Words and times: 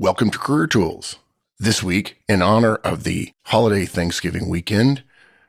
Welcome 0.00 0.30
to 0.30 0.38
Career 0.38 0.66
Tools. 0.66 1.16
This 1.58 1.82
week, 1.82 2.16
in 2.26 2.40
honor 2.40 2.76
of 2.76 3.04
the 3.04 3.32
holiday 3.44 3.84
Thanksgiving 3.84 4.48
weekend, 4.48 5.02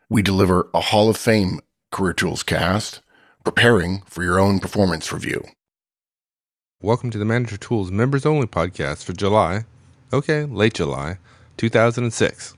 we 0.09 0.21
deliver 0.21 0.67
a 0.74 0.81
Hall 0.81 1.09
of 1.09 1.16
Fame 1.16 1.62
Career 1.89 2.12
Tools 2.12 2.43
cast, 2.43 2.99
preparing 3.45 4.01
for 4.01 4.23
your 4.23 4.41
own 4.41 4.59
performance 4.59 5.13
review. 5.13 5.45
Welcome 6.81 7.11
to 7.11 7.17
the 7.17 7.23
Manager 7.23 7.55
Tools 7.55 7.91
members 7.91 8.25
only 8.25 8.45
podcast 8.45 9.05
for 9.05 9.13
July, 9.13 9.63
okay, 10.11 10.43
late 10.43 10.73
July, 10.73 11.20
2006. 11.55 12.54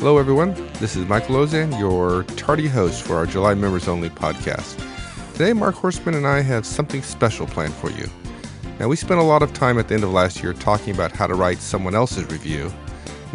Hello, 0.00 0.16
everyone. 0.16 0.54
This 0.78 0.96
is 0.96 1.06
Michael 1.06 1.36
Auzenne, 1.36 1.78
your 1.78 2.22
tardy 2.22 2.66
host 2.66 3.02
for 3.02 3.16
our 3.16 3.26
July 3.26 3.52
Members 3.52 3.86
Only 3.86 4.08
podcast. 4.08 4.82
Today, 5.34 5.52
Mark 5.52 5.74
Horstman 5.74 6.16
and 6.16 6.26
I 6.26 6.40
have 6.40 6.64
something 6.64 7.02
special 7.02 7.46
planned 7.46 7.74
for 7.74 7.90
you. 7.90 8.08
Now, 8.78 8.88
we 8.88 8.96
spent 8.96 9.20
a 9.20 9.24
lot 9.24 9.42
of 9.42 9.52
time 9.52 9.78
at 9.78 9.88
the 9.88 9.94
end 9.96 10.04
of 10.04 10.10
last 10.10 10.42
year 10.42 10.54
talking 10.54 10.94
about 10.94 11.12
how 11.12 11.26
to 11.26 11.34
write 11.34 11.58
someone 11.58 11.94
else's 11.94 12.24
review. 12.32 12.72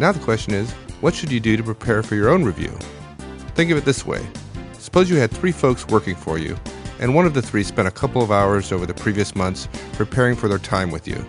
Now, 0.00 0.10
the 0.10 0.18
question 0.18 0.54
is, 0.54 0.72
what 1.00 1.14
should 1.14 1.30
you 1.30 1.38
do 1.38 1.56
to 1.56 1.62
prepare 1.62 2.02
for 2.02 2.16
your 2.16 2.30
own 2.30 2.42
review? 2.42 2.76
Think 3.54 3.70
of 3.70 3.78
it 3.78 3.84
this 3.84 4.04
way 4.04 4.26
Suppose 4.72 5.08
you 5.08 5.18
had 5.18 5.30
three 5.30 5.52
folks 5.52 5.86
working 5.86 6.16
for 6.16 6.36
you, 6.36 6.56
and 6.98 7.14
one 7.14 7.26
of 7.26 7.34
the 7.34 7.42
three 7.42 7.62
spent 7.62 7.86
a 7.86 7.92
couple 7.92 8.22
of 8.22 8.32
hours 8.32 8.72
over 8.72 8.86
the 8.86 8.94
previous 8.94 9.36
months 9.36 9.68
preparing 9.92 10.34
for 10.34 10.48
their 10.48 10.58
time 10.58 10.90
with 10.90 11.06
you. 11.06 11.24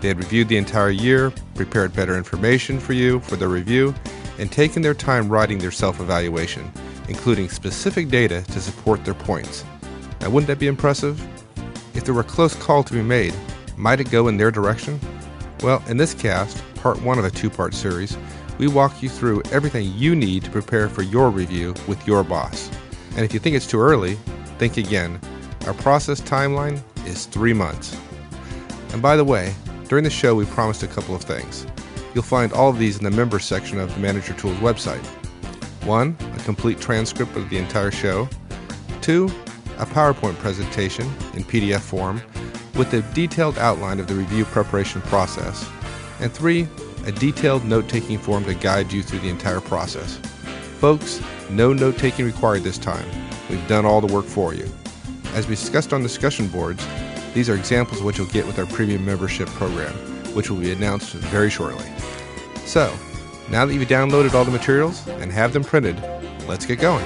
They 0.00 0.08
had 0.08 0.18
reviewed 0.18 0.48
the 0.48 0.56
entire 0.56 0.90
year, 0.90 1.32
prepared 1.54 1.94
better 1.94 2.16
information 2.16 2.80
for 2.80 2.94
you 2.94 3.20
for 3.20 3.36
their 3.36 3.48
review, 3.48 3.94
and 4.38 4.50
taken 4.50 4.82
their 4.82 4.94
time 4.94 5.28
writing 5.28 5.58
their 5.58 5.70
self 5.70 6.00
evaluation, 6.00 6.70
including 7.08 7.48
specific 7.48 8.08
data 8.08 8.42
to 8.42 8.60
support 8.60 9.04
their 9.04 9.14
points. 9.14 9.64
Now, 10.20 10.30
wouldn't 10.30 10.48
that 10.48 10.58
be 10.58 10.66
impressive? 10.66 11.20
If 11.94 12.04
there 12.04 12.14
were 12.14 12.22
a 12.22 12.24
close 12.24 12.54
call 12.54 12.82
to 12.84 12.92
be 12.92 13.02
made, 13.02 13.34
might 13.76 14.00
it 14.00 14.10
go 14.10 14.28
in 14.28 14.36
their 14.36 14.50
direction? 14.50 15.00
Well, 15.62 15.82
in 15.88 15.96
this 15.96 16.14
cast, 16.14 16.62
part 16.76 17.00
one 17.02 17.18
of 17.18 17.24
a 17.24 17.30
two 17.30 17.50
part 17.50 17.74
series, 17.74 18.16
we 18.58 18.68
walk 18.68 19.02
you 19.02 19.08
through 19.08 19.42
everything 19.50 19.92
you 19.94 20.14
need 20.14 20.44
to 20.44 20.50
prepare 20.50 20.88
for 20.88 21.02
your 21.02 21.30
review 21.30 21.74
with 21.88 22.06
your 22.06 22.22
boss. 22.22 22.70
And 23.16 23.24
if 23.24 23.34
you 23.34 23.40
think 23.40 23.56
it's 23.56 23.66
too 23.66 23.80
early, 23.80 24.14
think 24.58 24.76
again. 24.76 25.20
Our 25.66 25.74
process 25.74 26.20
timeline 26.20 26.80
is 27.06 27.26
three 27.26 27.52
months. 27.52 27.96
And 28.92 29.02
by 29.02 29.16
the 29.16 29.24
way, 29.24 29.54
during 29.88 30.04
the 30.04 30.10
show, 30.10 30.34
we 30.34 30.44
promised 30.46 30.82
a 30.82 30.86
couple 30.86 31.14
of 31.14 31.22
things. 31.22 31.66
You'll 32.14 32.24
find 32.24 32.52
all 32.52 32.70
of 32.70 32.78
these 32.78 32.98
in 32.98 33.04
the 33.04 33.10
members 33.10 33.44
section 33.44 33.78
of 33.78 33.92
the 33.94 34.00
Manager 34.00 34.34
Tools 34.34 34.56
website. 34.58 35.04
One, 35.84 36.16
a 36.34 36.38
complete 36.44 36.80
transcript 36.80 37.36
of 37.36 37.48
the 37.48 37.58
entire 37.58 37.90
show. 37.90 38.28
Two, 39.00 39.30
a 39.78 39.86
PowerPoint 39.86 40.36
presentation 40.36 41.06
in 41.34 41.44
PDF 41.44 41.80
form 41.80 42.22
with 42.76 42.92
a 42.94 43.02
detailed 43.14 43.58
outline 43.58 44.00
of 44.00 44.06
the 44.06 44.14
review 44.14 44.44
preparation 44.44 45.00
process. 45.02 45.68
And 46.20 46.32
three, 46.32 46.68
a 47.04 47.12
detailed 47.12 47.64
note 47.64 47.88
taking 47.88 48.18
form 48.18 48.44
to 48.44 48.54
guide 48.54 48.92
you 48.92 49.02
through 49.02 49.20
the 49.20 49.28
entire 49.28 49.60
process. 49.60 50.18
Folks, 50.78 51.20
no 51.50 51.72
note 51.72 51.98
taking 51.98 52.24
required 52.24 52.62
this 52.62 52.78
time. 52.78 53.08
We've 53.50 53.66
done 53.68 53.84
all 53.84 54.00
the 54.00 54.12
work 54.12 54.24
for 54.24 54.54
you. 54.54 54.68
As 55.34 55.46
we 55.48 55.54
discussed 55.54 55.92
on 55.92 56.02
discussion 56.02 56.48
boards, 56.48 56.86
these 57.34 57.48
are 57.48 57.54
examples 57.54 58.00
of 58.00 58.04
what 58.04 58.18
you'll 58.18 58.26
get 58.28 58.46
with 58.46 58.58
our 58.58 58.66
premium 58.66 59.04
membership 59.04 59.48
program, 59.48 59.94
which 60.34 60.50
will 60.50 60.58
be 60.58 60.72
announced 60.72 61.12
very 61.12 61.50
shortly. 61.50 61.86
So, 62.64 62.94
now 63.50 63.66
that 63.66 63.74
you've 63.74 63.88
downloaded 63.88 64.34
all 64.34 64.44
the 64.44 64.50
materials 64.50 65.06
and 65.08 65.30
have 65.32 65.52
them 65.52 65.64
printed, 65.64 66.00
let's 66.46 66.64
get 66.66 66.80
going. 66.80 67.04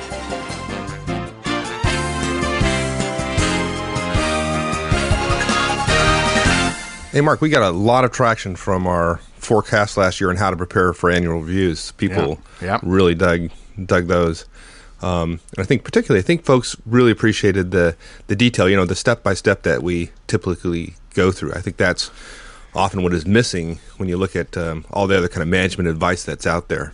Hey, 7.12 7.22
Mark, 7.22 7.40
we 7.40 7.48
got 7.48 7.62
a 7.62 7.70
lot 7.70 8.04
of 8.04 8.12
traction 8.12 8.56
from 8.56 8.86
our 8.86 9.16
forecast 9.36 9.96
last 9.96 10.20
year 10.20 10.28
on 10.28 10.36
how 10.36 10.50
to 10.50 10.56
prepare 10.56 10.92
for 10.92 11.10
annual 11.10 11.40
reviews. 11.40 11.92
People 11.92 12.38
Yeah. 12.60 12.66
Yeah. 12.66 12.80
really 12.82 13.14
dug 13.14 13.48
dug 13.82 14.06
those. 14.06 14.44
Um, 15.00 15.40
and 15.56 15.60
I 15.60 15.64
think 15.64 15.82
particularly, 15.82 16.22
I 16.22 16.26
think 16.26 16.44
folks 16.44 16.76
really 16.84 17.10
appreciated 17.10 17.70
the 17.70 17.96
the 18.26 18.36
detail. 18.36 18.68
You 18.68 18.76
know, 18.76 18.84
the 18.84 18.94
step 18.94 19.22
by 19.22 19.32
step 19.32 19.62
that 19.62 19.82
we 19.82 20.10
typically 20.26 20.94
go 21.14 21.32
through. 21.32 21.54
I 21.54 21.62
think 21.62 21.78
that's 21.78 22.10
often 22.76 23.02
what 23.02 23.12
is 23.12 23.26
missing 23.26 23.78
when 23.96 24.08
you 24.08 24.16
look 24.16 24.36
at 24.36 24.56
um, 24.56 24.84
all 24.90 25.06
the 25.06 25.16
other 25.16 25.28
kind 25.28 25.42
of 25.42 25.48
management 25.48 25.88
advice 25.88 26.24
that's 26.24 26.46
out 26.46 26.68
there. 26.68 26.92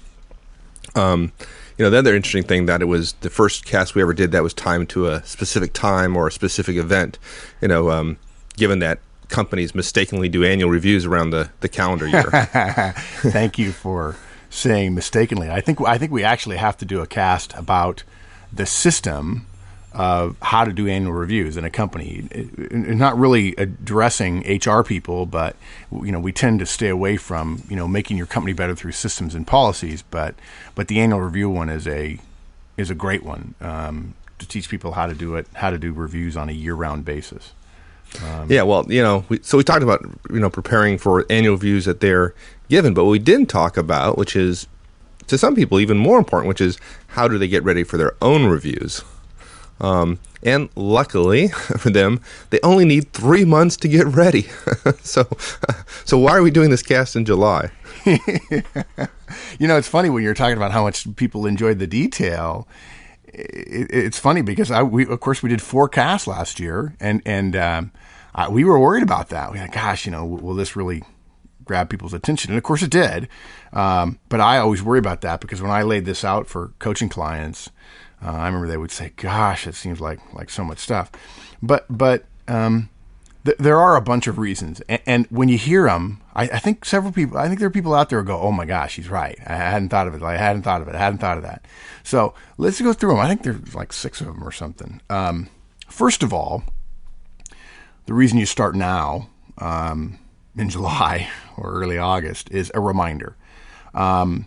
Um, 0.94 1.32
you 1.76 1.84
know, 1.84 1.90
the 1.90 1.98
other 1.98 2.14
interesting 2.14 2.44
thing 2.44 2.66
that 2.66 2.82
it 2.82 2.86
was 2.86 3.14
the 3.14 3.30
first 3.30 3.64
cast 3.64 3.94
we 3.94 4.02
ever 4.02 4.14
did 4.14 4.32
that 4.32 4.42
was 4.42 4.54
timed 4.54 4.88
to 4.90 5.08
a 5.08 5.22
specific 5.24 5.72
time 5.72 6.16
or 6.16 6.28
a 6.28 6.32
specific 6.32 6.76
event. 6.76 7.18
You 7.60 7.68
know, 7.68 7.90
um, 7.90 8.18
given 8.56 8.78
that 8.80 9.00
companies 9.28 9.74
mistakenly 9.74 10.28
do 10.28 10.44
annual 10.44 10.70
reviews 10.70 11.06
around 11.06 11.30
the, 11.30 11.50
the 11.60 11.68
calendar 11.68 12.06
year. 12.06 12.22
Thank 13.22 13.58
you 13.58 13.72
for 13.72 14.16
saying 14.50 14.94
mistakenly. 14.94 15.50
I 15.50 15.60
think 15.60 15.80
I 15.80 15.98
think 15.98 16.12
we 16.12 16.22
actually 16.22 16.58
have 16.58 16.76
to 16.78 16.84
do 16.84 17.00
a 17.00 17.06
cast 17.06 17.54
about 17.54 18.04
the 18.52 18.66
system 18.66 19.46
of 19.94 20.36
how 20.42 20.64
to 20.64 20.72
do 20.72 20.88
annual 20.88 21.12
reviews 21.12 21.56
in 21.56 21.64
a 21.64 21.70
company. 21.70 22.24
It- 22.30 22.48
it- 22.58 22.96
not 22.96 23.18
really 23.18 23.54
addressing 23.58 24.42
HR 24.46 24.82
people, 24.82 25.26
but 25.26 25.56
you 25.90 26.12
know 26.12 26.20
we 26.20 26.32
tend 26.32 26.60
to 26.60 26.66
stay 26.66 26.88
away 26.88 27.16
from 27.16 27.62
you 27.68 27.76
know 27.76 27.86
making 27.88 28.16
your 28.16 28.26
company 28.26 28.52
better 28.52 28.74
through 28.74 28.92
systems 28.92 29.34
and 29.34 29.46
policies. 29.46 30.02
But 30.10 30.34
but 30.74 30.88
the 30.88 31.00
annual 31.00 31.20
review 31.20 31.50
one 31.50 31.68
is 31.68 31.86
a 31.86 32.18
is 32.76 32.90
a 32.90 32.94
great 32.94 33.22
one 33.22 33.54
um, 33.60 34.14
to 34.38 34.46
teach 34.48 34.68
people 34.68 34.92
how 34.92 35.06
to 35.06 35.14
do 35.14 35.34
it, 35.36 35.46
how 35.54 35.70
to 35.70 35.78
do 35.78 35.92
reviews 35.92 36.36
on 36.36 36.48
a 36.48 36.52
year 36.52 36.74
round 36.74 37.04
basis. 37.04 37.52
Yeah, 38.48 38.62
well, 38.62 38.84
you 38.88 39.02
know, 39.02 39.24
we, 39.30 39.38
so 39.42 39.56
we 39.56 39.64
talked 39.64 39.82
about 39.82 40.04
you 40.30 40.40
know 40.40 40.50
preparing 40.50 40.98
for 40.98 41.24
annual 41.30 41.54
reviews 41.54 41.84
that 41.86 42.00
they're 42.00 42.34
given, 42.68 42.92
but 42.94 43.04
what 43.04 43.10
we 43.10 43.18
didn't 43.18 43.46
talk 43.46 43.76
about, 43.76 44.16
which 44.18 44.36
is 44.36 44.66
to 45.28 45.38
some 45.38 45.54
people 45.54 45.80
even 45.80 45.96
more 45.98 46.18
important, 46.18 46.48
which 46.48 46.60
is 46.60 46.78
how 47.08 47.28
do 47.28 47.38
they 47.38 47.48
get 47.48 47.62
ready 47.64 47.84
for 47.84 47.96
their 47.96 48.14
own 48.20 48.46
reviews? 48.46 49.02
Um, 49.82 50.18
and 50.42 50.70
luckily 50.74 51.48
for 51.78 51.90
them, 51.90 52.20
they 52.50 52.60
only 52.62 52.86
need 52.86 53.12
three 53.12 53.44
months 53.44 53.76
to 53.78 53.88
get 53.88 54.06
ready. 54.06 54.48
so, 55.02 55.28
so 56.04 56.16
why 56.16 56.32
are 56.32 56.42
we 56.42 56.50
doing 56.50 56.70
this 56.70 56.82
cast 56.82 57.16
in 57.16 57.26
July? 57.26 57.70
You 59.58 59.68
know, 59.68 59.76
it's 59.76 59.88
funny 59.88 60.10
when 60.10 60.22
you're 60.22 60.34
talking 60.34 60.56
about 60.56 60.72
how 60.72 60.82
much 60.82 61.14
people 61.16 61.46
enjoyed 61.46 61.78
the 61.78 61.86
detail. 61.86 62.66
It, 63.26 63.88
it's 63.90 64.18
funny 64.18 64.42
because 64.42 64.70
I, 64.70 64.82
we, 64.82 65.06
of 65.06 65.20
course, 65.20 65.42
we 65.42 65.48
did 65.48 65.62
four 65.62 65.88
casts 65.88 66.26
last 66.26 66.60
year, 66.60 66.94
and 67.00 67.22
and 67.24 67.56
um, 67.56 67.92
I, 68.34 68.48
we 68.48 68.64
were 68.64 68.78
worried 68.78 69.02
about 69.02 69.28
that. 69.28 69.52
We 69.52 69.58
had, 69.58 69.72
gosh, 69.72 70.06
you 70.06 70.12
know, 70.12 70.24
will 70.24 70.54
this 70.54 70.76
really 70.76 71.02
grab 71.64 71.88
people's 71.88 72.12
attention? 72.14 72.50
And 72.50 72.58
of 72.58 72.64
course, 72.64 72.82
it 72.82 72.90
did. 72.90 73.28
Um, 73.72 74.18
but 74.28 74.40
I 74.40 74.58
always 74.58 74.82
worry 74.82 74.98
about 74.98 75.20
that 75.22 75.40
because 75.40 75.62
when 75.62 75.70
I 75.70 75.82
laid 75.82 76.04
this 76.04 76.24
out 76.24 76.46
for 76.46 76.72
coaching 76.78 77.08
clients, 77.08 77.70
uh, 78.24 78.30
I 78.30 78.46
remember 78.46 78.68
they 78.68 78.76
would 78.76 78.90
say, 78.90 79.12
"Gosh, 79.16 79.66
it 79.66 79.74
seems 79.74 80.00
like 80.00 80.20
like 80.32 80.50
so 80.50 80.64
much 80.64 80.78
stuff." 80.78 81.10
But 81.62 81.86
but 81.88 82.24
um, 82.48 82.88
th- 83.44 83.58
there 83.58 83.80
are 83.80 83.96
a 83.96 84.00
bunch 84.00 84.26
of 84.26 84.38
reasons, 84.38 84.80
and, 84.88 85.02
and 85.06 85.26
when 85.26 85.48
you 85.48 85.58
hear 85.58 85.84
them, 85.84 86.20
I, 86.34 86.44
I 86.44 86.58
think 86.58 86.84
several 86.84 87.12
people. 87.12 87.38
I 87.38 87.48
think 87.48 87.58
there 87.58 87.68
are 87.68 87.72
people 87.72 87.94
out 87.94 88.08
there 88.08 88.20
who 88.20 88.26
go, 88.26 88.40
"Oh 88.40 88.52
my 88.52 88.64
gosh, 88.64 88.96
he's 88.96 89.08
right. 89.08 89.38
I 89.46 89.54
hadn't 89.54 89.88
thought 89.88 90.06
of 90.06 90.14
it. 90.14 90.22
I 90.22 90.36
hadn't 90.36 90.62
thought 90.62 90.82
of 90.82 90.88
it. 90.88 90.94
I 90.94 90.98
hadn't 90.98 91.18
thought 91.18 91.36
of 91.36 91.42
that." 91.42 91.64
So 92.04 92.34
let's 92.58 92.80
go 92.80 92.92
through 92.92 93.10
them. 93.10 93.20
I 93.20 93.28
think 93.28 93.42
there's 93.42 93.74
like 93.74 93.92
six 93.92 94.20
of 94.20 94.28
them 94.28 94.42
or 94.42 94.52
something. 94.52 95.00
Um, 95.10 95.48
first 95.88 96.22
of 96.22 96.32
all, 96.32 96.62
the 98.06 98.14
reason 98.14 98.38
you 98.38 98.46
start 98.46 98.74
now 98.74 99.28
um, 99.58 100.18
in 100.56 100.68
July 100.68 101.28
or 101.56 101.72
early 101.72 101.98
August 101.98 102.50
is 102.50 102.70
a 102.74 102.80
reminder. 102.80 103.36
Um, 103.94 104.46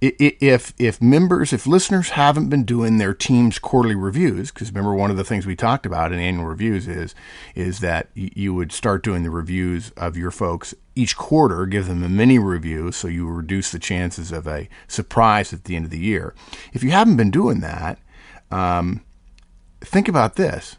if 0.00 0.72
if 0.78 1.02
members, 1.02 1.52
if 1.52 1.66
listeners 1.66 2.10
haven't 2.10 2.48
been 2.48 2.64
doing 2.64 2.96
their 2.96 3.12
team's 3.12 3.58
quarterly 3.58 3.94
reviews, 3.94 4.50
because 4.50 4.70
remember 4.70 4.94
one 4.94 5.10
of 5.10 5.18
the 5.18 5.24
things 5.24 5.46
we 5.46 5.54
talked 5.54 5.84
about 5.84 6.12
in 6.12 6.18
annual 6.18 6.46
reviews 6.46 6.88
is 6.88 7.14
is 7.54 7.80
that 7.80 8.08
you 8.14 8.54
would 8.54 8.72
start 8.72 9.04
doing 9.04 9.22
the 9.22 9.30
reviews 9.30 9.90
of 9.96 10.16
your 10.16 10.30
folks 10.30 10.74
each 10.94 11.16
quarter, 11.16 11.66
give 11.66 11.86
them 11.86 12.02
a 12.02 12.08
mini 12.08 12.38
review, 12.38 12.92
so 12.92 13.08
you 13.08 13.28
reduce 13.28 13.70
the 13.72 13.78
chances 13.78 14.32
of 14.32 14.46
a 14.46 14.68
surprise 14.88 15.52
at 15.52 15.64
the 15.64 15.76
end 15.76 15.84
of 15.84 15.90
the 15.90 15.98
year. 15.98 16.34
If 16.72 16.82
you 16.82 16.90
haven't 16.90 17.16
been 17.16 17.30
doing 17.30 17.60
that, 17.60 17.98
um, 18.50 19.02
think 19.80 20.08
about 20.08 20.36
this. 20.36 20.76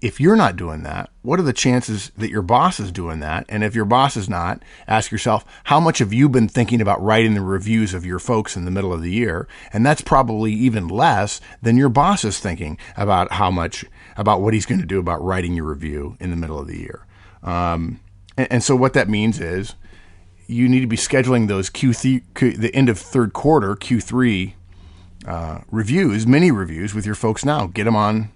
If 0.00 0.20
you're 0.20 0.36
not 0.36 0.56
doing 0.56 0.84
that, 0.84 1.10
what 1.22 1.40
are 1.40 1.44
the 1.44 1.52
chances 1.52 2.12
that 2.16 2.30
your 2.30 2.42
boss 2.42 2.78
is 2.78 2.92
doing 2.92 3.20
that? 3.20 3.44
And 3.48 3.64
if 3.64 3.74
your 3.74 3.84
boss 3.84 4.16
is 4.16 4.28
not, 4.28 4.62
ask 4.86 5.10
yourself, 5.10 5.44
how 5.64 5.80
much 5.80 5.98
have 5.98 6.12
you 6.12 6.28
been 6.28 6.48
thinking 6.48 6.80
about 6.80 7.02
writing 7.02 7.34
the 7.34 7.40
reviews 7.40 7.92
of 7.92 8.06
your 8.06 8.18
folks 8.18 8.56
in 8.56 8.64
the 8.64 8.70
middle 8.70 8.92
of 8.92 9.02
the 9.02 9.10
year? 9.10 9.48
And 9.72 9.84
that's 9.84 10.00
probably 10.00 10.52
even 10.52 10.86
less 10.86 11.40
than 11.62 11.76
your 11.76 11.88
boss 11.88 12.24
is 12.24 12.38
thinking 12.38 12.78
about 12.96 13.32
how 13.32 13.50
much, 13.50 13.84
about 14.16 14.40
what 14.40 14.54
he's 14.54 14.66
going 14.66 14.80
to 14.80 14.86
do 14.86 15.00
about 15.00 15.22
writing 15.22 15.54
your 15.54 15.66
review 15.66 16.16
in 16.20 16.30
the 16.30 16.36
middle 16.36 16.60
of 16.60 16.68
the 16.68 16.78
year. 16.78 17.04
Um, 17.42 18.00
and, 18.36 18.48
and 18.52 18.62
so 18.62 18.76
what 18.76 18.92
that 18.92 19.08
means 19.08 19.40
is 19.40 19.74
you 20.46 20.68
need 20.68 20.80
to 20.80 20.86
be 20.86 20.96
scheduling 20.96 21.48
those 21.48 21.70
Q3, 21.70 22.22
Q, 22.34 22.52
the 22.52 22.74
end 22.74 22.88
of 22.88 22.98
third 22.98 23.32
quarter 23.32 23.74
Q3 23.74 24.54
uh, 25.26 25.60
reviews, 25.70 26.26
mini 26.26 26.50
reviews 26.50 26.94
with 26.94 27.06
your 27.06 27.14
folks 27.14 27.44
now. 27.44 27.66
Get 27.66 27.84
them 27.84 27.96
on 27.96 28.30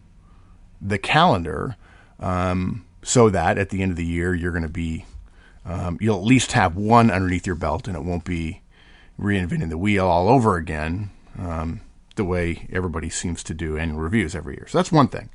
the 0.80 0.98
calendar 0.98 1.76
um, 2.20 2.84
so 3.02 3.30
that 3.30 3.58
at 3.58 3.70
the 3.70 3.82
end 3.82 3.90
of 3.90 3.96
the 3.96 4.04
year 4.04 4.34
you're 4.34 4.52
going 4.52 4.62
to 4.62 4.68
be 4.68 5.04
um, 5.66 5.98
you'll 6.00 6.18
at 6.18 6.24
least 6.24 6.52
have 6.52 6.76
one 6.76 7.10
underneath 7.10 7.46
your 7.46 7.56
belt, 7.56 7.88
and 7.88 7.96
it 7.96 8.04
won't 8.04 8.24
be 8.24 8.60
reinventing 9.20 9.68
the 9.68 9.78
wheel 9.78 10.06
all 10.06 10.28
over 10.28 10.56
again. 10.56 11.10
Um, 11.38 11.80
the 12.14 12.24
way 12.24 12.66
everybody 12.72 13.10
seems 13.10 13.42
to 13.42 13.52
do 13.52 13.76
annual 13.76 14.00
reviews 14.00 14.34
every 14.34 14.54
year. 14.54 14.66
So 14.68 14.78
that's 14.78 14.90
one 14.92 15.08
thing. 15.08 15.28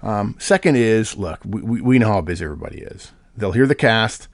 Um, 0.00 0.36
second 0.38 0.76
is, 0.76 1.16
look, 1.16 1.40
we, 1.44 1.80
we 1.80 1.98
know 1.98 2.08
how 2.08 2.20
busy 2.20 2.44
everybody 2.44 2.78
is. 2.78 3.10
They'll 3.36 3.52
hear 3.52 3.66
the 3.66 3.74
cast, 3.74 4.28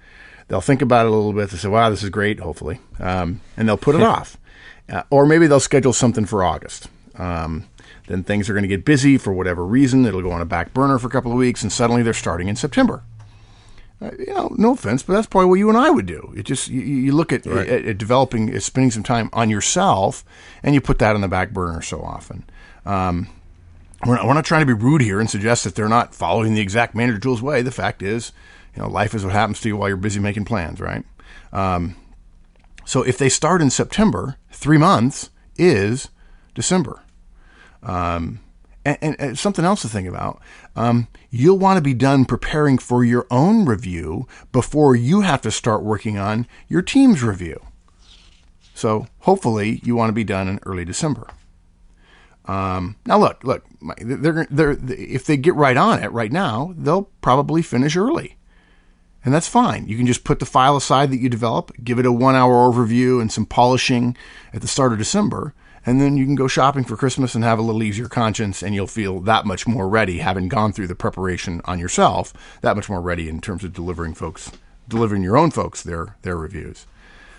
they'll 0.49 0.61
think 0.61 0.83
about 0.83 1.07
it 1.07 1.13
a 1.13 1.15
little 1.15 1.33
bit. 1.33 1.51
They 1.51 1.57
say, 1.57 1.69
wow, 1.69 1.89
this 1.89 2.03
is 2.03 2.11
great, 2.11 2.41
hopefully. 2.41 2.81
Um, 2.99 3.41
and 3.57 3.67
they'll 3.67 3.79
put 3.79 3.95
it 3.95 4.03
off. 4.03 4.37
Uh, 4.91 5.05
or 5.09 5.25
maybe 5.25 5.47
they'll 5.47 5.59
schedule 5.59 5.93
something 5.95 6.27
for 6.27 6.45
August. 6.45 6.89
Um, 7.17 7.65
then 8.07 8.23
things 8.23 8.49
are 8.49 8.53
going 8.53 8.63
to 8.63 8.69
get 8.69 8.85
busy 8.85 9.19
for 9.19 9.33
whatever 9.33 9.65
reason. 9.65 10.05
It'll 10.05 10.23
go 10.23 10.33
on 10.33 10.41
a 10.41 10.47
back 10.47 10.73
burner 10.73 10.99
for 10.99 11.07
a 11.09 11.11
couple 11.11 11.33
of 11.33 11.39
weeks, 11.39 11.63
and 11.63 11.73
suddenly 11.73 12.03
they're 12.03 12.15
starting 12.15 12.49
in 12.49 12.57
September. 12.57 13.03
Uh, 14.01 14.11
you 14.19 14.35
know, 14.35 14.55
no 14.59 14.75
offense, 14.75 15.03
but 15.03 15.15
that's 15.15 15.27
probably 15.27 15.49
what 15.49 15.59
you 15.59 15.69
and 15.69 15.79
I 15.79 15.89
would 15.91 16.07
do. 16.07 16.33
It 16.37 16.43
just 16.43 16.69
you, 16.69 16.83
you 16.83 17.13
look 17.13 17.33
at, 17.33 17.47
right. 17.47 17.67
at, 17.67 17.85
at, 17.87 17.99
developing, 17.99 18.55
at 18.55 18.63
spending 18.63 18.91
some 18.91 19.03
time 19.03 19.31
on 19.33 19.49
yourself, 19.49 20.25
and 20.63 20.75
you 20.75 20.81
put 20.81 20.99
that 20.99 21.15
on 21.15 21.23
the 21.23 21.29
back 21.29 21.51
burner 21.51 21.81
so 21.81 22.03
often. 22.03 22.45
Um, 22.85 23.29
we're 24.05 24.17
not, 24.17 24.27
we're 24.27 24.35
not 24.35 24.45
trying 24.45 24.61
to 24.61 24.67
be 24.67 24.75
rude 24.75 25.01
here 25.01 25.19
and 25.19 25.31
suggest 25.31 25.65
that 25.65 25.75
they're 25.75 25.89
not 25.89 26.15
following 26.15 26.55
the 26.55 26.61
exact 26.61 26.95
manager 26.95 27.19
tools 27.19 27.41
way. 27.41 27.63
The 27.63 27.71
fact 27.71 28.03
is, 28.03 28.33
you 28.75 28.83
know, 28.83 28.89
life 28.89 29.15
is 29.15 29.25
what 29.25 29.33
happens 29.33 29.61
to 29.63 29.69
you 29.69 29.77
while 29.79 29.89
you're 29.89 29.97
busy 29.97 30.21
making 30.21 30.45
plans, 30.45 30.79
right? 30.79 31.05
Um, 31.53 31.97
so 32.85 33.03
if 33.03 33.17
they 33.17 33.31
start 33.31 33.63
in 33.63 33.71
September, 33.71 34.37
three 34.51 34.79
months 34.79 35.31
is 35.57 36.11
December. 36.55 37.03
Um, 37.87 38.41
and, 38.85 38.99
and, 39.01 39.17
and, 39.19 39.39
something 39.39 39.65
else 39.65 39.83
to 39.83 39.89
think 39.89 40.09
about. 40.09 40.41
Um, 40.75 41.09
you'll 41.31 41.59
want 41.59 41.77
to 41.77 41.83
be 41.83 41.95
done 41.95 42.25
preparing 42.25 42.79
for 42.79 43.05
your 43.05 43.27
own 43.31 43.65
review 43.65 44.27
before 44.53 44.95
you 44.95 45.21
have 45.23 45.41
to 45.43 45.51
start 45.51 45.83
working 45.83 46.19
on 46.19 46.47
your 46.69 46.83
team's 46.83 47.23
review. 47.23 47.61
So 48.75 49.07
hopefully 49.21 49.81
you 49.85 49.97
want 49.97 50.11
to 50.11 50.15
be 50.15 50.25
done 50.25 50.49
in 50.49 50.61
early 50.67 50.85
December. 50.85 51.29
Um, 52.45 52.97
now 53.07 53.19
look, 53.19 53.43
look, 53.43 53.65
they're, 53.99 54.47
they're, 54.51 54.79
if 54.89 55.27
they 55.27 55.37
get 55.37 55.55
right 55.55 55.77
on 55.77 56.03
it 56.03 56.13
right 56.13 56.31
now, 56.33 56.75
they'll 56.77 57.11
probably 57.21 57.63
finish 57.63 57.97
early. 57.97 58.37
And 59.25 59.35
that's 59.35 59.49
fine. 59.49 59.89
You 59.89 59.97
can 59.97 60.07
just 60.07 60.23
put 60.23 60.39
the 60.39 60.47
file 60.47 60.77
aside 60.77 61.11
that 61.11 61.19
you 61.19 61.29
develop, 61.29 61.73
give 61.83 61.99
it 61.99 62.07
a 62.07 62.13
one 62.13 62.37
hour 62.37 62.71
overview 62.71 63.21
and 63.21 63.33
some 63.33 63.47
polishing 63.47 64.17
at 64.53 64.63
the 64.63 64.69
start 64.69 64.93
of 64.93 64.99
December, 64.99 65.53
and 65.87 66.01
then 66.01 66.17
you 66.17 66.27
can 66.27 66.35
go 66.35 66.49
shopping 66.49 66.85
for 66.85 66.97
Christmas 66.97 67.35
and 67.35 67.45
have 67.45 67.59
a 67.59 67.63
little 67.63 67.83
easier 67.83 68.09
conscience, 68.09 68.63
and 68.63 68.75
you'll 68.75 68.89
feel 68.89 69.21
that 69.21 69.47
much 69.47 69.67
more 69.67 69.89
ready, 69.89 70.19
having 70.19 70.49
gone 70.49 70.73
through 70.73 70.89
the 70.89 70.97
preparation 70.97 71.61
on 71.65 71.79
yourself, 71.79 72.35
that 72.61 72.75
much 72.75 72.91
more 72.91 73.01
ready 73.01 73.29
in 73.29 73.41
terms 73.41 73.63
of 73.63 73.73
delivering 73.73 74.13
folks, 74.13 74.51
delivering 74.89 75.23
your 75.23 75.37
own 75.37 75.51
folks 75.53 75.83
their 75.83 76.17
their 76.23 76.37
reviews. 76.37 76.87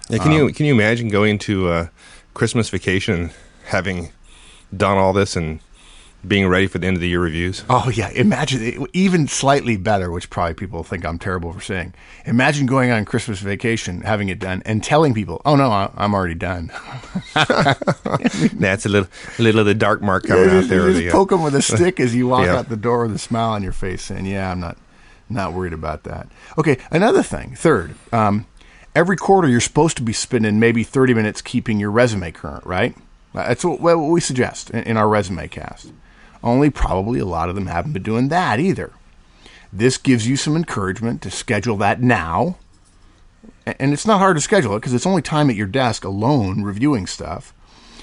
Yeah, 0.10 0.20
can 0.20 0.32
um, 0.32 0.38
you 0.38 0.54
can 0.54 0.66
you 0.66 0.74
imagine 0.74 1.10
going 1.10 1.38
to 1.40 1.72
a 1.72 1.92
Christmas 2.34 2.70
vacation, 2.70 3.32
having 3.66 4.12
done 4.76 4.98
all 4.98 5.14
this 5.14 5.36
and 5.36 5.60
being 6.28 6.48
ready 6.48 6.68
for 6.68 6.80
the 6.80 6.88
end 6.88 6.98
of 6.98 7.02
the 7.02 7.08
year 7.08 7.22
reviews. 7.22 7.64
Oh 7.70 7.90
yeah, 7.90 8.10
imagine 8.10 8.62
it, 8.64 8.90
even 8.94 9.28
slightly 9.28 9.78
better, 9.78 10.12
which 10.12 10.30
probably 10.30 10.54
people 10.54 10.84
think 10.84 11.06
I'm 11.06 11.20
terrible 11.20 11.54
for 11.54 11.62
saying. 11.62 11.94
Imagine 12.26 12.66
going 12.66 12.92
on 12.92 13.06
Christmas 13.06 13.40
vacation, 13.40 14.02
having 14.02 14.30
it 14.30 14.40
done, 14.40 14.62
and 14.66 14.84
telling 14.84 15.14
people, 15.14 15.42
"Oh 15.46 15.56
no, 15.56 15.72
I, 15.72 15.92
am 15.98 16.14
already 16.14 16.36
done." 16.36 16.72
That's 17.34 18.86
a 18.86 18.90
little, 18.90 19.10
a 19.38 19.42
little 19.42 19.62
of 19.62 19.66
the 19.66 19.76
dark 19.76 20.02
mark 20.02 20.26
coming 20.26 20.50
yeah, 20.50 20.60
out 20.60 20.68
there. 20.70 20.88
Just 20.90 21.00
the, 21.00 21.12
poke 21.12 21.30
them 21.30 21.44
with 21.44 21.56
a 21.56 21.62
stick 21.62 22.00
as 22.00 22.16
you 22.16 22.28
walk 22.28 22.46
yeah. 22.46 22.58
out 22.58 22.70
the 22.70 22.78
door 22.78 23.06
with 23.06 23.16
a 23.16 23.20
smile 23.20 23.52
on 23.52 23.64
your 23.64 23.74
face, 23.74 24.04
saying, 24.04 24.26
"Yeah, 24.26 24.52
I'm 24.52 24.60
not, 24.60 24.78
not 25.30 25.54
worried 25.54 25.74
about 25.74 26.04
that." 26.04 26.28
Okay, 26.58 26.78
another 26.92 27.24
thing. 27.24 27.56
Third, 27.56 27.96
um, 28.12 28.46
every 28.96 29.18
quarter 29.18 29.48
you're 29.48 29.62
supposed 29.62 29.98
to 29.98 30.04
be 30.04 30.14
spending 30.14 30.60
maybe 30.60 30.84
30 30.84 31.14
minutes 31.14 31.42
keeping 31.42 31.80
your 31.80 31.92
resume 31.92 32.32
current, 32.32 32.66
right? 32.66 32.96
That's 33.34 33.64
what, 33.64 33.80
we 33.80 34.20
suggest 34.20 34.72
in 34.72 34.98
our 34.98 35.08
resume 35.08 35.48
cast. 35.48 35.92
Only 36.44 36.70
probably 36.70 37.20
a 37.20 37.26
lot 37.26 37.50
of 37.50 37.56
them 37.56 37.68
haven't 37.68 37.94
been 37.94 38.04
doing 38.04 38.28
that 38.30 38.60
either. 38.60 38.94
This 39.72 39.98
gives 39.98 40.28
you 40.28 40.38
some 40.38 40.56
encouragement 40.56 41.22
to 41.24 41.32
schedule 41.32 41.78
that 41.78 42.02
now. 42.02 42.58
And 43.66 43.94
it's 43.94 44.06
not 44.06 44.20
hard 44.20 44.38
to 44.38 44.42
schedule 44.42 44.74
it 44.76 44.80
because 44.80 44.94
it's 44.94 45.06
only 45.06 45.22
time 45.22 45.50
at 45.50 45.56
your 45.56 45.68
desk 45.68 46.06
alone 46.06 46.64
reviewing 46.64 47.06
stuff. 47.06 47.54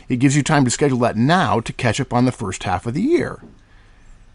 It 0.09 0.17
gives 0.17 0.37
you 0.37 0.43
time 0.43 0.65
to 0.65 0.71
schedule 0.71 0.99
that 0.99 1.17
now 1.17 1.61
to 1.61 1.73
catch 1.73 2.01
up 2.01 2.13
on 2.13 2.25
the 2.25 2.33
first 2.33 2.65
half 2.65 2.87
of 2.87 2.95
the 2.95 3.03
year. 3.03 3.43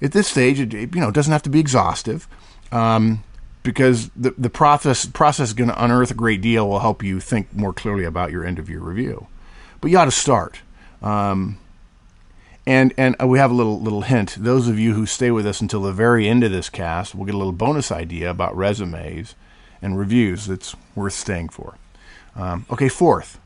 At 0.01 0.13
this 0.13 0.27
stage, 0.27 0.59
it 0.59 0.73
you 0.73 1.01
know 1.01 1.11
doesn't 1.11 1.31
have 1.31 1.43
to 1.43 1.49
be 1.49 1.59
exhaustive, 1.59 2.27
um, 2.71 3.23
because 3.63 4.09
the 4.15 4.33
the 4.37 4.49
process 4.49 5.05
process 5.05 5.49
is 5.49 5.53
going 5.53 5.69
to 5.69 5.83
unearth 5.83 6.09
a 6.09 6.15
great 6.15 6.41
deal. 6.41 6.67
Will 6.67 6.79
help 6.79 7.03
you 7.03 7.19
think 7.19 7.53
more 7.53 7.73
clearly 7.73 8.05
about 8.05 8.31
your 8.31 8.45
end 8.45 8.59
of 8.59 8.69
year 8.69 8.79
review. 8.79 9.27
But 9.81 9.91
you 9.91 9.97
ought 9.97 10.05
to 10.05 10.11
start. 10.11 10.61
Um, 11.01 11.59
and 12.65 12.93
and 12.97 13.15
we 13.23 13.39
have 13.39 13.51
a 13.51 13.53
little 13.53 13.79
little 13.81 14.01
hint. 14.01 14.35
Those 14.39 14.67
of 14.67 14.77
you 14.77 14.93
who 14.93 15.05
stay 15.05 15.31
with 15.31 15.45
us 15.45 15.61
until 15.61 15.81
the 15.81 15.93
very 15.93 16.27
end 16.27 16.43
of 16.43 16.51
this 16.51 16.69
cast 16.69 17.15
will 17.15 17.25
get 17.25 17.35
a 17.35 17.37
little 17.37 17.53
bonus 17.53 17.91
idea 17.91 18.29
about 18.29 18.55
resumes 18.55 19.35
and 19.81 19.97
reviews 19.97 20.45
that's 20.45 20.75
worth 20.95 21.13
staying 21.13 21.49
for. 21.49 21.75
Um, 22.35 22.65
okay, 22.69 22.89
fourth. 22.89 23.39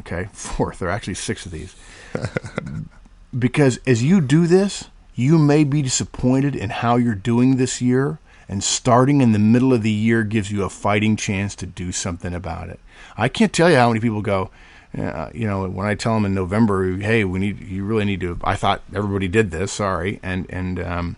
Okay, 0.00 0.28
fourth. 0.32 0.78
There 0.78 0.88
are 0.88 0.92
actually 0.92 1.14
six 1.14 1.46
of 1.46 1.52
these. 1.52 1.74
because 3.38 3.78
as 3.86 4.02
you 4.02 4.20
do 4.20 4.46
this, 4.46 4.88
you 5.14 5.38
may 5.38 5.64
be 5.64 5.82
disappointed 5.82 6.54
in 6.54 6.70
how 6.70 6.96
you're 6.96 7.14
doing 7.14 7.56
this 7.56 7.82
year, 7.82 8.18
and 8.48 8.62
starting 8.62 9.20
in 9.20 9.32
the 9.32 9.38
middle 9.38 9.72
of 9.72 9.82
the 9.82 9.90
year 9.90 10.22
gives 10.22 10.50
you 10.50 10.62
a 10.62 10.70
fighting 10.70 11.16
chance 11.16 11.54
to 11.56 11.66
do 11.66 11.92
something 11.92 12.32
about 12.32 12.68
it. 12.68 12.80
I 13.16 13.28
can't 13.28 13.52
tell 13.52 13.68
you 13.68 13.76
how 13.76 13.88
many 13.88 14.00
people 14.00 14.22
go, 14.22 14.50
uh, 14.96 15.30
you 15.34 15.46
know, 15.46 15.68
when 15.68 15.86
I 15.86 15.94
tell 15.94 16.14
them 16.14 16.24
in 16.24 16.34
November, 16.34 16.96
hey, 16.96 17.24
we 17.24 17.38
need, 17.38 17.60
you 17.60 17.84
really 17.84 18.04
need 18.04 18.20
to. 18.20 18.38
I 18.42 18.56
thought 18.56 18.82
everybody 18.94 19.28
did 19.28 19.50
this. 19.50 19.72
Sorry, 19.72 20.18
and 20.22 20.46
and 20.48 20.80
um, 20.80 21.16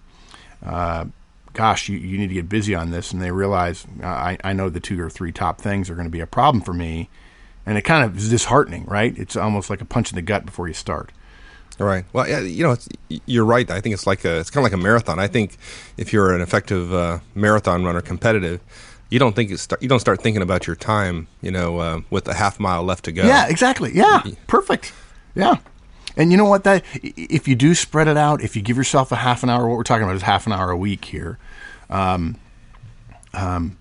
uh, 0.65 1.05
gosh, 1.53 1.89
you, 1.89 1.99
you 1.99 2.19
need 2.19 2.29
to 2.29 2.35
get 2.35 2.49
busy 2.49 2.75
on 2.75 2.91
this. 2.91 3.13
And 3.13 3.23
they 3.23 3.31
realize 3.31 3.87
I, 4.03 4.39
I 4.43 4.53
know 4.53 4.69
the 4.69 4.81
two 4.81 5.01
or 5.01 5.11
three 5.11 5.33
top 5.33 5.61
things 5.61 5.89
are 5.89 5.95
going 5.95 6.07
to 6.07 6.11
be 6.11 6.21
a 6.21 6.27
problem 6.27 6.63
for 6.63 6.73
me, 6.73 7.09
and 7.65 7.79
it 7.79 7.83
kind 7.83 8.05
of 8.05 8.17
is 8.17 8.29
disheartening, 8.31 8.85
right? 8.87 9.17
It's 9.17 9.37
almost 9.37 9.71
like 9.71 9.81
a 9.81 9.85
punch 9.85 10.11
in 10.11 10.17
the 10.17 10.23
gut 10.23 10.47
before 10.47 10.67
you 10.67 10.75
start. 10.75 11.13
Right. 11.79 12.05
Well, 12.13 12.29
you 12.45 12.63
know, 12.63 12.77
you're 13.25 13.45
right. 13.47 13.71
I 13.71 13.81
think 13.81 13.95
it's 13.95 14.07
like 14.07 14.27
a, 14.27 14.41
it's 14.41 14.51
kind 14.51 14.67
of 14.67 14.71
like 14.71 14.79
a 14.79 14.83
marathon. 14.83 15.19
I 15.19 15.29
think 15.29 15.57
if 15.97 16.13
you're 16.13 16.35
an 16.35 16.43
effective 16.43 16.93
uh, 16.93 17.21
marathon 17.35 17.85
runner, 17.85 18.03
competitive, 18.03 18.61
you 19.11 19.19
don't 19.19 19.35
think 19.35 19.57
start, 19.59 19.83
you 19.83 19.89
don't 19.89 20.01
start 20.01 20.23
thinking 20.23 20.43
about 20.43 20.67
your 20.67 20.77
time, 20.77 21.27
you 21.43 21.51
know, 21.51 21.79
uh, 21.79 22.01
with 22.11 22.27
a 22.29 22.35
half 22.35 22.59
mile 22.59 22.83
left 22.83 23.05
to 23.05 23.13
go. 23.13 23.27
Yeah, 23.27 23.49
exactly. 23.49 23.91
Yeah, 23.93 24.23
perfect. 24.47 24.93
Yeah, 25.35 25.57
and 26.17 26.31
you 26.31 26.37
know 26.37 26.45
what? 26.45 26.65
That 26.65 26.85
if 27.03 27.47
you 27.47 27.55
do 27.55 27.75
spread 27.75 28.09
it 28.09 28.17
out, 28.17 28.43
if 28.43 28.57
you 28.57 28.63
give 28.63 28.77
yourself 28.77 29.13
a 29.13 29.17
half 29.17 29.43
an 29.43 29.51
hour, 29.51 29.69
what 29.69 29.77
we're 29.77 29.83
talking 29.83 30.05
about 30.05 30.17
is 30.17 30.23
half 30.23 30.47
an 30.47 30.53
hour 30.53 30.71
a 30.71 30.77
week 30.77 31.05
here. 31.05 31.39
Um, 31.89 32.37
um, 33.35 33.77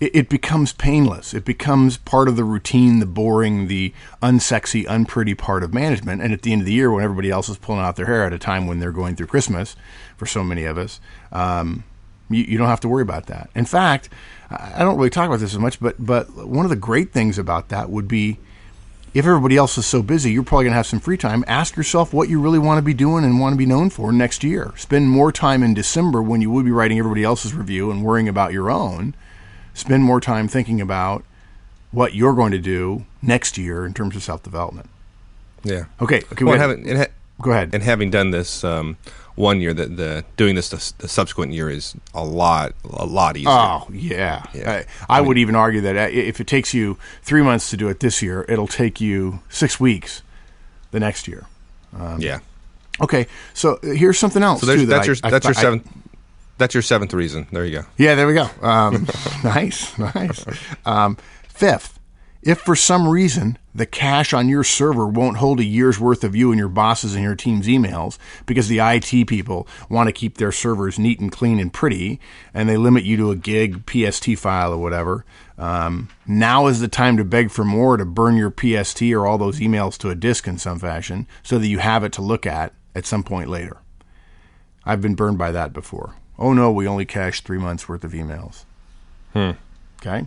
it, 0.00 0.14
it 0.14 0.28
becomes 0.28 0.72
painless. 0.72 1.34
It 1.34 1.44
becomes 1.44 1.96
part 1.98 2.28
of 2.28 2.36
the 2.36 2.44
routine, 2.44 2.98
the 2.98 3.06
boring, 3.06 3.68
the 3.68 3.92
unsexy, 4.22 4.86
unpretty 4.88 5.34
part 5.34 5.62
of 5.62 5.72
management. 5.72 6.22
And 6.22 6.32
at 6.32 6.42
the 6.42 6.52
end 6.52 6.62
of 6.62 6.66
the 6.66 6.72
year, 6.72 6.90
when 6.90 7.04
everybody 7.04 7.30
else 7.30 7.48
is 7.48 7.58
pulling 7.58 7.82
out 7.82 7.96
their 7.96 8.06
hair 8.06 8.24
at 8.24 8.32
a 8.32 8.38
time 8.38 8.66
when 8.66 8.80
they're 8.80 8.92
going 8.92 9.14
through 9.16 9.26
Christmas, 9.26 9.76
for 10.16 10.26
so 10.26 10.42
many 10.42 10.64
of 10.64 10.78
us, 10.78 11.00
um, 11.32 11.84
you, 12.28 12.44
you 12.44 12.58
don't 12.58 12.68
have 12.68 12.80
to 12.80 12.88
worry 12.88 13.02
about 13.02 13.26
that. 13.26 13.50
In 13.54 13.64
fact, 13.64 14.08
I 14.50 14.80
don't 14.80 14.96
really 14.96 15.10
talk 15.10 15.26
about 15.26 15.40
this 15.40 15.52
as 15.52 15.58
much, 15.58 15.80
but 15.80 15.94
but 16.04 16.28
one 16.34 16.66
of 16.66 16.70
the 16.70 16.76
great 16.76 17.12
things 17.12 17.38
about 17.38 17.68
that 17.68 17.88
would 17.90 18.08
be 18.08 18.38
if 19.12 19.26
everybody 19.26 19.56
else 19.56 19.76
is 19.76 19.86
so 19.86 20.02
busy, 20.02 20.30
you're 20.30 20.44
probably 20.44 20.64
going 20.64 20.72
to 20.72 20.76
have 20.76 20.86
some 20.86 21.00
free 21.00 21.16
time. 21.16 21.44
Ask 21.46 21.76
yourself 21.76 22.12
what 22.12 22.28
you 22.28 22.40
really 22.40 22.58
want 22.58 22.78
to 22.78 22.82
be 22.82 22.94
doing 22.94 23.24
and 23.24 23.40
want 23.40 23.52
to 23.52 23.58
be 23.58 23.66
known 23.66 23.90
for 23.90 24.12
next 24.12 24.44
year. 24.44 24.72
Spend 24.76 25.08
more 25.08 25.32
time 25.32 25.62
in 25.62 25.74
December 25.74 26.22
when 26.22 26.40
you 26.40 26.50
would 26.50 26.64
be 26.64 26.70
writing 26.70 26.98
everybody 26.98 27.24
else's 27.24 27.52
review 27.52 27.90
and 27.90 28.04
worrying 28.04 28.28
about 28.28 28.52
your 28.52 28.70
own. 28.70 29.14
Spend 29.74 30.04
more 30.04 30.20
time 30.20 30.46
thinking 30.46 30.80
about 30.80 31.24
what 31.90 32.14
you're 32.14 32.34
going 32.34 32.52
to 32.52 32.58
do 32.58 33.04
next 33.20 33.58
year 33.58 33.84
in 33.84 33.94
terms 33.94 34.14
of 34.14 34.22
self 34.22 34.42
development. 34.42 34.88
Yeah. 35.64 35.86
Okay. 36.00 36.22
Okay. 36.32 36.44
Well, 36.44 36.58
having, 36.58 36.96
ha- 36.96 37.06
go 37.42 37.50
ahead. 37.50 37.74
And 37.74 37.82
having 37.82 38.10
done 38.10 38.30
this, 38.30 38.62
um, 38.62 38.96
one 39.40 39.60
year. 39.60 39.74
that 39.74 39.96
the 39.96 40.24
doing 40.36 40.54
this 40.54 40.68
the, 40.68 41.02
the, 41.02 41.08
subsequent 41.08 41.52
year 41.52 41.68
is 41.68 41.94
a 42.14 42.24
lot 42.24 42.74
a 42.84 43.06
lot 43.06 43.36
easier. 43.36 43.50
Oh 43.50 43.86
yeah, 43.92 44.44
yeah. 44.54 44.70
I, 44.70 44.76
I, 44.76 44.86
I 45.08 45.20
mean, 45.20 45.28
would 45.28 45.38
even 45.38 45.54
argue 45.54 45.80
that 45.82 45.96
uh, 45.96 46.08
if 46.12 46.40
it 46.40 46.46
takes 46.46 46.74
you 46.74 46.98
three 47.22 47.42
months 47.42 47.70
to 47.70 47.76
do 47.76 47.88
it 47.88 48.00
this 48.00 48.22
year, 48.22 48.44
it'll 48.48 48.68
take 48.68 49.00
you 49.00 49.40
six 49.48 49.80
weeks 49.80 50.22
the 50.90 51.00
next 51.00 51.28
year. 51.28 51.46
Um, 51.96 52.20
yeah. 52.20 52.40
Okay, 53.00 53.26
so 53.54 53.74
uh, 53.82 53.88
here's 53.88 54.18
something 54.18 54.42
else. 54.42 54.60
So 54.60 54.74
too, 54.74 54.86
that's 54.86 55.06
that 55.06 55.06
your 55.06 55.16
I, 55.24 55.30
that's 55.30 55.46
your 55.46 55.54
seventh. 55.54 55.88
That's 56.58 56.74
your 56.74 56.82
seventh 56.82 57.14
reason. 57.14 57.46
There 57.52 57.64
you 57.64 57.80
go. 57.80 57.86
Yeah, 57.96 58.14
there 58.14 58.26
we 58.26 58.34
go. 58.34 58.50
Um, 58.60 59.06
nice, 59.44 59.96
nice. 59.98 60.44
Um, 60.84 61.16
fifth, 61.48 61.99
if 62.42 62.60
for 62.60 62.74
some 62.74 63.06
reason 63.06 63.58
the 63.74 63.86
cache 63.86 64.32
on 64.32 64.48
your 64.48 64.64
server 64.64 65.06
won't 65.06 65.36
hold 65.36 65.60
a 65.60 65.64
year's 65.64 66.00
worth 66.00 66.24
of 66.24 66.34
you 66.34 66.50
and 66.50 66.58
your 66.58 66.68
bosses 66.68 67.14
and 67.14 67.22
your 67.22 67.34
team's 67.34 67.66
emails 67.66 68.18
because 68.46 68.68
the 68.68 68.80
IT 68.80 69.26
people 69.26 69.68
want 69.88 70.08
to 70.08 70.12
keep 70.12 70.38
their 70.38 70.52
servers 70.52 70.98
neat 70.98 71.20
and 71.20 71.30
clean 71.30 71.60
and 71.60 71.72
pretty, 71.72 72.18
and 72.54 72.68
they 72.68 72.76
limit 72.76 73.04
you 73.04 73.16
to 73.16 73.30
a 73.30 73.36
gig 73.36 73.84
PST 73.86 74.36
file 74.38 74.72
or 74.72 74.78
whatever, 74.78 75.24
um, 75.58 76.08
now 76.26 76.66
is 76.66 76.80
the 76.80 76.88
time 76.88 77.16
to 77.18 77.24
beg 77.24 77.50
for 77.50 77.64
more 77.64 77.96
to 77.96 78.04
burn 78.04 78.36
your 78.36 78.50
PST 78.50 79.02
or 79.02 79.26
all 79.26 79.38
those 79.38 79.60
emails 79.60 79.98
to 79.98 80.10
a 80.10 80.14
disk 80.14 80.48
in 80.48 80.58
some 80.58 80.78
fashion 80.78 81.26
so 81.42 81.58
that 81.58 81.68
you 81.68 81.78
have 81.78 82.02
it 82.02 82.12
to 82.12 82.22
look 82.22 82.46
at 82.46 82.72
at 82.94 83.06
some 83.06 83.22
point 83.22 83.50
later. 83.50 83.76
I've 84.84 85.02
been 85.02 85.14
burned 85.14 85.38
by 85.38 85.52
that 85.52 85.72
before. 85.72 86.14
Oh 86.38 86.54
no, 86.54 86.72
we 86.72 86.88
only 86.88 87.04
cached 87.04 87.44
three 87.44 87.58
months 87.58 87.88
worth 87.88 88.02
of 88.02 88.12
emails. 88.12 88.64
Hmm. 89.34 89.50
Okay. 90.00 90.26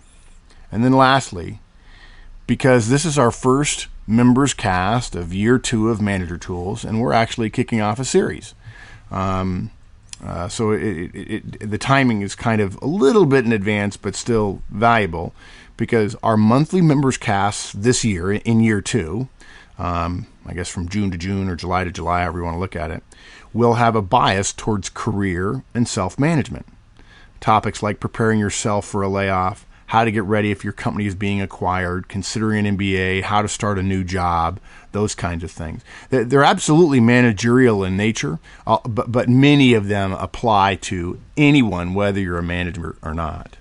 And 0.72 0.86
then 0.86 0.94
lastly, 0.94 1.60
because 2.48 2.90
this 2.90 3.06
is 3.06 3.18
our 3.18 3.32
first 3.32 3.88
members 4.06 4.54
cast 4.54 5.16
of 5.16 5.34
year 5.34 5.58
two 5.58 5.90
of 5.90 6.02
Manager 6.02 6.38
Tools, 6.38 6.84
and 6.84 7.00
we're 7.00 7.14
actually 7.14 7.50
kicking 7.50 7.82
off 7.82 8.00
a 8.00 8.06
series. 8.06 8.54
Um, 9.12 9.72
uh, 10.24 10.48
so 10.48 10.72
it, 10.72 10.82
it, 10.82 11.32
it, 11.62 11.70
the 11.72 11.78
timing 11.78 12.22
is 12.22 12.36
kind 12.36 12.62
of 12.62 12.82
a 12.82 12.86
little 12.86 13.26
bit 13.26 13.46
in 13.46 13.52
advance, 13.52 13.98
but 13.98 14.16
still 14.16 14.62
valuable 14.70 15.34
because 15.76 16.16
our 16.24 16.38
monthly 16.38 16.82
members 16.82 17.18
casts 17.18 17.74
this 17.74 18.06
year 18.06 18.32
in 18.32 18.62
year 18.62 18.82
two, 18.82 19.28
um, 19.78 20.28
I 20.46 20.54
guess 20.54 20.70
from 20.70 20.88
June 20.88 21.12
to 21.12 21.18
June 21.18 21.50
or 21.50 21.56
July 21.56 21.84
to 21.84 21.92
July, 21.92 22.22
however 22.22 22.40
you 22.40 22.46
want 22.46 22.56
to 22.56 22.60
look 22.60 22.76
at 22.76 22.92
it, 22.92 23.04
will 23.54 23.76
have 23.76 23.96
a 23.96 24.02
bias 24.02 24.54
towards 24.54 24.90
career 24.90 25.64
and 25.74 25.88
self 25.88 26.20
management. 26.20 26.66
Topics 27.40 27.84
like 27.84 28.00
preparing 28.00 28.40
yourself 28.40 28.86
for 28.86 29.02
a 29.02 29.10
layoff, 29.10 29.66
how 29.94 30.04
to 30.04 30.12
get 30.12 30.24
ready 30.24 30.50
if 30.50 30.64
your 30.64 30.74
company 30.74 31.06
is 31.06 31.14
being 31.14 31.40
acquired, 31.40 32.08
considering 32.08 32.66
an 32.66 32.76
MBA, 32.76 33.22
how 33.22 33.44
to 33.44 33.48
start 33.48 33.78
a 33.78 33.84
new 33.84 34.04
job, 34.04 34.60
those 34.92 35.14
kinds 35.14 35.44
of 35.44 35.52
things. 35.52 35.84
They're 36.10 36.44
absolutely 36.44 37.00
managerial 37.00 37.84
in 37.84 37.96
nature, 37.96 38.40
uh, 38.66 38.80
but, 38.88 39.30
many 39.30 39.76
of 39.76 39.90
them 39.90 40.14
apply 40.14 40.78
to 40.78 41.20
anyone, 41.38 41.94
whether 41.94 42.20
you're 42.20 42.40
a 42.40 42.44
manager 42.44 42.96
or 43.04 43.14
not. 43.14 43.58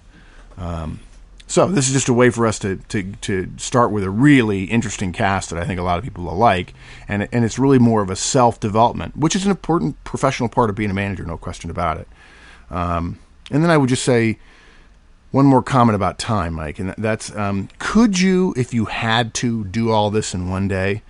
Um, 0.56 1.00
so 1.46 1.66
this 1.66 1.88
is 1.88 1.92
just 1.92 2.08
a 2.08 2.14
way 2.14 2.30
for 2.30 2.46
us 2.46 2.58
to, 2.60 2.76
to, 2.76 3.12
to 3.12 3.50
start 3.58 3.90
with 3.90 4.02
a 4.02 4.08
really 4.08 4.64
interesting 4.64 5.12
cast 5.12 5.50
that 5.50 5.58
I 5.58 5.66
think 5.66 5.78
a 5.78 5.82
lot 5.82 5.98
of 5.98 6.04
people 6.04 6.24
will 6.24 6.34
like, 6.34 6.72
and 7.08 7.28
and 7.30 7.44
it's 7.44 7.58
really 7.58 7.78
more 7.78 8.00
of 8.00 8.08
a 8.08 8.16
self 8.16 8.58
development, 8.58 9.18
which 9.18 9.36
is 9.36 9.44
an 9.44 9.50
important 9.50 10.02
professional 10.02 10.48
part 10.48 10.70
of 10.70 10.76
being 10.76 10.90
a 10.90 10.94
manager, 10.94 11.24
no 11.24 11.36
question 11.36 11.68
about 11.68 11.98
it. 11.98 12.08
Um, 12.70 13.18
and 13.50 13.62
then 13.62 13.70
I 13.70 13.76
would 13.76 13.90
just 13.90 14.02
say 14.02 14.38
one 15.32 15.46
more 15.46 15.62
comment 15.62 15.96
about 15.96 16.18
time, 16.18 16.54
Mike, 16.54 16.78
and 16.78 16.94
that's 16.96 17.34
um, 17.34 17.68
could 17.78 18.20
you, 18.20 18.54
if 18.56 18.72
you 18.72 18.84
had 18.84 19.34
to, 19.34 19.64
do 19.64 19.90
all 19.90 20.10
this 20.10 20.34
in 20.34 20.48
one 20.48 20.68
day? 20.68 21.02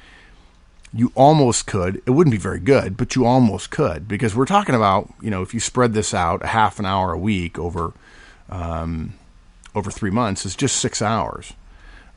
You 0.94 1.10
almost 1.14 1.66
could. 1.66 2.00
It 2.06 2.10
wouldn't 2.10 2.32
be 2.32 2.38
very 2.38 2.60
good, 2.60 2.96
but 2.96 3.16
you 3.16 3.26
almost 3.26 3.70
could 3.70 4.06
because 4.06 4.34
we're 4.34 4.46
talking 4.46 4.74
about 4.74 5.12
you 5.20 5.30
know 5.30 5.42
if 5.42 5.52
you 5.52 5.60
spread 5.60 5.92
this 5.92 6.14
out 6.14 6.42
a 6.44 6.48
half 6.48 6.78
an 6.78 6.86
hour 6.86 7.12
a 7.12 7.18
week 7.18 7.58
over 7.58 7.92
um, 8.48 9.14
over 9.74 9.90
three 9.90 10.10
months 10.10 10.46
is 10.46 10.54
just 10.54 10.76
six 10.76 11.02
hours. 11.02 11.54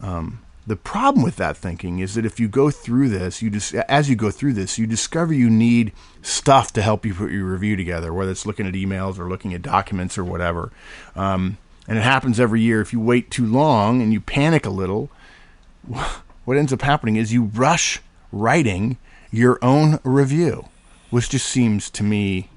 Um, 0.01 0.41
the 0.67 0.75
problem 0.75 1.23
with 1.23 1.37
that 1.37 1.55
thinking 1.55 1.99
is 1.99 2.15
that 2.15 2.25
if 2.25 2.39
you 2.39 2.47
go 2.47 2.69
through 2.69 3.09
this, 3.09 3.41
you 3.41 3.49
just 3.49 3.73
as 3.73 4.09
you 4.09 4.15
go 4.15 4.29
through 4.29 4.53
this, 4.53 4.77
you 4.77 4.85
discover 4.85 5.33
you 5.33 5.49
need 5.49 5.91
stuff 6.21 6.73
to 6.73 6.81
help 6.81 7.05
you 7.05 7.13
put 7.13 7.31
your 7.31 7.45
review 7.45 7.75
together, 7.75 8.13
whether 8.13 8.31
it's 8.31 8.45
looking 8.45 8.67
at 8.67 8.73
emails 8.73 9.17
or 9.17 9.29
looking 9.29 9.53
at 9.53 9.61
documents 9.61 10.17
or 10.17 10.23
whatever. 10.23 10.71
Um, 11.15 11.57
and 11.87 11.97
it 11.97 12.03
happens 12.03 12.39
every 12.39 12.61
year. 12.61 12.81
If 12.81 12.93
you 12.93 12.99
wait 12.99 13.29
too 13.31 13.45
long 13.45 14.01
and 14.01 14.11
you 14.13 14.21
panic 14.21 14.65
a 14.65 14.69
little, 14.69 15.09
what 16.45 16.57
ends 16.57 16.73
up 16.73 16.81
happening 16.81 17.15
is 17.15 17.33
you 17.33 17.45
rush 17.45 18.01
writing 18.31 18.97
your 19.31 19.59
own 19.61 19.99
review, 20.03 20.67
which 21.09 21.29
just 21.29 21.47
seems 21.47 21.89
to 21.91 22.03
me 22.03 22.49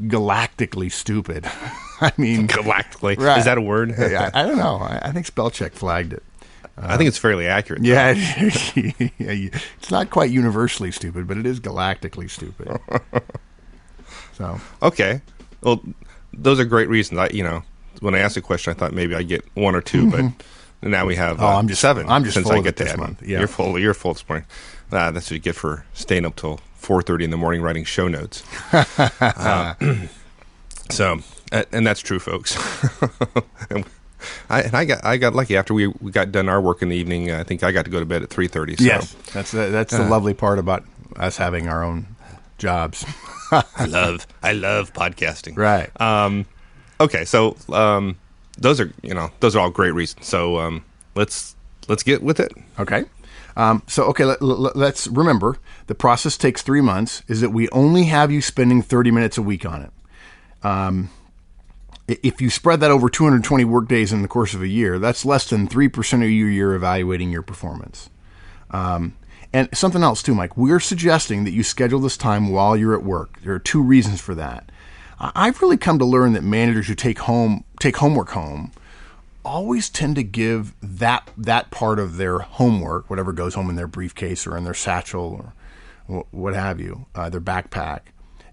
galactically 0.00 0.90
stupid. 0.90 1.46
I 2.00 2.12
mean, 2.16 2.48
galactically. 2.48 3.18
Right. 3.18 3.38
Is 3.38 3.44
that 3.44 3.58
a 3.58 3.62
word? 3.62 3.92
I, 3.98 4.30
I, 4.34 4.42
don't 4.46 4.58
know. 4.58 4.76
I, 4.76 5.00
I, 5.04 5.12
think 5.12 5.26
spellcheck 5.26 5.72
flagged 5.72 6.12
it. 6.12 6.22
I 6.76 6.96
think 6.96 7.06
it's 7.06 7.18
fairly 7.18 7.46
accurate. 7.46 7.84
Yeah, 7.84 8.14
it's 8.16 9.90
not 9.92 10.10
quite 10.10 10.30
universally 10.30 10.90
stupid, 10.90 11.28
but 11.28 11.38
it 11.38 11.46
is 11.46 11.60
galactically 11.60 12.28
stupid. 12.28 12.80
so 14.32 14.60
okay, 14.82 15.20
well, 15.60 15.80
those 16.32 16.58
are 16.58 16.64
great 16.64 16.88
reasons. 16.88 17.20
I, 17.20 17.28
you 17.28 17.44
know, 17.44 17.62
when 18.04 18.14
I 18.14 18.18
asked 18.18 18.36
a 18.36 18.42
question, 18.42 18.70
I 18.70 18.74
thought 18.74 18.92
maybe 18.92 19.14
I 19.14 19.18
would 19.18 19.28
get 19.28 19.44
one 19.54 19.74
or 19.74 19.80
2 19.80 20.06
mm-hmm. 20.06 20.28
but 20.80 20.88
now 20.88 21.06
we 21.06 21.16
have. 21.16 21.40
Uh, 21.40 21.46
oh, 21.46 21.56
I'm 21.56 21.66
just 21.66 21.80
seven. 21.80 22.08
I'm 22.08 22.22
just 22.22 22.34
since 22.34 22.48
I 22.50 22.60
get 22.60 22.76
this 22.76 22.90
that. 22.90 22.98
month. 22.98 23.22
Yeah, 23.22 23.38
you're 23.38 23.48
full. 23.48 23.78
You're 23.78 23.94
full 23.94 24.12
this 24.12 24.28
morning. 24.28 24.46
Uh, 24.92 25.10
that's 25.10 25.26
what 25.26 25.32
you 25.32 25.38
get 25.38 25.56
for 25.56 25.86
staying 25.94 26.26
up 26.26 26.36
till 26.36 26.60
four 26.74 27.00
thirty 27.00 27.24
in 27.24 27.30
the 27.30 27.38
morning 27.38 27.62
writing 27.62 27.84
show 27.84 28.06
notes. 28.06 28.44
uh, 28.72 29.74
so, 30.90 31.20
and 31.50 31.86
that's 31.86 32.00
true, 32.00 32.18
folks. 32.18 32.56
and, 33.70 33.86
I, 34.50 34.62
and 34.62 34.74
I 34.74 34.84
got 34.84 35.04
I 35.04 35.16
got 35.16 35.34
lucky 35.34 35.56
after 35.56 35.72
we, 35.72 35.86
we 35.86 36.10
got 36.10 36.30
done 36.30 36.50
our 36.50 36.60
work 36.60 36.82
in 36.82 36.90
the 36.90 36.96
evening. 36.96 37.32
I 37.32 37.42
think 37.42 37.62
I 37.62 37.72
got 37.72 37.86
to 37.86 37.90
go 37.90 37.98
to 38.00 38.06
bed 38.06 38.22
at 38.22 38.28
three 38.28 38.48
thirty. 38.48 38.76
So. 38.76 38.84
Yes, 38.84 39.16
that's 39.32 39.52
the, 39.52 39.68
that's 39.70 39.96
the 39.96 40.04
uh, 40.04 40.08
lovely 40.08 40.34
part 40.34 40.58
about 40.58 40.84
us 41.16 41.38
having 41.38 41.68
our 41.68 41.82
own 41.82 42.06
jobs. 42.58 43.06
I 43.50 43.86
love 43.86 44.26
I 44.42 44.52
love 44.52 44.92
podcasting. 44.92 45.56
Right. 45.56 45.90
Um, 45.98 46.44
okay, 47.00 47.24
so 47.24 47.56
um, 47.72 48.16
those 48.58 48.80
are 48.80 48.92
you 49.02 49.14
know 49.14 49.30
those 49.40 49.56
are 49.56 49.60
all 49.60 49.70
great 49.70 49.94
reasons. 49.94 50.26
So 50.26 50.58
um, 50.58 50.84
let's 51.14 51.56
let's 51.88 52.02
get 52.02 52.22
with 52.22 52.40
it. 52.40 52.52
Okay. 52.78 53.04
Um, 53.56 53.84
so 53.86 54.04
okay, 54.06 54.24
let, 54.24 54.42
us 54.42 55.06
remember 55.06 55.58
the 55.86 55.94
process 55.94 56.36
takes 56.36 56.62
three 56.62 56.80
months. 56.80 57.22
Is 57.28 57.40
that 57.40 57.50
we 57.50 57.68
only 57.70 58.04
have 58.04 58.30
you 58.32 58.40
spending 58.40 58.82
thirty 58.82 59.10
minutes 59.10 59.38
a 59.38 59.42
week 59.42 59.64
on 59.64 59.82
it. 59.82 59.92
Um, 60.66 61.10
if 62.06 62.40
you 62.40 62.50
spread 62.50 62.80
that 62.80 62.90
over 62.90 63.08
220 63.08 63.64
work 63.64 63.88
days 63.88 64.12
in 64.12 64.22
the 64.22 64.28
course 64.28 64.54
of 64.54 64.60
a 64.60 64.68
year, 64.68 64.98
that's 64.98 65.24
less 65.24 65.48
than 65.48 65.66
3% 65.66 66.12
of 66.22 66.30
your 66.30 66.50
year 66.50 66.74
evaluating 66.74 67.30
your 67.30 67.42
performance. 67.42 68.10
Um, 68.70 69.16
and 69.54 69.68
something 69.72 70.02
else 70.02 70.22
too, 70.22 70.34
Mike, 70.34 70.56
we're 70.56 70.80
suggesting 70.80 71.44
that 71.44 71.52
you 71.52 71.62
schedule 71.62 72.00
this 72.00 72.16
time 72.16 72.50
while 72.50 72.76
you're 72.76 72.94
at 72.94 73.04
work. 73.04 73.40
There 73.42 73.54
are 73.54 73.60
two 73.60 73.82
reasons 73.82 74.20
for 74.20 74.34
that. 74.34 74.70
I've 75.18 75.60
really 75.62 75.76
come 75.76 75.98
to 75.98 76.04
learn 76.04 76.32
that 76.32 76.42
managers 76.42 76.86
who 76.88 76.94
take 76.94 77.20
home 77.20 77.64
take 77.80 77.96
homework 77.96 78.30
home 78.30 78.72
always 79.44 79.90
tend 79.90 80.16
to 80.16 80.22
give 80.22 80.74
that 80.82 81.30
that 81.36 81.70
part 81.70 81.98
of 81.98 82.16
their 82.16 82.38
homework, 82.38 83.08
whatever 83.10 83.32
goes 83.32 83.54
home 83.54 83.70
in 83.70 83.76
their 83.76 83.86
briefcase 83.86 84.46
or 84.46 84.56
in 84.56 84.64
their 84.64 84.74
satchel 84.74 85.52
or 86.08 86.24
what 86.30 86.54
have 86.54 86.80
you, 86.80 87.06
uh, 87.14 87.30
their 87.30 87.40
backpack, 87.40 88.00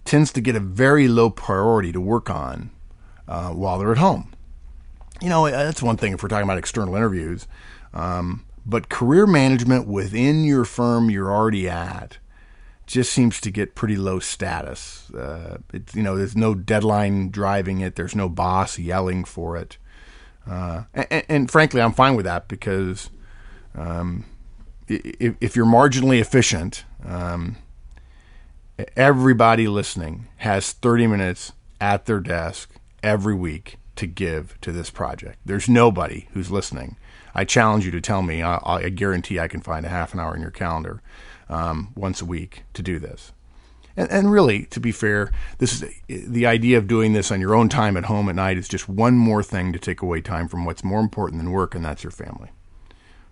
tends 0.05 0.31
to 0.33 0.41
get 0.41 0.55
a 0.55 0.59
very 0.59 1.07
low 1.07 1.29
priority 1.29 1.91
to 1.91 1.99
work 1.99 2.29
on 2.29 2.71
uh, 3.27 3.49
while 3.49 3.77
they're 3.77 3.91
at 3.91 3.97
home. 3.97 4.31
You 5.21 5.29
know, 5.29 5.49
that's 5.49 5.83
one 5.83 5.97
thing 5.97 6.13
if 6.13 6.23
we're 6.23 6.29
talking 6.29 6.45
about 6.45 6.57
external 6.57 6.95
interviews. 6.95 7.47
Um, 7.93 8.45
but 8.65 8.89
career 8.89 9.27
management 9.27 9.87
within 9.87 10.43
your 10.43 10.65
firm 10.65 11.09
you're 11.09 11.31
already 11.31 11.67
at 11.67 12.17
just 12.91 13.11
seems 13.13 13.39
to 13.41 13.51
get 13.51 13.75
pretty 13.75 13.95
low 13.95 14.19
status. 14.19 15.09
Uh, 15.11 15.57
it, 15.73 15.95
you 15.95 16.03
know, 16.03 16.17
there's 16.17 16.35
no 16.35 16.53
deadline 16.53 17.29
driving 17.29 17.79
it. 17.81 17.95
There's 17.95 18.15
no 18.15 18.29
boss 18.29 18.77
yelling 18.77 19.23
for 19.23 19.57
it. 19.57 19.77
Uh, 20.49 20.83
and, 20.93 21.23
and, 21.29 21.51
frankly, 21.51 21.81
I'm 21.81 21.93
fine 21.93 22.15
with 22.15 22.25
that 22.25 22.47
because 22.47 23.09
um, 23.75 24.25
if, 24.87 25.35
if, 25.39 25.55
you're 25.55 25.65
marginally 25.65 26.19
efficient, 26.19 26.83
um, 27.05 27.57
everybody 28.97 29.67
listening 29.67 30.27
has 30.37 30.73
30 30.73 31.07
minutes 31.07 31.53
at 31.79 32.07
their 32.07 32.19
desk 32.19 32.71
every 33.03 33.35
week 33.35 33.77
to 33.95 34.07
give 34.07 34.59
to 34.61 34.71
this 34.71 34.89
project. 34.89 35.37
There's 35.45 35.69
nobody 35.69 36.27
who's 36.33 36.49
listening. 36.49 36.97
I 37.35 37.45
challenge 37.45 37.85
you 37.85 37.91
to 37.91 38.01
tell 38.01 38.23
me. 38.23 38.41
I, 38.41 38.59
I 38.63 38.89
guarantee 38.89 39.39
I 39.39 39.47
can 39.47 39.61
find 39.61 39.85
a 39.85 39.89
half 39.89 40.13
an 40.13 40.19
hour 40.19 40.35
in 40.35 40.41
your 40.41 40.51
calendar 40.51 41.01
um, 41.51 41.91
once 41.95 42.21
a 42.21 42.25
week 42.25 42.63
to 42.73 42.81
do 42.81 42.97
this. 42.97 43.33
And, 43.97 44.09
and, 44.09 44.31
really, 44.31 44.63
to 44.67 44.79
be 44.79 44.93
fair, 44.93 45.31
this 45.57 45.73
is 45.73 45.93
the 46.07 46.45
idea 46.45 46.77
of 46.77 46.87
doing 46.87 47.11
this 47.11 47.29
on 47.29 47.41
your 47.41 47.53
own 47.53 47.67
time 47.67 47.97
at 47.97 48.05
home 48.05 48.29
at 48.29 48.35
night 48.35 48.57
is 48.57 48.69
just 48.69 48.87
one 48.87 49.17
more 49.17 49.43
thing 49.43 49.73
to 49.73 49.79
take 49.79 50.01
away 50.01 50.21
time 50.21 50.47
from 50.47 50.63
what's 50.63 50.83
more 50.83 51.01
important 51.01 51.41
than 51.41 51.51
work, 51.51 51.75
and 51.75 51.83
that's 51.83 52.03
your 52.03 52.11
family. 52.11 52.49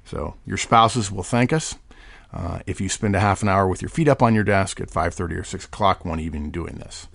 So 0.04 0.36
your 0.46 0.58
spouses 0.58 1.12
will 1.12 1.24
thank 1.24 1.54
us 1.54 1.76
uh, 2.34 2.60
if 2.68 2.82
you 2.82 2.90
spend 2.90 3.16
a 3.16 3.22
half 3.22 3.42
an 3.42 3.48
hour 3.48 3.68
with 3.68 3.82
your 3.82 3.90
feet 3.90 4.10
up 4.10 4.22
on 4.22 4.36
your 4.36 4.44
desk 4.44 4.82
at 4.82 4.90
5:30 4.90 5.40
or 5.40 5.44
6 5.46 5.66
o'clock 5.66 6.04
one 6.04 6.20
evening 6.20 6.52
doing 6.52 6.76
this. 6.76 7.08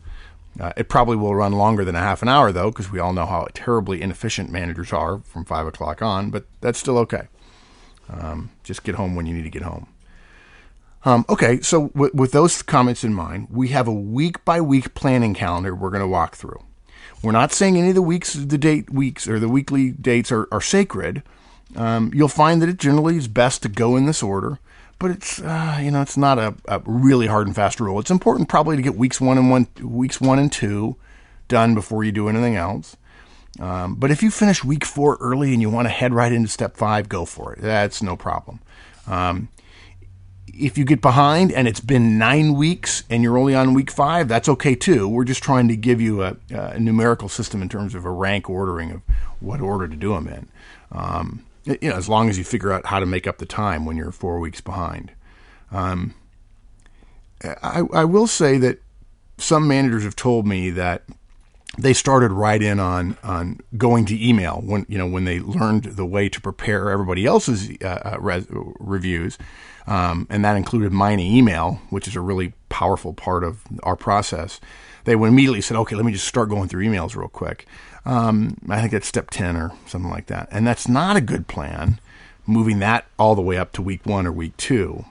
Uh, 0.58 0.72
it 0.76 0.88
probably 0.88 1.16
will 1.16 1.34
run 1.34 1.52
longer 1.52 1.84
than 1.84 1.96
a 1.96 2.00
half 2.00 2.22
an 2.22 2.28
hour, 2.28 2.50
though, 2.50 2.70
because 2.70 2.90
we 2.90 3.00
all 3.00 3.12
know 3.12 3.26
how 3.26 3.46
terribly 3.52 4.00
inefficient 4.00 4.50
managers 4.50 4.92
are 4.92 5.18
from 5.18 5.44
5 5.44 5.66
o'clock 5.66 6.00
on, 6.00 6.30
but 6.30 6.46
that's 6.60 6.78
still 6.78 6.96
okay. 6.98 7.28
Um, 8.08 8.52
just 8.62 8.84
get 8.84 8.94
home 8.94 9.16
when 9.16 9.26
you 9.26 9.34
need 9.34 9.42
to 9.42 9.50
get 9.50 9.62
home. 9.62 9.88
Um, 11.04 11.26
okay, 11.28 11.60
so 11.60 11.88
w- 11.88 12.10
with 12.14 12.32
those 12.32 12.62
comments 12.62 13.04
in 13.04 13.12
mind, 13.12 13.48
we 13.50 13.68
have 13.68 13.86
a 13.86 13.92
week 13.92 14.44
by 14.44 14.60
week 14.60 14.94
planning 14.94 15.34
calendar 15.34 15.74
we're 15.74 15.90
going 15.90 16.00
to 16.00 16.08
walk 16.08 16.34
through. 16.34 16.62
We're 17.22 17.32
not 17.32 17.52
saying 17.52 17.76
any 17.76 17.90
of 17.90 17.94
the 17.94 18.02
weeks, 18.02 18.32
the 18.34 18.58
date 18.58 18.90
weeks 18.90 19.28
or 19.28 19.38
the 19.38 19.48
weekly 19.48 19.90
dates 19.90 20.32
are, 20.32 20.48
are 20.50 20.60
sacred. 20.60 21.22
Um, 21.76 22.10
you'll 22.14 22.28
find 22.28 22.60
that 22.62 22.68
it 22.68 22.78
generally 22.78 23.16
is 23.16 23.28
best 23.28 23.62
to 23.62 23.68
go 23.68 23.96
in 23.96 24.06
this 24.06 24.22
order, 24.22 24.58
but 24.98 25.10
it's 25.10 25.40
uh, 25.40 25.78
you 25.82 25.90
know 25.90 26.02
it's 26.02 26.16
not 26.16 26.38
a, 26.38 26.54
a, 26.66 26.82
really 26.84 27.26
hard 27.26 27.46
and 27.46 27.56
fast 27.56 27.80
rule. 27.80 27.98
It's 27.98 28.10
important 28.10 28.48
probably 28.48 28.76
to 28.76 28.82
get 28.82 28.94
weeks 28.94 29.20
one 29.20 29.38
and 29.38 29.50
one 29.50 29.66
weeks 29.80 30.20
one 30.20 30.38
and 30.38 30.52
two 30.52 30.96
done 31.48 31.74
before 31.74 32.04
you 32.04 32.12
do 32.12 32.28
anything 32.28 32.56
else. 32.56 32.96
Um, 33.58 33.94
but 33.96 34.10
if 34.10 34.22
you 34.22 34.30
finish 34.30 34.62
week 34.62 34.84
four 34.84 35.16
early 35.20 35.52
and 35.52 35.62
you 35.62 35.70
want 35.70 35.86
to 35.86 35.92
head 35.92 36.12
right 36.12 36.32
into 36.32 36.48
step 36.48 36.76
five, 36.76 37.08
go 37.08 37.24
for 37.24 37.52
it. 37.54 37.60
That's 37.60 38.02
no 38.02 38.16
problem. 38.16 38.60
Um, 39.06 39.48
if 40.58 40.78
you 40.78 40.84
get 40.84 41.00
behind 41.00 41.52
and 41.52 41.68
it's 41.68 41.80
been 41.80 42.18
nine 42.18 42.54
weeks 42.54 43.04
and 43.10 43.22
you're 43.22 43.38
only 43.38 43.54
on 43.54 43.74
week 43.74 43.90
five, 43.90 44.28
that's 44.28 44.48
okay 44.48 44.74
too. 44.74 45.08
We're 45.08 45.24
just 45.24 45.42
trying 45.42 45.68
to 45.68 45.76
give 45.76 46.00
you 46.00 46.22
a, 46.22 46.36
a 46.50 46.78
numerical 46.78 47.28
system 47.28 47.62
in 47.62 47.68
terms 47.68 47.94
of 47.94 48.04
a 48.04 48.10
rank 48.10 48.48
ordering 48.48 48.90
of 48.90 49.02
what 49.40 49.60
order 49.60 49.88
to 49.88 49.96
do 49.96 50.14
them 50.14 50.28
in. 50.28 50.48
Um, 50.92 51.44
you 51.64 51.90
know, 51.90 51.96
as 51.96 52.08
long 52.08 52.28
as 52.28 52.36
you 52.38 52.44
figure 52.44 52.72
out 52.72 52.86
how 52.86 53.00
to 53.00 53.06
make 53.06 53.26
up 53.26 53.38
the 53.38 53.46
time 53.46 53.86
when 53.86 53.96
you're 53.96 54.12
four 54.12 54.38
weeks 54.38 54.60
behind. 54.60 55.12
Um, 55.70 56.14
I, 57.42 57.82
I 57.92 58.04
will 58.04 58.26
say 58.26 58.58
that 58.58 58.80
some 59.38 59.66
managers 59.66 60.04
have 60.04 60.16
told 60.16 60.46
me 60.46 60.70
that 60.70 61.02
they 61.78 61.92
started 61.92 62.30
right 62.30 62.62
in 62.62 62.78
on 62.78 63.16
on 63.22 63.58
going 63.76 64.04
to 64.06 64.28
email 64.28 64.60
when 64.64 64.86
you 64.88 64.96
know 64.96 65.06
when 65.06 65.24
they 65.24 65.40
learned 65.40 65.84
the 65.84 66.06
way 66.06 66.28
to 66.28 66.40
prepare 66.40 66.90
everybody 66.90 67.26
else's 67.26 67.70
uh, 67.82 67.86
uh 67.86 68.16
res- 68.20 68.46
reviews, 68.78 69.38
um, 69.86 70.26
and 70.30 70.44
that 70.44 70.56
included 70.56 70.92
mine 70.92 71.20
email, 71.20 71.80
which 71.90 72.08
is 72.08 72.16
a 72.16 72.20
really 72.20 72.52
powerful 72.68 73.12
part 73.12 73.44
of 73.44 73.62
our 73.82 73.96
process. 73.96 74.60
They 75.04 75.12
immediately 75.12 75.60
said, 75.60 75.76
"Okay, 75.76 75.96
let 75.96 76.04
me 76.04 76.12
just 76.12 76.26
start 76.26 76.48
going 76.48 76.68
through 76.68 76.84
emails 76.84 77.14
real 77.16 77.28
quick." 77.28 77.66
Um, 78.06 78.56
I 78.68 78.80
think 78.80 78.92
that's 78.92 79.06
step 79.06 79.30
ten 79.30 79.56
or 79.56 79.72
something 79.86 80.10
like 80.10 80.26
that, 80.26 80.48
and 80.50 80.66
that's 80.66 80.88
not 80.88 81.16
a 81.16 81.20
good 81.20 81.46
plan. 81.46 82.00
Moving 82.46 82.78
that 82.80 83.06
all 83.18 83.34
the 83.34 83.42
way 83.42 83.56
up 83.56 83.72
to 83.72 83.82
week 83.82 84.04
one 84.04 84.26
or 84.26 84.32
week 84.32 84.56
two. 84.56 85.04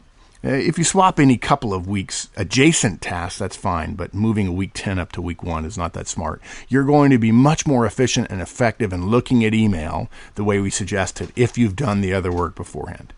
Uh, 0.46 0.50
if 0.50 0.78
you 0.78 0.84
swap 0.84 1.20
any 1.20 1.38
couple 1.38 1.74
of 1.74 1.88
weeks 1.88 2.30
adjacent 2.36 3.02
tasks, 3.02 3.40
that's 3.40 3.56
fine, 3.56 3.96
but 3.96 4.14
moving 4.14 4.46
a 4.48 4.52
week 4.52 4.72
10 4.74 5.00
up 5.00 5.12
to 5.14 5.22
week 5.22 5.42
1 5.42 5.64
is 5.64 5.78
not 5.78 5.94
that 5.94 6.06
smart. 6.06 6.42
You're 6.68 6.84
going 6.84 7.12
to 7.12 7.18
be 7.18 7.32
much 7.32 7.66
more 7.66 7.86
efficient 7.86 8.28
and 8.30 8.42
effective 8.42 8.92
in 8.92 9.08
looking 9.08 9.46
at 9.46 9.54
email 9.54 10.10
the 10.36 10.44
way 10.44 10.60
we 10.60 10.70
suggested 10.70 11.32
if 11.38 11.58
you've 11.58 11.78
done 11.78 12.02
the 12.02 12.14
other 12.14 12.32
work 12.32 12.56
beforehand. 12.56 13.14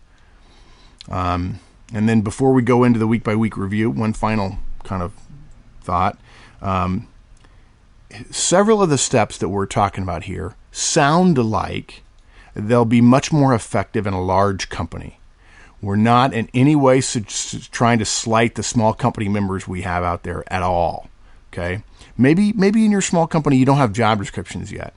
Um, 1.10 1.60
and 1.92 2.08
then 2.08 2.20
before 2.20 2.52
we 2.52 2.62
go 2.62 2.84
into 2.84 2.98
the 2.98 3.06
week 3.06 3.22
by 3.22 3.36
week 3.36 3.56
review, 3.56 3.90
one 3.90 4.12
final 4.12 4.58
kind 4.84 5.02
of 5.02 5.12
thought. 5.80 6.18
Um, 6.60 7.08
several 8.30 8.82
of 8.82 8.90
the 8.90 8.98
steps 8.98 9.38
that 9.38 9.48
we're 9.48 9.66
talking 9.66 10.02
about 10.02 10.24
here 10.24 10.54
sound 10.72 11.38
alike. 11.38 12.02
They'll 12.54 12.84
be 12.86 13.00
much 13.00 13.32
more 13.32 13.54
effective 13.54 14.06
in 14.06 14.14
a 14.14 14.22
large 14.22 14.68
company. 14.68 15.20
We're 15.82 15.96
not 15.96 16.32
in 16.32 16.48
any 16.54 16.74
way 16.74 17.00
su- 17.02 17.20
trying 17.70 17.98
to 17.98 18.04
slight 18.04 18.54
the 18.54 18.62
small 18.62 18.94
company 18.94 19.28
members 19.28 19.68
we 19.68 19.82
have 19.82 20.02
out 20.02 20.22
there 20.22 20.42
at 20.52 20.62
all. 20.62 21.08
Okay, 21.52 21.82
maybe 22.16 22.52
maybe 22.54 22.84
in 22.84 22.90
your 22.90 23.02
small 23.02 23.26
company 23.26 23.56
you 23.56 23.66
don't 23.66 23.76
have 23.76 23.92
job 23.92 24.18
descriptions 24.18 24.72
yet. 24.72 24.94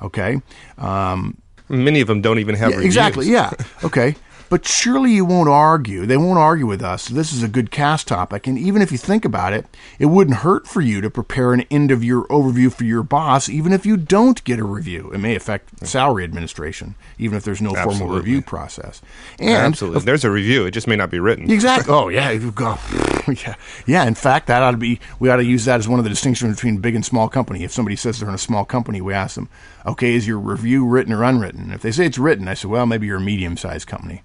Okay, 0.00 0.40
um, 0.78 1.36
many 1.68 2.00
of 2.00 2.06
them 2.08 2.20
don't 2.20 2.38
even 2.38 2.54
have 2.54 2.70
yeah, 2.70 2.80
exactly. 2.80 3.26
Yeah. 3.26 3.52
Okay. 3.82 4.14
But 4.48 4.66
surely 4.66 5.12
you 5.12 5.24
won't 5.24 5.48
argue. 5.48 6.06
They 6.06 6.16
won't 6.16 6.38
argue 6.38 6.66
with 6.66 6.82
us. 6.82 7.08
This 7.08 7.32
is 7.32 7.42
a 7.42 7.48
good 7.48 7.70
cast 7.70 8.08
topic. 8.08 8.46
And 8.46 8.58
even 8.58 8.82
if 8.82 8.92
you 8.92 8.98
think 8.98 9.24
about 9.24 9.52
it, 9.52 9.66
it 9.98 10.06
wouldn't 10.06 10.38
hurt 10.38 10.66
for 10.66 10.80
you 10.80 11.00
to 11.00 11.10
prepare 11.10 11.52
an 11.52 11.62
end 11.70 11.90
of 11.90 12.04
year 12.04 12.22
overview 12.24 12.72
for 12.72 12.84
your 12.84 13.02
boss, 13.02 13.48
even 13.48 13.72
if 13.72 13.86
you 13.86 13.96
don't 13.96 14.42
get 14.44 14.58
a 14.58 14.64
review. 14.64 15.10
It 15.12 15.18
may 15.18 15.34
affect 15.34 15.86
salary 15.86 16.24
administration, 16.24 16.94
even 17.18 17.36
if 17.36 17.44
there's 17.44 17.62
no 17.62 17.70
Absolutely. 17.70 17.98
formal 17.98 18.16
review 18.16 18.42
process. 18.42 19.00
And 19.38 19.50
Absolutely. 19.50 19.98
If 19.98 20.04
there's 20.04 20.24
a 20.24 20.30
review, 20.30 20.66
it 20.66 20.72
just 20.72 20.86
may 20.86 20.96
not 20.96 21.10
be 21.10 21.18
written. 21.18 21.50
Exactly. 21.50 21.92
Oh, 21.92 22.08
yeah. 22.08 22.30
yeah. 23.28 23.54
Yeah. 23.86 24.06
In 24.06 24.14
fact, 24.14 24.46
that 24.48 24.62
ought 24.62 24.72
to 24.72 24.76
be, 24.76 25.00
we 25.18 25.30
ought 25.30 25.36
to 25.36 25.44
use 25.44 25.64
that 25.64 25.80
as 25.80 25.88
one 25.88 25.98
of 25.98 26.04
the 26.04 26.10
distinctions 26.10 26.54
between 26.54 26.78
big 26.78 26.94
and 26.94 27.04
small 27.04 27.28
company. 27.28 27.64
If 27.64 27.72
somebody 27.72 27.96
says 27.96 28.20
they're 28.20 28.28
in 28.28 28.34
a 28.34 28.38
small 28.38 28.64
company, 28.64 29.00
we 29.00 29.14
ask 29.14 29.34
them, 29.36 29.48
okay, 29.86 30.14
is 30.14 30.26
your 30.26 30.38
review 30.38 30.86
written 30.86 31.12
or 31.12 31.24
unwritten? 31.24 31.72
If 31.72 31.82
they 31.82 31.92
say 31.92 32.06
it's 32.06 32.18
written, 32.18 32.48
I 32.48 32.54
say, 32.54 32.68
well, 32.68 32.86
maybe 32.86 33.06
you're 33.06 33.18
a 33.18 33.20
medium 33.20 33.56
sized 33.56 33.86
company. 33.86 34.22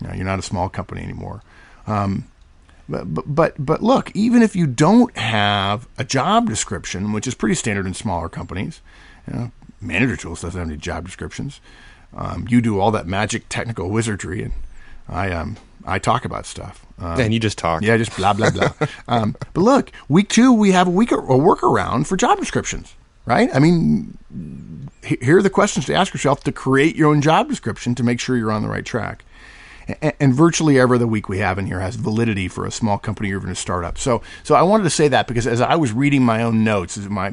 You 0.00 0.08
know, 0.08 0.14
you're 0.14 0.24
not 0.24 0.38
a 0.38 0.42
small 0.42 0.68
company 0.68 1.02
anymore. 1.02 1.42
Um, 1.86 2.26
but, 2.88 3.14
but, 3.14 3.24
but, 3.26 3.54
but 3.58 3.82
look, 3.82 4.10
even 4.14 4.42
if 4.42 4.56
you 4.56 4.66
don't 4.66 5.16
have 5.16 5.86
a 5.96 6.04
job 6.04 6.48
description, 6.48 7.12
which 7.12 7.26
is 7.26 7.34
pretty 7.34 7.54
standard 7.54 7.86
in 7.86 7.94
smaller 7.94 8.28
companies, 8.28 8.80
you 9.28 9.38
know, 9.38 9.52
Manager 9.80 10.16
Tools 10.16 10.42
doesn't 10.42 10.58
have 10.58 10.68
any 10.68 10.76
job 10.76 11.04
descriptions. 11.04 11.60
Um, 12.14 12.46
you 12.48 12.60
do 12.60 12.80
all 12.80 12.90
that 12.90 13.06
magic 13.06 13.48
technical 13.48 13.88
wizardry, 13.88 14.42
and 14.42 14.52
I 15.08 15.30
um 15.30 15.56
I 15.86 15.98
talk 15.98 16.24
about 16.24 16.44
stuff. 16.44 16.84
Um, 16.98 17.20
and 17.20 17.32
you 17.32 17.40
just 17.40 17.56
talk. 17.56 17.82
Yeah, 17.82 17.96
just 17.96 18.14
blah 18.16 18.32
blah 18.32 18.50
blah. 18.50 18.72
um, 19.08 19.36
but 19.54 19.60
look, 19.60 19.92
week 20.08 20.28
two 20.28 20.52
we 20.52 20.72
have 20.72 20.88
a 20.88 20.90
week 20.90 21.12
a 21.12 21.16
workaround 21.16 22.06
for 22.06 22.16
job 22.16 22.38
descriptions, 22.38 22.94
right? 23.26 23.48
I 23.54 23.60
mean, 23.60 24.18
here 25.02 25.38
are 25.38 25.42
the 25.42 25.50
questions 25.50 25.86
to 25.86 25.94
ask 25.94 26.12
yourself 26.12 26.42
to 26.44 26.52
create 26.52 26.96
your 26.96 27.10
own 27.10 27.22
job 27.22 27.48
description 27.48 27.94
to 27.94 28.02
make 28.02 28.20
sure 28.20 28.36
you're 28.36 28.52
on 28.52 28.62
the 28.62 28.68
right 28.68 28.84
track 28.84 29.24
and, 30.00 30.34
virtually 30.34 30.78
every 30.78 30.96
other 30.96 31.06
week 31.06 31.28
we 31.28 31.38
have 31.38 31.58
in 31.58 31.66
here 31.66 31.80
has 31.80 31.96
validity 31.96 32.48
for 32.48 32.66
a 32.66 32.70
small 32.70 32.98
company 32.98 33.32
or 33.32 33.36
even 33.36 33.50
a 33.50 33.54
startup. 33.54 33.98
So, 33.98 34.22
so 34.42 34.54
I 34.54 34.62
wanted 34.62 34.84
to 34.84 34.90
say 34.90 35.08
that 35.08 35.26
because 35.26 35.46
as 35.46 35.60
I 35.60 35.76
was 35.76 35.92
reading 35.92 36.24
my 36.24 36.42
own 36.42 36.64
notes, 36.64 36.96
my 36.96 37.32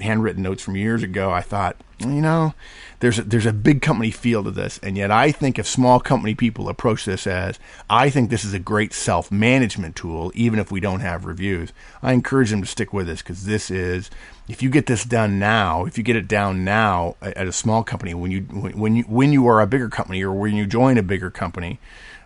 handwritten 0.00 0.42
notes 0.42 0.62
from 0.62 0.76
years 0.76 1.02
ago, 1.02 1.30
I 1.30 1.40
thought, 1.40 1.76
you 2.12 2.20
know, 2.20 2.54
there's 3.00 3.18
a, 3.18 3.22
there's 3.22 3.46
a 3.46 3.52
big 3.52 3.82
company 3.82 4.10
feel 4.10 4.42
to 4.44 4.50
this, 4.50 4.80
and 4.82 4.96
yet 4.96 5.10
I 5.10 5.30
think 5.30 5.58
if 5.58 5.66
small 5.66 6.00
company 6.00 6.34
people 6.34 6.68
approach 6.68 7.04
this 7.04 7.26
as, 7.26 7.58
I 7.88 8.10
think 8.10 8.30
this 8.30 8.44
is 8.44 8.54
a 8.54 8.58
great 8.58 8.92
self 8.92 9.30
management 9.30 9.96
tool, 9.96 10.32
even 10.34 10.58
if 10.58 10.72
we 10.72 10.80
don't 10.80 11.00
have 11.00 11.24
reviews. 11.24 11.72
I 12.02 12.12
encourage 12.12 12.50
them 12.50 12.62
to 12.62 12.66
stick 12.66 12.92
with 12.92 13.06
this 13.06 13.22
because 13.22 13.44
this 13.44 13.70
is 13.70 14.10
if 14.48 14.62
you 14.62 14.70
get 14.70 14.86
this 14.86 15.04
done 15.04 15.38
now, 15.38 15.84
if 15.86 15.96
you 15.96 16.04
get 16.04 16.16
it 16.16 16.28
down 16.28 16.64
now 16.64 17.16
at 17.22 17.46
a 17.46 17.52
small 17.52 17.82
company, 17.82 18.14
when 18.14 18.30
you 18.30 18.40
when 18.42 18.96
you 18.96 19.02
when 19.04 19.32
you 19.32 19.46
are 19.46 19.60
a 19.60 19.66
bigger 19.66 19.88
company 19.88 20.22
or 20.22 20.32
when 20.32 20.54
you 20.54 20.66
join 20.66 20.98
a 20.98 21.02
bigger 21.02 21.30
company, 21.30 21.78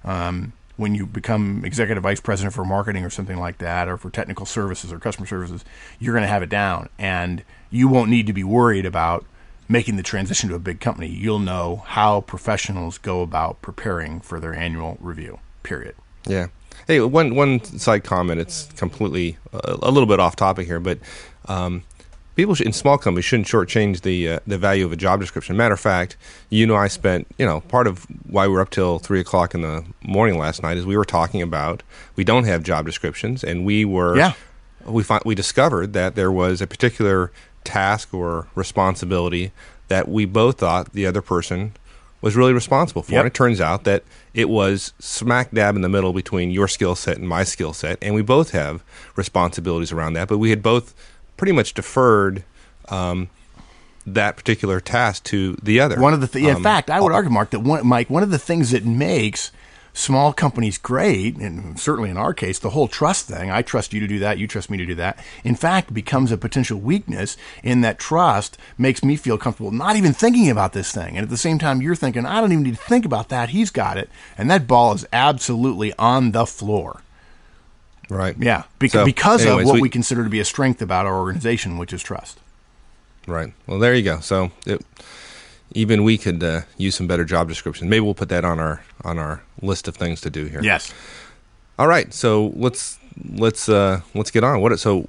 um, 0.04 0.52
when 0.76 0.94
you 0.94 1.06
become 1.06 1.64
executive 1.64 2.02
vice 2.02 2.20
president 2.20 2.54
for 2.54 2.64
marketing 2.64 3.04
or 3.04 3.10
something 3.10 3.36
like 3.36 3.58
that, 3.58 3.88
or 3.88 3.96
for 3.96 4.10
technical 4.10 4.46
services 4.46 4.92
or 4.92 4.98
customer 4.98 5.26
services, 5.26 5.64
you're 5.98 6.14
going 6.14 6.22
to 6.22 6.28
have 6.28 6.42
it 6.42 6.48
down, 6.48 6.88
and 6.98 7.42
you 7.70 7.88
won't 7.88 8.10
need 8.10 8.26
to 8.26 8.32
be 8.32 8.44
worried 8.44 8.86
about 8.86 9.24
making 9.68 9.96
the 9.96 10.02
transition 10.02 10.48
to 10.48 10.54
a 10.54 10.58
big 10.58 10.80
company. 10.80 11.08
You'll 11.08 11.38
know 11.38 11.82
how 11.86 12.22
professionals 12.22 12.98
go 12.98 13.20
about 13.20 13.60
preparing 13.62 14.20
for 14.20 14.40
their 14.40 14.54
annual 14.54 14.96
review. 15.00 15.38
Period. 15.62 15.94
Yeah. 16.26 16.48
Hey, 16.86 17.00
one 17.00 17.34
one 17.34 17.62
side 17.62 18.04
comment. 18.04 18.40
It's 18.40 18.66
completely 18.72 19.36
uh, 19.52 19.76
a 19.82 19.90
little 19.90 20.06
bit 20.06 20.20
off 20.20 20.36
topic 20.36 20.66
here, 20.66 20.80
but 20.80 20.98
um, 21.46 21.82
people 22.34 22.54
in 22.64 22.72
small 22.72 22.96
companies 22.96 23.24
shouldn't 23.24 23.48
shortchange 23.48 24.02
the 24.02 24.28
uh, 24.28 24.38
the 24.46 24.56
value 24.56 24.86
of 24.86 24.92
a 24.92 24.96
job 24.96 25.20
description. 25.20 25.56
Matter 25.56 25.74
of 25.74 25.80
fact, 25.80 26.16
you 26.48 26.66
know, 26.66 26.76
I 26.76 26.88
spent 26.88 27.26
you 27.36 27.44
know 27.44 27.60
part 27.60 27.86
of 27.86 28.06
why 28.24 28.46
we 28.46 28.54
were 28.54 28.60
up 28.60 28.70
till 28.70 28.98
three 28.98 29.20
o'clock 29.20 29.54
in 29.54 29.62
the 29.62 29.84
morning 30.02 30.38
last 30.38 30.62
night 30.62 30.78
is 30.78 30.86
we 30.86 30.96
were 30.96 31.04
talking 31.04 31.42
about 31.42 31.82
we 32.16 32.24
don't 32.24 32.44
have 32.44 32.62
job 32.62 32.86
descriptions, 32.86 33.44
and 33.44 33.66
we 33.66 33.84
were 33.84 34.16
yeah. 34.16 34.32
we 34.86 35.02
find, 35.02 35.22
we 35.26 35.34
discovered 35.34 35.92
that 35.92 36.14
there 36.14 36.32
was 36.32 36.62
a 36.62 36.66
particular 36.66 37.32
task 37.68 38.14
or 38.14 38.48
responsibility 38.54 39.52
that 39.88 40.08
we 40.08 40.24
both 40.24 40.58
thought 40.58 40.92
the 40.92 41.06
other 41.06 41.22
person 41.22 41.72
was 42.20 42.34
really 42.34 42.52
responsible 42.52 43.02
for. 43.02 43.12
Yep. 43.12 43.20
And 43.20 43.26
it 43.26 43.34
turns 43.34 43.60
out 43.60 43.84
that 43.84 44.02
it 44.34 44.48
was 44.48 44.92
smack 44.98 45.52
dab 45.52 45.76
in 45.76 45.82
the 45.82 45.88
middle 45.88 46.12
between 46.12 46.50
your 46.50 46.66
skill 46.66 46.94
set 46.94 47.18
and 47.18 47.28
my 47.28 47.44
skill 47.44 47.72
set, 47.72 47.98
and 48.02 48.14
we 48.14 48.22
both 48.22 48.50
have 48.50 48.82
responsibilities 49.14 49.92
around 49.92 50.14
that. 50.14 50.28
But 50.28 50.38
we 50.38 50.50
had 50.50 50.62
both 50.62 50.94
pretty 51.36 51.52
much 51.52 51.74
deferred 51.74 52.42
um, 52.88 53.28
that 54.06 54.36
particular 54.36 54.80
task 54.80 55.24
to 55.24 55.56
the 55.62 55.78
other. 55.78 56.00
One 56.00 56.14
of 56.14 56.20
the 56.20 56.26
th- 56.26 56.44
um, 56.44 56.56
in 56.56 56.62
fact, 56.62 56.90
I 56.90 57.00
would 57.00 57.12
argue, 57.12 57.30
Mark, 57.30 57.50
that 57.50 57.60
one, 57.60 57.86
Mike, 57.86 58.10
one 58.10 58.22
of 58.22 58.30
the 58.30 58.38
things 58.38 58.72
that 58.72 58.84
makes 58.84 59.52
small 59.98 60.32
companies 60.32 60.78
great, 60.78 61.36
and 61.36 61.78
certainly 61.78 62.08
in 62.08 62.16
our 62.16 62.32
case, 62.32 62.58
the 62.60 62.70
whole 62.70 62.86
trust 62.86 63.26
thing, 63.26 63.50
I 63.50 63.62
trust 63.62 63.92
you 63.92 63.98
to 63.98 64.06
do 64.06 64.20
that, 64.20 64.38
you 64.38 64.46
trust 64.46 64.70
me 64.70 64.78
to 64.78 64.86
do 64.86 64.94
that, 64.94 65.18
in 65.42 65.56
fact 65.56 65.92
becomes 65.92 66.30
a 66.30 66.38
potential 66.38 66.78
weakness 66.78 67.36
in 67.64 67.80
that 67.80 67.98
trust 67.98 68.56
makes 68.78 69.02
me 69.02 69.16
feel 69.16 69.36
comfortable 69.36 69.72
not 69.72 69.96
even 69.96 70.12
thinking 70.12 70.48
about 70.48 70.72
this 70.72 70.92
thing. 70.92 71.16
And 71.16 71.24
at 71.24 71.30
the 71.30 71.36
same 71.36 71.58
time, 71.58 71.82
you're 71.82 71.96
thinking, 71.96 72.24
I 72.24 72.40
don't 72.40 72.52
even 72.52 72.64
need 72.64 72.76
to 72.76 72.82
think 72.82 73.04
about 73.04 73.28
that. 73.30 73.48
He's 73.48 73.70
got 73.70 73.98
it. 73.98 74.08
And 74.36 74.48
that 74.50 74.68
ball 74.68 74.92
is 74.92 75.06
absolutely 75.12 75.92
on 75.94 76.30
the 76.30 76.46
floor. 76.46 77.02
Right. 78.08 78.36
Yeah. 78.38 78.64
Be- 78.78 78.88
so, 78.88 79.04
because 79.04 79.44
anyways, 79.44 79.62
of 79.62 79.66
what 79.66 79.74
we, 79.74 79.82
we, 79.82 79.88
consider 79.88 80.22
to 80.22 80.30
be 80.30 80.40
a 80.40 80.44
strength 80.44 80.80
about 80.80 81.06
our 81.06 81.18
organization, 81.18 81.76
which 81.76 81.92
is 81.92 82.02
trust. 82.02 82.38
Right. 83.26 83.52
Well, 83.66 83.78
there 83.78 83.94
you 83.94 84.02
go. 84.02 84.20
So 84.20 84.52
it, 84.64 84.80
even 85.72 86.04
we 86.04 86.18
could 86.18 86.42
uh, 86.42 86.62
use 86.76 86.96
some 86.96 87.06
better 87.06 87.24
job 87.24 87.48
descriptions. 87.48 87.88
Maybe 87.88 88.00
we'll 88.00 88.14
put 88.14 88.28
that 88.30 88.44
on 88.44 88.58
our 88.58 88.82
on 89.04 89.18
our 89.18 89.42
list 89.62 89.88
of 89.88 89.96
things 89.96 90.20
to 90.22 90.30
do 90.30 90.46
here. 90.46 90.60
Yes. 90.62 90.92
All 91.78 91.86
right. 91.86 92.12
So 92.12 92.52
let's 92.56 92.98
let's 93.30 93.68
uh, 93.68 94.00
let's 94.14 94.30
get 94.30 94.44
on. 94.44 94.60
What 94.60 94.78
so 94.78 95.06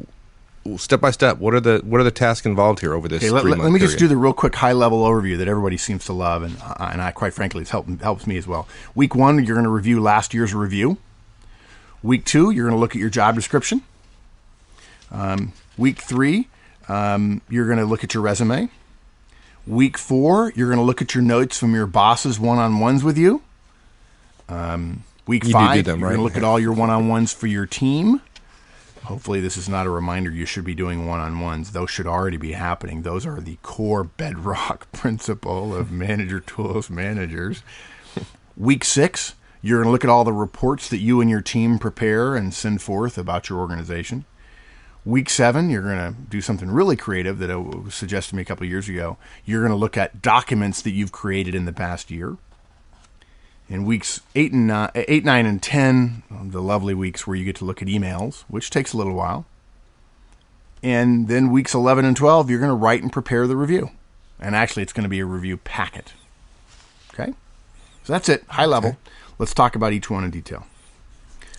step 0.78 1.02
by 1.02 1.12
step, 1.12 1.38
what 1.38 1.54
are 1.54 1.60
the 1.60 1.82
what 1.84 2.02
are 2.02 2.04
the 2.04 2.12
tasks 2.12 2.46
involved 2.46 2.80
here 2.80 2.94
over 2.94 3.08
this? 3.08 3.24
Okay, 3.24 3.32
let, 3.32 3.46
let, 3.46 3.58
me 3.58 3.64
period? 3.64 3.80
just 3.80 3.98
do 3.98 4.08
the 4.08 4.18
real 4.18 4.34
quick 4.34 4.56
high 4.56 4.74
level 4.74 5.04
overview 5.04 5.38
that 5.38 5.48
everybody 5.48 5.78
seems 5.78 6.06
to 6.06 6.14
love, 6.14 6.44
and 6.44 6.58
uh, 6.62 6.90
and 6.92 7.02
I 7.02 7.12
quite 7.12 7.34
frankly 7.34 7.62
it's 7.62 7.72
helped 7.72 8.02
helps 8.02 8.28
me 8.28 8.38
as 8.38 8.48
well. 8.48 8.68
Week 8.96 9.16
one, 9.16 9.44
you're 9.44 9.56
going 9.56 9.64
to 9.66 9.70
review 9.70 10.02
last 10.02 10.34
year's 10.34 10.54
review. 10.54 10.98
Week 12.02 12.26
two, 12.26 12.52
you're 12.52 12.66
going 12.66 12.76
to 12.76 12.80
look 12.80 12.96
at 12.96 13.00
your 13.00 13.10
job 13.10 13.36
description. 13.36 13.82
Um, 15.12 15.54
week 15.78 16.00
three, 16.00 16.48
um, 16.88 17.42
you're 17.50 17.66
going 17.66 17.80
to 17.80 17.86
look 17.86 18.04
at 18.04 18.14
your 18.14 18.24
resume. 18.24 18.70
Week 19.70 20.00
four, 20.00 20.52
you're 20.56 20.68
going 20.68 20.80
to 20.80 20.84
look 20.84 21.00
at 21.00 21.14
your 21.14 21.24
notes 21.24 21.60
from 21.60 21.76
your 21.76 21.86
boss's 21.86 22.40
one 22.40 22.58
on 22.58 22.80
ones 22.80 23.04
with 23.04 23.20
you. 23.20 23.44
Um, 24.50 25.04
week 25.28 25.46
You 25.46 25.52
five, 25.52 25.86
them, 25.86 26.00
you're 26.00 26.10
right? 26.10 26.16
going 26.16 26.28
to 26.28 26.34
look 26.34 26.38
at 26.38 26.44
all 26.44 26.60
your 26.60 26.74
one 26.74 26.90
on 26.90 27.08
ones 27.08 27.32
for 27.34 27.46
your 27.46 27.68
team. 27.68 28.20
Hopefully, 29.04 29.40
this 29.40 29.58
is 29.58 29.70
not 29.70 29.86
a 29.86 29.92
reminder 29.92 30.32
you 30.32 30.48
should 30.48 30.66
be 30.66 30.74
doing 30.74 31.06
one 31.06 31.20
on 31.20 31.40
ones. 31.40 31.72
Those 31.72 31.92
should 31.92 32.08
already 32.08 32.38
be 32.38 32.54
happening. 32.54 33.04
Those 33.04 33.28
are 33.28 33.40
the 33.40 33.60
core 33.62 34.04
bedrock 34.18 34.92
principle 34.92 35.76
of 35.76 35.92
manager 35.92 36.40
tools 36.40 36.90
managers. 36.90 37.62
Week 38.58 38.84
six, 38.84 39.36
you're 39.62 39.78
going 39.78 39.88
to 39.88 39.92
look 39.92 40.04
at 40.04 40.10
all 40.10 40.24
the 40.24 40.34
reports 40.34 40.90
that 40.90 40.98
you 40.98 41.22
and 41.22 41.30
your 41.30 41.42
team 41.42 41.78
prepare 41.78 42.36
and 42.36 42.56
send 42.56 42.82
forth 42.82 43.20
about 43.20 43.50
your 43.50 43.60
organization. 43.60 44.26
Week 45.06 45.30
seven, 45.30 45.70
you're 45.70 45.82
going 45.82 46.14
to 46.14 46.20
do 46.30 46.42
something 46.42 46.70
really 46.70 46.96
creative 46.96 47.40
that 47.40 47.58
was 47.58 47.96
suggested 47.96 48.32
to 48.32 48.36
me 48.36 48.42
a 48.42 48.46
couple 48.46 48.66
of 48.66 48.70
years 48.70 48.90
ago. 48.90 49.18
You're 49.46 49.62
going 49.62 49.72
to 49.72 49.78
look 49.78 49.98
at 49.98 50.22
documents 50.22 50.82
that 50.82 50.92
you've 50.92 51.12
created 51.12 51.56
in 51.56 51.66
the 51.66 51.74
past 51.74 52.12
year. 52.12 52.38
In 53.70 53.86
weeks 53.86 54.22
eight 54.36 54.52
and 54.52 54.68
nine, 54.68 54.90
eh, 54.96 55.06
eight, 55.08 55.24
nine, 55.24 55.46
and 55.46 55.62
ten, 55.62 56.24
the 56.30 56.62
lovely 56.62 56.94
weeks 56.94 57.26
where 57.26 57.36
you 57.36 57.46
get 57.46 57.56
to 57.58 57.66
look 57.66 57.82
at 57.82 57.88
emails, 57.88 58.42
which 58.48 58.70
takes 58.70 58.94
a 58.94 58.98
little 58.98 59.14
while. 59.14 59.46
And 60.82 61.28
then 61.28 61.52
weeks 61.52 61.74
eleven 61.74 62.04
and 62.04 62.18
twelve, 62.18 62.50
you're 62.50 62.60
going 62.60 62.70
to 62.70 62.76
write 62.76 63.02
and 63.02 63.12
prepare 63.12 63.48
the 63.48 63.56
review. 63.56 63.92
And 64.40 64.56
actually, 64.56 64.84
it's 64.84 64.94
going 64.94 65.04
to 65.04 65.10
be 65.10 65.20
a 65.20 65.26
review 65.26 65.58
packet. 65.58 66.14
Okay, 67.14 67.34
so 68.04 68.14
that's 68.14 68.28
it, 68.28 68.44
high 68.48 68.66
level. 68.66 68.98
Let's 69.38 69.54
talk 69.54 69.76
about 69.76 69.94
each 69.94 70.10
one 70.10 70.24
in 70.24 70.32
detail. 70.32 70.66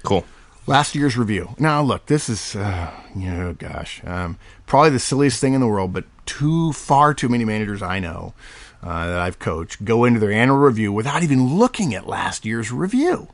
Cool. 0.03 0.25
Last 0.71 0.95
year's 0.95 1.19
review. 1.19 1.57
Now, 1.59 1.83
look, 1.83 2.07
this 2.07 2.29
is, 2.29 2.55
uh, 2.55 2.93
you 3.17 3.29
know, 3.29 3.55
gosh, 3.55 4.01
um, 4.05 4.39
probably 4.67 4.91
the 4.91 5.01
silliest 5.01 5.41
thing 5.41 5.55
in 5.55 5.61
the 5.61 5.67
world, 5.67 5.93
but 5.93 6.05
too 6.27 6.73
far 6.73 7.13
too 7.13 7.29
many 7.29 7.45
managers 7.45 7.83
I 7.83 7.99
know 7.99 8.35
uh, 8.81 9.07
that 9.09 9.19
I've 9.19 9.41
coached 9.41 9.85
go 9.85 10.05
into 10.05 10.21
their 10.21 10.31
annual 10.31 10.59
review 10.59 10.93
without 10.93 11.25
even 11.25 11.57
looking 11.57 11.93
at 11.93 12.07
last 12.07 12.45
year's 12.47 12.71
review. 12.71 13.27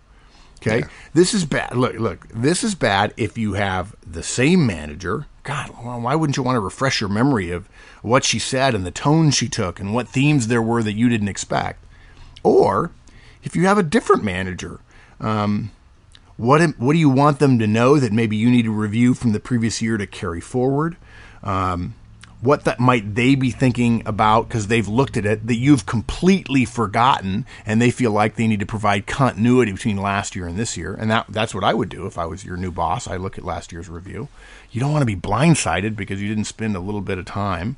Okay, 0.62 0.84
this 1.12 1.34
is 1.34 1.44
bad. 1.44 1.76
Look, 1.76 1.96
look, 1.96 2.26
this 2.28 2.64
is 2.64 2.74
bad 2.74 3.12
if 3.18 3.36
you 3.36 3.52
have 3.52 3.94
the 4.00 4.22
same 4.22 4.66
manager. 4.66 5.26
God, 5.42 5.72
well, 5.84 6.00
why 6.00 6.14
wouldn't 6.14 6.38
you 6.38 6.42
want 6.42 6.56
to 6.56 6.60
refresh 6.60 7.02
your 7.02 7.10
memory 7.10 7.50
of 7.50 7.68
what 8.00 8.24
she 8.24 8.38
said 8.38 8.74
and 8.74 8.86
the 8.86 8.90
tone 8.90 9.30
she 9.30 9.50
took 9.50 9.78
and 9.78 9.92
what 9.92 10.08
themes 10.08 10.46
there 10.46 10.62
were 10.62 10.82
that 10.82 10.94
you 10.94 11.10
didn't 11.10 11.28
expect? 11.28 11.84
Or 12.42 12.92
if 13.42 13.54
you 13.54 13.66
have 13.66 13.76
a 13.76 13.82
different 13.82 14.24
manager, 14.24 14.80
um, 15.20 15.70
what 16.36 16.60
what 16.78 16.92
do 16.92 16.98
you 16.98 17.10
want 17.10 17.38
them 17.38 17.58
to 17.58 17.66
know 17.66 17.98
that 17.98 18.12
maybe 18.12 18.36
you 18.36 18.50
need 18.50 18.64
to 18.64 18.72
review 18.72 19.14
from 19.14 19.32
the 19.32 19.40
previous 19.40 19.80
year 19.80 19.96
to 19.96 20.06
carry 20.06 20.40
forward? 20.40 20.96
Um, 21.42 21.94
what 22.40 22.64
that 22.64 22.78
might 22.78 23.14
they 23.14 23.34
be 23.34 23.50
thinking 23.50 24.02
about 24.06 24.46
because 24.48 24.66
they've 24.66 24.86
looked 24.86 25.16
at 25.16 25.24
it 25.24 25.46
that 25.46 25.56
you've 25.56 25.86
completely 25.86 26.64
forgotten 26.64 27.46
and 27.64 27.80
they 27.80 27.90
feel 27.90 28.10
like 28.10 28.36
they 28.36 28.46
need 28.46 28.60
to 28.60 28.66
provide 28.66 29.06
continuity 29.06 29.72
between 29.72 29.96
last 29.96 30.36
year 30.36 30.46
and 30.46 30.58
this 30.58 30.76
year 30.76 30.94
and 30.94 31.10
that 31.10 31.26
that's 31.28 31.54
what 31.54 31.64
I 31.64 31.72
would 31.72 31.88
do 31.88 32.06
if 32.06 32.18
I 32.18 32.26
was 32.26 32.44
your 32.44 32.56
new 32.56 32.70
boss. 32.70 33.08
I 33.08 33.16
look 33.16 33.38
at 33.38 33.44
last 33.44 33.72
year's 33.72 33.88
review. 33.88 34.28
You 34.70 34.80
don't 34.80 34.92
want 34.92 35.02
to 35.02 35.06
be 35.06 35.16
blindsided 35.16 35.96
because 35.96 36.20
you 36.20 36.28
didn't 36.28 36.44
spend 36.44 36.76
a 36.76 36.80
little 36.80 37.00
bit 37.00 37.18
of 37.18 37.24
time. 37.24 37.76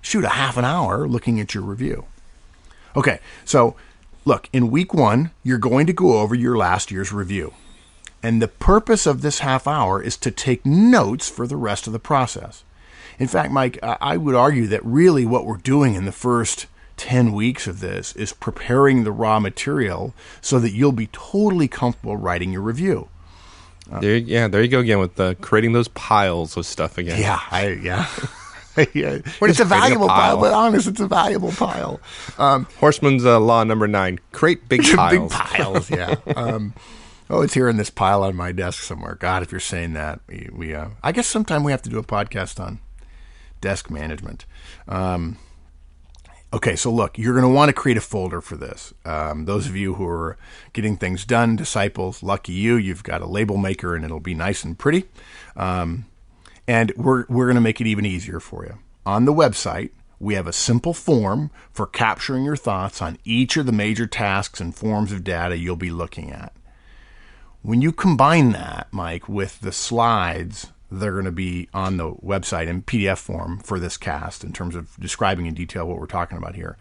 Shoot 0.00 0.24
a 0.24 0.28
half 0.28 0.56
an 0.56 0.64
hour 0.64 1.08
looking 1.08 1.40
at 1.40 1.54
your 1.54 1.64
review. 1.64 2.04
Okay 2.94 3.18
so 3.44 3.74
look 4.24 4.48
in 4.52 4.70
week 4.70 4.94
1 4.94 5.30
you're 5.42 5.58
going 5.58 5.86
to 5.86 5.92
go 5.92 6.18
over 6.20 6.34
your 6.34 6.56
last 6.56 6.90
year's 6.92 7.12
review 7.12 7.52
and 8.26 8.42
the 8.42 8.48
purpose 8.48 9.06
of 9.06 9.22
this 9.22 9.38
half 9.38 9.68
hour 9.68 10.02
is 10.02 10.16
to 10.16 10.32
take 10.32 10.66
notes 10.66 11.28
for 11.28 11.46
the 11.46 11.56
rest 11.56 11.86
of 11.86 11.92
the 11.92 12.00
process. 12.00 12.64
In 13.20 13.28
fact, 13.28 13.52
Mike, 13.52 13.78
I 13.82 14.16
would 14.16 14.34
argue 14.34 14.66
that 14.66 14.84
really 14.84 15.24
what 15.24 15.46
we're 15.46 15.58
doing 15.58 15.94
in 15.94 16.06
the 16.06 16.12
first 16.12 16.66
10 16.96 17.32
weeks 17.32 17.68
of 17.68 17.78
this 17.78 18.16
is 18.16 18.32
preparing 18.32 19.04
the 19.04 19.12
raw 19.12 19.38
material 19.38 20.12
so 20.40 20.58
that 20.58 20.72
you'll 20.72 20.90
be 20.90 21.06
totally 21.12 21.68
comfortable 21.68 22.16
writing 22.16 22.50
your 22.50 22.62
review. 22.62 23.08
There, 24.00 24.16
yeah, 24.16 24.48
there 24.48 24.60
you 24.60 24.68
go 24.68 24.80
again 24.80 24.98
with 24.98 25.20
uh, 25.20 25.34
creating 25.34 25.72
those 25.72 25.86
piles 25.86 26.56
of 26.56 26.66
stuff 26.66 26.98
again. 26.98 27.20
Yeah, 27.20 27.38
I, 27.52 27.68
yeah. 27.68 28.08
yeah. 28.92 29.18
It's 29.22 29.26
a 29.26 29.38
creating 29.38 29.60
a 29.60 29.64
valuable 29.66 30.08
pile. 30.08 30.36
pile. 30.36 30.40
but 30.40 30.52
honest, 30.52 30.88
it's 30.88 31.00
a 31.00 31.06
valuable 31.06 31.52
pile. 31.52 32.00
Um, 32.38 32.66
Horstman's 32.80 33.24
uh, 33.24 33.38
law 33.38 33.62
number 33.62 33.86
nine: 33.86 34.18
create 34.32 34.68
big 34.68 34.82
piles. 34.82 35.12
Big 35.12 35.30
piles, 35.30 35.90
yeah. 35.90 36.16
Um, 36.36 36.74
oh, 37.28 37.42
it's 37.42 37.54
here 37.54 37.68
in 37.68 37.76
this 37.76 37.90
pile 37.90 38.22
on 38.22 38.36
my 38.36 38.52
desk 38.52 38.82
somewhere. 38.82 39.14
God, 39.14 39.42
if 39.42 39.50
you're 39.50 39.60
saying 39.60 39.92
that, 39.94 40.20
we, 40.28 40.48
we 40.52 40.74
uh, 40.74 40.88
I 41.02 41.12
guess 41.12 41.26
sometime 41.26 41.64
we 41.64 41.72
have 41.72 41.82
to 41.82 41.90
do 41.90 41.98
a 41.98 42.04
podcast 42.04 42.60
on 42.60 42.80
desk 43.60 43.90
management. 43.90 44.44
Um, 44.88 45.38
okay, 46.52 46.76
so 46.76 46.90
look, 46.90 47.18
you're 47.18 47.34
going 47.34 47.50
to 47.50 47.54
want 47.54 47.68
to 47.68 47.72
create 47.72 47.96
a 47.96 48.02
folder 48.02 48.40
for 48.40 48.56
this. 48.56 48.94
Um, 49.04 49.44
those 49.44 49.66
of 49.66 49.76
you 49.76 49.94
who 49.94 50.06
are 50.06 50.36
getting 50.72 50.96
things 50.96 51.24
done, 51.24 51.56
disciples, 51.56 52.22
lucky 52.22 52.52
you, 52.52 52.76
you've 52.76 53.02
got 53.02 53.22
a 53.22 53.26
label 53.26 53.56
maker 53.56 53.94
and 53.94 54.04
it'll 54.04 54.20
be 54.20 54.34
nice 54.34 54.64
and 54.64 54.78
pretty. 54.78 55.04
Um, 55.56 56.06
and 56.68 56.92
we're, 56.96 57.26
we're 57.28 57.46
going 57.46 57.56
to 57.56 57.60
make 57.60 57.80
it 57.80 57.86
even 57.86 58.06
easier 58.06 58.40
for 58.40 58.64
you. 58.64 58.78
On 59.04 59.24
the 59.24 59.32
website, 59.32 59.90
we 60.18 60.34
have 60.34 60.46
a 60.46 60.52
simple 60.52 60.94
form 60.94 61.50
for 61.72 61.86
capturing 61.86 62.44
your 62.44 62.56
thoughts 62.56 63.02
on 63.02 63.18
each 63.24 63.56
of 63.56 63.66
the 63.66 63.72
major 63.72 64.06
tasks 64.06 64.60
and 64.60 64.74
forms 64.74 65.12
of 65.12 65.22
data 65.22 65.58
you'll 65.58 65.76
be 65.76 65.90
looking 65.90 66.32
at. 66.32 66.52
When 67.66 67.82
you 67.82 67.90
combine 67.90 68.52
that, 68.52 68.86
Mike, 68.92 69.28
with 69.28 69.58
the 69.60 69.72
slides 69.72 70.68
that 70.88 71.08
are 71.08 71.14
going 71.14 71.24
to 71.24 71.32
be 71.32 71.68
on 71.74 71.96
the 71.96 72.12
website 72.12 72.68
in 72.68 72.82
PDF 72.82 73.18
form 73.18 73.58
for 73.58 73.80
this 73.80 73.96
cast 73.96 74.44
in 74.44 74.52
terms 74.52 74.76
of 74.76 74.96
describing 75.00 75.46
in 75.46 75.54
detail 75.54 75.84
what 75.84 75.98
we're 75.98 76.06
talking 76.06 76.38
about 76.38 76.54
here, 76.54 76.76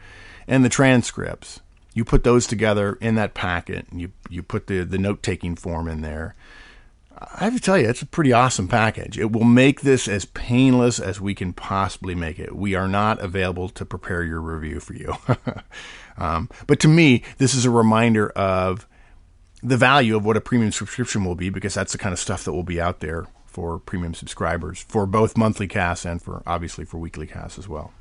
and 0.47 0.63
the 0.63 0.69
transcripts, 0.69 1.59
you 1.95 2.05
put 2.05 2.23
those 2.23 2.45
together 2.45 2.99
in 3.01 3.15
that 3.15 3.33
packet, 3.33 3.87
and 3.89 3.99
you, 3.99 4.11
you 4.29 4.43
put 4.43 4.67
the, 4.67 4.83
the 4.83 4.99
note 4.99 5.23
taking 5.23 5.55
form 5.55 5.87
in 5.87 6.01
there. 6.01 6.35
I 7.17 7.45
have 7.45 7.55
to 7.55 7.59
tell 7.59 7.79
you, 7.79 7.89
it's 7.89 8.03
a 8.03 8.05
pretty 8.05 8.31
awesome 8.31 8.67
package. 8.67 9.17
It 9.17 9.31
will 9.31 9.43
make 9.43 9.81
this 9.81 10.07
as 10.07 10.25
painless 10.25 10.99
as 10.99 11.19
we 11.19 11.33
can 11.33 11.51
possibly 11.51 12.13
make 12.13 12.37
it. 12.37 12.55
We 12.55 12.75
are 12.75 12.87
not 12.87 13.19
available 13.19 13.69
to 13.69 13.85
prepare 13.85 14.21
your 14.21 14.39
review 14.39 14.79
for 14.79 14.93
you. 14.93 15.15
um, 16.19 16.47
but 16.67 16.79
to 16.81 16.87
me, 16.87 17.23
this 17.39 17.55
is 17.55 17.65
a 17.65 17.71
reminder 17.71 18.29
of 18.29 18.85
the 19.65 19.77
value 19.77 20.15
of 20.15 20.23
what 20.23 20.37
a 20.37 20.41
premium 20.41 20.71
subscription 20.71 21.25
will 21.25 21.35
be 21.35 21.49
because 21.49 21.73
that's 21.73 21.91
the 21.91 21.97
kind 21.97 22.13
of 22.13 22.19
stuff 22.19 22.43
that 22.43 22.53
will 22.53 22.63
be 22.63 22.79
out 22.79 22.99
there 22.99 23.25
for 23.45 23.79
premium 23.79 24.13
subscribers 24.13 24.85
for 24.87 25.05
both 25.05 25.37
monthly 25.37 25.67
casts 25.67 26.05
and 26.05 26.21
for 26.21 26.43
obviously 26.45 26.85
for 26.85 26.97
weekly 26.97 27.25
casts 27.25 27.57
as 27.57 27.67
well. 27.67 27.91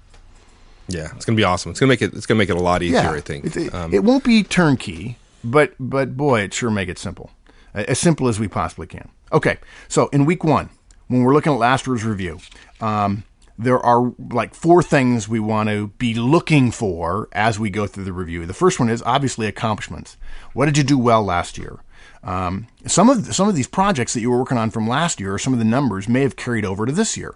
Yeah, 0.89 1.09
it's 1.17 1.25
gonna 1.25 1.37
be 1.37 1.45
awesome. 1.45 1.71
It's 1.71 1.81
gonna 1.81 1.89
make 1.89 2.03
it. 2.03 2.13
It's 2.13 2.27
gonna 2.27 2.39
make 2.39 2.51
it 2.51 2.57
a 2.57 2.63
lot 2.63 2.83
easier. 2.83 2.99
I 3.11 3.21
think. 3.21 3.47
It, 3.47 3.57
it, 3.57 3.75
Um, 3.75 3.95
it 3.95 4.05
won't 4.05 4.25
be 4.25 4.43
turnkey, 4.43 5.17
but 5.43 5.75
but 5.81 6.17
boy, 6.17 6.41
it 6.43 6.53
sure 6.53 6.71
make 6.71 6.91
it 6.91 6.99
simple, 6.99 7.31
as 7.73 7.99
simple 7.99 8.29
as 8.29 8.39
we 8.39 8.49
possibly 8.49 8.87
can. 8.87 9.09
Okay, 9.33 9.57
so 9.89 10.09
in 10.09 10.27
week 10.27 10.45
one, 10.45 10.69
when 11.09 11.23
we're 11.23 11.33
looking 11.33 11.53
at 11.55 11.59
last 11.59 11.87
year's 11.87 12.05
review, 12.05 12.39
um, 12.83 13.25
there 13.59 13.79
are 13.79 14.13
like 14.31 14.55
four 14.55 14.83
things 14.83 15.27
we 15.29 15.41
want 15.41 15.69
to 15.71 15.89
be 15.99 16.13
looking 16.15 16.71
for 16.71 17.29
as 17.33 17.59
we 17.59 17.71
go 17.71 17.87
through 17.87 18.05
the 18.05 18.13
review. 18.13 18.45
The 18.45 18.53
first 18.53 18.79
one 18.79 18.91
is 18.91 19.03
obviously 19.07 19.47
accomplishments. 19.47 20.17
What 20.55 20.67
did 20.67 20.79
you 20.79 20.85
do 20.85 20.99
well 20.99 21.23
last 21.23 21.59
year? 21.59 21.81
Um, 22.23 22.69
some 22.87 23.11
of 23.11 23.35
some 23.35 23.49
of 23.49 23.55
these 23.55 23.67
projects 23.67 24.15
that 24.15 24.21
you 24.21 24.31
were 24.31 24.39
working 24.39 24.57
on 24.57 24.71
from 24.71 24.89
last 24.89 25.21
year, 25.21 25.35
or 25.35 25.39
some 25.39 25.53
of 25.53 25.59
the 25.59 25.65
numbers 25.65 26.09
may 26.09 26.23
have 26.23 26.37
carried 26.37 26.65
over 26.65 26.87
to 26.87 26.93
this 26.93 27.17
year 27.17 27.35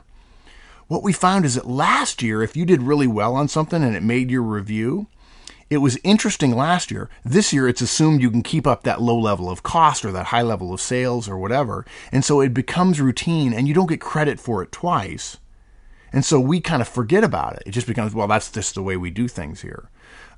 what 0.88 1.02
we 1.02 1.12
found 1.12 1.44
is 1.44 1.54
that 1.54 1.66
last 1.66 2.22
year, 2.22 2.42
if 2.42 2.56
you 2.56 2.64
did 2.64 2.82
really 2.82 3.06
well 3.06 3.36
on 3.36 3.46
something 3.46 3.84
and 3.84 3.94
it 3.94 4.02
made 4.02 4.30
your 4.30 4.42
review, 4.42 5.06
it 5.70 5.78
was 5.78 5.98
interesting 6.02 6.56
last 6.56 6.90
year. 6.90 7.10
This 7.24 7.52
year, 7.52 7.68
it's 7.68 7.82
assumed 7.82 8.22
you 8.22 8.30
can 8.30 8.42
keep 8.42 8.66
up 8.66 8.82
that 8.82 9.02
low 9.02 9.18
level 9.18 9.50
of 9.50 9.62
cost 9.62 10.02
or 10.02 10.10
that 10.12 10.26
high 10.26 10.42
level 10.42 10.72
of 10.72 10.80
sales 10.80 11.28
or 11.28 11.36
whatever. 11.36 11.84
And 12.10 12.24
so 12.24 12.40
it 12.40 12.54
becomes 12.54 13.02
routine 13.02 13.52
and 13.52 13.68
you 13.68 13.74
don't 13.74 13.86
get 13.86 14.00
credit 14.00 14.40
for 14.40 14.62
it 14.62 14.72
twice. 14.72 15.36
And 16.10 16.24
so 16.24 16.40
we 16.40 16.62
kind 16.62 16.80
of 16.80 16.88
forget 16.88 17.22
about 17.22 17.56
it. 17.56 17.64
It 17.66 17.72
just 17.72 17.86
becomes, 17.86 18.14
well, 18.14 18.26
that's 18.26 18.50
just 18.50 18.74
the 18.74 18.82
way 18.82 18.96
we 18.96 19.10
do 19.10 19.28
things 19.28 19.60
here. 19.60 19.90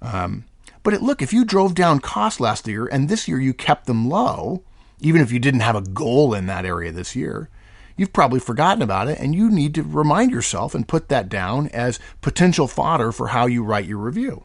Um, 0.03 0.47
but 0.83 0.95
it, 0.95 1.03
look, 1.03 1.23
if 1.23 1.33
you 1.33 1.45
drove 1.45 1.75
down 1.75 2.01
costs 2.01 2.41
last 2.41 2.67
year 2.67 2.87
and 2.87 3.09
this 3.09 3.29
year 3.29 3.39
you 3.41 3.55
kept 3.55 3.87
them 3.87 4.09
low, 4.09 4.63
even 5.01 5.21
if 5.21 5.33
you 5.33 5.39
didn't 5.39 5.61
have 5.61 5.77
a 5.77 5.83
goal 5.83 6.35
in 6.35 6.47
that 6.47 6.65
area 6.65 6.93
this 6.93 7.17
year, 7.17 7.49
you've 7.97 8.13
probably 8.13 8.41
forgotten 8.41 8.83
about 8.83 9.09
it 9.09 9.19
and 9.19 9.35
you 9.35 9.51
need 9.51 9.75
to 9.75 9.83
remind 9.83 10.31
yourself 10.31 10.75
and 10.75 10.89
put 10.89 11.09
that 11.09 11.29
down 11.29 11.69
as 11.69 11.99
potential 12.21 12.67
fodder 12.67 13.13
for 13.13 13.29
how 13.29 13.47
you 13.47 13.63
write 13.63 13.87
your 13.87 13.99
review. 13.99 14.45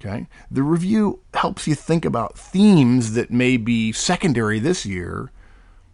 Okay? 0.00 0.26
The 0.50 0.62
review 0.62 1.20
helps 1.34 1.66
you 1.66 1.74
think 1.74 2.04
about 2.04 2.38
themes 2.38 3.14
that 3.14 3.30
may 3.30 3.56
be 3.56 3.92
secondary 3.92 4.58
this 4.58 4.86
year 4.86 5.30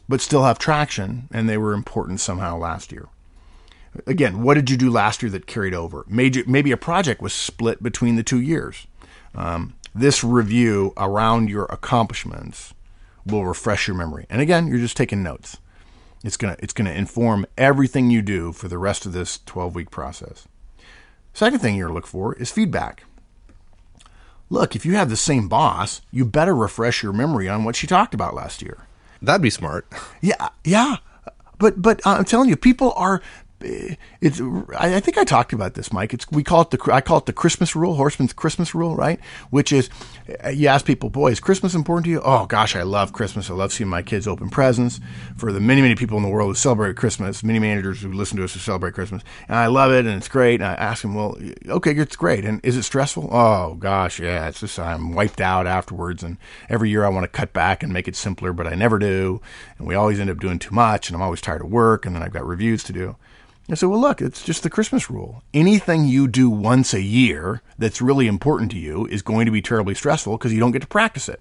but 0.09 0.21
still 0.21 0.45
have 0.45 0.59
traction 0.59 1.29
and 1.33 1.49
they 1.49 1.59
were 1.59 1.73
important 1.73 2.21
somehow 2.21 2.57
last 2.57 2.93
year. 2.93 3.09
again, 4.07 4.43
what 4.43 4.55
did 4.55 4.69
you 4.69 4.77
do 4.77 4.91
last 4.91 5.23
year 5.23 5.31
that 5.31 5.47
carried 5.47 5.75
over? 5.75 6.05
Maybe, 6.07 6.45
maybe 6.47 6.71
a 6.71 6.77
project 6.77 7.23
was 7.23 7.33
split 7.33 7.83
between 7.83 8.17
the 8.17 8.23
two 8.23 8.41
years. 8.41 8.87
Um, 9.37 9.75
this 9.95 10.25
review 10.25 10.93
around 10.97 11.49
your 11.49 11.67
accomplishments 11.67 12.75
will 13.25 13.45
refresh 13.45 13.87
your 13.87 13.97
memory. 13.97 14.27
And 14.29 14.41
again, 14.41 14.67
you're 14.67 14.79
just 14.79 14.97
taking 14.97 15.23
notes. 15.23 15.59
It's 16.25 16.37
gonna 16.37 16.57
it's 16.59 16.73
gonna 16.73 16.91
inform 16.91 17.47
everything 17.57 18.11
you 18.11 18.23
do 18.23 18.53
for 18.53 18.69
the 18.69 18.79
rest 18.79 19.07
of 19.07 19.13
this 19.13 19.39
12 19.47 19.75
week 19.75 19.91
process. 19.91 20.49
Second 21.33 21.61
thing 21.61 21.77
you're 21.77 21.93
look 21.93 22.07
for 22.07 22.35
is 22.35 22.51
feedback. 22.51 23.05
Look, 24.49 24.75
if 24.75 24.87
you 24.87 24.95
have 24.97 25.11
the 25.11 25.17
same 25.17 25.49
boss, 25.49 26.01
you 26.11 26.25
better 26.25 26.55
refresh 26.55 27.03
your 27.03 27.13
memory 27.13 27.49
on 27.49 27.65
what 27.65 27.77
she 27.77 27.87
talked 27.87 28.15
about 28.15 28.35
last 28.35 28.63
year. 28.63 28.87
That'd 29.21 29.43
be 29.43 29.51
smart. 29.51 29.87
Yeah, 30.21 30.49
yeah. 30.65 30.97
But 31.59 31.81
but 31.81 32.01
I'm 32.05 32.25
telling 32.25 32.49
you, 32.49 32.57
people 32.57 32.93
are 32.97 33.23
it's 33.61 34.41
I 34.79 35.01
think 35.01 35.17
I 35.17 35.25
talked 35.25 35.53
about 35.53 35.75
this, 35.75 35.93
Mike. 35.93 36.13
It's 36.13 36.31
we 36.31 36.45
call 36.45 36.63
it 36.63 36.71
the 36.71 36.93
I 36.93 37.01
call 37.01 37.19
it 37.19 37.27
the 37.27 37.33
Christmas 37.33 37.75
rule, 37.75 37.97
Horstman's 37.97 38.33
Christmas 38.33 38.75
rule, 38.75 38.95
right? 38.95 39.19
Which 39.51 39.73
is 39.73 39.89
you 40.53 40.69
ask 40.69 40.85
people, 40.85 41.11
boy, 41.11 41.31
is 41.33 41.41
Christmas 41.41 41.75
important 41.75 42.05
to 42.05 42.11
you? 42.11 42.21
Oh 42.23 42.47
gosh, 42.47 42.77
I 42.77 42.83
love 42.83 43.13
Christmas. 43.13 43.51
I 43.51 43.55
love 43.55 43.73
seeing 43.73 43.89
my 43.89 44.03
kids 44.03 44.29
open 44.29 44.51
presents. 44.51 45.01
For 45.37 45.53
the 45.53 45.61
many 45.61 45.81
many 45.81 45.95
people 45.95 46.17
in 46.17 46.23
the 46.23 46.29
world 46.29 46.49
who 46.49 46.55
celebrate 46.55 46.97
Christmas, 46.97 47.43
many 47.43 47.59
managers 47.59 48.03
who 48.03 48.13
listen 48.13 48.37
to 48.39 48.45
us 48.45 48.53
who 48.53 48.61
celebrate 48.61 48.95
Christmas, 48.95 49.23
and 49.49 49.57
I 49.57 49.67
love 49.67 49.93
it 49.93 50.07
and 50.07 50.17
it's 50.17 50.29
great. 50.29 50.61
And 50.61 50.65
I 50.69 50.75
ask 50.75 51.03
them, 51.03 51.15
well, 51.15 51.37
okay, 51.69 51.93
it's 51.93 52.17
great. 52.17 52.45
And 52.45 52.65
is 52.65 52.77
it 52.77 52.83
stressful? 52.83 53.29
Oh 53.33 53.75
gosh, 53.75 54.21
yeah. 54.21 54.49
It's 54.49 54.61
just 54.61 54.79
I'm 54.79 55.13
wiped 55.13 55.41
out 55.41 55.67
afterwards, 55.67 56.23
and 56.23 56.37
every 56.69 56.91
year 56.91 57.05
I 57.05 57.09
want 57.09 57.25
to 57.25 57.29
cut 57.29 57.53
back 57.53 57.83
and 57.83 57.93
make 57.93 58.09
it 58.09 58.17
simpler, 58.17 58.53
but 58.53 58.67
I 58.67 58.75
never 58.75 58.99
do. 58.99 59.41
And 59.79 59.87
we 59.87 59.95
always 59.95 60.21
end 60.21 60.31
up 60.31 60.41
doing 60.41 60.59
too 60.59 60.75
much, 60.75 61.09
and 61.09 61.17
I'm 61.17 61.23
always 61.23 61.41
tired 61.41 61.63
of 61.63 61.71
work, 61.71 62.05
and 62.05 62.15
then 62.15 62.23
I've 62.23 62.33
got 62.33 62.47
reviews 62.47 62.83
to 62.85 62.93
do. 62.93 63.17
I 63.69 63.75
said, 63.75 63.89
well, 63.89 64.01
look, 64.01 64.23
it's 64.23 64.45
just 64.45 64.63
the 64.63 64.71
Christmas 64.71 65.11
rule. 65.11 65.43
Anything 65.53 66.07
you 66.07 66.29
do 66.29 66.49
once 66.49 66.95
a 66.95 67.03
year 67.03 67.63
that's 67.79 68.01
really 68.01 68.29
important 68.29 68.71
to 68.73 68.79
you 68.79 69.07
is 69.07 69.23
going 69.23 69.47
to 69.47 69.53
be 69.53 69.61
terribly 69.61 69.95
stressful 69.95 70.39
because 70.39 70.53
you 70.53 70.61
don't 70.61 70.71
get 70.71 70.83
to 70.83 70.89
practice 70.89 71.29
it. 71.29 71.41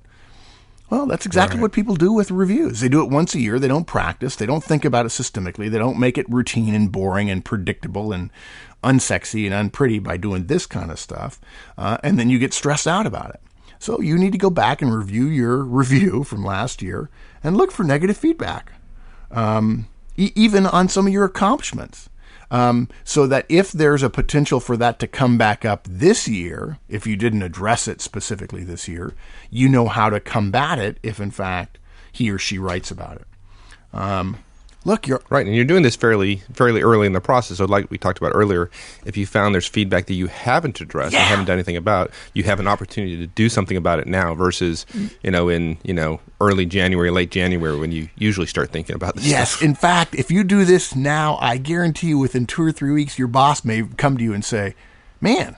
Well, 0.90 1.06
that's 1.08 1.26
exactly 1.26 1.58
right. 1.58 1.64
what 1.64 1.72
people 1.72 1.96
do 1.96 2.14
with 2.14 2.32
reviews. 2.32 2.80
They 2.80 2.90
do 2.90 3.04
it 3.04 3.12
once 3.12 3.34
a 3.34 3.40
year. 3.40 3.60
They 3.60 3.68
don't 3.68 3.86
practice. 3.86 4.36
They 4.36 4.46
don't 4.46 4.64
think 4.64 4.86
about 4.86 5.06
it 5.06 5.10
systemically. 5.10 5.70
They 5.70 5.80
don't 5.80 6.00
make 6.00 6.18
it 6.18 6.30
routine 6.30 6.76
and 6.76 6.92
boring 6.92 7.30
and 7.30 7.44
predictable 7.44 8.12
and 8.12 8.32
unsexy 8.84 9.46
and 9.46 9.54
unpretty 9.54 10.00
by 10.00 10.18
doing 10.18 10.46
this 10.46 10.66
kind 10.66 10.92
of 10.92 11.00
stuff. 11.00 11.40
Uh, 11.78 11.98
and 12.04 12.20
then 12.20 12.30
you 12.30 12.38
get 12.38 12.54
stressed 12.54 12.88
out 12.88 13.08
about 13.08 13.32
it. 13.32 13.42
So 13.80 14.00
you 14.00 14.18
need 14.18 14.32
to 14.32 14.38
go 14.38 14.50
back 14.50 14.82
and 14.82 14.96
review 14.96 15.26
your 15.26 15.58
review 15.64 16.24
from 16.24 16.44
last 16.44 16.82
year 16.82 17.10
and 17.44 17.58
look 17.58 17.72
for 17.72 17.84
negative 17.84 18.18
feedback, 18.18 18.72
um, 19.32 19.88
e- 20.18 20.32
even 20.36 20.66
on 20.66 20.88
some 20.88 21.08
of 21.08 21.14
your 21.14 21.26
accomplishments. 21.26 22.10
Um, 22.52 22.90
so 23.04 23.28
that 23.28 23.46
if 23.50 23.72
there's 23.72 24.04
a 24.04 24.10
potential 24.10 24.60
for 24.60 24.78
that 24.78 25.00
to 25.00 25.08
come 25.08 25.38
back 25.38 25.66
up 25.66 25.88
this 25.90 26.28
year, 26.28 26.78
if 26.88 27.08
you 27.08 27.16
didn't 27.16 27.42
address 27.42 27.88
it 27.88 28.02
specifically 28.02 28.64
this 28.64 28.88
year, 28.88 29.14
you 29.50 29.68
know 29.68 29.88
how 29.88 30.10
to 30.10 30.20
combat 30.20 30.80
it 30.80 30.98
if, 31.02 31.20
in 31.20 31.32
fact, 31.32 31.80
he 32.12 32.30
or 32.30 32.38
she 32.38 32.58
writes 32.58 32.92
about 32.92 33.18
it. 33.18 33.28
Um, 33.94 34.38
look, 34.86 35.08
you're 35.08 35.22
right, 35.30 35.46
and 35.46 35.56
you're 35.56 35.66
doing 35.66 35.84
this 35.84 35.96
fairly 35.96 36.38
fairly 36.54 36.82
early 36.82 37.06
in 37.08 37.14
the 37.14 37.20
process. 37.20 37.58
So, 37.58 37.66
like 37.66 37.92
we 37.92 37.98
talked 37.98 38.18
about 38.18 38.32
earlier, 38.34 38.70
if 39.04 39.18
you 39.18 39.26
found 39.26 39.54
there's 39.54 39.68
feedback 39.68 40.06
that 40.06 40.14
you 40.14 40.28
haven't 40.28 40.80
addressed 40.80 41.14
yeah. 41.14 41.20
and 41.20 41.28
haven't 41.28 41.46
done 41.46 41.56
anything 41.56 41.76
about, 41.76 42.12
you 42.34 42.44
have 42.44 42.60
an 42.60 42.68
opportunity 42.68 43.18
to 43.18 43.28
do 43.28 43.50
something 43.50 43.76
about 43.76 44.00
it 44.00 44.08
now 44.08 44.34
versus 44.34 44.86
you 45.22 45.32
know 45.32 45.50
in 45.50 45.78
you 45.84 45.94
know 45.94 46.22
early 46.40 46.66
January, 46.66 47.12
late 47.12 47.32
January 47.32 47.78
when 47.78 47.92
you 47.92 48.08
usually 48.16 48.48
start 48.48 48.70
thinking 48.70 48.96
about 48.96 49.16
this. 49.16 49.28
Yes, 49.28 49.52
stuff. 49.52 49.64
in 49.64 49.76
fact, 49.76 50.16
if 50.16 50.32
you 50.32 50.44
do 50.44 50.64
this 50.64 50.96
now, 50.96 51.38
I 51.42 51.58
guarantee 51.58 52.08
you, 52.08 52.18
within 52.20 52.46
two 52.46 52.64
or 52.64 52.72
three 52.72 52.92
weeks, 52.92 53.20
your 53.20 53.28
boss 53.28 53.66
may 53.66 53.84
come 53.98 54.18
to 54.18 54.24
you 54.24 54.34
and 54.34 54.46
say, 54.46 54.76
"Man, 55.20 55.58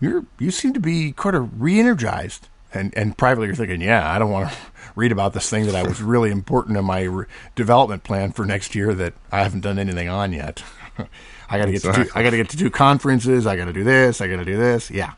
you're 0.00 0.24
you 0.38 0.50
seem 0.50 0.72
to 0.74 0.80
be 0.80 1.12
kind 1.12 1.34
of 1.34 1.60
re-energized." 1.60 2.48
And 2.72 2.96
and 2.96 3.18
privately, 3.18 3.48
you're 3.48 3.56
thinking, 3.56 3.80
"Yeah, 3.80 4.08
I 4.08 4.18
don't 4.18 4.30
want 4.30 4.50
to." 4.50 4.56
Read 5.00 5.12
about 5.12 5.32
this 5.32 5.48
thing 5.48 5.66
that 5.66 5.74
I 5.74 5.82
was 5.82 6.02
really 6.02 6.30
important 6.30 6.76
in 6.76 6.84
my 6.84 7.02
re- 7.02 7.26
development 7.54 8.04
plan 8.04 8.32
for 8.32 8.44
next 8.44 8.74
year 8.74 8.94
that 8.94 9.14
I 9.32 9.42
haven't 9.42 9.60
done 9.60 9.78
anything 9.78 10.08
on 10.08 10.32
yet. 10.32 10.62
I 11.50 11.58
got 11.58 11.66
to 11.66 11.72
get 11.72 11.82
to 11.82 11.92
do, 11.92 12.10
I 12.14 12.22
got 12.22 12.30
to 12.30 12.36
get 12.36 12.50
to 12.50 12.56
do 12.56 12.70
conferences. 12.70 13.46
I 13.46 13.56
got 13.56 13.64
to 13.64 13.72
do 13.72 13.82
this. 13.82 14.20
I 14.20 14.28
got 14.28 14.36
to 14.36 14.44
do 14.44 14.56
this. 14.56 14.90
Yeah, 14.90 15.14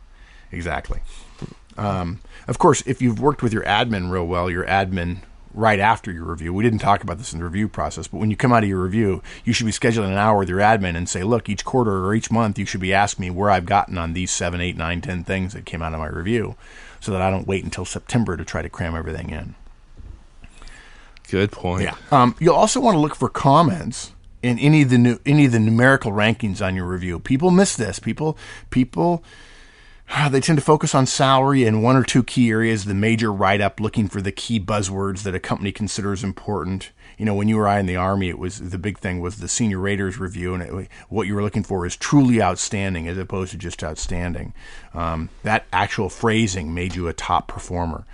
exactly. 0.51 1.01
Um, 1.77 2.21
of 2.47 2.59
course, 2.59 2.83
if 2.87 3.03
you've 3.03 3.21
worked 3.21 3.43
with 3.43 3.53
your 3.53 3.65
admin 3.65 4.11
real 4.11 4.27
well, 4.27 4.49
your 4.49 4.65
admin 4.65 5.19
right 5.55 5.81
after 5.81 6.11
your 6.11 6.25
review. 6.25 6.55
We 6.55 6.65
didn't 6.65 6.79
talk 6.79 7.03
about 7.03 7.19
this 7.19 7.33
in 7.33 7.39
the 7.39 7.45
review 7.45 7.69
process, 7.69 8.09
but 8.09 8.19
when 8.19 8.31
you 8.31 8.37
come 8.37 8.53
out 8.53 8.63
of 8.63 8.69
your 8.69 8.83
review, 8.83 9.23
you 9.45 9.53
should 9.53 9.67
be 9.67 9.73
scheduling 9.73 10.09
an 10.09 10.17
hour 10.17 10.39
with 10.39 10.49
your 10.49 10.61
admin 10.61 10.97
and 10.97 11.09
say, 11.09 11.23
look, 11.23 11.49
each 11.49 11.65
quarter 11.65 12.05
or 12.05 12.15
each 12.15 12.31
month, 12.31 12.59
you 12.59 12.65
should 12.65 12.81
be 12.81 12.95
asking 12.95 13.25
me 13.25 13.31
where 13.31 13.51
I've 13.51 13.67
gotten 13.67 13.99
on 13.99 14.13
these 14.13 14.31
seven, 14.31 14.61
eight, 14.61 14.77
nine, 14.77 15.01
ten 15.01 15.25
things 15.25 15.53
that 15.53 15.67
came 15.67 15.83
out 15.83 15.93
of 15.93 16.01
my 16.01 16.07
review 16.07 16.57
so 17.01 17.13
that 17.13 17.23
I 17.23 17.31
don't 17.31 17.47
wait 17.47 17.65
until 17.65 17.85
September 17.85 18.37
to 18.37 18.45
try 18.45 18.63
to 18.63 18.71
cram 18.71 18.95
everything 18.95 19.31
in. 19.31 19.55
Good 21.33 21.51
point. 21.51 21.85
Yeah. 21.85 21.97
Um, 22.11 22.37
you'll 22.39 22.55
also 22.55 22.79
want 22.79 22.95
to 22.95 22.99
look 22.99 23.15
for 23.15 23.31
comments 23.31 24.13
in 24.43 24.59
any 24.59 24.83
of 24.83 24.91
the 24.91 24.99
new, 24.99 25.19
any 25.25 25.47
of 25.47 25.53
the 25.53 25.61
numerical 25.61 26.13
rankings 26.13 26.61
on 26.61 26.77
your 26.77 26.85
review. 26.85 27.19
People 27.19 27.51
miss 27.51 27.75
this. 27.75 27.99
People 27.99 28.37
people 28.69 29.25
they 30.29 30.41
tend 30.41 30.59
to 30.59 30.65
focus 30.65 30.95
on 30.95 31.07
salary 31.07 31.65
and 31.65 31.83
one 31.83 31.97
or 31.97 32.03
two 32.03 32.23
key 32.23 32.51
areas, 32.51 32.85
the 32.85 32.93
major 32.93 33.33
write 33.33 33.63
up, 33.63 33.81
looking 33.81 34.09
for 34.09 34.21
the 34.21 34.31
key 34.31 34.61
buzzwords 34.61 35.23
that 35.23 35.35
a 35.35 35.41
company 35.41 35.73
considers 35.73 36.23
important. 36.23 36.91
You 37.17 37.25
know, 37.25 37.35
when 37.35 37.49
you 37.49 37.57
were 37.57 37.67
I 37.67 37.79
in 37.81 37.87
the 37.87 37.97
army, 37.97 38.29
it 38.29 38.39
was 38.39 38.59
the 38.59 38.77
big 38.77 38.99
thing 38.99 39.21
was 39.21 39.39
the 39.39 39.49
senior 39.49 39.79
raters 39.79 40.19
review, 40.19 40.53
and 40.53 40.63
it, 40.63 40.89
what 41.09 41.27
you 41.27 41.35
were 41.35 41.43
looking 41.43 41.63
for 41.63 41.87
is 41.87 41.97
truly 41.97 42.43
outstanding 42.43 43.09
as 43.09 43.17
opposed 43.17 43.53
to 43.53 43.57
just 43.57 43.83
outstanding. 43.83 44.53
Um, 44.93 45.31
that 45.45 45.65
actual 45.73 46.11
phrasing 46.11 46.75
made 46.75 46.95
you 46.95 47.09
a 47.09 47.15
top 47.15 47.49
performer. 47.49 48.05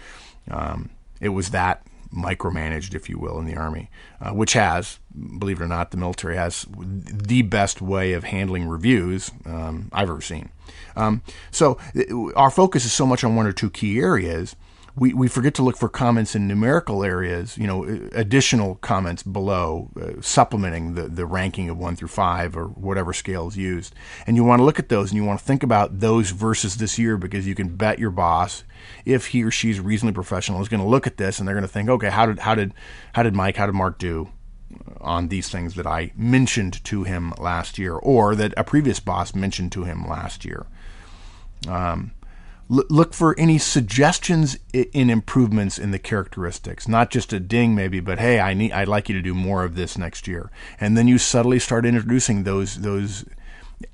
Um, 0.49 0.91
it 1.21 1.31
was 1.31 1.51
that 1.51 1.83
micromanaged, 2.15 2.95
if 2.95 3.09
you 3.09 3.19
will, 3.19 3.39
in 3.39 3.45
the 3.45 3.57
Army, 3.57 3.91
uh, 4.21 4.31
which 4.31 4.55
has, 4.55 4.99
believe 5.39 5.61
it 5.61 5.65
or 5.65 5.69
not, 5.69 5.91
the 5.91 5.97
military 5.97 6.37
has 6.37 6.67
the 6.75 7.43
best 7.43 7.83
way 7.83 8.13
of 8.13 8.25
handling 8.25 8.67
reviews 8.69 9.31
um, 9.45 9.89
I've 9.93 10.09
ever 10.09 10.21
seen. 10.21 10.51
Um, 10.97 11.23
so 11.51 11.79
our 12.35 12.51
focus 12.51 12.85
is 12.85 12.93
so 12.93 13.07
much 13.07 13.25
on 13.25 13.37
one 13.37 13.47
or 13.47 13.53
two 13.53 13.71
key 13.71 13.99
areas. 13.99 14.57
We, 14.99 15.15
we 15.15 15.29
forget 15.29 15.55
to 15.55 15.63
look 15.63 15.77
for 15.77 15.89
comments 15.89 16.35
in 16.35 16.49
numerical 16.49 17.05
areas, 17.05 17.57
you 17.57 17.67
know, 17.67 17.85
additional 18.13 18.77
comments 18.77 19.23
below, 19.23 19.91
uh, 20.01 20.21
supplementing 20.21 20.95
the, 20.95 21.03
the 21.03 21.27
ranking 21.27 21.69
of 21.71 21.79
one 21.79 21.95
through 21.95 22.09
five 22.09 22.57
or 22.57 22.67
whatever 22.67 23.13
scale 23.13 23.49
is 23.49 23.57
used. 23.57 23.95
And 24.27 24.37
you 24.37 24.45
want 24.45 24.61
to 24.61 24.65
look 24.65 24.79
at 24.79 24.89
those 24.89 25.11
and 25.11 25.17
you 25.17 25.25
want 25.25 25.39
to 25.39 25.45
think 25.45 25.63
about 25.63 26.01
those 26.01 26.31
versus 26.31 26.77
this 26.77 26.99
year 26.99 27.17
because 27.17 27.47
you 27.47 27.55
can 27.55 27.77
bet 27.77 27.99
your 27.99 28.11
boss 28.11 28.65
if 29.05 29.29
he 29.29 29.43
or 29.43 29.51
she's 29.51 29.81
reasonably 29.81 30.15
professional, 30.15 30.61
is 30.61 30.69
going 30.69 30.83
to 30.83 30.89
look 30.89 31.07
at 31.07 31.17
this 31.17 31.39
and 31.39 31.47
they're 31.47 31.55
going 31.55 31.63
to 31.63 31.69
think, 31.69 31.89
okay, 31.89 32.11
how 32.11 32.27
did 32.27 32.39
how 32.41 32.55
did 32.55 32.75
how 33.13 33.23
did 33.23 33.35
Mike, 33.35 33.57
how 33.57 33.67
did 33.67 33.75
Mark 33.75 33.99
do 33.99 34.29
on 35.01 35.29
these 35.29 35.49
things 35.49 35.75
that 35.75 35.87
I 35.87 36.13
mentioned 36.17 36.83
to 36.85 37.05
him 37.05 37.33
last 37.39 37.79
year, 37.79 37.95
or 37.95 38.35
that 38.35 38.53
a 38.57 38.65
previous 38.65 39.01
boss 39.01 39.35
mentioned 39.35 39.73
to 39.73 39.85
him 39.85 40.07
last 40.07 40.45
year? 40.45 40.67
Um, 41.67 42.13
look 42.69 43.15
for 43.15 43.39
any 43.39 43.57
suggestions 43.57 44.59
in 44.73 45.09
improvements 45.09 45.79
in 45.79 45.91
the 45.91 45.99
characteristics 45.99 46.87
not 46.87 47.11
just 47.11 47.33
a 47.33 47.41
ding 47.41 47.75
maybe 47.75 47.99
but 47.99 48.19
hey 48.19 48.39
i 48.39 48.53
need 48.53 48.73
i'd 48.73 48.89
like 48.89 49.09
you 49.09 49.15
to 49.15 49.23
do 49.23 49.35
more 49.35 49.65
of 49.65 49.75
this 49.75 49.97
next 49.97 50.29
year 50.29 50.51
and 50.79 50.97
then 50.97 51.09
you 51.09 51.17
subtly 51.17 51.59
start 51.59 51.87
introducing 51.87 52.45
those 52.45 52.81
those 52.83 53.25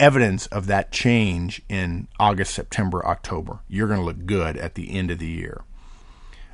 evidence 0.00 0.46
of 0.46 0.66
that 0.66 0.92
change 0.92 1.62
in 1.68 2.08
August, 2.18 2.54
September, 2.54 3.04
October. 3.06 3.60
You're 3.68 3.88
going 3.88 4.00
to 4.00 4.06
look 4.06 4.26
good 4.26 4.56
at 4.56 4.74
the 4.74 4.90
end 4.96 5.10
of 5.10 5.18
the 5.18 5.28
year. 5.28 5.62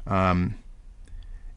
Um, 0.07 0.57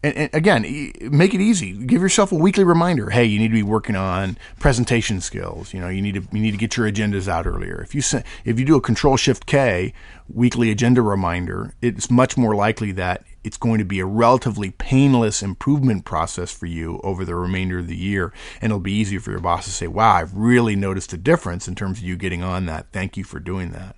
and, 0.04 0.16
and, 0.16 0.30
again, 0.34 0.92
make 1.12 1.34
it 1.34 1.42
easy. 1.42 1.72
Give 1.72 2.02
yourself 2.02 2.32
a 2.32 2.36
weekly 2.36 2.66
reminder. 2.66 3.10
Hey, 3.10 3.26
you 3.26 3.40
need 3.40 3.48
to 3.48 3.54
be 3.54 3.64
working 3.64 3.96
on 3.96 4.38
presentation 4.60 5.22
skills. 5.22 5.74
You 5.74 5.80
know, 5.80 5.88
you 5.88 6.02
need 6.02 6.16
to 6.16 6.22
you 6.32 6.42
need 6.42 6.52
to 6.52 6.58
get 6.58 6.76
your 6.76 6.92
agendas 6.92 7.28
out 7.28 7.48
earlier. 7.48 7.82
If 7.82 7.96
you 7.96 8.02
if 8.44 8.60
you 8.60 8.66
do 8.66 8.76
a 8.76 8.82
Control 8.82 9.16
Shift 9.16 9.46
K 9.46 9.94
weekly 10.28 10.72
agenda 10.72 11.02
reminder, 11.02 11.74
it's 11.82 12.12
much 12.12 12.38
more 12.38 12.56
likely 12.56 12.92
that 12.94 13.24
it's 13.44 13.58
going 13.58 13.78
to 13.78 13.86
be 13.86 14.00
a 14.00 14.06
relatively 14.06 14.72
painless 14.72 15.42
improvement 15.42 16.06
process 16.06 16.52
for 16.52 16.66
you 16.66 17.00
over 17.04 17.26
the 17.26 17.36
remainder 17.36 17.80
of 17.80 17.88
the 17.88 17.96
year. 17.96 18.34
And 18.62 18.72
it'll 18.72 18.80
be 18.80 18.94
easier 18.94 19.20
for 19.20 19.32
your 19.32 19.40
boss 19.40 19.66
to 19.66 19.72
say, 19.72 19.88
wow, 19.88 20.14
I've 20.16 20.34
really 20.34 20.76
noticed 20.76 21.14
a 21.14 21.18
difference 21.18 21.68
in 21.68 21.76
terms 21.76 22.00
of 22.00 22.04
you 22.04 22.16
getting 22.16 22.44
on 22.44 22.66
that. 22.68 22.88
Thank 22.92 23.18
you 23.18 23.24
for 23.24 23.40
doing 23.40 23.72
that. 23.72 23.96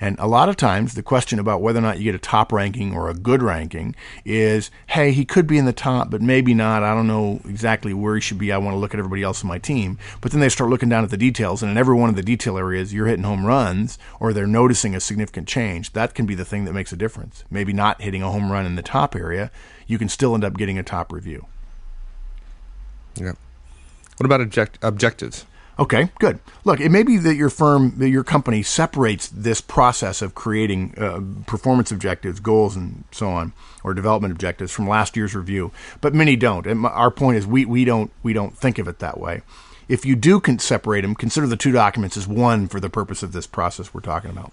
And 0.00 0.18
a 0.18 0.26
lot 0.26 0.48
of 0.48 0.56
times, 0.56 0.94
the 0.94 1.02
question 1.02 1.38
about 1.38 1.60
whether 1.60 1.78
or 1.78 1.82
not 1.82 1.98
you 1.98 2.04
get 2.04 2.14
a 2.14 2.18
top 2.18 2.52
ranking 2.52 2.94
or 2.94 3.10
a 3.10 3.14
good 3.14 3.42
ranking 3.42 3.94
is, 4.24 4.70
hey, 4.88 5.12
he 5.12 5.26
could 5.26 5.46
be 5.46 5.58
in 5.58 5.66
the 5.66 5.74
top, 5.74 6.10
but 6.10 6.22
maybe 6.22 6.54
not. 6.54 6.82
I 6.82 6.94
don't 6.94 7.06
know 7.06 7.40
exactly 7.44 7.92
where 7.92 8.14
he 8.14 8.20
should 8.20 8.38
be. 8.38 8.50
I 8.50 8.56
want 8.56 8.74
to 8.74 8.78
look 8.78 8.94
at 8.94 8.98
everybody 8.98 9.22
else 9.22 9.42
on 9.42 9.48
my 9.48 9.58
team. 9.58 9.98
But 10.22 10.32
then 10.32 10.40
they 10.40 10.48
start 10.48 10.70
looking 10.70 10.88
down 10.88 11.04
at 11.04 11.10
the 11.10 11.18
details, 11.18 11.62
and 11.62 11.70
in 11.70 11.76
every 11.76 11.94
one 11.94 12.08
of 12.08 12.16
the 12.16 12.22
detail 12.22 12.56
areas, 12.56 12.94
you're 12.94 13.08
hitting 13.08 13.24
home 13.24 13.44
runs 13.44 13.98
or 14.18 14.32
they're 14.32 14.46
noticing 14.46 14.94
a 14.94 15.00
significant 15.00 15.46
change. 15.46 15.92
That 15.92 16.14
can 16.14 16.24
be 16.24 16.34
the 16.34 16.46
thing 16.46 16.64
that 16.64 16.72
makes 16.72 16.92
a 16.92 16.96
difference. 16.96 17.44
Maybe 17.50 17.74
not 17.74 18.00
hitting 18.00 18.22
a 18.22 18.30
home 18.30 18.50
run 18.50 18.64
in 18.64 18.76
the 18.76 18.82
top 18.82 19.14
area, 19.14 19.50
you 19.86 19.98
can 19.98 20.08
still 20.08 20.34
end 20.34 20.44
up 20.44 20.56
getting 20.56 20.78
a 20.78 20.82
top 20.82 21.12
review. 21.12 21.46
Yeah. 23.16 23.32
What 24.16 24.24
about 24.24 24.40
object- 24.40 24.78
objectives? 24.82 25.44
Okay, 25.80 26.10
good. 26.18 26.40
Look, 26.64 26.78
it 26.78 26.90
may 26.90 27.02
be 27.02 27.16
that 27.16 27.36
your 27.36 27.48
firm, 27.48 27.94
that 27.96 28.10
your 28.10 28.22
company 28.22 28.62
separates 28.62 29.28
this 29.28 29.62
process 29.62 30.20
of 30.20 30.34
creating 30.34 30.94
uh, 30.98 31.22
performance 31.46 31.90
objectives, 31.90 32.38
goals, 32.38 32.76
and 32.76 33.04
so 33.10 33.30
on, 33.30 33.54
or 33.82 33.94
development 33.94 34.32
objectives 34.32 34.72
from 34.72 34.86
last 34.86 35.16
year's 35.16 35.34
review, 35.34 35.72
but 36.02 36.12
many 36.14 36.36
don't. 36.36 36.66
And 36.66 36.84
our 36.84 37.10
point 37.10 37.38
is, 37.38 37.46
we, 37.46 37.64
we 37.64 37.86
don't 37.86 38.10
we 38.22 38.34
don't 38.34 38.54
think 38.54 38.78
of 38.78 38.88
it 38.88 38.98
that 38.98 39.18
way. 39.18 39.40
If 39.88 40.04
you 40.04 40.16
do 40.16 40.42
separate 40.58 41.00
them, 41.00 41.14
consider 41.14 41.46
the 41.46 41.56
two 41.56 41.72
documents 41.72 42.16
as 42.18 42.28
one 42.28 42.68
for 42.68 42.78
the 42.78 42.90
purpose 42.90 43.22
of 43.22 43.32
this 43.32 43.46
process 43.46 43.94
we're 43.94 44.02
talking 44.02 44.30
about. 44.30 44.52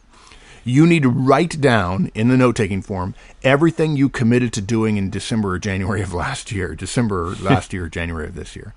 You 0.63 0.87
need 0.87 1.03
to 1.03 1.09
write 1.09 1.59
down 1.59 2.09
in 2.15 2.29
the 2.29 2.37
note 2.37 2.55
taking 2.55 2.81
form 2.81 3.15
everything 3.43 3.97
you 3.97 4.07
committed 4.07 4.53
to 4.53 4.61
doing 4.61 4.95
in 4.95 5.09
December 5.09 5.53
or 5.53 5.59
January 5.59 6.01
of 6.01 6.13
last 6.13 6.53
year, 6.53 6.73
December 6.73 7.35
last 7.41 7.73
year, 7.73 7.89
January 7.89 8.27
of 8.27 8.35
this 8.35 8.55
year. 8.55 8.73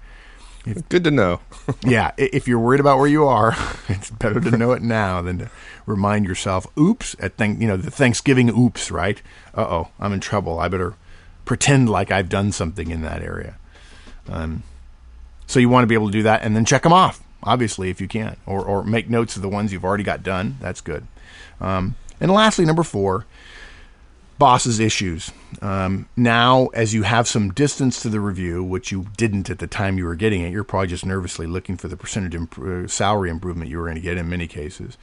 If, 0.67 0.89
Good 0.89 1.05
to 1.05 1.11
know. 1.11 1.41
yeah, 1.83 2.13
if 2.19 2.47
you're 2.47 2.59
worried 2.59 2.81
about 2.81 2.99
where 2.99 3.09
you 3.09 3.27
are, 3.27 3.57
it's 3.89 4.11
better 4.11 4.41
to 4.41 4.57
know 4.57 4.73
it 4.73 4.83
now 4.83 5.23
than 5.23 5.39
to 5.39 5.51
remind 5.87 6.27
yourself, 6.27 6.67
"Oops!" 6.79 7.17
At 7.19 7.37
thank 7.37 7.61
you 7.61 7.69
know 7.69 7.77
the 7.77 7.91
Thanksgiving 7.91 8.51
oops, 8.51 8.91
right? 8.91 9.21
Uh 9.55 9.63
oh, 9.63 9.89
I'm 9.99 10.13
in 10.13 10.21
trouble. 10.21 10.59
I 10.59 10.69
better 10.69 10.95
pretend 11.45 11.89
like 11.89 12.11
I've 12.11 12.29
done 12.29 12.53
something 12.53 12.91
in 12.91 13.03
that 13.03 13.23
area. 13.23 13.57
Um, 14.29 14.63
so 15.47 15.59
you 15.59 15.69
want 15.69 15.83
to 15.85 15.89
be 15.89 15.95
able 15.95 16.07
to 16.07 16.13
do 16.13 16.23
that 16.23 16.43
and 16.43 16.55
then 16.55 16.65
check 16.65 16.83
them 16.83 16.93
off, 16.93 17.21
obviously, 17.43 17.91
if 17.91 18.01
you 18.01 18.07
can, 18.07 18.37
or 18.47 18.63
or 18.63 18.85
make 18.85 19.09
notes 19.09 19.37
of 19.37 19.43
the 19.43 19.49
ones 19.49 19.73
you've 19.73 19.85
already 19.85 20.05
got 20.05 20.23
done. 20.23 20.57
That's 20.61 20.81
good. 20.81 21.07
Um, 21.61 21.97
and 22.21 22.31
lastly, 22.31 22.67
number 22.67 22.83
four, 22.83 23.25
boss's 24.41 24.81
issues. 24.81 25.31
Um, 25.63 26.09
now, 26.17 26.67
as 26.69 26.93
you 26.93 27.05
have 27.05 27.29
some 27.29 27.53
distance 27.53 28.03
to 28.03 28.09
the 28.09 28.19
review, 28.19 28.65
which 28.65 28.91
you 28.91 29.07
didn't 29.17 29.51
at 29.51 29.61
the 29.61 29.69
time 29.69 29.99
you 29.99 30.07
were 30.07 30.17
getting 30.17 30.41
it, 30.43 30.51
you're 30.51 30.65
probably 30.65 30.89
just 30.89 31.07
nervously 31.07 31.47
looking 31.47 31.77
for 31.77 31.87
the 31.87 31.97
percentage 31.97 32.35
imp- 32.35 32.59
uh, 32.59 32.89
salary 32.89 33.31
improvement 33.31 33.71
you 33.71 33.79
were 33.79 33.85
going 33.85 33.95
to 33.95 34.01
get 34.01 34.17
in 34.17 34.29
many 34.29 34.49
cases. 34.49 34.99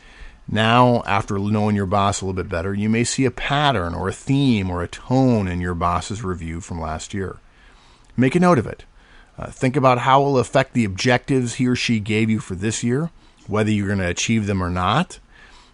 Now, 0.50 1.04
after 1.06 1.38
knowing 1.38 1.76
your 1.76 1.86
boss 1.86 2.20
a 2.20 2.26
little 2.26 2.42
bit 2.42 2.50
better, 2.50 2.74
you 2.74 2.90
may 2.90 3.04
see 3.04 3.26
a 3.26 3.32
pattern 3.32 3.94
or 3.94 4.10
a 4.10 4.14
theme 4.14 4.70
or 4.70 4.82
a 4.82 4.88
tone 4.88 5.48
in 5.48 5.62
your 5.62 5.76
boss's 5.76 6.24
review 6.24 6.60
from 6.60 6.82
last 6.82 7.14
year. 7.14 7.38
Make 8.18 8.36
a 8.36 8.40
note 8.40 8.58
of 8.58 8.66
it. 8.66 8.84
Uh, 9.38 9.52
think 9.52 9.76
about 9.76 10.00
how 10.00 10.22
it 10.22 10.26
will 10.26 10.40
affect 10.40 10.74
the 10.74 10.86
objectives 10.86 11.56
he 11.56 11.68
or 11.68 11.76
she 11.76 12.00
gave 12.00 12.30
you 12.30 12.40
for 12.40 12.56
this 12.56 12.84
year, 12.84 13.12
whether 13.46 13.70
you're 13.70 13.88
going 13.88 14.00
to 14.00 14.08
achieve 14.08 14.48
them 14.48 14.64
or 14.64 14.70
not 14.70 15.20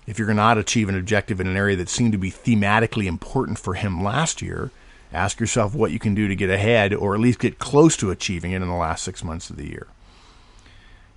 if 0.06 0.20
you're 0.20 0.34
not 0.34 0.58
achieve 0.58 0.90
an 0.90 0.98
objective 0.98 1.40
in 1.40 1.48
an 1.48 1.58
area 1.58 1.76
that 1.76 1.90
seemed 1.90 2.12
to 2.12 2.18
be 2.18 2.32
thematically 2.32 3.06
important 3.06 3.60
for 3.60 3.74
him 3.74 4.04
last 4.04 4.42
year, 4.42 4.72
ask 5.12 5.40
yourself 5.40 5.76
what 5.76 5.92
you 5.92 6.00
can 6.00 6.16
do 6.16 6.28
to 6.28 6.36
get 6.36 6.50
ahead 6.50 6.94
or 6.94 7.14
at 7.14 7.22
least 7.22 7.40
get 7.40 7.60
close 7.60 7.96
to 7.98 8.12
achieving 8.12 8.52
it 8.52 8.62
in 8.62 8.68
the 8.68 8.74
last 8.74 9.04
six 9.04 9.24
months 9.24 9.50
of 9.50 9.58
the 9.58 9.68
year. 9.68 9.88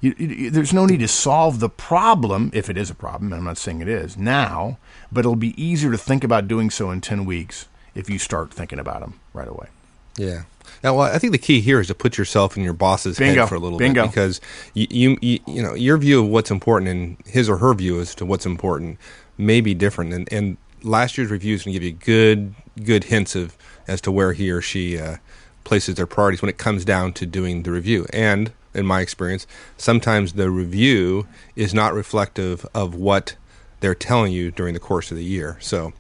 You, 0.01 0.15
you, 0.19 0.51
there's 0.51 0.75
no 0.75 0.85
need 0.87 1.01
to 1.01 1.09
solve 1.09 1.59
the 1.59 1.71
problem, 1.71 2.51
if 2.53 2.69
it 2.69 2.77
is 2.77 2.91
a 2.91 2.95
problem, 2.95 3.33
and 3.33 3.41
I'm 3.41 3.45
not 3.45 3.59
saying 3.59 3.81
it 3.81 3.89
is, 3.89 4.17
now, 4.17 4.79
but 5.11 5.21
it'll 5.21 5.37
be 5.37 5.61
easier 5.63 5.91
to 5.91 5.99
think 5.99 6.23
about 6.23 6.49
doing 6.49 6.71
so 6.71 6.91
in 6.91 7.01
10 7.01 7.25
weeks 7.25 7.67
if 7.95 8.11
you 8.11 8.19
start 8.19 8.53
thinking 8.53 8.79
about 8.79 9.01
them 9.01 9.21
right 9.33 9.49
away. 9.49 9.69
Yeah. 10.17 10.45
Now, 10.83 10.97
well, 10.97 11.13
I 11.13 11.19
think 11.19 11.33
the 11.33 11.39
key 11.39 11.61
here 11.61 11.81
is 11.81 11.87
to 11.89 11.95
put 11.95 12.19
yourself 12.19 12.57
in 12.57 12.63
your 12.63 12.73
boss's 12.73 13.19
Bingo. 13.19 13.41
head 13.41 13.49
for 13.49 13.55
a 13.55 13.59
little 13.59 13.79
Bingo. 13.79 14.03
bit 14.03 14.11
because 14.11 14.41
you, 14.75 14.87
you, 14.91 15.19
you, 15.21 15.39
you, 15.47 15.63
know, 15.63 15.75
your 15.75 15.97
view 15.99 16.23
of 16.23 16.29
what's 16.29 16.51
important 16.51 16.91
and 16.91 17.17
his 17.27 17.49
or 17.49 17.59
her 17.59 17.75
view 17.75 18.01
as 18.01 18.15
to 18.17 18.27
what's 18.27 18.47
important 18.47 18.99
may 19.39 19.61
be 19.61 19.75
different. 19.75 20.13
And, 20.13 20.33
and 20.33 20.57
last 20.83 21.17
year's 21.17 21.31
review 21.31 21.55
is 21.55 21.65
going 21.65 21.75
to 21.75 21.81
give 21.81 21.85
you 21.85 21.93
good, 21.93 22.55
good 22.85 23.05
hints 23.05 23.35
of 23.35 23.57
as 23.89 24.01
to 24.03 24.13
where 24.13 24.33
he 24.33 24.51
or 24.51 24.61
she 24.61 24.99
uh, 24.99 25.17
places 25.65 25.95
their 25.95 26.07
priorities 26.07 26.43
when 26.43 26.49
it 26.49 26.59
comes 26.59 26.85
down 26.85 27.13
to 27.15 27.27
doing 27.27 27.63
the 27.63 27.71
review. 27.71 28.07
And 28.13 28.53
in 28.75 28.87
my 28.87 29.01
experience, 29.01 29.47
sometimes 29.77 30.35
the 30.35 30.51
review 30.51 31.27
is 31.55 31.73
not 31.73 31.95
reflective 31.95 32.67
of 32.75 32.95
what 32.95 33.37
they're 33.81 33.95
telling 33.95 34.33
you 34.33 34.51
during 34.51 34.75
the 34.75 34.81
course 34.81 35.11
of 35.11 35.17
the 35.17 35.25
year. 35.25 35.57
So, 35.61 35.93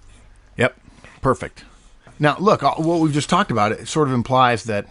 yep, 0.56 0.76
perfect. 1.22 1.64
Now, 2.18 2.36
look, 2.38 2.62
uh, 2.62 2.74
what 2.74 3.00
we've 3.00 3.12
just 3.12 3.28
talked 3.28 3.50
about 3.50 3.72
it 3.72 3.88
sort 3.88 4.08
of 4.08 4.14
implies 4.14 4.64
that 4.64 4.86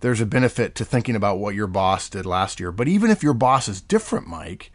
there's 0.00 0.20
a 0.20 0.26
benefit 0.26 0.74
to 0.76 0.84
thinking 0.84 1.14
about 1.14 1.38
what 1.38 1.54
your 1.54 1.66
boss 1.66 2.08
did 2.08 2.24
last 2.24 2.58
year. 2.58 2.72
But 2.72 2.88
even 2.88 3.10
if 3.10 3.22
your 3.22 3.34
boss 3.34 3.68
is 3.68 3.80
different, 3.80 4.26
Mike, 4.26 4.72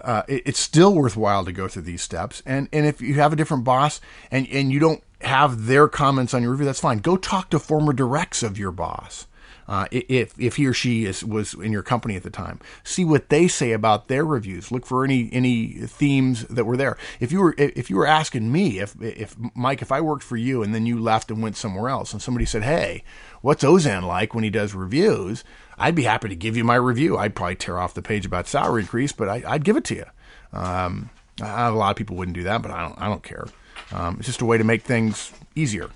uh, 0.00 0.22
it, 0.28 0.42
it's 0.46 0.60
still 0.60 0.94
worthwhile 0.94 1.44
to 1.44 1.52
go 1.52 1.68
through 1.68 1.82
these 1.82 2.02
steps. 2.02 2.42
And 2.44 2.68
and 2.72 2.86
if 2.86 3.00
you 3.00 3.14
have 3.14 3.32
a 3.32 3.36
different 3.36 3.64
boss 3.64 4.00
and 4.30 4.48
and 4.48 4.72
you 4.72 4.80
don't 4.80 5.02
have 5.20 5.66
their 5.66 5.88
comments 5.88 6.34
on 6.34 6.42
your 6.42 6.52
review, 6.52 6.66
that's 6.66 6.80
fine. 6.80 6.98
Go 6.98 7.16
talk 7.16 7.50
to 7.50 7.58
former 7.58 7.92
directs 7.92 8.42
of 8.42 8.58
your 8.58 8.72
boss 8.72 9.27
uh, 9.68 9.86
if 9.90 10.32
if 10.40 10.56
he 10.56 10.66
or 10.66 10.72
she 10.72 11.04
is 11.04 11.22
was 11.22 11.54
in 11.54 11.72
your 11.72 11.82
company 11.82 12.16
at 12.16 12.22
the 12.22 12.30
time. 12.30 12.58
See 12.82 13.04
what 13.04 13.28
they 13.28 13.46
say 13.48 13.72
about 13.72 14.08
their 14.08 14.24
reviews. 14.24 14.72
Look 14.72 14.86
for 14.86 15.04
any 15.04 15.28
any 15.32 15.72
themes 15.72 16.44
that 16.44 16.64
were 16.64 16.76
there. 16.76 16.96
If 17.20 17.30
you 17.30 17.40
were 17.40 17.54
if 17.58 17.90
you 17.90 17.96
were 17.96 18.06
asking 18.06 18.50
me 18.50 18.80
if 18.80 19.00
if 19.02 19.36
Mike 19.54 19.82
if 19.82 19.92
I 19.92 20.00
worked 20.00 20.24
for 20.24 20.36
you 20.36 20.62
and 20.62 20.74
then 20.74 20.86
you 20.86 20.98
left 20.98 21.30
and 21.30 21.42
went 21.42 21.56
somewhere 21.56 21.90
else 21.90 22.12
and 22.12 22.22
somebody 22.22 22.46
said, 22.46 22.62
"Hey, 22.62 23.04
what's 23.42 23.62
Auzenne 23.62 24.04
like 24.04 24.34
when 24.34 24.44
he 24.44 24.50
does 24.50 24.74
reviews?" 24.74 25.44
I'd 25.80 25.94
be 25.94 26.04
happy 26.04 26.28
to 26.28 26.34
give 26.34 26.56
you 26.56 26.64
my 26.64 26.74
review. 26.74 27.16
I'd 27.18 27.36
probably 27.36 27.54
tear 27.54 27.78
off 27.78 27.94
the 27.94 28.02
page 28.02 28.26
about 28.26 28.48
salary 28.48 28.82
increase, 28.82 29.12
but 29.12 29.28
I, 29.28 29.52
would 29.52 29.64
give 29.64 29.76
it 29.76 29.84
to 29.84 29.94
you. 29.94 30.04
Um, 30.52 31.10
a 31.40 31.70
lot 31.70 31.90
of 31.90 31.96
people 31.96 32.16
wouldn't 32.16 32.34
do 32.34 32.42
that, 32.44 32.62
but 32.62 32.70
I 32.70 32.80
don't. 32.80 33.00
I 33.00 33.06
don't 33.06 33.22
care. 33.22 33.46
Um, 33.92 34.16
it's 34.18 34.26
just 34.26 34.40
a 34.40 34.44
way 34.44 34.58
to 34.58 34.64
make 34.64 34.82
things 34.82 35.32
easier. 35.54 35.90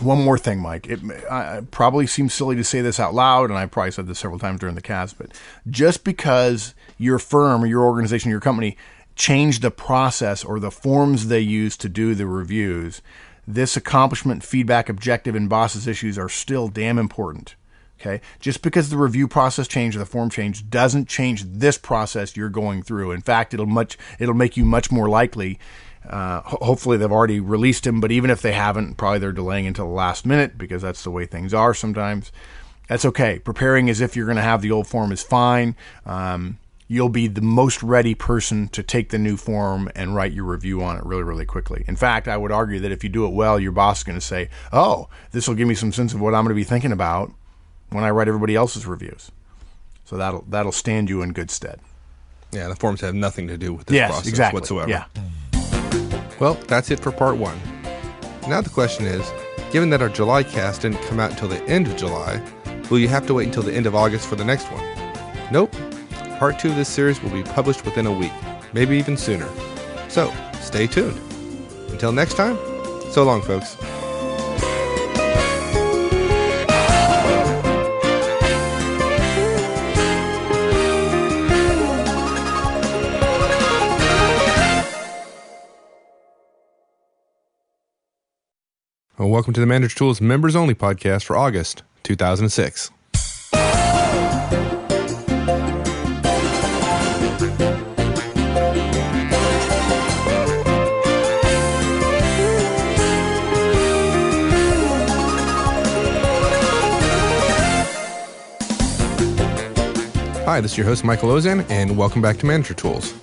One 0.00 0.24
more 0.24 0.38
thing, 0.38 0.60
Mike. 0.60 0.86
It, 0.88 1.70
probably 1.70 2.06
seems 2.06 2.34
silly 2.34 2.56
to 2.56 2.64
say 2.64 2.80
this 2.80 3.00
out 3.00 3.14
loud, 3.14 3.50
and 3.50 3.58
I 3.58 3.66
probably 3.66 3.92
said 3.92 4.06
this 4.06 4.18
several 4.18 4.38
times 4.38 4.60
during 4.60 4.74
the 4.74 4.82
cast, 4.82 5.18
but 5.18 5.30
just 5.70 6.04
because 6.04 6.74
your 6.98 7.18
firm 7.18 7.64
or 7.64 7.66
your 7.66 7.84
organization, 7.84 8.30
your 8.30 8.40
company 8.40 8.76
changed 9.16 9.62
the 9.62 9.70
process 9.70 10.44
or 10.44 10.58
the 10.58 10.70
forms 10.70 11.28
they 11.28 11.40
use 11.40 11.76
to 11.76 11.88
do 11.88 12.14
the 12.14 12.26
reviews, 12.26 13.00
this 13.46 13.76
accomplishment, 13.76 14.42
feedback, 14.42 14.88
objective, 14.88 15.34
and 15.34 15.48
bosses 15.48 15.86
issues 15.86 16.18
are 16.18 16.28
still 16.28 16.68
damn 16.68 16.98
important. 16.98 17.54
Okay. 18.00 18.20
Just 18.40 18.60
because 18.60 18.90
the 18.90 18.98
review 18.98 19.28
process 19.28 19.68
changed 19.68 19.96
or 19.96 20.00
the 20.00 20.06
form 20.06 20.28
change 20.28 20.68
doesn't 20.68 21.08
change 21.08 21.44
this 21.44 21.78
process 21.78 22.36
you're 22.36 22.50
going 22.50 22.82
through. 22.82 23.12
In 23.12 23.22
fact, 23.22 23.54
it'll 23.54 23.66
much 23.66 23.96
it'll 24.18 24.34
make 24.34 24.56
you 24.56 24.64
much 24.64 24.90
more 24.90 25.08
likely 25.08 25.58
uh, 26.08 26.42
ho- 26.42 26.58
hopefully, 26.60 26.96
they've 26.96 27.10
already 27.10 27.40
released 27.40 27.86
him, 27.86 28.00
but 28.00 28.12
even 28.12 28.30
if 28.30 28.42
they 28.42 28.52
haven't, 28.52 28.96
probably 28.96 29.18
they're 29.18 29.32
delaying 29.32 29.66
until 29.66 29.86
the 29.86 29.94
last 29.94 30.26
minute 30.26 30.58
because 30.58 30.82
that's 30.82 31.02
the 31.02 31.10
way 31.10 31.26
things 31.26 31.54
are 31.54 31.74
sometimes. 31.74 32.30
That's 32.88 33.04
okay. 33.04 33.38
Preparing 33.38 33.88
as 33.88 34.00
if 34.00 34.14
you're 34.14 34.26
going 34.26 34.36
to 34.36 34.42
have 34.42 34.60
the 34.60 34.70
old 34.70 34.86
form 34.86 35.12
is 35.12 35.22
fine. 35.22 35.74
Um, 36.04 36.58
you'll 36.86 37.08
be 37.08 37.26
the 37.26 37.40
most 37.40 37.82
ready 37.82 38.14
person 38.14 38.68
to 38.68 38.82
take 38.82 39.08
the 39.08 39.18
new 39.18 39.36
form 39.36 39.90
and 39.94 40.14
write 40.14 40.32
your 40.32 40.44
review 40.44 40.82
on 40.82 40.96
it 40.96 41.04
really, 41.04 41.22
really 41.22 41.46
quickly. 41.46 41.84
In 41.88 41.96
fact, 41.96 42.28
I 42.28 42.36
would 42.36 42.52
argue 42.52 42.80
that 42.80 42.92
if 42.92 43.02
you 43.02 43.08
do 43.08 43.26
it 43.26 43.32
well, 43.32 43.58
your 43.58 43.72
boss 43.72 43.98
is 43.98 44.04
going 44.04 44.18
to 44.18 44.24
say, 44.24 44.50
Oh, 44.72 45.08
this 45.32 45.48
will 45.48 45.54
give 45.54 45.66
me 45.66 45.74
some 45.74 45.92
sense 45.92 46.12
of 46.12 46.20
what 46.20 46.34
I'm 46.34 46.44
going 46.44 46.54
to 46.54 46.60
be 46.60 46.64
thinking 46.64 46.92
about 46.92 47.32
when 47.90 48.04
I 48.04 48.10
write 48.10 48.28
everybody 48.28 48.54
else's 48.54 48.86
reviews. 48.86 49.30
So 50.04 50.18
that'll 50.18 50.44
that'll 50.48 50.72
stand 50.72 51.08
you 51.08 51.22
in 51.22 51.32
good 51.32 51.50
stead. 51.50 51.80
Yeah, 52.52 52.68
the 52.68 52.76
forms 52.76 53.00
have 53.00 53.14
nothing 53.14 53.48
to 53.48 53.56
do 53.56 53.72
with 53.72 53.86
this 53.86 53.94
yes, 53.94 54.10
process 54.10 54.28
exactly. 54.28 54.60
whatsoever. 54.60 54.90
Yeah. 54.90 55.04
Well, 56.40 56.54
that's 56.66 56.90
it 56.90 57.00
for 57.00 57.12
part 57.12 57.36
one. 57.36 57.58
Now 58.48 58.60
the 58.60 58.70
question 58.70 59.06
is 59.06 59.30
given 59.72 59.90
that 59.90 60.02
our 60.02 60.08
July 60.08 60.44
cast 60.44 60.82
didn't 60.82 61.02
come 61.02 61.18
out 61.18 61.32
until 61.32 61.48
the 61.48 61.60
end 61.64 61.88
of 61.88 61.96
July, 61.96 62.40
will 62.90 62.98
you 63.00 63.08
have 63.08 63.26
to 63.26 63.34
wait 63.34 63.46
until 63.46 63.64
the 63.64 63.74
end 63.74 63.86
of 63.86 63.94
August 63.96 64.28
for 64.28 64.36
the 64.36 64.44
next 64.44 64.66
one? 64.66 64.84
Nope. 65.50 65.74
Part 66.38 66.60
two 66.60 66.70
of 66.70 66.76
this 66.76 66.88
series 66.88 67.20
will 67.20 67.30
be 67.30 67.42
published 67.42 67.84
within 67.84 68.06
a 68.06 68.12
week, 68.12 68.32
maybe 68.72 68.96
even 68.96 69.16
sooner. 69.16 69.48
So, 70.08 70.32
stay 70.60 70.86
tuned. 70.86 71.18
Until 71.90 72.12
next 72.12 72.34
time, 72.34 72.56
so 73.10 73.24
long, 73.24 73.42
folks. 73.42 73.76
Well, 89.16 89.28
welcome 89.28 89.52
to 89.54 89.60
the 89.60 89.66
Manager 89.66 89.94
Tools 89.94 90.20
Members 90.20 90.56
Only 90.56 90.74
podcast 90.74 91.22
for 91.22 91.36
August 91.36 91.84
2006. 92.02 92.90
Hi, 110.44 110.60
this 110.60 110.72
is 110.72 110.78
your 110.78 110.86
host, 110.86 111.04
Michael 111.04 111.28
Auzenne, 111.28 111.64
and 111.70 111.96
welcome 111.96 112.20
back 112.20 112.38
to 112.38 112.46
Manager 112.46 112.74
Tools. 112.74 113.14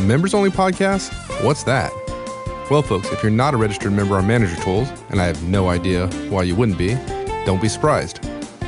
Members 0.00 0.34
Only 0.34 0.50
podcast? 0.50 1.12
What's 1.44 1.62
that? 1.62 1.92
Well, 2.70 2.82
folks, 2.82 3.10
if 3.10 3.20
you're 3.24 3.32
not 3.32 3.52
a 3.52 3.56
registered 3.56 3.92
member 3.92 4.14
on 4.14 4.28
Manager 4.28 4.54
Tools, 4.62 4.88
and 5.08 5.20
I 5.20 5.26
have 5.26 5.42
no 5.42 5.70
idea 5.70 6.06
why 6.28 6.44
you 6.44 6.54
wouldn't 6.54 6.78
be, 6.78 6.94
don't 7.44 7.60
be 7.60 7.68
surprised. 7.68 8.24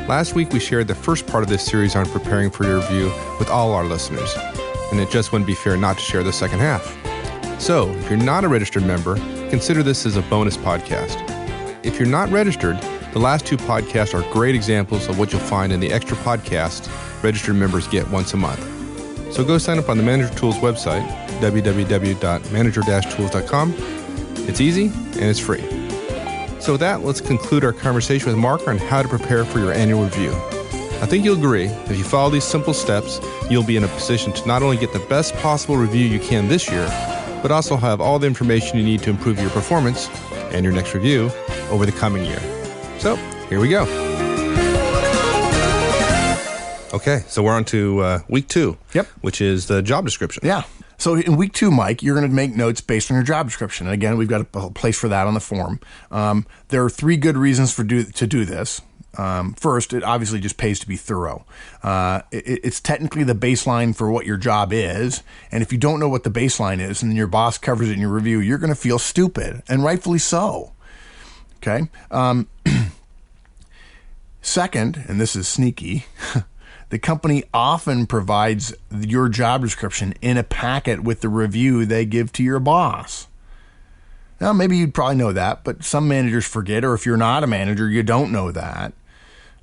Last 0.09 0.35
week, 0.35 0.53
we 0.53 0.59
shared 0.59 0.89
the 0.89 0.95
first 0.97 1.25
part 1.25 1.45
of 1.45 1.49
this 1.49 1.65
series 1.65 1.95
on 1.95 2.07
preparing 2.07 2.51
for 2.51 2.65
your 2.65 2.79
review 2.79 3.13
with 3.39 3.49
all 3.49 3.73
our 3.73 3.85
listeners, 3.85 4.35
and 4.91 4.99
it 4.99 5.09
just 5.09 5.31
wouldn't 5.31 5.47
be 5.47 5.55
fair 5.55 5.77
not 5.77 5.99
to 5.99 6.03
share 6.03 6.25
the 6.25 6.33
second 6.33 6.59
half. 6.59 6.99
So, 7.61 7.91
if 7.91 8.11
you're 8.11 8.19
not 8.19 8.43
a 8.43 8.49
registered 8.49 8.85
member, 8.85 9.15
consider 9.51 9.85
this 9.85 10.05
as 10.05 10.17
a 10.17 10.23
bonus 10.23 10.57
podcast. 10.57 11.17
If 11.85 12.01
you're 12.01 12.09
not 12.09 12.29
registered, 12.31 12.81
the 13.13 13.21
last 13.21 13.47
two 13.47 13.57
podcasts 13.57 14.21
are 14.21 14.33
great 14.33 14.57
examples 14.57 15.09
of 15.09 15.17
what 15.17 15.31
you'll 15.31 15.43
find 15.43 15.73
in 15.73 15.79
the 15.79 15.93
extra 15.93 16.17
podcasts 16.17 16.91
registered 17.23 17.55
members 17.55 17.87
get 17.87 18.11
once 18.11 18.35
a 18.35 18.37
month. 18.37 18.63
So 19.33 19.45
go 19.45 19.59
sign 19.59 19.79
up 19.79 19.89
on 19.89 19.97
the 19.97 20.03
Manager 20.03 20.35
Tools 20.35 20.57
website, 20.57 21.07
www.manager-tools.com. 21.43 23.75
It's 24.49 24.61
easy 24.61 24.87
and 24.87 25.25
it's 25.25 25.39
free. 25.39 25.61
So 26.61 26.73
with 26.73 26.81
that, 26.81 27.03
let's 27.03 27.21
conclude 27.21 27.65
our 27.65 27.73
conversation 27.73 28.29
with 28.29 28.37
Mark 28.37 28.69
on 28.69 28.79
how 28.79 29.03
to 29.03 29.09
prepare 29.09 29.45
for 29.45 29.59
your 29.59 29.73
annual 29.73 30.05
review. 30.05 30.33
I 31.03 31.07
think 31.07 31.25
you'll 31.25 31.37
agree, 31.37 31.65
if 31.65 31.99
you 31.99 32.05
follow 32.05 32.31
these 32.31 32.45
simple 32.45 32.73
steps, 32.73 33.21
you'll 33.51 33.65
be 33.65 33.77
in 33.77 33.83
a 33.83 33.89
position 33.89 34.33
to 34.35 34.47
not 34.47 34.63
only 34.63 34.77
get 34.77 34.93
the 34.93 35.01
best 35.01 35.35
possible 35.37 35.77
review 35.77 36.07
you 36.07 36.21
can 36.21 36.47
this 36.47 36.71
year, 36.71 36.87
but 37.43 37.51
also 37.51 37.77
have 37.77 38.01
all 38.01 38.21
the 38.21 38.29
information 38.29 38.79
you 38.79 38.85
need 38.85 39.03
to 39.03 39.11
improve 39.11 39.41
your 39.41 39.51
performance 39.51 40.09
and 40.53 40.65
your 40.65 40.73
next 40.73 40.95
review 40.95 41.29
over 41.71 41.85
the 41.85 41.91
coming 41.91 42.25
year. 42.25 42.39
So, 43.01 43.17
here 43.49 43.59
we 43.59 43.69
go. 43.69 43.83
Okay, 46.95 47.25
so 47.27 47.43
we're 47.43 47.55
on 47.55 47.65
to 47.65 48.01
uh, 48.01 48.21
week 48.29 48.47
two. 48.47 48.79
Yep. 48.93 49.07
Which 49.23 49.41
is 49.41 49.67
the 49.67 49.83
job 49.83 50.05
description. 50.05 50.47
Yeah. 50.47 50.63
So 51.03 51.17
in 51.17 51.37
week 51.37 51.53
two, 51.53 51.73
Mike, 51.73 52.01
you're 52.01 52.15
going 52.15 52.31
to 52.31 52.33
make 52.33 52.55
notes 52.55 52.81
based 52.81 53.11
on 53.11 53.17
your 53.17 53.25
job 53.25 53.49
description. 53.49 53.89
And 53.89 53.95
again, 53.95 54.17
we've 54.17 54.29
got 54.29 54.47
a 54.55 54.71
place 54.71 54.97
for 54.97 55.09
that 55.09 55.27
on 55.27 55.35
the 55.35 55.41
form. 55.41 55.81
Um, 56.13 56.47
there 56.69 56.85
are 56.85 56.89
three 56.89 57.17
good 57.17 57.37
reasons 57.37 57.73
for 57.73 57.83
do, 57.83 58.05
to 58.05 58.25
do 58.25 58.45
this. 58.45 58.81
Um, 59.19 59.55
first, 59.55 59.93
it 59.93 60.05
obviously 60.05 60.39
just 60.39 60.59
pays 60.59 60.79
to 60.79 60.87
be 60.87 60.97
thorough. 60.97 61.45
Uh, 61.83 62.21
it, 62.31 62.61
it's 62.63 62.79
technically 62.79 63.25
the 63.25 63.35
baseline 63.35 63.97
for 63.97 64.13
what 64.13 64.27
your 64.27 64.37
job 64.37 64.73
is. 64.73 65.25
And 65.51 65.61
if 65.61 65.73
you 65.73 65.79
don't 65.79 65.99
know 65.99 66.09
what 66.09 66.23
the 66.23 66.31
baseline 66.31 66.79
is 66.79 67.03
and 67.03 67.17
your 67.17 67.27
boss 67.27 67.59
covers 67.59 67.91
it 67.91 67.95
in 67.95 67.99
your 67.99 68.09
review, 68.09 68.39
you're 68.39 68.59
going 68.59 68.71
to 68.71 68.77
feel 68.77 69.01
stupid, 69.01 69.65
and 69.69 69.83
rightfully 69.83 70.21
so. 70.21 70.71
Okay. 71.57 71.89
Um, 72.13 72.47
second, 74.41 75.05
and 75.09 75.21
this 75.21 75.35
is 75.35 75.49
sneaky. 75.49 76.07
The 76.93 76.99
company 76.99 77.43
often 77.55 78.05
provides 78.05 78.75
your 78.95 79.31
job 79.31 79.63
description 79.63 80.13
in 80.21 80.37
a 80.37 80.43
packet 80.43 81.03
with 81.03 81.23
the 81.23 81.31
review 81.31 81.87
they 81.87 82.05
give 82.05 82.33
to 82.33 82.43
your 82.43 82.61
boss. 82.61 83.29
Now, 84.43 84.53
maybe 84.53 84.77
you'd 84.77 84.93
probably 84.93 85.15
know 85.15 85.33
that, 85.33 85.65
but 85.65 85.85
some 85.85 86.07
managers 86.07 86.47
forget, 86.47 86.85
or 86.85 86.93
if 86.93 87.07
you're 87.07 87.17
not 87.17 87.45
a 87.45 87.47
manager, 87.47 87.89
you 87.89 88.03
don't 88.03 88.31
know 88.31 88.53
that. 88.53 88.93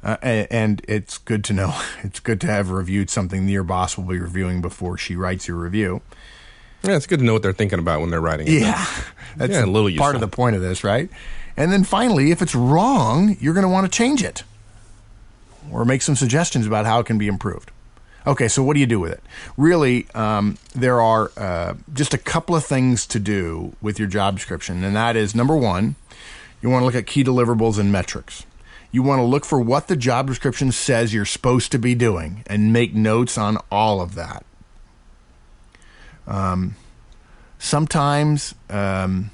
Uh, 0.04 0.18
and 0.24 0.82
it's 0.88 1.20
good 1.20 1.44
to 1.44 1.54
know. 1.54 1.80
It's 2.04 2.20
good 2.20 2.42
to 2.42 2.48
have 2.48 2.72
reviewed 2.72 3.12
something 3.12 3.48
your 3.48 3.64
boss 3.64 3.96
will 3.96 4.06
be 4.06 4.18
reviewing 4.18 4.60
before 4.60 4.98
she 4.98 5.16
writes 5.16 5.48
your 5.48 5.58
review. 5.58 6.02
Yeah, 6.82 6.96
it's 6.96 7.06
good 7.06 7.20
to 7.20 7.26
know 7.26 7.34
what 7.34 7.44
they're 7.44 7.54
thinking 7.54 7.78
about 7.78 8.02
when 8.02 8.10
they're 8.10 8.22
writing 8.22 8.48
it. 8.48 8.54
Yeah, 8.54 8.88
that's 9.38 9.54
yeah, 9.54 9.66
a 9.66 9.68
little 9.68 9.96
part 9.96 10.16
of 10.16 10.22
the 10.22 10.28
point 10.28 10.56
of 10.56 10.64
this, 10.64 10.84
right? 10.84 11.12
And 11.56 11.72
then 11.72 11.84
finally, 11.84 12.32
if 12.32 12.42
it's 12.42 12.56
wrong, 12.56 13.38
you're 13.40 13.54
going 13.54 13.68
to 13.68 13.70
want 13.70 13.86
to 13.86 13.96
change 13.96 14.24
it 14.24 14.44
or 15.72 15.86
make 15.86 16.02
some 16.02 16.16
suggestions 16.16 16.66
about 16.66 16.86
how 16.86 17.00
it 17.00 17.06
can 17.06 17.18
be 17.18 17.28
improved. 17.28 17.72
Okay, 18.28 18.48
so 18.48 18.62
what 18.62 18.74
do 18.74 18.80
you 18.80 18.86
do 18.86 19.00
with 19.00 19.14
it? 19.14 19.24
Really, 19.58 20.08
um, 20.14 20.58
there 20.76 21.02
are 21.02 21.32
uh, 21.38 21.76
just 21.94 22.14
a 22.14 22.18
couple 22.18 22.56
of 22.56 22.66
things 22.66 23.08
to 23.08 23.20
do 23.20 23.76
with 23.82 23.98
your 23.98 24.08
job 24.08 24.36
description, 24.36 24.84
and 24.84 24.96
that 24.96 25.16
is 25.16 25.34
number 25.34 25.56
one, 25.56 25.96
you 26.62 26.70
want 26.70 26.82
to 26.82 26.86
look 26.86 26.96
at 26.96 27.06
key 27.08 27.24
deliverables 27.24 27.80
and 27.80 27.92
metrics. 27.92 28.46
You 28.92 29.04
want 29.04 29.20
to 29.20 29.24
look 29.24 29.46
for 29.46 29.62
what 29.62 29.88
the 29.88 29.96
job 29.96 30.28
description 30.28 30.72
says 30.72 31.14
you're 31.14 31.26
supposed 31.26 31.72
to 31.72 31.80
be 31.80 31.96
doing 31.96 32.44
and 32.48 32.74
make 32.74 32.94
notes 32.94 33.38
on 33.38 33.58
all 33.72 34.02
of 34.02 34.16
that. 34.16 34.44
Um, 36.28 36.76
sometimes 37.58 38.54
um, 38.70 39.32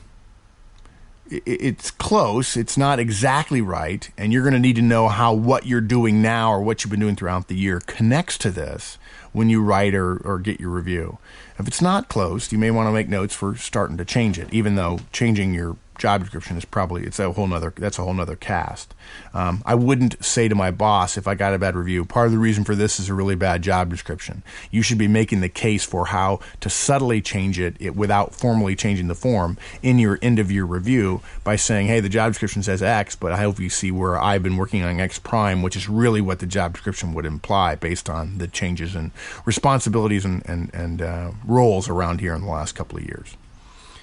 it's 1.29 1.91
close. 1.91 2.55
It's 2.55 2.77
not 2.77 2.99
exactly 2.99 3.61
right, 3.61 4.09
and 4.17 4.31
you're 4.31 4.43
going 4.43 4.53
to 4.53 4.59
need 4.59 4.75
to 4.75 4.81
know 4.81 5.07
how 5.07 5.33
what 5.33 5.65
you're 5.65 5.81
doing 5.81 6.21
now 6.21 6.51
or 6.51 6.61
what 6.61 6.83
you've 6.83 6.91
been 6.91 6.99
doing 6.99 7.15
throughout 7.15 7.47
the 7.47 7.55
year 7.55 7.79
connects 7.85 8.37
to 8.39 8.51
this 8.51 8.97
when 9.33 9.49
you 9.49 9.61
write 9.61 9.93
or, 9.93 10.17
or 10.17 10.39
get 10.39 10.59
your 10.59 10.69
review. 10.69 11.17
If 11.57 11.67
it's 11.67 11.81
not 11.81 12.09
close, 12.09 12.51
you 12.51 12.57
may 12.57 12.71
want 12.71 12.87
to 12.87 12.91
make 12.91 13.09
notes 13.09 13.33
for 13.33 13.55
starting 13.55 13.97
to 13.97 14.05
change 14.05 14.37
it, 14.37 14.53
even 14.53 14.75
though 14.75 14.99
changing 15.11 15.53
your 15.53 15.77
job 15.97 16.21
description 16.21 16.57
is 16.57 16.65
probably 16.65 17.03
it's 17.03 17.19
a 17.19 17.31
whole 17.31 17.47
nother 17.47 17.73
that's 17.75 17.99
a 17.99 18.03
whole 18.03 18.13
nother 18.13 18.35
cast. 18.35 18.93
Um, 19.33 19.61
I 19.65 19.75
wouldn't 19.75 20.23
say 20.23 20.47
to 20.47 20.55
my 20.55 20.71
boss 20.71 21.17
if 21.17 21.27
I 21.27 21.35
got 21.35 21.53
a 21.53 21.59
bad 21.59 21.75
review. 21.75 22.05
Part 22.05 22.27
of 22.27 22.31
the 22.31 22.37
reason 22.37 22.63
for 22.63 22.75
this 22.75 22.99
is 22.99 23.09
a 23.09 23.13
really 23.13 23.35
bad 23.35 23.61
job 23.61 23.89
description. 23.89 24.43
You 24.71 24.81
should 24.81 24.97
be 24.97 25.07
making 25.07 25.41
the 25.41 25.49
case 25.49 25.85
for 25.85 26.07
how 26.07 26.39
to 26.61 26.69
subtly 26.69 27.21
change 27.21 27.59
it, 27.59 27.75
it 27.79 27.95
without 27.95 28.33
formally 28.33 28.75
changing 28.75 29.07
the 29.07 29.15
form 29.15 29.57
in 29.81 29.99
your 29.99 30.19
end 30.21 30.39
of 30.39 30.51
year 30.51 30.65
review 30.65 31.21
by 31.43 31.55
saying, 31.55 31.87
"Hey, 31.87 31.99
the 31.99 32.09
job 32.09 32.31
description 32.31 32.63
says 32.63 32.81
X, 32.81 33.15
but 33.15 33.31
I 33.31 33.37
hope 33.37 33.59
you 33.59 33.69
see 33.69 33.91
where 33.91 34.21
I've 34.21 34.43
been 34.43 34.57
working 34.57 34.83
on 34.83 34.99
X 34.99 35.19
prime, 35.19 35.61
which 35.61 35.75
is 35.75 35.89
really 35.89 36.21
what 36.21 36.39
the 36.39 36.45
job 36.45 36.73
description 36.73 37.13
would 37.13 37.25
imply 37.25 37.75
based 37.75 38.09
on 38.09 38.37
the 38.37 38.47
changes 38.47 38.95
in 38.95 39.11
responsibilities 39.45 40.25
and 40.25 40.43
and, 40.45 40.73
and 40.73 41.01
uh, 41.01 41.31
roles 41.45 41.89
around 41.89 42.19
here 42.21 42.33
in 42.33 42.41
the 42.41 42.51
last 42.51 42.73
couple 42.73 42.97
of 42.97 43.05
years." 43.05 43.37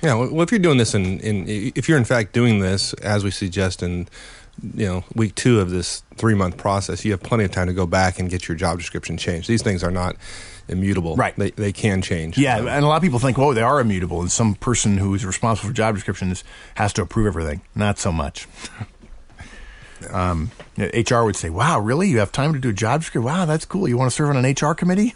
Yeah, 0.03 0.15
well, 0.15 0.43
if 0.43 0.51
you're 0.51 0.59
doing 0.59 0.79
this 0.79 0.95
in, 0.95 1.21
in 1.21 1.45
if 1.47 1.89
you're 1.89 1.99
in 1.99 2.05
fact 2.05 2.33
doing 2.33 2.59
this 2.59 2.93
as 2.95 3.23
we 3.23 3.31
suggest 3.31 3.83
in 3.83 4.09
you 4.75 4.87
know 4.87 5.05
week 5.15 5.35
two 5.35 5.61
of 5.61 5.71
this 5.71 6.03
three 6.17 6.35
month 6.35 6.57
process, 6.57 7.05
you 7.05 7.13
have 7.13 7.23
plenty 7.23 7.45
of 7.45 7.53
time 7.53 7.69
to 7.69 7.73
go 7.73 7.87
back 7.87 8.19
and 8.19 8.29
get 8.29 8.49
your 8.49 8.57
job 8.57 8.79
description 8.79 9.17
changed. 9.17 9.49
These 9.49 9.63
things 9.63 9.85
are 9.85 9.91
not 9.91 10.17
immutable. 10.69 11.17
Right. 11.17 11.37
They, 11.37 11.51
they 11.53 11.73
can 11.73 12.03
change. 12.03 12.37
Yeah, 12.39 12.59
and 12.59 12.85
a 12.85 12.89
lot 12.89 12.97
of 12.97 13.03
people 13.03 13.19
think, 13.19 13.39
oh, 13.39 13.55
they 13.55 13.63
are 13.63 13.81
immutable, 13.81 14.21
and 14.21 14.31
some 14.31 14.55
person 14.55 14.99
who 14.99 15.15
is 15.15 15.25
responsible 15.25 15.69
for 15.69 15.75
job 15.75 15.95
descriptions 15.95 16.43
has 16.75 16.93
to 16.95 17.03
approve 17.03 17.27
everything. 17.27 17.63
Not 17.75 17.99
so 17.99 18.11
much. 18.13 18.49
um, 20.11 20.51
HR 20.77 21.23
would 21.23 21.37
say, 21.37 21.51
wow, 21.51 21.79
really? 21.79 22.09
You 22.09 22.19
have 22.19 22.33
time 22.33 22.53
to 22.55 22.59
do 22.59 22.71
a 22.71 22.73
job 22.73 23.01
description? 23.01 23.25
Wow, 23.25 23.45
that's 23.45 23.65
cool. 23.65 23.89
You 23.89 23.97
want 23.97 24.11
to 24.11 24.15
serve 24.15 24.35
on 24.35 24.45
an 24.45 24.55
HR 24.61 24.75
committee? 24.75 25.15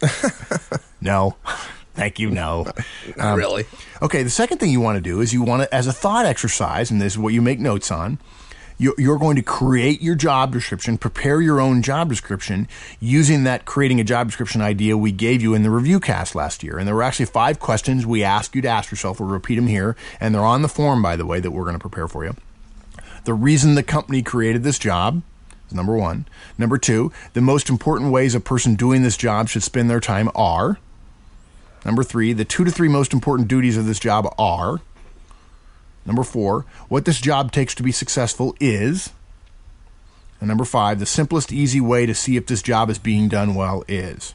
no. 1.00 1.36
Thank 1.96 2.18
you. 2.18 2.30
No, 2.30 2.66
not 3.16 3.32
um, 3.32 3.38
really. 3.38 3.64
Okay. 4.02 4.22
The 4.22 4.30
second 4.30 4.58
thing 4.58 4.70
you 4.70 4.80
want 4.80 4.96
to 4.96 5.02
do 5.02 5.20
is 5.20 5.32
you 5.32 5.42
want 5.42 5.62
to, 5.62 5.74
as 5.74 5.86
a 5.86 5.92
thought 5.92 6.26
exercise, 6.26 6.90
and 6.90 7.00
this 7.00 7.14
is 7.14 7.18
what 7.18 7.32
you 7.32 7.42
make 7.42 7.58
notes 7.58 7.90
on. 7.90 8.18
You're 8.78 9.16
going 9.16 9.36
to 9.36 9.42
create 9.42 10.02
your 10.02 10.14
job 10.14 10.52
description, 10.52 10.98
prepare 10.98 11.40
your 11.40 11.62
own 11.62 11.80
job 11.80 12.10
description 12.10 12.68
using 13.00 13.44
that 13.44 13.64
creating 13.64 14.00
a 14.00 14.04
job 14.04 14.26
description 14.26 14.60
idea 14.60 14.98
we 14.98 15.12
gave 15.12 15.40
you 15.40 15.54
in 15.54 15.62
the 15.62 15.70
review 15.70 15.98
cast 15.98 16.34
last 16.34 16.62
year. 16.62 16.76
And 16.76 16.86
there 16.86 16.94
were 16.94 17.02
actually 17.02 17.24
five 17.24 17.58
questions 17.58 18.04
we 18.04 18.22
asked 18.22 18.54
you 18.54 18.60
to 18.60 18.68
ask 18.68 18.90
yourself. 18.90 19.18
We'll 19.18 19.30
repeat 19.30 19.54
them 19.54 19.68
here, 19.68 19.96
and 20.20 20.34
they're 20.34 20.44
on 20.44 20.60
the 20.60 20.68
form, 20.68 21.00
by 21.00 21.16
the 21.16 21.24
way, 21.24 21.40
that 21.40 21.52
we're 21.52 21.64
going 21.64 21.76
to 21.76 21.80
prepare 21.80 22.06
for 22.06 22.26
you. 22.26 22.36
The 23.24 23.32
reason 23.32 23.76
the 23.76 23.82
company 23.82 24.22
created 24.22 24.62
this 24.62 24.78
job, 24.78 25.22
is 25.68 25.74
number 25.74 25.96
one. 25.96 26.26
Number 26.58 26.76
two, 26.76 27.12
the 27.32 27.40
most 27.40 27.70
important 27.70 28.12
ways 28.12 28.34
a 28.34 28.40
person 28.40 28.74
doing 28.74 29.02
this 29.02 29.16
job 29.16 29.48
should 29.48 29.62
spend 29.62 29.88
their 29.88 30.00
time 30.00 30.30
are. 30.34 30.78
Number 31.86 32.02
three, 32.02 32.32
the 32.32 32.44
two 32.44 32.64
to 32.64 32.70
three 32.72 32.88
most 32.88 33.12
important 33.12 33.46
duties 33.46 33.76
of 33.76 33.86
this 33.86 34.00
job 34.00 34.26
are. 34.36 34.80
Number 36.04 36.24
four, 36.24 36.66
what 36.88 37.04
this 37.04 37.20
job 37.20 37.52
takes 37.52 37.76
to 37.76 37.84
be 37.84 37.92
successful 37.92 38.56
is. 38.58 39.10
And 40.40 40.48
number 40.48 40.64
five, 40.64 40.98
the 40.98 41.06
simplest, 41.06 41.52
easy 41.52 41.80
way 41.80 42.04
to 42.04 42.12
see 42.12 42.36
if 42.36 42.48
this 42.48 42.60
job 42.60 42.90
is 42.90 42.98
being 42.98 43.28
done 43.28 43.54
well 43.54 43.84
is. 43.86 44.34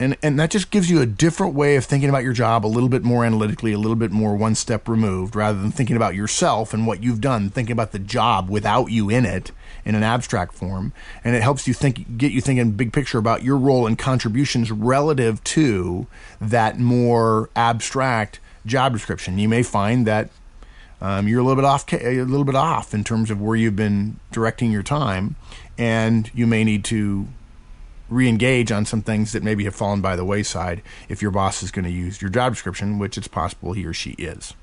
And, 0.00 0.16
and 0.22 0.40
that 0.40 0.50
just 0.50 0.70
gives 0.70 0.90
you 0.90 1.00
a 1.00 1.06
different 1.06 1.54
way 1.54 1.76
of 1.76 1.84
thinking 1.84 2.08
about 2.08 2.24
your 2.24 2.32
job 2.32 2.66
a 2.66 2.68
little 2.68 2.88
bit 2.88 3.04
more 3.04 3.24
analytically, 3.24 3.72
a 3.72 3.78
little 3.78 3.96
bit 3.96 4.10
more 4.10 4.34
one 4.34 4.56
step 4.56 4.88
removed, 4.88 5.36
rather 5.36 5.60
than 5.60 5.70
thinking 5.70 5.94
about 5.94 6.16
yourself 6.16 6.74
and 6.74 6.86
what 6.86 7.02
you've 7.02 7.20
done, 7.20 7.48
thinking 7.48 7.72
about 7.72 7.92
the 7.92 7.98
job 8.00 8.50
without 8.50 8.90
you 8.90 9.08
in 9.08 9.24
it 9.24 9.52
in 9.84 9.94
an 9.94 10.02
abstract 10.02 10.54
form, 10.54 10.92
and 11.22 11.36
it 11.36 11.42
helps 11.42 11.68
you 11.68 11.74
think, 11.74 12.18
get 12.18 12.32
you 12.32 12.40
thinking 12.40 12.72
big 12.72 12.92
picture 12.92 13.18
about 13.18 13.44
your 13.44 13.56
role 13.56 13.86
and 13.86 13.98
contributions 13.98 14.72
relative 14.72 15.44
to 15.44 16.06
that 16.40 16.78
more 16.78 17.50
abstract 17.54 18.40
job 18.66 18.92
description. 18.92 19.38
You 19.38 19.48
may 19.48 19.62
find 19.62 20.06
that 20.06 20.30
um, 21.00 21.28
you're 21.28 21.40
a 21.40 21.42
little 21.42 21.56
bit 21.56 21.66
off, 21.66 21.92
a 21.92 22.22
little 22.22 22.44
bit 22.44 22.54
off 22.54 22.94
in 22.94 23.04
terms 23.04 23.30
of 23.30 23.40
where 23.40 23.56
you've 23.56 23.76
been 23.76 24.18
directing 24.32 24.72
your 24.72 24.82
time, 24.82 25.36
and 25.76 26.30
you 26.34 26.46
may 26.46 26.64
need 26.64 26.82
to 26.86 27.28
re-engage 28.08 28.70
on 28.70 28.84
some 28.84 29.02
things 29.02 29.32
that 29.32 29.42
maybe 29.42 29.64
have 29.64 29.74
fallen 29.74 30.00
by 30.00 30.16
the 30.16 30.24
wayside 30.24 30.82
if 31.08 31.22
your 31.22 31.30
boss 31.30 31.62
is 31.62 31.70
going 31.70 31.84
to 31.84 31.90
use 31.90 32.20
your 32.20 32.30
job 32.30 32.52
description, 32.52 32.98
which 32.98 33.16
it's 33.16 33.28
possible 33.28 33.72
he 33.72 33.84
or 33.84 33.92
she 33.92 34.10
is. 34.12 34.54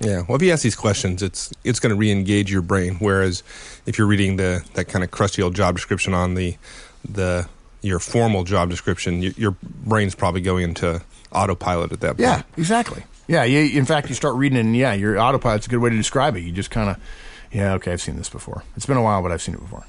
Yeah. 0.00 0.22
Well, 0.28 0.34
if 0.36 0.42
you 0.42 0.50
ask 0.52 0.62
these 0.62 0.74
questions, 0.74 1.22
it's 1.22 1.52
it's 1.62 1.78
going 1.78 1.90
to 1.90 1.96
re-engage 1.96 2.50
your 2.50 2.62
brain. 2.62 2.96
Whereas 2.98 3.44
if 3.86 3.98
you're 3.98 4.06
reading 4.06 4.36
the 4.36 4.64
that 4.74 4.86
kind 4.86 5.04
of 5.04 5.12
crusty 5.12 5.42
old 5.42 5.54
job 5.54 5.76
description 5.76 6.12
on 6.12 6.34
the 6.34 6.56
the 7.08 7.48
your 7.82 8.00
formal 8.00 8.42
job 8.44 8.68
description, 8.68 9.22
you, 9.22 9.32
your 9.36 9.56
brain's 9.62 10.14
probably 10.16 10.40
going 10.40 10.64
into 10.64 11.02
autopilot 11.32 11.92
at 11.92 12.00
that 12.00 12.16
point. 12.16 12.20
Yeah, 12.20 12.42
exactly. 12.56 13.04
Yeah. 13.28 13.44
You, 13.44 13.78
in 13.78 13.84
fact, 13.84 14.08
you 14.08 14.14
start 14.16 14.34
reading 14.34 14.58
it, 14.58 14.62
and 14.62 14.76
yeah, 14.76 14.92
your 14.92 15.18
autopilot's 15.18 15.66
a 15.66 15.70
good 15.70 15.78
way 15.78 15.90
to 15.90 15.96
describe 15.96 16.36
it. 16.36 16.40
You 16.40 16.50
just 16.50 16.70
kind 16.72 16.90
of 16.90 16.96
Yeah, 17.52 17.74
okay, 17.74 17.92
I've 17.92 18.00
seen 18.00 18.16
this 18.16 18.30
before. 18.30 18.64
It's 18.76 18.86
been 18.86 18.96
a 18.96 19.02
while, 19.02 19.22
but 19.22 19.30
I've 19.30 19.42
seen 19.42 19.54
it 19.54 19.60
before. 19.60 19.86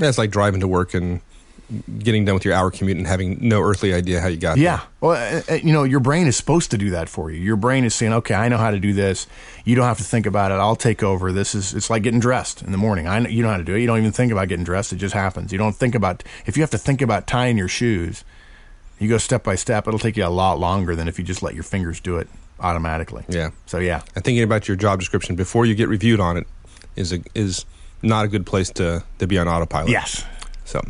Yeah, 0.00 0.08
it's 0.08 0.18
like 0.18 0.30
driving 0.30 0.60
to 0.60 0.68
work 0.68 0.94
and 0.94 1.20
getting 1.98 2.24
done 2.24 2.34
with 2.34 2.44
your 2.44 2.54
hour 2.54 2.70
commute 2.70 2.96
and 2.96 3.06
having 3.06 3.38
no 3.40 3.60
earthly 3.60 3.92
idea 3.92 4.20
how 4.20 4.28
you 4.28 4.38
got 4.38 4.56
here. 4.56 4.64
Yeah. 4.64 4.80
Well, 5.00 5.12
uh, 5.12 5.52
uh, 5.52 5.54
you 5.56 5.72
know, 5.72 5.84
your 5.84 6.00
brain 6.00 6.26
is 6.26 6.36
supposed 6.36 6.70
to 6.70 6.78
do 6.78 6.90
that 6.90 7.08
for 7.08 7.30
you. 7.30 7.40
Your 7.40 7.56
brain 7.56 7.84
is 7.84 7.94
saying, 7.94 8.12
"Okay, 8.12 8.34
I 8.34 8.48
know 8.48 8.56
how 8.56 8.70
to 8.70 8.78
do 8.78 8.92
this. 8.92 9.26
You 9.64 9.76
don't 9.76 9.84
have 9.86 9.98
to 9.98 10.04
think 10.04 10.26
about 10.26 10.50
it. 10.50 10.54
I'll 10.54 10.76
take 10.76 11.02
over. 11.02 11.32
This 11.32 11.54
is 11.54 11.74
it's 11.74 11.90
like 11.90 12.02
getting 12.02 12.20
dressed 12.20 12.62
in 12.62 12.72
the 12.72 12.78
morning. 12.78 13.06
I 13.06 13.18
know, 13.18 13.28
you 13.28 13.42
know 13.42 13.50
how 13.50 13.58
to 13.58 13.64
do 13.64 13.74
it. 13.74 13.80
You 13.80 13.86
don't 13.86 13.98
even 13.98 14.12
think 14.12 14.32
about 14.32 14.48
getting 14.48 14.64
dressed. 14.64 14.92
It 14.92 14.96
just 14.96 15.14
happens. 15.14 15.52
You 15.52 15.58
don't 15.58 15.76
think 15.76 15.94
about 15.94 16.24
if 16.46 16.56
you 16.56 16.62
have 16.62 16.70
to 16.70 16.78
think 16.78 17.02
about 17.02 17.26
tying 17.26 17.58
your 17.58 17.68
shoes. 17.68 18.24
You 18.98 19.08
go 19.08 19.18
step 19.18 19.44
by 19.44 19.54
step. 19.54 19.86
It'll 19.86 20.00
take 20.00 20.16
you 20.16 20.24
a 20.24 20.28
lot 20.28 20.58
longer 20.58 20.96
than 20.96 21.06
if 21.06 21.18
you 21.18 21.24
just 21.24 21.42
let 21.42 21.54
your 21.54 21.62
fingers 21.62 22.00
do 22.00 22.16
it 22.16 22.28
automatically. 22.60 23.24
Yeah. 23.28 23.50
So 23.66 23.78
yeah. 23.78 24.02
And 24.14 24.24
thinking 24.24 24.42
about 24.42 24.66
your 24.66 24.76
job 24.76 24.98
description 24.98 25.36
before 25.36 25.66
you 25.66 25.74
get 25.74 25.88
reviewed 25.88 26.18
on 26.18 26.36
it 26.36 26.46
is 26.96 27.12
a, 27.12 27.20
is 27.34 27.64
not 28.02 28.24
a 28.24 28.28
good 28.28 28.46
place 28.46 28.70
to, 28.70 29.04
to 29.18 29.26
be 29.26 29.38
on 29.38 29.48
autopilot. 29.48 29.90
Yes. 29.90 30.24
So, 30.64 30.82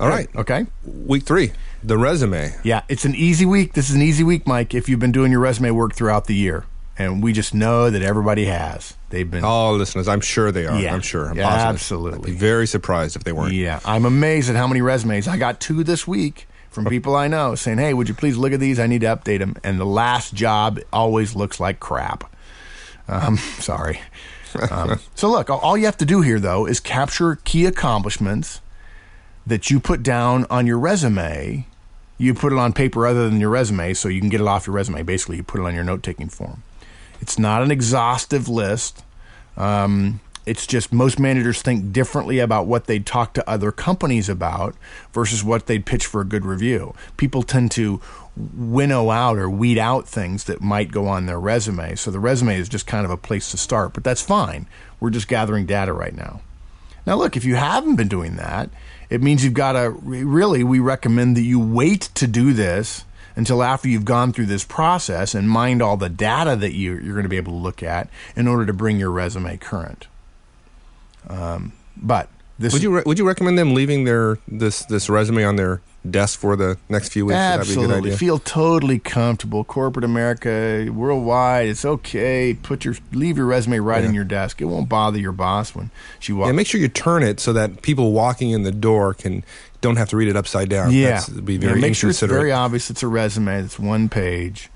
all 0.00 0.08
right. 0.08 0.28
Okay. 0.34 0.66
Week 0.84 1.22
three, 1.24 1.52
the 1.82 1.98
resume. 1.98 2.54
Yeah, 2.64 2.82
it's 2.88 3.04
an 3.04 3.14
easy 3.14 3.44
week. 3.46 3.74
This 3.74 3.90
is 3.90 3.96
an 3.96 4.02
easy 4.02 4.24
week, 4.24 4.46
Mike, 4.46 4.74
if 4.74 4.88
you've 4.88 5.00
been 5.00 5.12
doing 5.12 5.30
your 5.30 5.40
resume 5.40 5.70
work 5.70 5.94
throughout 5.94 6.26
the 6.26 6.34
year. 6.34 6.64
And 6.98 7.22
we 7.22 7.32
just 7.32 7.54
know 7.54 7.88
that 7.88 8.02
everybody 8.02 8.44
has. 8.44 8.94
They've 9.08 9.30
been 9.30 9.42
All 9.42 9.74
listeners, 9.74 10.06
I'm 10.06 10.20
sure 10.20 10.52
they 10.52 10.66
are. 10.66 10.78
Yeah. 10.78 10.92
I'm 10.92 11.00
sure. 11.00 11.30
I'm 11.30 11.36
Yeah, 11.36 11.48
positive. 11.48 11.74
absolutely. 11.74 12.18
I'd 12.18 12.34
be 12.34 12.38
very 12.38 12.66
surprised 12.66 13.16
if 13.16 13.24
they 13.24 13.32
weren't. 13.32 13.52
Yeah, 13.54 13.80
I'm 13.86 14.04
amazed 14.04 14.50
at 14.50 14.56
how 14.56 14.66
many 14.66 14.82
resumes 14.82 15.26
I 15.26 15.38
got 15.38 15.60
two 15.60 15.82
this 15.82 16.06
week 16.06 16.46
from 16.70 16.84
people 16.84 17.16
I 17.16 17.26
know 17.26 17.54
saying, 17.54 17.78
"Hey, 17.78 17.94
would 17.94 18.08
you 18.08 18.14
please 18.14 18.36
look 18.36 18.52
at 18.52 18.60
these? 18.60 18.78
I 18.78 18.86
need 18.86 19.00
to 19.00 19.06
update 19.06 19.38
them." 19.38 19.56
And 19.64 19.80
the 19.80 19.86
last 19.86 20.34
job 20.34 20.78
always 20.92 21.34
looks 21.34 21.58
like 21.58 21.80
crap. 21.80 22.30
Um, 23.08 23.36
sorry. 23.58 24.00
Um, 24.70 25.00
so 25.14 25.30
look, 25.30 25.48
all 25.48 25.78
you 25.78 25.86
have 25.86 25.96
to 25.98 26.04
do 26.06 26.20
here 26.20 26.38
though 26.38 26.66
is 26.66 26.80
capture 26.80 27.36
key 27.44 27.64
accomplishments 27.66 28.60
that 29.46 29.70
you 29.70 29.80
put 29.80 30.02
down 30.02 30.46
on 30.50 30.66
your 30.66 30.78
resume. 30.78 31.66
You 32.18 32.34
put 32.34 32.52
it 32.52 32.58
on 32.58 32.72
paper 32.72 33.06
other 33.06 33.28
than 33.28 33.40
your 33.40 33.50
resume, 33.50 33.94
so 33.94 34.08
you 34.08 34.20
can 34.20 34.28
get 34.28 34.40
it 34.40 34.46
off 34.46 34.66
your 34.66 34.76
resume. 34.76 35.02
Basically, 35.02 35.38
you 35.38 35.42
put 35.42 35.60
it 35.60 35.64
on 35.64 35.74
your 35.74 35.84
note-taking 35.84 36.28
form. 36.28 36.62
It's 37.20 37.38
not 37.38 37.62
an 37.62 37.70
exhaustive 37.70 38.48
list. 38.48 39.02
Um, 39.56 40.20
it's 40.46 40.66
just 40.66 40.92
most 40.92 41.18
managers 41.18 41.62
think 41.62 41.92
differently 41.92 42.38
about 42.38 42.66
what 42.66 42.86
they'd 42.86 43.06
talk 43.06 43.34
to 43.34 43.48
other 43.48 43.72
companies 43.72 44.28
about 44.28 44.74
versus 45.12 45.44
what 45.44 45.66
they'd 45.66 45.86
pitch 45.86 46.06
for 46.06 46.20
a 46.20 46.24
good 46.24 46.44
review. 46.44 46.94
People 47.16 47.42
tend 47.42 47.70
to 47.72 48.00
winnow 48.36 49.10
out 49.10 49.38
or 49.38 49.50
weed 49.50 49.78
out 49.78 50.08
things 50.08 50.44
that 50.44 50.60
might 50.60 50.90
go 50.92 51.06
on 51.06 51.26
their 51.26 51.38
resume. 51.40 51.94
So 51.94 52.10
the 52.10 52.20
resume 52.20 52.58
is 52.58 52.68
just 52.68 52.86
kind 52.86 53.04
of 53.04 53.10
a 53.10 53.16
place 53.16 53.50
to 53.50 53.56
start, 53.56 53.92
but 53.92 54.04
that's 54.04 54.22
fine. 54.22 54.66
We're 54.98 55.10
just 55.10 55.28
gathering 55.28 55.66
data 55.66 55.92
right 55.92 56.14
now. 56.14 56.40
Now, 57.06 57.16
look, 57.16 57.36
if 57.36 57.44
you 57.44 57.56
haven't 57.56 57.96
been 57.96 58.08
doing 58.08 58.36
that, 58.36 58.70
it 59.10 59.22
means 59.22 59.44
you've 59.44 59.54
got 59.54 59.72
to 59.72 59.90
really, 59.90 60.64
we 60.64 60.78
recommend 60.78 61.36
that 61.36 61.42
you 61.42 61.58
wait 61.58 62.02
to 62.14 62.26
do 62.26 62.52
this 62.52 63.04
until 63.36 63.62
after 63.62 63.88
you've 63.88 64.04
gone 64.04 64.32
through 64.32 64.46
this 64.46 64.64
process 64.64 65.34
and 65.34 65.50
mined 65.50 65.82
all 65.82 65.96
the 65.96 66.08
data 66.08 66.56
that 66.56 66.72
you, 66.72 66.94
you're 66.94 67.14
going 67.14 67.24
to 67.24 67.28
be 67.28 67.36
able 67.36 67.52
to 67.52 67.58
look 67.58 67.82
at 67.82 68.08
in 68.36 68.46
order 68.46 68.64
to 68.64 68.72
bring 68.72 68.98
your 68.98 69.10
resume 69.10 69.56
current. 69.56 70.06
Um, 71.28 71.72
but 71.96 72.28
this 72.60 72.74
Would 72.74 72.82
you 72.82 72.94
re- 72.94 73.02
would 73.06 73.18
you 73.18 73.26
recommend 73.26 73.58
them 73.58 73.72
leaving 73.72 74.04
their 74.04 74.38
this 74.46 74.84
this 74.84 75.08
resume 75.08 75.44
on 75.44 75.56
their 75.56 75.80
desk 76.08 76.38
for 76.38 76.56
the 76.56 76.76
next 76.90 77.08
few 77.08 77.24
weeks? 77.24 77.36
Would 77.36 77.38
be 77.38 77.44
a 77.44 77.56
good 77.56 77.60
Absolutely. 77.60 78.10
Feel 78.12 78.38
totally 78.38 78.98
comfortable. 78.98 79.64
Corporate 79.64 80.04
America, 80.04 80.90
worldwide, 80.92 81.68
it's 81.70 81.86
okay. 81.86 82.52
Put 82.62 82.84
your 82.84 82.96
leave 83.12 83.38
your 83.38 83.46
resume 83.46 83.78
right 83.78 84.04
in 84.04 84.12
your 84.12 84.24
desk. 84.24 84.60
It 84.60 84.66
won't 84.66 84.90
bother 84.90 85.18
your 85.18 85.32
boss 85.32 85.74
when 85.74 85.90
she 86.18 86.34
walks. 86.34 86.48
Yeah, 86.48 86.52
make 86.52 86.66
sure 86.66 86.78
you 86.78 86.88
turn 86.88 87.22
it 87.22 87.40
so 87.40 87.54
that 87.54 87.80
people 87.80 88.12
walking 88.12 88.50
in 88.50 88.62
the 88.62 88.72
door 88.72 89.14
can 89.14 89.42
don't 89.80 89.96
have 89.96 90.10
to 90.10 90.18
read 90.18 90.28
it 90.28 90.36
upside 90.36 90.68
down. 90.68 90.92
Yeah, 90.92 91.12
That's, 91.12 91.30
be 91.30 91.54
Yeah, 91.54 91.60
very 91.60 91.80
make 91.80 91.96
sure 91.96 92.10
it's 92.10 92.20
very 92.20 92.52
obvious. 92.52 92.90
It's 92.90 93.02
a 93.02 93.08
resume. 93.08 93.62
It's 93.64 93.78
one 93.78 94.10
page. 94.10 94.68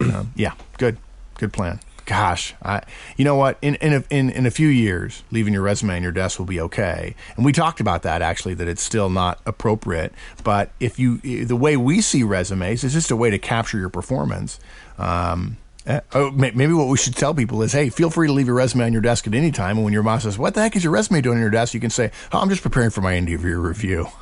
um, 0.00 0.32
yeah, 0.34 0.54
good, 0.78 0.96
good 1.34 1.52
plan. 1.52 1.80
Gosh, 2.06 2.54
I, 2.62 2.82
you 3.16 3.24
know 3.24 3.34
what? 3.34 3.58
In 3.60 3.74
in 3.76 3.92
a, 3.92 4.04
in 4.10 4.30
in 4.30 4.46
a 4.46 4.50
few 4.50 4.68
years, 4.68 5.24
leaving 5.32 5.52
your 5.52 5.62
resume 5.62 5.96
on 5.96 6.02
your 6.04 6.12
desk 6.12 6.38
will 6.38 6.46
be 6.46 6.60
okay. 6.60 7.16
And 7.36 7.44
we 7.44 7.52
talked 7.52 7.80
about 7.80 8.02
that 8.02 8.22
actually, 8.22 8.54
that 8.54 8.68
it's 8.68 8.82
still 8.82 9.10
not 9.10 9.40
appropriate. 9.44 10.14
But 10.44 10.70
if 10.78 11.00
you, 11.00 11.18
the 11.18 11.56
way 11.56 11.76
we 11.76 12.00
see 12.00 12.22
resumes 12.22 12.84
is 12.84 12.92
just 12.92 13.10
a 13.10 13.16
way 13.16 13.30
to 13.30 13.38
capture 13.38 13.76
your 13.76 13.88
performance. 13.88 14.60
Um, 14.98 15.56
uh, 15.84 16.00
oh, 16.14 16.30
maybe 16.30 16.72
what 16.72 16.88
we 16.88 16.96
should 16.96 17.14
tell 17.14 17.34
people 17.34 17.62
is, 17.62 17.72
hey, 17.72 17.90
feel 17.90 18.10
free 18.10 18.26
to 18.26 18.32
leave 18.32 18.46
your 18.46 18.56
resume 18.56 18.84
on 18.84 18.92
your 18.92 19.02
desk 19.02 19.26
at 19.26 19.34
any 19.34 19.52
time. 19.52 19.76
And 19.76 19.84
when 19.84 19.92
your 19.92 20.02
boss 20.02 20.22
says, 20.22 20.38
"What 20.38 20.54
the 20.54 20.62
heck 20.62 20.74
is 20.76 20.84
your 20.84 20.92
resume 20.92 21.20
doing 21.20 21.36
on 21.38 21.42
your 21.42 21.50
desk?" 21.50 21.74
you 21.74 21.80
can 21.80 21.90
say, 21.90 22.12
"Oh, 22.32 22.38
I'm 22.40 22.48
just 22.48 22.62
preparing 22.62 22.90
for 22.90 23.00
my 23.00 23.16
year 23.16 23.58
review." 23.58 24.08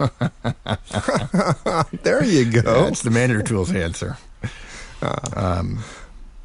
there 2.02 2.24
you 2.24 2.50
go. 2.50 2.84
That's 2.84 3.02
the 3.02 3.10
manager 3.10 3.42
tools 3.42 3.72
answer. 3.72 4.16
Um, 5.34 5.80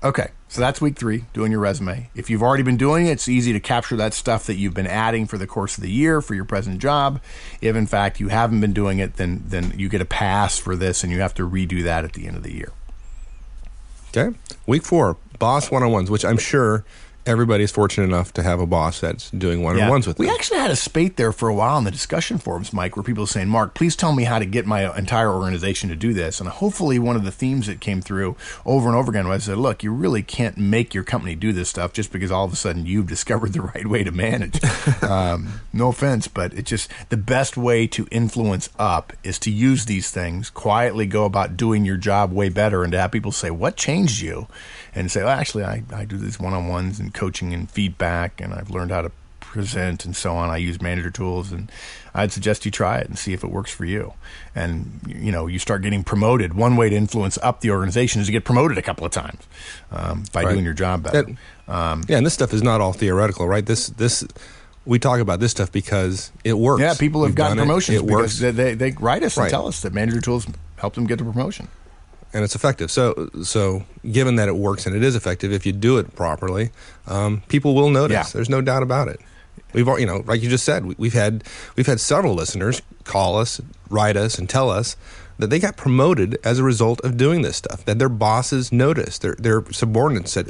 okay, 0.03 0.29
so 0.49 0.61
that's 0.61 0.81
week 0.81 0.97
three, 0.97 1.25
doing 1.31 1.51
your 1.51 1.61
resume. 1.61 2.09
If 2.15 2.31
you've 2.31 2.41
already 2.41 2.63
been 2.63 2.75
doing 2.75 3.05
it, 3.05 3.11
it's 3.11 3.29
easy 3.29 3.53
to 3.53 3.59
capture 3.59 3.95
that 3.97 4.15
stuff 4.15 4.47
that 4.47 4.55
you've 4.55 4.73
been 4.73 4.87
adding 4.87 5.27
for 5.27 5.37
the 5.37 5.45
course 5.45 5.77
of 5.77 5.83
the 5.83 5.91
year 5.91 6.21
for 6.21 6.33
your 6.33 6.43
present 6.43 6.81
job. 6.81 7.21
If 7.61 7.75
in 7.75 7.85
fact 7.85 8.19
you 8.19 8.29
haven't 8.29 8.59
been 8.59 8.73
doing 8.73 8.97
it, 8.97 9.17
then 9.17 9.43
then 9.45 9.73
you 9.77 9.89
get 9.89 10.01
a 10.01 10.05
pass 10.05 10.57
for 10.57 10.75
this, 10.75 11.03
and 11.03 11.13
you 11.13 11.21
have 11.21 11.35
to 11.35 11.47
redo 11.47 11.83
that 11.83 12.03
at 12.03 12.13
the 12.13 12.25
end 12.25 12.35
of 12.35 12.41
the 12.41 12.53
year. 12.53 12.71
Okay. 14.09 14.35
Week 14.65 14.81
four, 14.81 15.17
boss 15.37 15.69
one 15.69 15.83
on 15.83 15.91
ones, 15.91 16.09
which 16.09 16.25
I'm 16.25 16.39
sure 16.39 16.83
everybody 17.29 17.63
is 17.63 17.71
fortunate 17.71 18.05
enough 18.05 18.33
to 18.33 18.41
have 18.41 18.59
a 18.59 18.65
boss 18.65 18.99
that's 18.99 19.29
doing 19.29 19.61
one 19.61 19.79
on 19.79 19.87
ones 19.87 20.07
with 20.07 20.17
them. 20.17 20.25
we 20.25 20.33
actually 20.33 20.57
had 20.57 20.71
a 20.71 20.75
spate 20.75 21.15
there 21.15 21.31
for 21.31 21.47
a 21.47 21.53
while 21.53 21.77
in 21.77 21.83
the 21.83 21.91
discussion 21.91 22.39
forums, 22.39 22.73
Mike, 22.73 22.97
where 22.97 23.03
people 23.03 23.23
were 23.23 23.27
saying, 23.27 23.47
"Mark, 23.47 23.75
please 23.75 23.95
tell 23.95 24.13
me 24.13 24.23
how 24.23 24.39
to 24.39 24.45
get 24.45 24.65
my 24.65 24.97
entire 24.97 25.31
organization 25.31 25.89
to 25.89 25.95
do 25.95 26.11
this." 26.11 26.39
And 26.39 26.49
hopefully, 26.49 26.97
one 26.97 27.15
of 27.15 27.23
the 27.23 27.31
themes 27.31 27.67
that 27.67 27.79
came 27.79 28.01
through 28.01 28.35
over 28.65 28.87
and 28.89 28.97
over 28.97 29.11
again 29.11 29.27
was 29.27 29.45
that, 29.45 29.57
"Look, 29.57 29.83
you 29.83 29.93
really 29.93 30.23
can't 30.23 30.57
make 30.57 30.93
your 30.93 31.03
company 31.03 31.35
do 31.35 31.53
this 31.53 31.69
stuff 31.69 31.93
just 31.93 32.11
because 32.11 32.31
all 32.31 32.45
of 32.45 32.53
a 32.53 32.55
sudden 32.55 32.87
you've 32.87 33.07
discovered 33.07 33.53
the 33.53 33.61
right 33.75 33.87
way 33.87 34.03
to 34.03 34.11
manage." 34.11 34.59
um, 35.03 35.61
no 35.71 35.89
offense, 35.89 36.27
but 36.27 36.51
it's 36.53 36.69
just 36.69 36.89
the 37.09 37.17
best 37.17 37.55
way 37.55 37.85
to 37.87 38.07
influence 38.09 38.69
up 38.79 39.13
is 39.23 39.37
to 39.39 39.51
use 39.51 39.85
these 39.85 40.09
things 40.09 40.49
quietly, 40.49 41.05
go 41.05 41.25
about 41.25 41.55
doing 41.55 41.85
your 41.85 41.97
job 41.97 42.33
way 42.33 42.49
better, 42.49 42.83
and 42.83 42.91
to 42.93 42.99
have 42.99 43.11
people 43.11 43.31
say, 43.31 43.51
"What 43.51 43.75
changed 43.75 44.21
you?" 44.21 44.47
And 44.95 45.11
say, 45.11 45.21
well, 45.23 45.29
"Actually, 45.37 45.63
I, 45.65 45.83
I 45.93 46.05
do 46.05 46.17
these 46.17 46.39
one-on-ones 46.39 46.99
and 46.99 47.13
coaching 47.13 47.53
and 47.53 47.69
feedback, 47.69 48.41
and 48.41 48.53
I've 48.53 48.69
learned 48.69 48.91
how 48.91 49.01
to." 49.03 49.11
present 49.41 50.05
and 50.05 50.15
so 50.15 50.35
on. 50.35 50.51
I 50.51 50.57
use 50.57 50.79
manager 50.79 51.09
tools, 51.09 51.51
and 51.51 51.71
I'd 52.13 52.31
suggest 52.31 52.65
you 52.65 52.71
try 52.71 52.99
it 52.99 53.07
and 53.07 53.17
see 53.17 53.33
if 53.33 53.43
it 53.43 53.49
works 53.49 53.71
for 53.71 53.83
you. 53.83 54.13
And 54.53 55.01
you 55.07 55.31
know, 55.31 55.47
you 55.47 55.57
start 55.57 55.81
getting 55.81 56.03
promoted. 56.03 56.53
One 56.53 56.75
way 56.75 56.87
to 56.89 56.95
influence 56.95 57.35
up 57.41 57.61
the 57.61 57.71
organization 57.71 58.21
is 58.21 58.27
to 58.27 58.31
get 58.31 58.43
promoted 58.45 58.77
a 58.77 58.83
couple 58.83 59.07
of 59.07 59.11
times 59.11 59.41
um, 59.91 60.23
by 60.33 60.43
Right. 60.43 60.51
doing 60.51 60.65
your 60.65 60.75
job 60.75 61.01
better. 61.01 61.23
That- 61.67 61.73
um, 61.73 62.03
yeah, 62.07 62.17
and 62.17 62.25
this 62.27 62.35
stuff 62.35 62.53
is 62.53 62.61
not 62.61 62.79
all 62.79 62.93
theoretical, 62.93 63.47
right? 63.47 63.65
This 63.65 63.87
this 63.87 64.23
we 64.85 64.99
talk 64.99 65.19
about 65.19 65.39
this 65.39 65.49
stuff 65.49 65.71
because 65.71 66.31
it 66.43 66.53
works. 66.53 66.81
yeah, 66.81 66.93
people 66.93 67.23
have 67.23 67.29
We've 67.31 67.35
gotten 67.35 67.57
it. 67.57 67.61
promotions 67.61 67.97
It, 67.97 68.05
because 68.05 68.15
works, 68.21 68.39
they, 68.39 68.51
they, 68.51 68.73
they 68.75 68.91
write 68.99 69.23
us 69.23 69.35
and 69.35 69.49
tell 69.49 69.67
us 69.67 69.81
that 69.81 69.93
manager 69.93 70.21
tools 70.21 70.45
helped 70.75 70.95
them 70.95 71.07
get 71.07 71.17
the 71.17 71.23
promotion. 71.23 71.69
And 72.33 72.43
it's 72.43 72.55
effective. 72.55 72.91
So 72.91 73.29
so 73.43 73.83
given 74.11 74.35
that 74.37 74.47
it 74.47 74.55
works 74.55 74.85
and 74.85 74.95
it 74.95 75.03
is 75.03 75.15
effective, 75.15 75.51
if 75.51 75.65
you 75.65 75.71
do 75.71 75.97
it 75.97 76.15
properly, 76.15 76.71
um, 77.07 77.41
people 77.47 77.75
will 77.75 77.89
notice. 77.89 78.13
Yeah. 78.15 78.31
There's 78.33 78.49
no 78.49 78.61
doubt 78.61 78.83
about 78.83 79.07
it. 79.07 79.19
We've 79.73 79.87
you 79.99 80.05
know, 80.05 80.23
like 80.25 80.41
you 80.41 80.49
just 80.49 80.65
said, 80.65 80.85
we- 80.85 80.95
we've 80.97 81.13
had 81.13 81.43
we've 81.75 81.85
had 81.87 81.99
several 81.99 82.33
listeners 82.33 82.81
call 83.03 83.37
us, 83.37 83.61
write 83.89 84.17
us, 84.17 84.37
and 84.39 84.49
tell 84.49 84.69
us 84.69 84.95
that 85.37 85.49
they 85.49 85.59
got 85.59 85.77
promoted 85.77 86.37
as 86.43 86.59
a 86.59 86.63
result 86.63 86.99
of 87.01 87.15
doing 87.15 87.43
this 87.43 87.55
stuff. 87.55 87.85
That 87.85 87.97
their 87.99 88.09
bosses 88.09 88.71
noticed, 88.71 89.21
their 89.21 89.35
their 89.39 89.63
subordinates 89.71 90.31
said, 90.31 90.49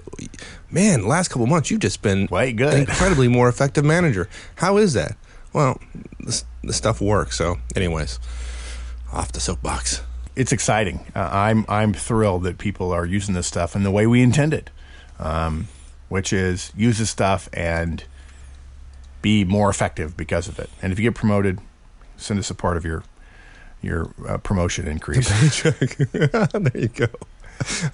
"Man, 0.71 1.05
last 1.07 1.27
couple 1.27 1.43
of 1.43 1.49
months 1.49 1.69
you've 1.69 1.81
just 1.81 2.01
been 2.01 2.27
Way 2.31 2.53
good." 2.53 2.73
an 2.73 2.79
incredibly 2.81 3.27
more 3.27 3.49
effective 3.49 3.83
manager. 3.85 4.29
How 4.55 4.77
is 4.77 4.93
that?" 4.93 5.15
Well, 5.51 5.79
this, 6.19 6.45
this 6.63 6.77
stuff 6.77 7.01
works. 7.01 7.37
So, 7.37 7.57
anyways, 7.75 8.19
off 9.11 9.31
the 9.31 9.39
soapbox. 9.39 10.01
It's 10.35 10.51
exciting. 10.51 11.05
Uh, 11.15 11.29
I'm 11.31 11.65
I'm 11.67 11.93
thrilled 11.93 12.43
that 12.43 12.57
people 12.57 12.91
are 12.91 13.05
using 13.05 13.35
this 13.35 13.47
stuff 13.47 13.75
in 13.75 13.83
the 13.83 13.91
way 13.91 14.07
we 14.07 14.21
intended, 14.21 14.71
um, 15.19 15.67
which 16.07 16.31
is 16.31 16.71
use 16.75 16.97
this 16.99 17.09
stuff 17.09 17.49
and 17.53 18.03
be 19.21 19.43
more 19.43 19.69
effective 19.69 20.15
because 20.15 20.47
of 20.47 20.59
it. 20.59 20.69
And 20.81 20.93
if 20.93 20.99
you 20.99 21.03
get 21.03 21.15
promoted, 21.15 21.59
send 22.17 22.39
us 22.39 22.49
a 22.49 22.55
part 22.55 22.77
of 22.77 22.85
your 22.85 23.03
your 23.81 24.13
uh, 24.27 24.37
promotion 24.37 24.87
increase. 24.87 25.29
there 25.63 26.71
you 26.73 26.87
go. 26.89 27.07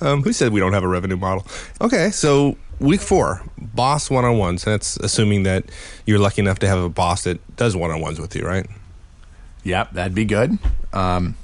Um, 0.02 0.22
who 0.24 0.34
said 0.34 0.52
we 0.52 0.60
don't 0.60 0.74
have 0.74 0.84
a 0.84 0.88
revenue 0.88 1.18
model? 1.18 1.46
Okay, 1.82 2.12
so 2.12 2.58
week 2.80 3.02
four, 3.02 3.42
boss 3.58 4.10
one 4.10 4.26
on 4.26 4.38
ones. 4.38 4.64
That's 4.64 4.98
assuming 4.98 5.44
that 5.44 5.66
you're 6.06 6.20
lucky 6.20 6.42
enough 6.42 6.60
to 6.60 6.68
have 6.68 6.80
a 6.80 6.90
boss 6.90 7.24
that 7.24 7.56
does 7.56 7.76
one 7.76 7.92
on 7.92 8.02
ones 8.02 8.20
with 8.20 8.36
you, 8.36 8.46
right? 8.46 8.68
Yep, 9.64 9.94
that'd 9.94 10.14
be 10.14 10.26
good. 10.26 10.60
Um, 10.94 11.36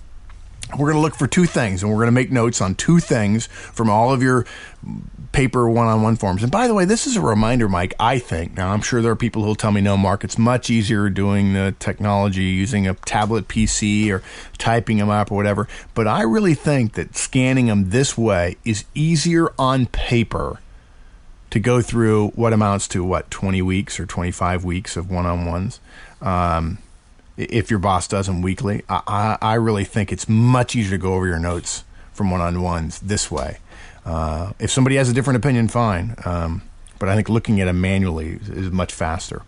we're 0.77 0.91
going 0.91 0.95
to 0.95 1.01
look 1.01 1.15
for 1.15 1.27
two 1.27 1.45
things, 1.45 1.83
and 1.83 1.91
we're 1.91 1.97
going 1.97 2.07
to 2.07 2.11
make 2.11 2.31
notes 2.31 2.61
on 2.61 2.75
two 2.75 2.99
things 2.99 3.47
from 3.47 3.89
all 3.89 4.11
of 4.13 4.21
your 4.21 4.45
paper 5.31 5.69
one-on-one 5.69 6.15
forms. 6.17 6.43
And 6.43 6.51
by 6.51 6.67
the 6.67 6.73
way, 6.73 6.85
this 6.85 7.07
is 7.07 7.15
a 7.15 7.21
reminder, 7.21 7.69
Mike. 7.69 7.93
I 7.99 8.19
think 8.19 8.57
now 8.57 8.71
I'm 8.71 8.81
sure 8.81 9.01
there 9.01 9.11
are 9.11 9.15
people 9.15 9.43
who'll 9.43 9.55
tell 9.55 9.71
me, 9.71 9.81
no, 9.81 9.95
Mark, 9.95 10.23
it's 10.23 10.37
much 10.37 10.69
easier 10.69 11.09
doing 11.09 11.53
the 11.53 11.73
technology 11.79 12.43
using 12.43 12.87
a 12.87 12.93
tablet 12.93 13.47
PC 13.47 14.09
or 14.11 14.23
typing 14.57 14.97
them 14.97 15.09
up 15.09 15.31
or 15.31 15.35
whatever. 15.35 15.67
But 15.93 16.07
I 16.07 16.23
really 16.23 16.53
think 16.53 16.93
that 16.93 17.15
scanning 17.15 17.67
them 17.67 17.91
this 17.91 18.17
way 18.17 18.57
is 18.65 18.85
easier 18.93 19.53
on 19.57 19.85
paper 19.87 20.59
to 21.49 21.59
go 21.59 21.81
through 21.81 22.29
what 22.29 22.53
amounts 22.53 22.87
to 22.89 23.03
what 23.03 23.29
20 23.29 23.61
weeks 23.61 23.99
or 23.99 24.05
25 24.05 24.63
weeks 24.63 24.97
of 24.97 25.09
one-on-ones. 25.09 25.79
Um, 26.21 26.77
if 27.49 27.69
your 27.69 27.79
boss 27.79 28.07
does 28.07 28.27
them 28.27 28.41
weekly, 28.41 28.83
I, 28.89 29.01
I, 29.07 29.37
I 29.41 29.53
really 29.55 29.83
think 29.83 30.11
it's 30.11 30.27
much 30.29 30.75
easier 30.75 30.91
to 30.91 31.01
go 31.01 31.13
over 31.13 31.27
your 31.27 31.39
notes 31.39 31.83
from 32.13 32.29
one-on-ones 32.29 32.99
this 32.99 33.31
way. 33.31 33.57
Uh, 34.05 34.53
if 34.59 34.71
somebody 34.71 34.95
has 34.95 35.09
a 35.09 35.13
different 35.13 35.37
opinion, 35.37 35.67
fine. 35.67 36.15
Um, 36.25 36.63
but 36.99 37.09
I 37.09 37.15
think 37.15 37.29
looking 37.29 37.61
at 37.61 37.65
them 37.65 37.81
manually 37.81 38.33
is, 38.41 38.49
is 38.49 38.71
much 38.71 38.93
faster. 38.93 39.41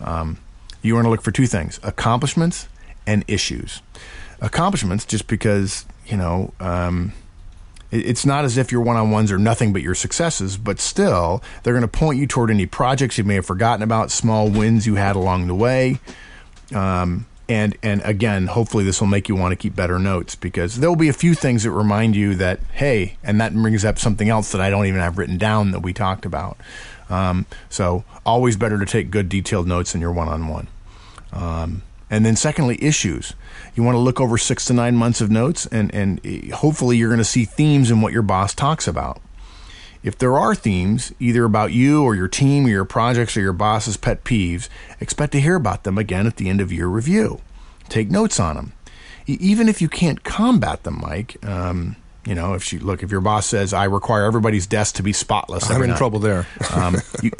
Um, 0.00 0.38
you 0.82 0.94
want 0.94 1.06
to 1.06 1.10
look 1.10 1.22
for 1.22 1.30
two 1.30 1.46
things: 1.46 1.80
accomplishments 1.82 2.68
and 3.06 3.24
issues. 3.28 3.82
Accomplishments, 4.40 5.04
just 5.04 5.26
because 5.26 5.86
you 6.06 6.16
know. 6.16 6.52
Um, 6.60 7.12
it's 7.92 8.26
not 8.26 8.44
as 8.44 8.58
if 8.58 8.72
your 8.72 8.80
one 8.80 8.96
on 8.96 9.12
ones 9.12 9.30
are 9.30 9.38
nothing 9.38 9.72
but 9.72 9.80
your 9.80 9.94
successes, 9.94 10.56
but 10.56 10.80
still, 10.80 11.40
they're 11.62 11.72
going 11.72 11.82
to 11.82 11.88
point 11.88 12.18
you 12.18 12.26
toward 12.26 12.50
any 12.50 12.66
projects 12.66 13.16
you 13.16 13.22
may 13.22 13.36
have 13.36 13.46
forgotten 13.46 13.82
about, 13.82 14.10
small 14.10 14.50
wins 14.50 14.86
you 14.86 14.96
had 14.96 15.14
along 15.14 15.46
the 15.46 15.54
way. 15.54 16.00
Um, 16.74 17.26
and 17.48 17.76
and 17.82 18.02
again, 18.04 18.48
hopefully 18.48 18.84
this 18.84 19.00
will 19.00 19.08
make 19.08 19.28
you 19.28 19.36
want 19.36 19.52
to 19.52 19.56
keep 19.56 19.76
better 19.76 19.98
notes 19.98 20.34
because 20.34 20.76
there 20.80 20.90
will 20.90 20.96
be 20.96 21.08
a 21.08 21.14
few 21.14 21.34
things 21.34 21.62
that 21.62 21.70
remind 21.70 22.16
you 22.16 22.34
that 22.36 22.60
hey, 22.72 23.18
and 23.22 23.40
that 23.40 23.54
brings 23.54 23.84
up 23.84 23.98
something 23.98 24.28
else 24.28 24.52
that 24.52 24.60
I 24.60 24.70
don't 24.70 24.86
even 24.86 25.00
have 25.00 25.18
written 25.18 25.38
down 25.38 25.70
that 25.70 25.80
we 25.80 25.92
talked 25.92 26.26
about. 26.26 26.56
Um, 27.08 27.46
so 27.68 28.04
always 28.24 28.56
better 28.56 28.78
to 28.78 28.86
take 28.86 29.10
good 29.10 29.28
detailed 29.28 29.68
notes 29.68 29.94
in 29.94 30.00
your 30.00 30.12
one 30.12 30.28
on 30.28 30.48
one. 30.48 30.68
And 32.10 32.24
then 32.24 32.36
secondly, 32.36 32.78
issues. 32.82 33.34
You 33.74 33.82
want 33.82 33.96
to 33.96 34.00
look 34.00 34.20
over 34.20 34.38
six 34.38 34.64
to 34.66 34.72
nine 34.72 34.96
months 34.96 35.20
of 35.20 35.30
notes, 35.30 35.66
and 35.66 35.94
and 35.94 36.24
hopefully 36.52 36.96
you're 36.96 37.10
going 37.10 37.18
to 37.18 37.24
see 37.24 37.44
themes 37.44 37.90
in 37.90 38.00
what 38.00 38.12
your 38.12 38.22
boss 38.22 38.54
talks 38.54 38.88
about. 38.88 39.20
If 40.06 40.16
there 40.18 40.38
are 40.38 40.54
themes, 40.54 41.12
either 41.18 41.44
about 41.44 41.72
you 41.72 42.04
or 42.04 42.14
your 42.14 42.28
team 42.28 42.66
or 42.66 42.68
your 42.68 42.84
projects 42.84 43.36
or 43.36 43.40
your 43.40 43.52
boss's 43.52 43.96
pet 43.96 44.22
peeves, 44.22 44.68
expect 45.00 45.32
to 45.32 45.40
hear 45.40 45.56
about 45.56 45.82
them 45.82 45.98
again 45.98 46.28
at 46.28 46.36
the 46.36 46.48
end 46.48 46.60
of 46.60 46.72
your 46.72 46.88
review. 46.88 47.40
Take 47.88 48.08
notes 48.08 48.38
on 48.38 48.54
them. 48.54 48.72
Even 49.26 49.68
if 49.68 49.82
you 49.82 49.88
can't 49.88 50.22
combat 50.22 50.84
them, 50.84 51.00
Mike, 51.00 51.44
um, 51.44 51.96
you 52.26 52.34
know, 52.34 52.54
if 52.54 52.62
she 52.62 52.78
look, 52.78 53.02
if 53.02 53.10
your 53.10 53.20
boss 53.20 53.46
says, 53.46 53.72
"I 53.72 53.84
require 53.84 54.24
everybody's 54.24 54.66
desk 54.66 54.96
to 54.96 55.02
be 55.02 55.12
spotless," 55.12 55.70
I'm 55.70 55.82
in 55.82 55.90
night," 55.90 55.98
trouble 55.98 56.18
there. 56.18 56.46
um, 56.74 56.96
you, 57.22 57.30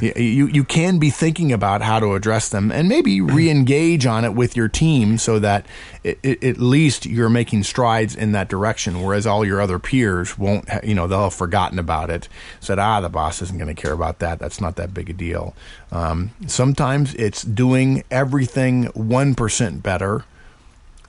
you 0.00 0.46
you 0.46 0.64
can 0.64 0.98
be 0.98 1.10
thinking 1.10 1.52
about 1.52 1.82
how 1.82 1.98
to 1.98 2.14
address 2.14 2.48
them 2.48 2.70
and 2.70 2.88
maybe 2.88 3.20
re-engage 3.20 4.06
on 4.06 4.24
it 4.24 4.34
with 4.34 4.56
your 4.56 4.68
team 4.68 5.18
so 5.18 5.38
that 5.38 5.66
it, 6.04 6.18
it, 6.22 6.44
at 6.44 6.58
least 6.58 7.06
you're 7.06 7.28
making 7.28 7.64
strides 7.64 8.14
in 8.14 8.32
that 8.32 8.48
direction 8.48 9.02
whereas 9.02 9.26
all 9.26 9.44
your 9.44 9.60
other 9.60 9.78
peers 9.78 10.38
won't 10.38 10.68
ha- 10.68 10.80
you 10.82 10.94
know 10.94 11.06
they'll 11.06 11.24
have 11.24 11.34
forgotten 11.34 11.78
about 11.78 12.10
it 12.10 12.28
said 12.60 12.78
ah 12.78 13.00
the 13.00 13.08
boss 13.08 13.42
isn't 13.42 13.58
going 13.58 13.74
to 13.74 13.80
care 13.80 13.92
about 13.92 14.18
that. 14.20 14.38
That's 14.38 14.60
not 14.60 14.76
that 14.76 14.94
big 14.94 15.10
a 15.10 15.12
deal. 15.12 15.54
Um, 15.90 16.30
sometimes 16.46 17.14
it's 17.14 17.42
doing 17.42 18.04
everything 18.10 18.84
1% 18.88 19.82
better 19.82 20.24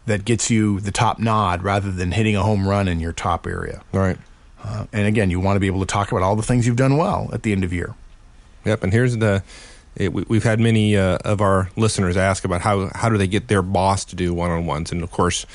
that 0.10 0.26
gets 0.26 0.49
you 0.49 0.80
the 0.82 0.91
top 0.91 1.20
nod 1.20 1.64
rather 1.64 1.91
than 1.91 2.12
hitting 2.12 2.36
a 2.36 2.43
home 2.43 2.68
run 2.68 2.88
in 2.88 2.99
your 2.99 3.14
top 3.14 3.47
area 3.47 3.82
right. 3.93 4.18
uh, 4.64 4.86
and 4.91 5.07
again 5.07 5.30
you 5.30 5.39
want 5.39 5.55
to 5.55 5.60
be 5.60 5.68
able 5.68 5.80
to 5.80 5.86
talk 5.86 6.12
about 6.12 6.22
all 6.22 6.36
the 6.36 6.43
things 6.43 6.68
you've 6.68 6.76
done 6.76 6.97
well 6.97 7.30
at 7.32 7.43
the 7.43 7.51
end 7.51 7.64
of 7.64 7.72
year 7.72 7.95
Yep, 8.66 8.84
and 8.84 8.93
here's 8.93 9.18
the. 9.18 9.43
It, 9.95 10.14
we, 10.14 10.24
we've 10.28 10.43
had 10.43 10.60
many 10.60 10.95
uh, 10.95 11.18
of 11.26 11.41
our 11.41 11.70
listeners 11.76 12.16
ask 12.16 12.45
about 12.45 12.62
how 12.62 12.89
how 12.93 13.10
do 13.10 13.18
they 13.18 13.28
get 13.28 13.47
their 13.47 13.62
boss 13.62 14.05
to 14.05 14.16
do 14.16 14.34
one 14.34 14.51
on 14.51 14.66
ones, 14.66 14.91
and 14.91 15.01
of 15.01 15.12
course, 15.12 15.45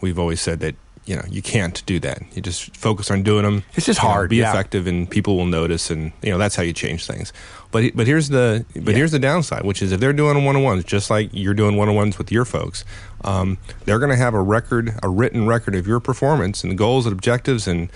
we've 0.00 0.18
always 0.18 0.40
said 0.40 0.60
that 0.60 0.74
you 1.06 1.16
know 1.16 1.22
you 1.28 1.42
can't 1.42 1.84
do 1.86 1.98
that. 2.00 2.22
You 2.34 2.42
just 2.42 2.76
focus 2.76 3.10
on 3.10 3.22
doing 3.22 3.44
them. 3.44 3.62
It's 3.74 3.86
just 3.86 4.02
you 4.02 4.08
know, 4.08 4.12
hard, 4.14 4.30
be 4.30 4.36
yeah. 4.36 4.50
effective, 4.50 4.86
and 4.86 5.08
people 5.08 5.36
will 5.36 5.46
notice, 5.46 5.90
and 5.90 6.12
you 6.22 6.30
know 6.30 6.38
that's 6.38 6.56
how 6.56 6.62
you 6.62 6.72
change 6.72 7.06
things. 7.06 7.32
But 7.70 7.94
but 7.94 8.06
here's 8.06 8.28
the 8.28 8.64
but 8.74 8.88
Yeah. 8.88 8.96
here's 8.96 9.12
the 9.12 9.18
downside, 9.18 9.64
which 9.64 9.82
is 9.82 9.92
if 9.92 10.00
they're 10.00 10.12
doing 10.12 10.44
one 10.44 10.56
on 10.56 10.62
ones, 10.62 10.84
just 10.84 11.10
like 11.10 11.30
you're 11.32 11.54
doing 11.54 11.76
one 11.76 11.88
on 11.88 11.94
ones 11.94 12.18
with 12.18 12.32
your 12.32 12.44
folks, 12.44 12.84
um, 13.22 13.58
they're 13.84 13.98
going 13.98 14.10
to 14.10 14.16
have 14.16 14.34
a 14.34 14.42
record, 14.42 14.94
a 15.02 15.08
written 15.08 15.46
record 15.46 15.74
of 15.74 15.86
your 15.86 16.00
performance 16.00 16.64
and 16.64 16.78
goals 16.78 17.06
and 17.06 17.12
objectives 17.12 17.66
and 17.66 17.90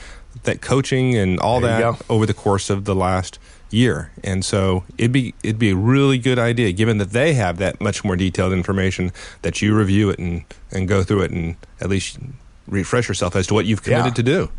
that 0.45 0.61
coaching 0.61 1.17
and 1.17 1.39
all 1.41 1.61
There 1.61 1.81
that 1.81 2.03
over 2.09 2.27
the 2.27 2.35
course 2.35 2.71
of 2.71 2.85
the 2.85 2.95
last 2.95 3.39
year. 3.71 4.11
And 4.25 4.45
so 4.45 4.85
it'd 4.97 5.13
be 5.13 5.35
it'd 5.43 5.59
be 5.59 5.71
a 5.71 5.77
really 5.77 6.19
good 6.19 6.39
idea, 6.39 6.73
given 6.73 6.99
that 6.99 7.11
they 7.11 7.35
have 7.35 7.59
that 7.59 7.81
much 7.81 8.05
more 8.05 8.17
detailed 8.17 8.53
information, 8.53 9.13
that 9.43 9.63
you 9.63 9.77
review 9.77 10.11
it 10.11 10.19
and 10.19 10.45
and 10.71 10.87
go 10.89 11.03
through 11.03 11.23
it 11.23 11.31
and 11.31 11.57
at 11.81 11.89
least 11.89 12.19
refresh 12.71 13.09
yourself 13.09 13.35
as 13.37 13.47
to 13.49 13.55
what 13.55 13.66
you've 13.66 13.83
committed 13.83 14.07
Yeah. 14.07 14.14
to 14.14 14.23
do. 14.23 14.51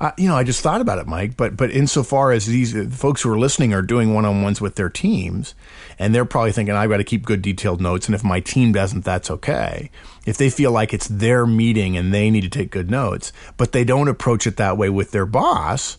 Uh, 0.00 0.10
you 0.18 0.26
know, 0.28 0.36
I 0.36 0.42
just 0.42 0.60
thought 0.60 0.80
about 0.80 0.98
it, 0.98 1.06
Mike. 1.06 1.36
But 1.36 1.56
but 1.56 1.70
insofar 1.70 2.32
as 2.32 2.46
these 2.46 2.74
uh, 2.74 2.86
folks 2.90 3.22
who 3.22 3.30
are 3.30 3.38
listening 3.38 3.72
are 3.72 3.80
doing 3.80 4.12
one 4.12 4.24
on 4.24 4.42
ones 4.42 4.60
with 4.60 4.74
their 4.74 4.88
teams, 4.90 5.54
and 6.00 6.12
they're 6.12 6.24
probably 6.24 6.50
thinking, 6.50 6.74
I've 6.74 6.90
got 6.90 6.96
to 6.96 7.04
keep 7.04 7.24
good 7.24 7.40
detailed 7.42 7.80
notes, 7.80 8.06
and 8.06 8.14
if 8.14 8.24
my 8.24 8.40
team 8.40 8.72
doesn't, 8.72 9.04
that's 9.04 9.30
okay. 9.30 9.90
If 10.26 10.36
they 10.36 10.50
feel 10.50 10.72
like 10.72 10.92
it's 10.92 11.06
their 11.06 11.46
meeting 11.46 11.96
and 11.96 12.12
they 12.12 12.28
need 12.28 12.40
to 12.42 12.48
take 12.48 12.70
good 12.72 12.90
notes, 12.90 13.32
but 13.56 13.70
they 13.72 13.84
don't 13.84 14.08
approach 14.08 14.46
it 14.48 14.56
that 14.56 14.76
way 14.76 14.90
with 14.90 15.12
their 15.12 15.26
boss, 15.26 15.96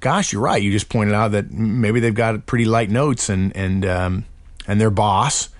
gosh, 0.00 0.32
you're 0.32 0.42
right. 0.42 0.62
You 0.62 0.72
just 0.72 0.88
pointed 0.88 1.14
out 1.14 1.32
that 1.32 1.50
maybe 1.52 2.00
they've 2.00 2.14
got 2.14 2.46
pretty 2.46 2.64
light 2.64 2.88
notes, 2.90 3.28
and 3.28 3.54
and 3.54 3.84
um, 3.84 4.24
and 4.66 4.80
their 4.80 4.90
boss 4.90 5.50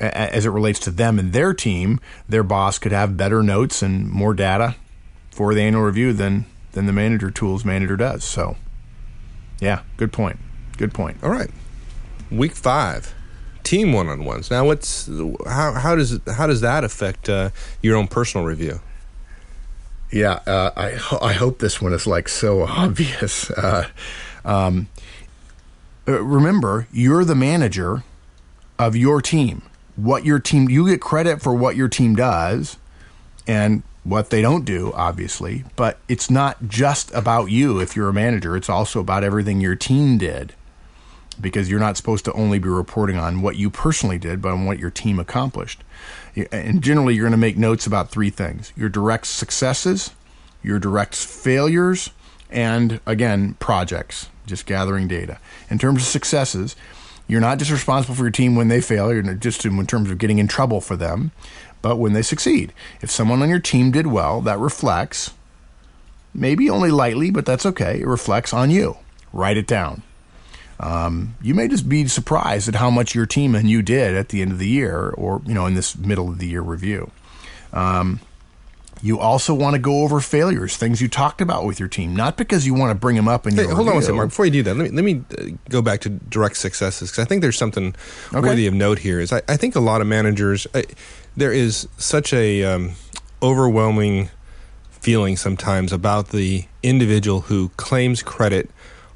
as 0.00 0.46
it 0.46 0.50
relates 0.50 0.78
to 0.80 0.90
them 0.90 1.18
and 1.18 1.32
their 1.32 1.52
team, 1.52 2.00
their 2.28 2.42
boss 2.42 2.78
could 2.78 2.92
have 2.92 3.16
better 3.16 3.42
notes 3.42 3.82
and 3.82 4.08
more 4.08 4.34
data 4.34 4.76
for 5.30 5.54
the 5.54 5.62
annual 5.62 5.82
review 5.82 6.12
than 6.12 6.46
than 6.72 6.86
the 6.86 6.92
manager 6.92 7.30
tools 7.30 7.64
manager 7.64 7.96
does. 7.96 8.24
So, 8.24 8.56
yeah, 9.60 9.82
good 9.96 10.12
point. 10.12 10.38
Good 10.76 10.94
point. 10.94 11.16
All 11.22 11.30
right, 11.30 11.50
week 12.30 12.54
five, 12.54 13.14
team 13.64 13.92
one 13.92 14.08
on 14.08 14.24
ones. 14.24 14.50
Now, 14.50 14.64
what's 14.64 15.08
how 15.46 15.72
how 15.72 15.96
does 15.96 16.20
how 16.26 16.46
does 16.46 16.60
that 16.60 16.84
affect 16.84 17.28
uh, 17.28 17.50
your 17.82 17.96
own 17.96 18.06
personal 18.06 18.46
review? 18.46 18.80
Yeah, 20.12 20.40
uh, 20.46 20.70
I 20.76 20.92
I 21.20 21.32
hope 21.32 21.58
this 21.58 21.82
one 21.82 21.92
is 21.92 22.06
like 22.06 22.28
so 22.28 22.62
obvious. 22.66 23.50
Uh, 23.50 23.88
um, 24.44 24.88
uh, 26.06 26.22
remember, 26.22 26.86
you're 26.92 27.24
the 27.24 27.34
manager 27.34 28.04
of 28.78 28.96
your 28.96 29.20
team. 29.20 29.62
What 29.98 30.24
your 30.24 30.38
team 30.38 30.68
you 30.68 30.86
get 30.88 31.00
credit 31.00 31.42
for 31.42 31.52
what 31.52 31.74
your 31.74 31.88
team 31.88 32.14
does, 32.14 32.78
and 33.48 33.82
what 34.04 34.30
they 34.30 34.40
don't 34.40 34.64
do, 34.64 34.92
obviously. 34.94 35.64
But 35.74 35.98
it's 36.08 36.30
not 36.30 36.68
just 36.68 37.12
about 37.12 37.46
you. 37.46 37.80
If 37.80 37.96
you're 37.96 38.08
a 38.08 38.12
manager, 38.12 38.56
it's 38.56 38.68
also 38.68 39.00
about 39.00 39.24
everything 39.24 39.60
your 39.60 39.74
team 39.74 40.18
did. 40.18 40.54
Because 41.40 41.68
you're 41.68 41.80
not 41.80 41.96
supposed 41.96 42.24
to 42.26 42.32
only 42.32 42.58
be 42.58 42.68
reporting 42.68 43.16
on 43.16 43.42
what 43.42 43.56
you 43.56 43.70
personally 43.70 44.18
did, 44.18 44.40
but 44.40 44.52
on 44.52 44.66
what 44.66 44.78
your 44.78 44.90
team 44.90 45.18
accomplished. 45.18 45.82
And 46.52 46.80
generally, 46.80 47.14
you're 47.14 47.24
going 47.24 47.32
to 47.32 47.36
make 47.36 47.56
notes 47.56 47.86
about 47.86 48.10
three 48.10 48.30
things 48.30 48.72
your 48.76 48.88
direct 48.88 49.26
successes, 49.26 50.12
your 50.62 50.78
direct 50.78 51.16
failures, 51.16 52.10
and 52.50 53.00
again, 53.04 53.54
projects, 53.54 54.28
just 54.46 54.64
gathering 54.64 55.08
data. 55.08 55.38
In 55.70 55.78
terms 55.78 56.02
of 56.02 56.08
successes, 56.08 56.76
you're 57.28 57.40
not 57.40 57.58
just 57.58 57.70
responsible 57.70 58.14
for 58.14 58.22
your 58.22 58.30
team 58.30 58.56
when 58.56 58.68
they 58.68 58.80
fail, 58.80 59.12
you're 59.12 59.22
just 59.34 59.64
in 59.64 59.86
terms 59.86 60.10
of 60.10 60.18
getting 60.18 60.38
in 60.38 60.48
trouble 60.48 60.80
for 60.80 60.96
them, 60.96 61.30
but 61.82 61.96
when 61.96 62.14
they 62.14 62.22
succeed. 62.22 62.72
If 63.00 63.10
someone 63.10 63.42
on 63.42 63.48
your 63.48 63.60
team 63.60 63.92
did 63.92 64.08
well, 64.08 64.40
that 64.40 64.58
reflects, 64.58 65.32
maybe 66.34 66.68
only 66.68 66.90
lightly, 66.90 67.30
but 67.30 67.46
that's 67.46 67.66
okay, 67.66 68.00
it 68.00 68.06
reflects 68.06 68.52
on 68.52 68.70
you. 68.70 68.96
Write 69.32 69.58
it 69.58 69.66
down. 69.66 70.02
Um, 70.80 71.36
you 71.42 71.54
may 71.54 71.68
just 71.68 71.88
be 71.88 72.06
surprised 72.06 72.68
at 72.68 72.76
how 72.76 72.88
much 72.88 73.14
your 73.14 73.26
team 73.26 73.54
and 73.54 73.68
you 73.68 73.82
did 73.82 74.14
at 74.14 74.28
the 74.28 74.40
end 74.42 74.52
of 74.52 74.58
the 74.58 74.68
year 74.68 75.10
or 75.10 75.42
you 75.44 75.52
know 75.52 75.66
in 75.66 75.74
this 75.74 75.96
middle 75.96 76.28
of 76.28 76.38
the 76.38 76.46
year 76.46 76.60
review 76.60 77.10
um, 77.72 78.20
you 79.02 79.18
also 79.20 79.54
want 79.54 79.74
to 79.74 79.78
go 79.78 80.02
over 80.02 80.20
failures 80.20 80.76
things 80.76 81.00
you 81.00 81.08
talked 81.08 81.40
about 81.40 81.64
with 81.64 81.78
your 81.78 81.88
team 81.88 82.14
not 82.16 82.36
because 82.36 82.66
you 82.66 82.74
want 82.74 82.90
to 82.90 82.94
bring 82.94 83.16
them 83.16 83.28
up 83.28 83.46
in 83.46 83.54
Hey, 83.54 83.62
your 83.62 83.74
hold 83.74 83.80
on 83.80 83.86
one 83.86 83.94
review. 83.96 84.02
second, 84.02 84.16
Mark. 84.16 84.28
Before 84.30 84.44
you 84.46 84.50
do 84.52 84.62
that, 84.64 84.76
let 84.76 84.84
me 84.84 84.90
let 84.90 85.04
me 85.04 85.22
uh, 85.38 85.56
go 85.68 85.80
back 85.82 86.00
to 86.00 86.08
direct 86.08 86.56
successes 86.56 87.10
because 87.10 87.24
I 87.24 87.28
think 87.28 87.42
there's 87.42 87.58
something 87.58 87.94
Okay. 88.34 88.40
worthy 88.48 88.66
of 88.66 88.74
note 88.74 88.98
here. 89.00 89.20
Is 89.20 89.32
I, 89.32 89.42
I 89.48 89.56
think 89.56 89.76
a 89.76 89.80
lot 89.80 90.00
of 90.00 90.06
managers 90.06 90.66
I, 90.74 90.84
there 91.36 91.52
is 91.52 91.86
such 91.96 92.32
a 92.32 92.64
um, 92.64 92.92
overwhelming 93.42 94.30
feeling 94.90 95.36
sometimes 95.36 95.92
about 95.92 96.28
the 96.30 96.64
individual 96.82 97.42
who 97.42 97.68
claims 97.76 98.22
credit 98.22 98.68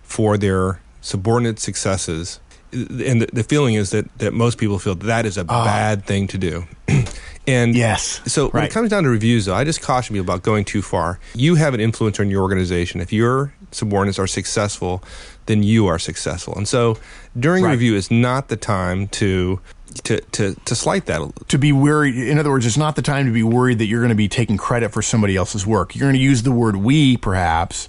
for 0.03 0.39
their 0.39 0.81
subordinate 1.01 1.59
successes, 1.59 2.39
and 2.73 3.23
the, 3.23 3.29
the 3.33 3.43
feeling 3.43 3.75
is 3.75 3.91
that 3.91 4.07
that 4.19 4.33
most 4.33 4.59
people 4.59 4.79
feel 4.79 4.95
that, 4.95 5.07
that 5.07 5.27
is 5.27 5.37
a 5.37 5.45
bad 5.45 6.05
thing 6.07 6.27
to 6.29 6.39
do. 6.39 6.65
and 7.47 7.75
Yes, 7.75 8.21
so 8.27 8.49
when 8.51 8.65
it 8.65 8.71
comes 8.71 8.91
down 8.91 9.03
to 9.05 9.09
reviews, 9.09 9.47
though, 9.47 9.55
I 9.55 9.65
just 9.65 9.81
caution 9.83 10.15
people 10.15 10.25
about 10.33 10.43
going 10.43 10.65
too 10.65 10.83
far. 10.83 11.19
You 11.35 11.57
have 11.57 11.75
an 11.75 11.81
influence 11.81 12.21
on 12.21 12.31
your 12.31 12.43
organization. 12.43 13.01
If 13.01 13.13
your 13.13 13.53
subordinates 13.73 14.19
are 14.19 14.27
successful, 14.27 15.03
then 15.47 15.63
you 15.63 15.87
are 15.87 15.99
successful. 15.99 16.55
And 16.57 16.69
so 16.69 16.99
during 17.39 17.65
Right. 17.65 17.73
review 17.73 17.97
is 17.97 18.11
not 18.11 18.49
the 18.49 18.57
time 18.57 19.09
to 19.09 19.61
to 20.05 20.21
to 20.33 20.55
to 20.65 20.75
slight 20.75 21.07
that. 21.07 21.21
to 21.49 21.59
be 21.59 21.73
worried. 21.73 22.15
In 22.17 22.39
other 22.39 22.51
words, 22.51 22.65
it's 22.65 22.77
not 22.79 22.97
the 22.97 23.03
time 23.03 23.27
to 23.27 23.33
be 23.33 23.43
worried 23.43 23.79
that 23.79 23.87
you're 23.87 24.01
going 24.01 24.09
to 24.11 24.15
be 24.15 24.29
taking 24.29 24.57
credit 24.57 24.91
for 24.93 25.03
somebody 25.03 25.37
else's 25.37 25.67
work. 25.67 25.95
You're 25.95 26.07
going 26.09 26.17
to 26.17 26.23
use 26.23 26.45
the 26.45 26.53
word 26.53 26.77
we, 26.77 27.17
perhaps, 27.19 27.89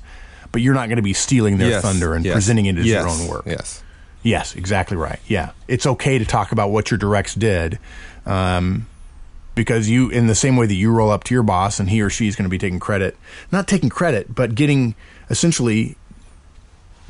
but 0.51 0.61
you're 0.61 0.73
not 0.73 0.87
going 0.89 0.97
to 0.97 1.01
be 1.03 1.13
stealing 1.13 1.57
their 1.59 1.69
Yes, 1.69 1.81
thunder 1.81 2.13
and 2.15 2.25
yes, 2.25 2.33
presenting 2.33 2.65
it 2.65 2.77
as 2.77 2.85
yes, 2.85 3.01
your 3.03 3.09
own 3.09 3.27
work. 3.29 3.43
Yes. 3.45 3.81
Yes, 4.21 4.55
exactly 4.55 4.97
right. 4.97 5.19
Yeah, 5.27 5.51
it's 5.67 5.85
okay 5.85 6.17
to 6.17 6.25
talk 6.25 6.51
about 6.51 6.71
what 6.71 6.89
your 6.91 6.97
directs 6.97 7.35
did, 7.35 7.77
um, 8.25 8.85
because 9.55 9.89
you, 9.89 10.09
in 10.09 10.27
the 10.27 10.35
same 10.35 10.57
way 10.57 10.65
that 10.65 10.73
you 10.73 10.91
roll 10.91 11.11
up 11.11 11.23
to 11.25 11.33
your 11.33 11.43
boss 11.43 11.79
and 11.79 11.89
he 11.89 12.01
or 12.01 12.09
she 12.09 12.27
is 12.27 12.35
going 12.35 12.45
to 12.45 12.49
be 12.49 12.57
taking 12.57 12.79
credit, 12.79 13.17
not 13.51 13.67
taking 13.67 13.89
credit, 13.89 14.33
but 14.33 14.55
getting 14.55 14.95
essentially 15.29 15.95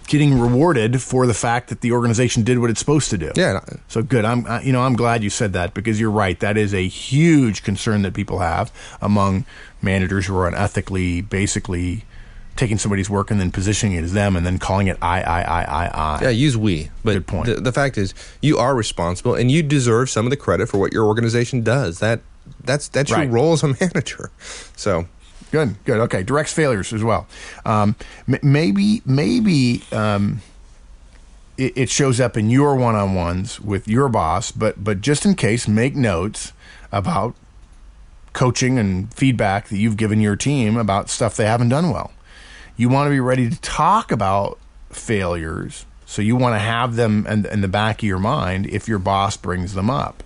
getting 0.08 0.40
rewarded 0.40 1.02
for 1.02 1.26
the 1.26 1.34
fact 1.34 1.70
that 1.70 1.82
the 1.82 1.92
organization 1.92 2.44
did 2.44 2.60
what 2.60 2.70
it's 2.70 2.80
supposed 2.80 3.10
to 3.10 3.18
do. 3.18 3.32
Yeah. 3.36 3.62
So 3.88 4.02
good. 4.04 4.26
I'm, 4.26 4.46
uh, 4.46 4.60
you 4.60 4.74
know, 4.74 4.82
I'm 4.82 4.96
glad 4.96 5.24
you 5.24 5.30
said 5.30 5.54
that 5.54 5.74
because 5.74 6.00
you're 6.00 6.12
right. 6.12 6.40
That 6.40 6.58
is 6.58 6.74
a 6.74 6.88
huge 6.88 7.64
concern 7.64 8.02
that 8.02 8.14
people 8.14 8.40
have 8.40 8.72
among 9.02 9.46
managers 9.82 10.26
who 10.26 10.36
are 10.38 10.52
unethically, 10.52 11.28
basically 11.28 12.04
taking 12.56 12.78
somebody's 12.78 13.10
work 13.10 13.32
and 13.32 13.40
then 13.40 13.52
positioning 13.52 13.98
it 13.98 14.04
as 14.04 14.14
them 14.14 14.36
and 14.36 14.46
then 14.46 14.60
calling 14.60 14.88
it 14.88 14.98
I, 15.02 15.22
I, 15.22 15.42
I, 15.42 15.64
I, 15.64 15.88
I. 15.88 16.20
Yeah, 16.24 16.30
use 16.30 16.56
we. 16.56 16.92
But 17.04 17.14
Good 17.14 17.28
point. 17.28 17.46
The, 17.48 17.56
the 17.56 17.72
fact 17.72 17.98
is, 17.98 18.14
you 18.42 18.58
are 18.58 18.76
responsible, 18.76 19.34
and 19.34 19.50
you 19.50 19.64
deserve 19.64 20.10
some 20.10 20.26
of 20.26 20.30
the 20.30 20.38
credit 20.38 20.70
for 20.70 20.78
what 20.78 20.94
your 20.94 21.06
organization 21.06 21.64
does. 21.64 22.00
That 22.00 22.22
that's 22.64 22.88
that's 22.88 23.12
Right. 23.12 23.24
your 23.24 23.32
role 23.32 23.54
as 23.54 23.64
a 23.64 23.68
manager. 23.80 24.32
So 24.76 25.08
Good, 25.52 25.76
good. 25.86 26.00
Okay, 26.00 26.24
directs 26.24 26.52
failures 26.52 26.92
as 26.94 27.04
well. 27.04 27.28
Um, 27.64 27.96
m- 28.28 28.40
maybe, 28.42 29.04
maybe 29.06 29.84
um, 29.92 30.42
it, 31.60 31.74
it 31.78 31.90
shows 31.92 32.20
up 32.20 32.36
in 32.36 32.50
your 32.50 32.76
one-on-ones 32.76 33.60
with 33.60 33.88
your 33.88 34.10
boss, 34.10 34.52
but 34.52 34.84
but 34.84 35.00
just 35.02 35.28
in 35.28 35.36
case, 35.36 35.68
make 35.68 35.96
notes 35.96 36.54
about 36.92 37.36
coaching 38.34 38.80
and 38.80 39.14
feedback 39.14 39.68
that 39.68 39.78
you've 39.78 39.96
given 39.96 40.20
your 40.20 40.36
team 40.36 40.76
about 40.76 41.08
stuff 41.08 41.36
they 41.36 41.46
haven't 41.46 41.70
done 41.70 41.92
well. 41.92 42.12
You 42.76 42.90
want 42.90 43.06
to 43.06 43.12
be 43.12 43.20
ready 43.20 43.48
to 43.48 43.62
talk 43.62 44.12
about 44.12 44.58
failures, 44.90 45.86
so 46.08 46.24
you 46.24 46.36
want 46.36 46.56
to 46.56 46.60
have 46.60 46.96
them 46.96 47.28
in, 47.28 47.46
in 47.46 47.62
the 47.62 47.68
back 47.68 48.00
of 48.02 48.08
your 48.08 48.18
mind 48.18 48.66
if 48.66 48.88
your 48.88 48.98
boss 48.98 49.38
brings 49.38 49.76
them 49.76 49.92
up. 49.92 50.24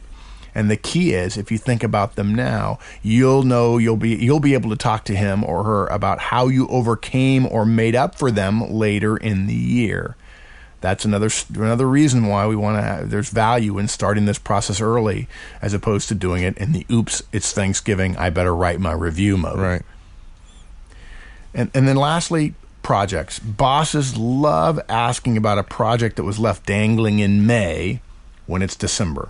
And 0.58 0.72
the 0.72 0.76
key 0.76 1.14
is 1.14 1.38
if 1.38 1.52
you 1.52 1.60
think 1.60 1.84
about 1.84 2.16
them 2.16 2.34
now, 2.34 2.80
you'll 3.04 3.44
know 3.44 3.78
you'll 3.78 3.96
be 3.96 4.16
you'll 4.16 4.40
be 4.40 4.56
able 4.56 4.72
to 4.72 4.76
talk 4.76 5.04
to 5.04 5.16
him 5.16 5.44
or 5.44 5.64
her 5.64 5.86
about 5.86 6.18
how 6.18 6.48
you 6.48 6.68
overcame 6.70 7.46
or 7.46 7.64
made 7.64 7.94
up 7.94 8.16
for 8.16 8.32
them 8.32 8.68
later 8.72 9.16
in 9.16 9.46
the 9.46 9.54
year. 9.54 10.16
That's 10.82 11.06
another 11.06 11.30
another 11.54 11.88
reason 11.88 12.26
why 12.26 12.48
we 12.48 12.56
want 12.56 12.80
to 12.80 12.82
have 12.82 13.12
there's 13.12 13.30
value 13.30 13.78
in 13.78 13.88
starting 13.88 14.26
this 14.26 14.40
process 14.40 14.82
early 14.82 15.28
as 15.62 15.76
opposed 15.76 16.08
to 16.08 16.16
doing 16.16 16.42
it 16.42 16.58
in 16.58 16.72
the 16.72 16.88
oops, 16.92 17.22
it's 17.32 17.52
Thanksgiving, 17.52 18.18
I 18.18 18.32
better 18.32 18.56
write 18.56 18.80
my 18.80 18.94
review 18.94 19.38
mode. 19.38 19.60
right. 19.60 19.84
And 21.54 21.70
and 21.76 21.88
then 21.88 21.98
lastly, 21.98 22.56
projects. 22.82 23.38
Bosses 23.38 24.18
love 24.18 24.80
asking 24.90 25.38
about 25.38 25.60
a 25.60 25.64
project 25.64 26.16
that 26.16 26.24
was 26.24 26.40
left 26.40 26.66
dangling 26.66 27.20
in 27.20 27.46
May 27.46 28.02
when 28.48 28.64
it's 28.64 28.76
December. 28.76 29.30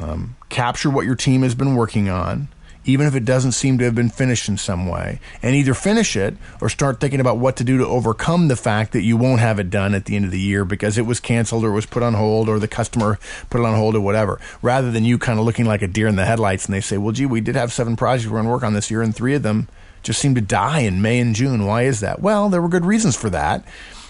Um, 0.00 0.36
capture 0.48 0.90
what 0.90 1.06
your 1.06 1.14
team 1.14 1.42
has 1.42 1.54
been 1.54 1.74
working 1.74 2.08
on, 2.08 2.48
even 2.84 3.06
if 3.06 3.14
it 3.14 3.24
doesn't 3.24 3.52
seem 3.52 3.78
to 3.78 3.84
have 3.84 3.94
been 3.94 4.08
finished 4.08 4.48
in 4.48 4.56
some 4.56 4.88
way, 4.88 5.20
and 5.42 5.54
either 5.54 5.74
finish 5.74 6.16
it 6.16 6.36
or 6.60 6.68
start 6.68 6.98
thinking 6.98 7.20
about 7.20 7.38
what 7.38 7.56
to 7.56 7.64
do 7.64 7.78
to 7.78 7.86
overcome 7.86 8.48
the 8.48 8.56
fact 8.56 8.92
that 8.92 9.02
you 9.02 9.16
won't 9.16 9.40
have 9.40 9.58
it 9.58 9.70
done 9.70 9.94
at 9.94 10.06
the 10.06 10.16
end 10.16 10.24
of 10.24 10.30
the 10.30 10.40
year 10.40 10.64
because 10.64 10.98
it 10.98 11.06
was 11.06 11.20
canceled 11.20 11.64
or 11.64 11.68
it 11.68 11.74
was 11.74 11.86
put 11.86 12.02
on 12.02 12.14
hold 12.14 12.48
or 12.48 12.58
the 12.58 12.66
customer 12.66 13.18
put 13.50 13.60
it 13.60 13.66
on 13.66 13.76
hold 13.76 13.94
or 13.94 14.00
whatever. 14.00 14.40
Rather 14.62 14.90
than 14.90 15.04
you 15.04 15.18
kind 15.18 15.38
of 15.38 15.44
looking 15.44 15.66
like 15.66 15.82
a 15.82 15.86
deer 15.86 16.08
in 16.08 16.16
the 16.16 16.24
headlights 16.24 16.66
and 16.66 16.74
they 16.74 16.80
say, 16.80 16.98
well, 16.98 17.12
gee, 17.12 17.26
we 17.26 17.40
did 17.40 17.54
have 17.54 17.72
seven 17.72 17.94
projects 17.94 18.26
we're 18.26 18.38
going 18.38 18.46
to 18.46 18.50
work 18.50 18.64
on 18.64 18.74
this 18.74 18.90
year, 18.90 19.02
and 19.02 19.14
three 19.14 19.34
of 19.34 19.42
them 19.42 19.68
just 20.02 20.20
seemed 20.20 20.34
to 20.34 20.42
die 20.42 20.80
in 20.80 21.00
May 21.00 21.20
and 21.20 21.34
June. 21.34 21.64
Why 21.64 21.82
is 21.82 22.00
that? 22.00 22.20
Well, 22.20 22.48
there 22.48 22.60
were 22.60 22.68
good 22.68 22.84
reasons 22.84 23.16
for 23.16 23.30
that. 23.30 23.64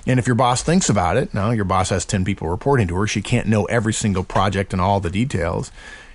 And 0.06 0.18
if 0.18 0.26
your 0.26 0.34
boss 0.34 0.62
thinks 0.62 0.88
about 0.88 1.16
it, 1.16 1.32
now 1.32 1.50
your 1.52 1.64
boss 1.64 1.90
has 1.90 2.04
10 2.04 2.24
people 2.24 2.48
reporting 2.48 2.88
to 2.88 2.96
her. 2.96 3.06
She 3.06 3.22
can't 3.22 3.46
know 3.46 3.64
every 3.66 3.92
single 3.92 4.24
project 4.24 4.72
and 4.72 4.80
all 4.82 4.98
the 5.00 5.10
details. 5.10 5.70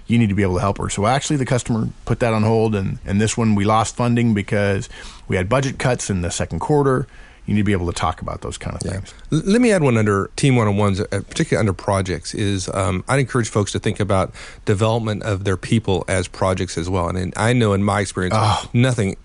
You 0.08 0.18
need 0.18 0.30
to 0.30 0.36
be 0.36 0.42
able 0.44 0.56
to 0.56 0.62
help 0.62 0.78
her. 0.78 0.90
So 0.90 1.06
actually, 1.06 1.38
the 1.38 1.46
customer 1.46 1.90
put 2.06 2.20
that 2.20 2.34
on 2.34 2.44
hold. 2.44 2.76
And, 2.76 3.00
and 3.06 3.20
this 3.22 3.38
one, 3.38 3.56
we 3.56 3.64
lost 3.66 3.96
funding 3.96 4.34
because 4.34 4.90
we 5.28 5.36
had 5.38 5.48
budget 5.50 5.80
cuts 5.80 6.10
in 6.10 6.22
the 6.22 6.32
second 6.32 6.60
quarter. 6.60 7.08
You 7.46 7.54
need 7.54 7.62
to 7.62 7.66
be 7.66 7.72
able 7.72 7.88
to 7.88 7.94
talk 7.94 8.22
about 8.22 8.42
those 8.42 8.58
kind 8.58 8.76
of 8.76 8.82
things. 8.82 9.14
L- 9.32 9.42
Let 9.46 9.62
me 9.62 9.72
add 9.72 9.82
one 9.82 9.98
under 9.98 10.30
team 10.36 10.58
one 10.58 10.68
on 10.68 10.76
ones, 10.76 11.00
uh, 11.00 11.06
particularly 11.10 11.60
under 11.62 11.72
projects. 11.72 12.34
Is 12.34 12.68
um, 12.74 13.06
I'd 13.08 13.20
encourage 13.22 13.48
folks 13.48 13.72
to 13.72 13.80
think 13.80 14.02
about 14.02 14.34
development 14.66 15.24
of 15.24 15.46
their 15.46 15.56
people 15.56 16.04
as 16.10 16.28
projects 16.28 16.78
as 16.78 16.90
well. 16.90 17.08
And, 17.08 17.18
in, 17.18 17.34
I 17.38 17.54
know 17.54 17.72
in 17.72 17.84
my 17.84 18.02
experience, 18.02 18.36
Oh. 18.38 18.70
nothing 18.74 19.16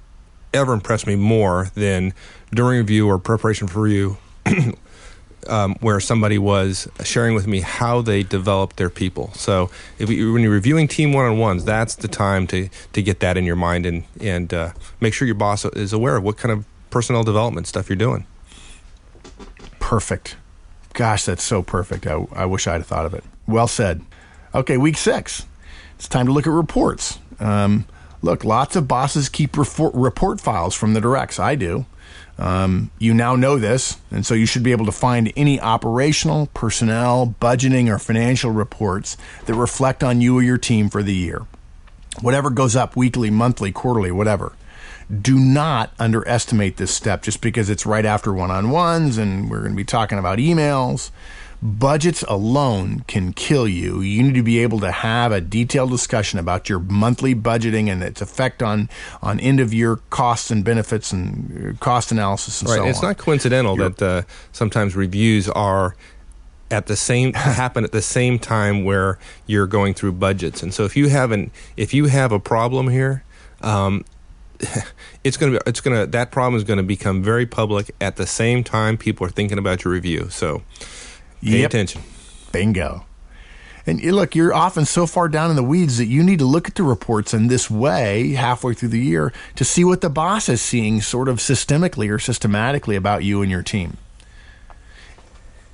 ever 0.55 0.73
impressed 0.73 1.07
me 1.09 1.17
more 1.17 1.71
than 1.75 2.13
during 2.55 2.79
review 2.79 3.09
or 3.09 3.19
preparation 3.19 3.67
for 3.67 3.81
review. 3.83 4.19
Um, 5.49 5.75
where 5.81 5.99
somebody 5.99 6.39
was 6.39 6.87
sharing 7.03 7.35
with 7.35 7.49
me 7.49 7.63
how 7.63 8.01
they 8.01 8.23
developed 8.23 8.77
their 8.77 8.89
people. 8.89 9.33
So, 9.33 9.71
if 9.99 10.09
you, 10.09 10.33
when 10.33 10.41
you're 10.41 10.53
reviewing 10.53 10.87
team 10.87 11.13
one-on-ones, 11.13 11.65
that's 11.65 11.97
the 11.97 12.07
time 12.07 12.47
to 12.47 12.69
to 12.93 13.03
get 13.03 13.19
that 13.19 13.37
in 13.37 13.45
your 13.45 13.57
mind 13.57 13.85
and 13.85 14.05
and 14.21 14.55
uh, 14.55 14.71
make 15.01 15.13
sure 15.13 15.27
your 15.27 15.35
boss 15.35 15.65
is 15.65 15.93
aware 15.93 16.17
of 16.17 16.23
what 16.23 16.37
kind 16.37 16.53
of 16.53 16.65
personnel 16.91 17.25
development 17.25 17.67
stuff 17.67 17.89
you're 17.89 17.97
doing. 17.97 18.25
Perfect. 19.81 20.37
Gosh, 20.93 21.25
that's 21.25 21.43
so 21.43 21.61
perfect. 21.61 22.07
I, 22.07 22.25
I 22.33 22.47
wish 22.47 22.69
I'd 22.69 22.75
have 22.75 22.87
thought 22.87 23.07
of 23.07 23.15
it. 23.15 23.25
Well 23.47 23.67
said. 23.67 24.03
Okay, 24.55 24.77
week 24.77 24.97
six. 24.97 25.47
It's 25.97 26.07
time 26.07 26.27
to 26.27 26.33
look 26.33 26.47
at 26.47 26.53
reports. 26.53 27.19
Um, 27.41 27.87
look, 28.23 28.45
lots 28.45 28.77
of 28.77 28.87
bosses 28.87 29.29
keep 29.29 29.57
report 29.57 30.41
files 30.41 30.75
from 30.75 30.95
the 30.95 31.01
directs. 31.01 31.39
I 31.39 31.55
do. 31.55 31.87
Um, 32.39 32.91
you 32.99 33.15
now 33.15 33.37
know 33.37 33.59
this, 33.59 33.99
and 34.11 34.25
so 34.25 34.35
you 34.35 34.47
should 34.47 34.63
be 34.63 34.73
able 34.73 34.87
to 34.87 34.93
find 34.93 35.33
any 35.37 35.61
operational, 35.61 36.47
personnel, 36.55 37.35
budgeting, 37.41 37.89
or 37.89 37.99
financial 37.99 38.51
reports 38.51 39.17
that 39.47 39.55
reflect 39.55 40.03
on 40.03 40.21
you 40.21 40.39
or 40.39 40.43
your 40.43 40.59
team 40.59 40.89
for 40.89 41.03
the 41.03 41.15
year. 41.15 41.47
Whatever 42.21 42.51
goes 42.51 42.77
up 42.77 42.97
weekly, 42.97 43.31
monthly, 43.31 43.73
quarterly, 43.73 44.11
whatever. 44.11 44.53
Do 45.11 45.39
not 45.39 45.93
underestimate 45.99 46.79
this 46.79 46.95
step 46.95 47.23
just 47.23 47.41
because 47.41 47.69
it's 47.69 47.85
right 47.85 48.05
after 48.05 48.33
one 48.33 48.51
on 48.51 48.71
ones 48.71 49.19
and 49.19 49.51
we're 49.51 49.61
going 49.61 49.73
to 49.73 49.77
be 49.77 49.85
talking 49.85 50.19
about 50.19 50.39
emails. 50.39 51.11
Budgets 51.65 52.25
alone 52.27 53.05
can 53.07 53.33
kill 53.33 53.69
you. 53.69 54.01
You 54.01 54.25
need 54.25 54.35
to 54.35 54.43
be 54.43 54.59
able 54.59 54.81
to 54.81 54.91
have 54.91 55.31
a 55.31 55.41
detailed 55.41 55.91
discussion 55.91 56.41
about 56.41 56.69
your 56.69 56.81
monthly 56.81 57.37
budgeting 57.37 57.89
and 57.89 58.03
its 58.03 58.21
effect 58.21 58.65
on, 58.65 58.89
on 59.23 59.39
end 59.39 59.61
of 59.61 59.73
year 59.73 59.97
costs 60.11 60.51
and 60.51 60.65
benefits 60.65 61.13
and 61.13 61.75
uh, 61.75 61.79
cost 61.79 62.11
analysis 62.11 62.61
and 62.63 62.69
Right. 62.69 62.77
so 62.77 62.81
and 62.83 62.91
it's 62.91 62.99
on. 62.99 63.11
not 63.11 63.19
coincidental 63.19 63.77
You're- 63.77 63.91
that 63.91 64.03
uh, 64.03 64.23
sometimes 64.51 64.97
reviews 64.97 65.49
are 65.49 65.95
at 66.69 66.87
the 66.87 66.97
same 66.97 67.33
happen 67.35 67.85
at 67.85 67.93
the 67.93 68.03
same 68.03 68.41
time 68.41 68.83
where 68.83 69.19
you're 69.47 69.69
going 69.69 69.95
through 69.95 70.13
budgets. 70.13 70.65
And 70.65 70.75
so 70.75 70.85
if 70.85 70.97
you 70.97 71.11
haven't 71.11 71.53
if 71.77 71.95
you 71.95 72.07
have 72.07 72.33
a 72.33 72.41
problem 72.41 72.89
here, 72.89 73.23
um, 73.61 74.05
it's 75.23 75.37
going 75.37 75.53
to 75.53 75.59
be 75.61 75.63
it's 75.71 75.81
going 75.81 75.97
to 75.97 76.07
that 76.09 76.33
problem 76.33 76.57
is 76.57 76.65
going 76.65 76.79
to 76.79 76.83
become 76.83 77.23
very 77.23 77.47
public 77.47 77.95
at 78.01 78.17
the 78.17 78.27
same 78.27 78.65
time 78.65 78.97
people 78.97 79.25
are 79.25 79.31
thinking 79.31 79.59
about 79.59 79.85
your 79.85 79.93
review. 79.93 80.27
So 80.31 80.63
pay 81.43 81.61
Yep. 81.61 81.71
attention. 81.71 82.03
Bingo. 82.53 83.05
And 83.85 84.01
look, 84.01 84.37
you're 84.37 84.55
often 84.55 84.85
so 84.85 85.07
far 85.07 85.29
down 85.29 85.51
in 85.51 85.57
the 85.57 85.63
weeds 85.63 85.99
that 85.99 86.07
you 86.07 86.23
need 86.23 86.39
to 86.39 86.45
look 86.45 86.69
at 86.69 86.77
the 86.77 86.85
reports 86.85 87.35
in 87.35 87.49
this 87.49 87.69
way 87.69 88.33
halfway 88.35 88.75
through 88.75 88.91
the 88.91 89.01
year 89.01 89.33
to 89.57 89.65
see 89.65 89.83
what 89.83 90.03
the 90.03 90.11
boss 90.11 90.49
is 90.49 90.63
seeing 90.63 91.01
sort 91.01 91.29
of 91.29 91.39
systemically 91.39 92.09
or 92.09 92.19
systematically 92.21 92.95
about 92.95 93.25
you 93.25 93.43
and 93.43 93.51
your 93.51 93.63
team. 93.63 93.97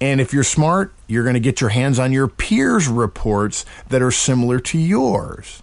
And 0.00 0.20
if 0.20 0.32
you're 0.32 0.44
smart, 0.44 0.94
you're 1.06 1.24
going 1.24 1.34
to 1.34 1.40
get 1.40 1.60
your 1.60 1.70
hands 1.70 1.98
on 1.98 2.12
your 2.12 2.28
peers' 2.28 2.88
reports 2.88 3.66
that 3.88 4.00
are 4.00 4.12
similar 4.12 4.58
to 4.60 4.78
yours 4.78 5.62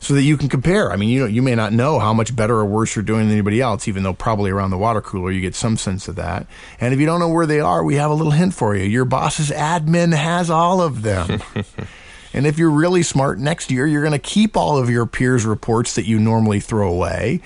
so 0.00 0.14
that 0.14 0.22
you 0.22 0.36
can 0.36 0.48
compare. 0.48 0.92
I 0.92 0.96
mean, 0.96 1.08
you 1.08 1.20
know, 1.20 1.26
you 1.26 1.42
may 1.42 1.54
not 1.54 1.72
know 1.72 1.98
how 1.98 2.12
much 2.12 2.34
better 2.34 2.56
or 2.56 2.64
worse 2.64 2.94
you're 2.94 3.02
doing 3.02 3.22
than 3.22 3.32
anybody 3.32 3.60
else, 3.60 3.88
even 3.88 4.04
though 4.04 4.12
probably 4.12 4.50
around 4.50 4.70
the 4.70 4.78
water 4.78 5.00
cooler 5.00 5.30
you 5.30 5.40
get 5.40 5.54
some 5.54 5.76
sense 5.76 6.06
of 6.08 6.16
that. 6.16 6.46
And 6.80 6.94
if 6.94 7.00
you 7.00 7.06
don't 7.06 7.20
know 7.20 7.28
where 7.28 7.46
they 7.46 7.60
are, 7.60 7.82
we 7.82 7.96
have 7.96 8.10
a 8.10 8.14
little 8.14 8.32
hint 8.32 8.54
for 8.54 8.76
you. 8.76 8.84
Your 8.84 9.04
boss's 9.04 9.50
admin 9.50 10.14
has 10.14 10.50
all 10.50 10.80
of 10.80 11.02
them. 11.02 11.42
and 12.32 12.46
if 12.46 12.58
you're 12.58 12.70
really 12.70 13.02
smart, 13.02 13.38
next 13.38 13.70
year 13.70 13.86
you're 13.86 14.02
going 14.02 14.12
to 14.12 14.18
keep 14.18 14.56
all 14.56 14.78
of 14.78 14.88
your 14.88 15.04
peers' 15.04 15.44
reports 15.44 15.94
that 15.96 16.06
you 16.06 16.20
normally 16.20 16.60
throw 16.60 16.88
away. 16.88 17.40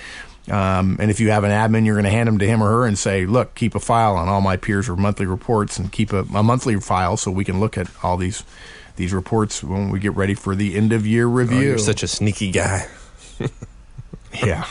Um, 0.51 0.97
and 1.01 1.11
if 1.11 1.21
you 1.21 1.31
have 1.31 1.45
an 1.45 1.51
admin, 1.51 1.87
you're 1.87 1.95
going 1.95 2.05
to 2.05 2.11
hand 2.11 2.27
them 2.27 2.39
to 2.39 2.47
him 2.47 2.63
or 2.63 2.69
her 2.69 2.87
and 2.87 2.99
say, 2.99 3.27
"Look, 3.27 3.55
keep 3.55 3.77
a 3.77 3.81
file 3.81 4.17
on 4.17 4.29
all 4.29 4.41
my 4.41 4.57
peers' 4.57 4.89
or 4.89 4.97
monthly 4.97 5.25
reports, 5.25 5.79
and 5.79 5.93
keep 5.93 6.13
a, 6.13 6.23
a 6.35 6.43
monthly 6.43 6.81
file 6.81 7.17
so 7.17 7.31
we 7.31 7.45
can 7.45 7.61
look 7.61 7.79
at 7.79 7.89
all 8.03 8.17
these 8.17 8.43
these 8.97 9.13
reports 9.13 9.63
when 9.63 9.91
we 9.91 9.99
get 9.99 10.15
ready 10.17 10.35
for 10.35 10.55
the 10.55 10.77
end 10.77 10.93
of 10.93 11.07
year 11.07 11.27
Oh, 11.27 11.31
review." 11.31 11.61
you're 11.61 11.79
such 11.79 12.03
a 12.03 12.09
sneaky 12.09 12.51
guy. 12.51 12.87
Yeah. 14.43 14.65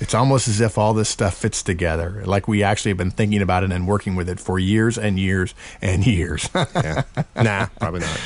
It's 0.00 0.12
almost 0.12 0.48
as 0.48 0.60
if 0.60 0.76
all 0.76 0.92
this 0.92 1.08
stuff 1.08 1.34
fits 1.36 1.62
together, 1.62 2.24
like 2.26 2.48
we 2.48 2.64
actually 2.64 2.90
have 2.90 2.98
been 2.98 3.12
thinking 3.12 3.40
about 3.40 3.62
it 3.62 3.70
and 3.70 3.86
working 3.86 4.16
with 4.16 4.28
it 4.28 4.40
for 4.40 4.58
years 4.58 4.98
and 4.98 5.20
years 5.20 5.54
and 5.80 6.04
years. 6.04 6.50
yeah. 6.54 7.02
Nah, 7.36 7.66
probably 7.78 8.00
not. 8.00 8.20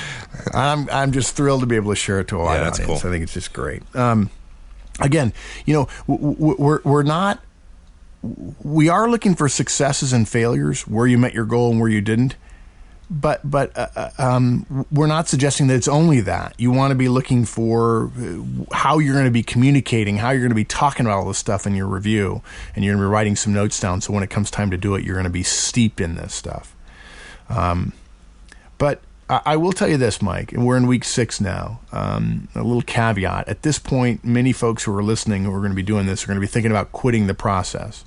I'm 0.54 0.88
I'm 0.90 1.12
just 1.12 1.36
thrilled 1.36 1.60
to 1.60 1.66
be 1.66 1.76
able 1.76 1.92
to 1.92 1.96
share 1.96 2.20
it 2.20 2.28
to 2.28 2.36
a 2.40 2.44
wide 2.44 2.54
Yeah, 2.56 2.64
that's 2.64 2.80
audience. 2.80 3.02
cool. 3.02 3.10
I 3.10 3.12
think 3.12 3.22
it's 3.22 3.34
just 3.34 3.52
great. 3.52 3.82
Um, 3.94 4.30
again, 4.98 5.34
you 5.66 5.74
know, 5.74 5.88
w- 6.08 6.34
w- 6.36 6.56
we're 6.58 6.80
we're 6.84 7.02
not. 7.02 7.42
We 8.64 8.88
are 8.88 9.08
looking 9.10 9.34
for 9.34 9.46
successes 9.50 10.14
and 10.14 10.26
failures 10.26 10.88
where 10.88 11.06
you 11.06 11.18
met 11.18 11.34
your 11.34 11.44
goal 11.44 11.70
and 11.70 11.78
where 11.80 11.90
you 11.90 12.00
didn't. 12.00 12.34
But 13.10 13.50
but 13.50 13.76
uh, 13.76 13.88
uh, 13.96 14.10
um, 14.18 14.86
we're 14.92 15.06
not 15.06 15.28
suggesting 15.28 15.68
that 15.68 15.76
it's 15.76 15.88
only 15.88 16.20
that. 16.22 16.54
You 16.58 16.70
want 16.70 16.90
to 16.90 16.94
be 16.94 17.08
looking 17.08 17.46
for 17.46 18.10
uh, 18.18 18.74
how 18.74 18.98
you're 18.98 19.14
going 19.14 19.24
to 19.24 19.30
be 19.30 19.42
communicating, 19.42 20.18
how 20.18 20.30
you're 20.30 20.40
going 20.40 20.50
to 20.50 20.54
be 20.54 20.64
talking 20.64 21.06
about 21.06 21.20
all 21.20 21.28
this 21.28 21.38
stuff 21.38 21.66
in 21.66 21.74
your 21.74 21.86
review, 21.86 22.42
and 22.76 22.84
you're 22.84 22.94
going 22.94 23.02
to 23.02 23.08
be 23.08 23.12
writing 23.12 23.36
some 23.36 23.54
notes 23.54 23.80
down. 23.80 24.02
So 24.02 24.12
when 24.12 24.22
it 24.22 24.30
comes 24.30 24.50
time 24.50 24.70
to 24.72 24.76
do 24.76 24.94
it, 24.94 25.04
you're 25.04 25.14
going 25.14 25.24
to 25.24 25.30
be 25.30 25.42
steeped 25.42 26.00
in 26.02 26.16
this 26.16 26.34
stuff. 26.34 26.76
But 28.76 29.00
I, 29.30 29.40
I 29.46 29.56
will 29.56 29.72
tell 29.72 29.88
you 29.88 29.96
this, 29.96 30.20
Mike, 30.20 30.52
and 30.52 30.66
we're 30.66 30.76
in 30.76 30.86
week 30.86 31.04
six 31.04 31.40
now. 31.40 31.80
Um, 31.92 32.48
a 32.54 32.62
little 32.62 32.82
caveat: 32.82 33.48
at 33.48 33.62
this 33.62 33.78
point, 33.78 34.24
many 34.24 34.52
folks 34.52 34.84
who 34.84 34.96
are 34.96 35.02
listening 35.02 35.44
who 35.44 35.54
are 35.54 35.60
going 35.60 35.72
to 35.72 35.76
be 35.76 35.82
doing 35.82 36.06
this 36.06 36.24
are 36.24 36.26
going 36.26 36.36
to 36.36 36.42
be 36.42 36.46
thinking 36.46 36.72
about 36.72 36.92
quitting 36.92 37.26
the 37.26 37.34
process. 37.34 38.04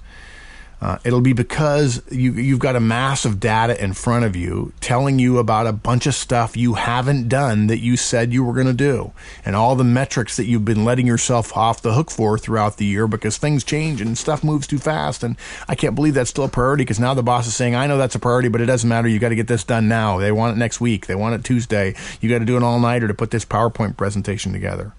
Uh, 0.82 0.98
it'll 1.04 1.22
be 1.22 1.34
because 1.34 2.02
you, 2.10 2.34
you've 2.34 2.60
got 2.60 2.76
a 2.76 2.80
mass 2.80 3.24
of 3.24 3.40
data 3.40 3.82
in 3.82 3.94
front 3.94 4.26
of 4.26 4.36
you 4.36 4.74
telling 4.80 5.20
you 5.20 5.38
about 5.38 5.68
a 5.68 5.72
bunch 5.72 6.08
of 6.08 6.16
stuff 6.16 6.58
you 6.58 6.74
haven't 6.74 7.30
done 7.30 7.68
that 7.68 7.78
you 7.78 7.96
said 7.96 8.34
you 8.34 8.44
were 8.44 8.54
going 8.54 8.66
to 8.66 8.74
do, 8.74 9.12
and 9.46 9.56
all 9.56 9.76
the 9.76 9.84
metrics 9.84 10.38
that 10.38 10.46
you've 10.46 10.66
been 10.66 10.84
letting 10.84 11.06
yourself 11.06 11.56
off 11.56 11.84
the 11.84 11.94
hook 11.94 12.10
for 12.10 12.36
throughout 12.36 12.78
the 12.78 12.86
year 12.86 13.08
because 13.08 13.38
things 13.38 13.64
change 13.64 14.02
and 14.02 14.18
stuff 14.18 14.44
moves 14.44 14.66
too 14.66 14.80
fast. 14.80 15.24
And 15.24 15.38
I 15.68 15.76
can't 15.76 15.94
believe 15.94 16.16
that's 16.16 16.32
still 16.32 16.46
a 16.46 16.50
priority 16.50 16.84
because 16.84 17.00
now 17.00 17.14
the 17.14 17.22
boss 17.22 17.46
is 17.46 17.56
saying, 17.56 17.76
I 17.76 17.86
know 17.86 18.00
that's 18.00 18.16
a 18.16 18.20
priority, 18.20 18.50
but 18.50 18.60
it 18.60 18.66
doesn't 18.66 18.90
matter. 18.90 19.08
You 19.08 19.20
got 19.20 19.30
to 19.30 19.36
get 19.36 19.48
this 19.48 19.64
done 19.64 19.88
now. 19.88 20.18
They 20.18 20.32
want 20.32 20.58
it 20.58 20.60
next 20.60 20.82
week. 20.82 21.06
They 21.06 21.16
want 21.16 21.36
it 21.36 21.44
Tuesday. 21.44 21.94
You 22.22 22.30
got 22.30 22.40
to 22.40 22.46
do 22.46 22.58
an 22.58 22.64
all 22.64 22.80
nighter 22.80 23.08
to 23.08 23.14
put 23.14 23.30
this 23.30 23.46
PowerPoint 23.46 23.98
presentation 23.98 24.52
together. 24.52 24.94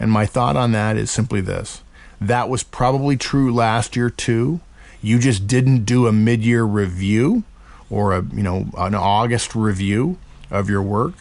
And 0.00 0.10
my 0.10 0.26
thought 0.26 0.56
on 0.56 0.72
that 0.72 0.96
is 0.96 1.10
simply 1.10 1.40
this 1.40 1.82
that 2.20 2.48
was 2.48 2.62
probably 2.62 3.16
true 3.16 3.52
last 3.52 3.96
year 3.96 4.10
too. 4.10 4.60
You 5.02 5.18
just 5.18 5.46
didn't 5.46 5.84
do 5.84 6.06
a 6.06 6.12
mid 6.12 6.44
year 6.44 6.64
review 6.64 7.44
or 7.90 8.12
a 8.14 8.24
you 8.32 8.42
know 8.42 8.68
an 8.76 8.94
August 8.94 9.54
review 9.54 10.18
of 10.50 10.70
your 10.70 10.82
work. 10.82 11.14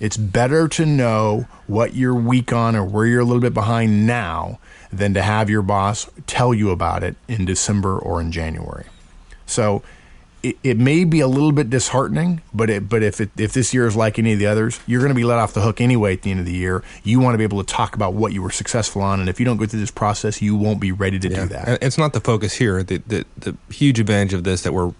It's 0.00 0.16
better 0.16 0.68
to 0.68 0.86
know 0.86 1.48
what 1.66 1.94
you're 1.94 2.14
weak 2.14 2.52
on 2.52 2.76
or 2.76 2.84
where 2.84 3.04
you're 3.04 3.20
a 3.20 3.24
little 3.24 3.40
bit 3.40 3.54
behind 3.54 4.06
now 4.06 4.60
than 4.92 5.12
to 5.14 5.22
have 5.22 5.50
your 5.50 5.62
boss 5.62 6.08
tell 6.26 6.54
you 6.54 6.70
about 6.70 7.02
it 7.02 7.16
in 7.26 7.44
December 7.44 7.98
or 7.98 8.20
in 8.20 8.30
January. 8.30 8.84
So 9.44 9.82
it, 10.48 10.56
it 10.62 10.78
may 10.78 11.04
be 11.04 11.20
a 11.20 11.26
little 11.28 11.52
bit 11.52 11.70
disheartening, 11.70 12.40
but 12.54 12.70
it, 12.70 12.88
but 12.88 13.02
if 13.02 13.20
it, 13.20 13.30
if 13.36 13.52
this 13.52 13.74
year 13.74 13.86
is 13.86 13.96
like 13.96 14.18
any 14.18 14.32
of 14.32 14.38
the 14.38 14.46
others, 14.46 14.80
you're 14.86 15.00
going 15.00 15.10
to 15.10 15.14
be 15.14 15.24
let 15.24 15.38
off 15.38 15.52
the 15.52 15.60
hook 15.60 15.80
anyway 15.80 16.14
at 16.14 16.22
the 16.22 16.30
end 16.30 16.40
of 16.40 16.46
the 16.46 16.52
year. 16.52 16.82
You 17.04 17.20
want 17.20 17.34
to 17.34 17.38
be 17.38 17.44
able 17.44 17.62
to 17.62 17.66
talk 17.66 17.94
about 17.94 18.14
what 18.14 18.32
you 18.32 18.42
were 18.42 18.50
successful 18.50 19.02
on, 19.02 19.20
and 19.20 19.28
if 19.28 19.38
you 19.38 19.46
don't 19.46 19.56
go 19.56 19.66
through 19.66 19.80
this 19.80 19.90
process, 19.90 20.40
you 20.40 20.56
won't 20.56 20.80
be 20.80 20.92
ready 20.92 21.18
to 21.18 21.28
do 21.28 21.46
that. 21.46 21.68
And 21.68 21.78
it's 21.82 21.98
not 21.98 22.12
the 22.12 22.20
focus 22.20 22.54
here. 22.54 22.82
The, 22.82 22.98
the, 23.06 23.24
the 23.36 23.56
huge 23.70 24.00
advantage 24.00 24.34
of 24.34 24.44
this 24.44 24.62
that 24.62 24.72
we're 24.72 24.92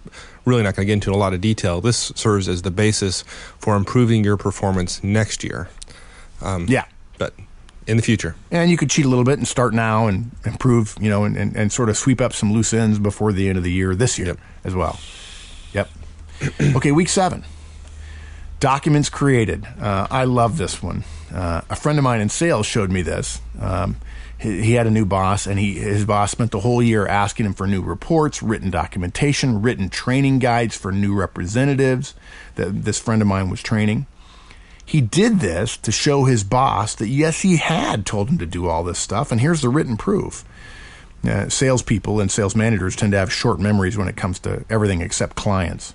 really 0.45 0.63
not 0.63 0.75
going 0.75 0.85
to 0.85 0.87
get 0.87 0.93
into 0.93 1.09
in 1.09 1.15
a 1.15 1.19
lot 1.19 1.33
of 1.33 1.41
detail. 1.41 1.81
This 1.81 2.11
serves 2.15 2.47
as 2.47 2.61
the 2.61 2.71
basis 2.71 3.23
for 3.59 3.75
improving 3.75 4.23
your 4.23 4.37
performance 4.37 5.03
next 5.03 5.43
year. 5.43 5.69
Um, 6.41 6.65
yeah. 6.69 6.85
But 7.17 7.33
in 7.89 7.97
the 7.97 8.03
future. 8.03 8.35
And 8.51 8.69
you 8.69 8.77
could 8.77 8.89
cheat 8.89 9.05
a 9.05 9.09
little 9.09 9.23
bit 9.25 9.39
and 9.39 9.47
start 9.47 9.73
now 9.73 10.07
and 10.07 10.31
improve, 10.45 10.95
you 11.01 11.09
know, 11.09 11.23
and, 11.23 11.35
and, 11.35 11.55
and 11.55 11.71
sort 11.71 11.89
of 11.89 11.97
sweep 11.97 12.21
up 12.21 12.33
some 12.33 12.53
loose 12.53 12.71
ends 12.71 12.99
before 12.99 13.33
the 13.33 13.49
end 13.49 13.57
of 13.57 13.63
the 13.63 13.71
year 13.71 13.95
this 13.95 14.17
year 14.19 14.27
Yep. 14.27 14.37
as 14.63 14.75
well. 14.75 14.99
Yep. 15.73 15.89
okay, 16.75 16.91
week 16.91 17.09
seven. 17.09 17.43
Documents 18.59 19.09
created. 19.09 19.65
Uh, 19.79 20.07
I 20.09 20.25
love 20.25 20.57
this 20.57 20.83
one. 20.83 21.03
Uh, 21.33 21.61
a 21.69 21.75
friend 21.75 21.97
of 21.97 22.03
mine 22.03 22.21
in 22.21 22.29
sales 22.29 22.65
showed 22.65 22.91
me 22.91 23.01
this. 23.01 23.39
Um, 23.59 23.97
he, 24.37 24.61
he 24.61 24.73
had 24.73 24.87
a 24.87 24.91
new 24.91 25.05
boss, 25.05 25.45
and 25.45 25.59
he 25.59 25.75
his 25.75 26.05
boss 26.05 26.31
spent 26.31 26.51
the 26.51 26.59
whole 26.59 26.81
year 26.81 27.07
asking 27.07 27.45
him 27.45 27.53
for 27.53 27.67
new 27.67 27.81
reports, 27.81 28.41
written 28.41 28.69
documentation, 28.69 29.61
written 29.61 29.89
training 29.89 30.39
guides 30.39 30.75
for 30.75 30.91
new 30.91 31.13
representatives 31.13 32.15
that 32.55 32.83
this 32.83 32.99
friend 32.99 33.21
of 33.21 33.27
mine 33.27 33.49
was 33.49 33.61
training. 33.61 34.07
He 34.85 35.01
did 35.01 35.39
this 35.39 35.77
to 35.77 35.91
show 35.91 36.25
his 36.25 36.43
boss 36.43 36.95
that 36.95 37.09
yes, 37.09 37.41
he 37.41 37.57
had 37.57 38.05
told 38.05 38.29
him 38.29 38.39
to 38.39 38.45
do 38.45 38.67
all 38.67 38.83
this 38.83 38.97
stuff, 38.97 39.31
and 39.31 39.39
here's 39.39 39.61
the 39.61 39.69
written 39.69 39.97
proof. 39.97 40.43
Uh, 41.27 41.49
salespeople 41.49 42.21
and 42.21 42.31
sales 42.31 42.55
managers 42.55 42.95
tend 42.95 43.11
to 43.11 43.17
have 43.17 43.31
short 43.31 43.59
memories 43.59 43.97
when 43.97 44.07
it 44.07 44.15
comes 44.15 44.39
to 44.39 44.63
everything 44.69 45.01
except 45.01 45.35
clients. 45.35 45.93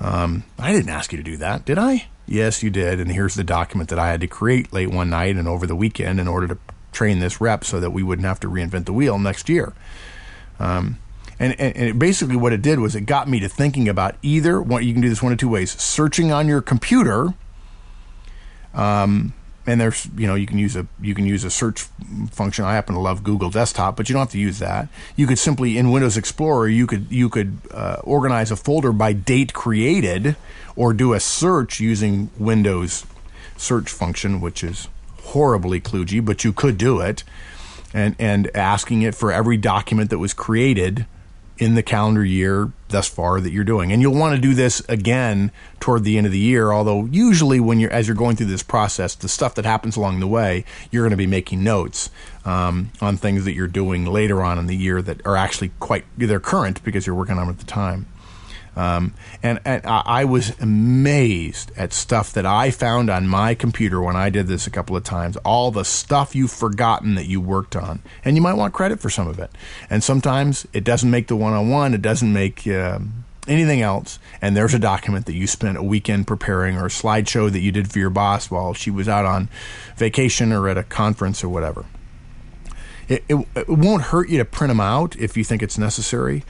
Um, 0.00 0.44
I 0.58 0.72
didn't 0.72 0.90
ask 0.90 1.12
you 1.12 1.16
to 1.16 1.22
do 1.22 1.38
that, 1.38 1.64
did 1.64 1.78
I? 1.78 2.08
Yes, 2.26 2.62
you 2.62 2.70
did. 2.70 3.00
And 3.00 3.10
here's 3.10 3.34
the 3.34 3.44
document 3.44 3.88
that 3.88 3.98
I 3.98 4.08
had 4.08 4.20
to 4.20 4.26
create 4.26 4.72
late 4.72 4.90
one 4.90 5.08
night 5.08 5.36
and 5.36 5.48
over 5.48 5.66
the 5.66 5.76
weekend 5.76 6.20
in 6.20 6.28
order 6.28 6.48
to 6.48 6.58
train 6.92 7.20
this 7.20 7.40
rep 7.40 7.64
so 7.64 7.80
that 7.80 7.90
we 7.90 8.02
wouldn't 8.02 8.26
have 8.26 8.40
to 8.40 8.48
reinvent 8.48 8.84
the 8.84 8.92
wheel 8.92 9.18
next 9.18 9.48
year. 9.48 9.72
Um, 10.58 10.98
and, 11.38 11.58
and, 11.60 11.76
and 11.76 11.98
basically, 11.98 12.36
what 12.36 12.52
it 12.52 12.62
did 12.62 12.78
was 12.78 12.94
it 12.94 13.02
got 13.02 13.28
me 13.28 13.40
to 13.40 13.48
thinking 13.48 13.88
about 13.88 14.16
either 14.22 14.60
one. 14.60 14.84
You 14.84 14.92
can 14.92 15.02
do 15.02 15.08
this 15.08 15.22
one 15.22 15.32
of 15.32 15.38
two 15.38 15.48
ways: 15.48 15.78
searching 15.80 16.32
on 16.32 16.48
your 16.48 16.62
computer 16.62 17.34
um, 18.74 19.34
and 19.66 19.80
there's 19.80 20.08
you 20.16 20.26
know 20.26 20.34
you 20.34 20.46
can 20.46 20.58
use 20.58 20.76
a 20.76 20.86
you 21.00 21.14
can 21.14 21.26
use 21.26 21.44
a 21.44 21.50
search 21.50 21.82
function. 22.30 22.64
I 22.64 22.74
happen 22.74 22.94
to 22.94 23.00
love 23.00 23.24
Google 23.24 23.50
Desktop, 23.50 23.96
but 23.96 24.08
you 24.08 24.12
don't 24.12 24.20
have 24.20 24.30
to 24.30 24.38
use 24.38 24.58
that. 24.60 24.88
You 25.16 25.26
could 25.26 25.38
simply 25.38 25.76
in 25.76 25.90
Windows 25.90 26.16
Explorer 26.16 26.68
you 26.68 26.86
could 26.86 27.06
you 27.10 27.28
could 27.28 27.58
uh, 27.72 27.96
organize 28.04 28.50
a 28.50 28.56
folder 28.56 28.92
by 28.92 29.12
date 29.12 29.52
created, 29.52 30.36
or 30.76 30.92
do 30.92 31.12
a 31.12 31.20
search 31.20 31.80
using 31.80 32.30
Windows 32.38 33.04
search 33.56 33.90
function, 33.90 34.40
which 34.40 34.62
is 34.62 34.88
horribly 35.22 35.80
kludgy, 35.80 36.24
but 36.24 36.44
you 36.44 36.52
could 36.52 36.78
do 36.78 37.00
it, 37.00 37.24
and 37.92 38.14
and 38.18 38.54
asking 38.54 39.02
it 39.02 39.14
for 39.14 39.32
every 39.32 39.56
document 39.56 40.10
that 40.10 40.18
was 40.18 40.32
created 40.32 41.06
in 41.58 41.74
the 41.74 41.82
calendar 41.82 42.24
year 42.24 42.70
thus 42.88 43.08
far 43.08 43.40
that 43.40 43.50
you're 43.50 43.64
doing. 43.64 43.92
And 43.92 44.02
you'll 44.02 44.14
want 44.14 44.34
to 44.34 44.40
do 44.40 44.54
this 44.54 44.80
again 44.88 45.50
toward 45.80 46.04
the 46.04 46.16
end 46.18 46.26
of 46.26 46.32
the 46.32 46.38
year, 46.38 46.72
although 46.72 47.06
usually 47.06 47.60
when 47.60 47.80
you're 47.80 47.92
as 47.92 48.06
you're 48.06 48.16
going 48.16 48.36
through 48.36 48.46
this 48.46 48.62
process, 48.62 49.14
the 49.14 49.28
stuff 49.28 49.54
that 49.54 49.64
happens 49.64 49.96
along 49.96 50.20
the 50.20 50.26
way, 50.26 50.64
you're 50.90 51.02
going 51.02 51.10
to 51.10 51.16
be 51.16 51.26
making 51.26 51.64
notes 51.64 52.10
um, 52.44 52.90
on 53.00 53.16
things 53.16 53.44
that 53.44 53.52
you're 53.52 53.66
doing 53.66 54.04
later 54.04 54.42
on 54.42 54.58
in 54.58 54.66
the 54.66 54.76
year 54.76 55.02
that 55.02 55.24
are 55.26 55.36
actually 55.36 55.70
quite 55.80 56.04
they're 56.16 56.40
current 56.40 56.82
because 56.84 57.06
you're 57.06 57.16
working 57.16 57.38
on 57.38 57.46
them 57.46 57.50
at 57.50 57.58
the 57.58 57.66
time. 57.66 58.06
Um, 58.76 59.14
and, 59.42 59.58
and 59.64 59.86
I 59.86 60.26
was 60.26 60.50
amazed 60.60 61.72
at 61.78 61.94
stuff 61.94 62.32
that 62.34 62.44
I 62.44 62.70
found 62.70 63.08
on 63.08 63.26
my 63.26 63.54
computer 63.54 64.02
when 64.02 64.16
I 64.16 64.28
did 64.28 64.48
this 64.48 64.66
a 64.66 64.70
couple 64.70 64.94
of 64.94 65.02
times. 65.02 65.38
All 65.38 65.70
the 65.70 65.84
stuff 65.84 66.34
you've 66.34 66.50
forgotten 66.50 67.14
that 67.14 67.24
you 67.24 67.40
worked 67.40 67.74
on, 67.74 68.02
and 68.22 68.36
you 68.36 68.42
might 68.42 68.52
want 68.54 68.74
credit 68.74 69.00
for 69.00 69.08
some 69.08 69.28
of 69.28 69.38
it. 69.38 69.50
And 69.88 70.04
sometimes 70.04 70.66
it 70.74 70.84
doesn't 70.84 71.10
make 71.10 71.28
the 71.28 71.36
one-on-one. 71.36 71.94
It 71.94 72.02
doesn't 72.02 72.30
make 72.30 72.66
um, 72.68 73.24
anything 73.48 73.80
else. 73.80 74.18
And 74.42 74.54
there's 74.54 74.74
a 74.74 74.78
document 74.78 75.24
that 75.24 75.34
you 75.34 75.46
spent 75.46 75.78
a 75.78 75.82
weekend 75.82 76.26
preparing, 76.26 76.76
or 76.76 76.86
a 76.86 76.90
slideshow 76.90 77.50
that 77.50 77.60
you 77.60 77.72
did 77.72 77.90
for 77.90 77.98
your 77.98 78.10
boss 78.10 78.50
while 78.50 78.74
she 78.74 78.90
was 78.90 79.08
out 79.08 79.24
on 79.24 79.48
vacation 79.96 80.52
or 80.52 80.68
at 80.68 80.76
a 80.76 80.82
conference 80.82 81.42
or 81.42 81.48
whatever. 81.48 81.86
It, 83.08 83.24
it, 83.28 83.46
it 83.54 83.68
won't 83.68 84.02
hurt 84.02 84.28
you 84.28 84.36
to 84.36 84.44
print 84.44 84.68
them 84.68 84.80
out 84.80 85.16
if 85.16 85.36
you 85.36 85.44
think 85.44 85.62
it's 85.62 85.78
necessary. 85.78 86.44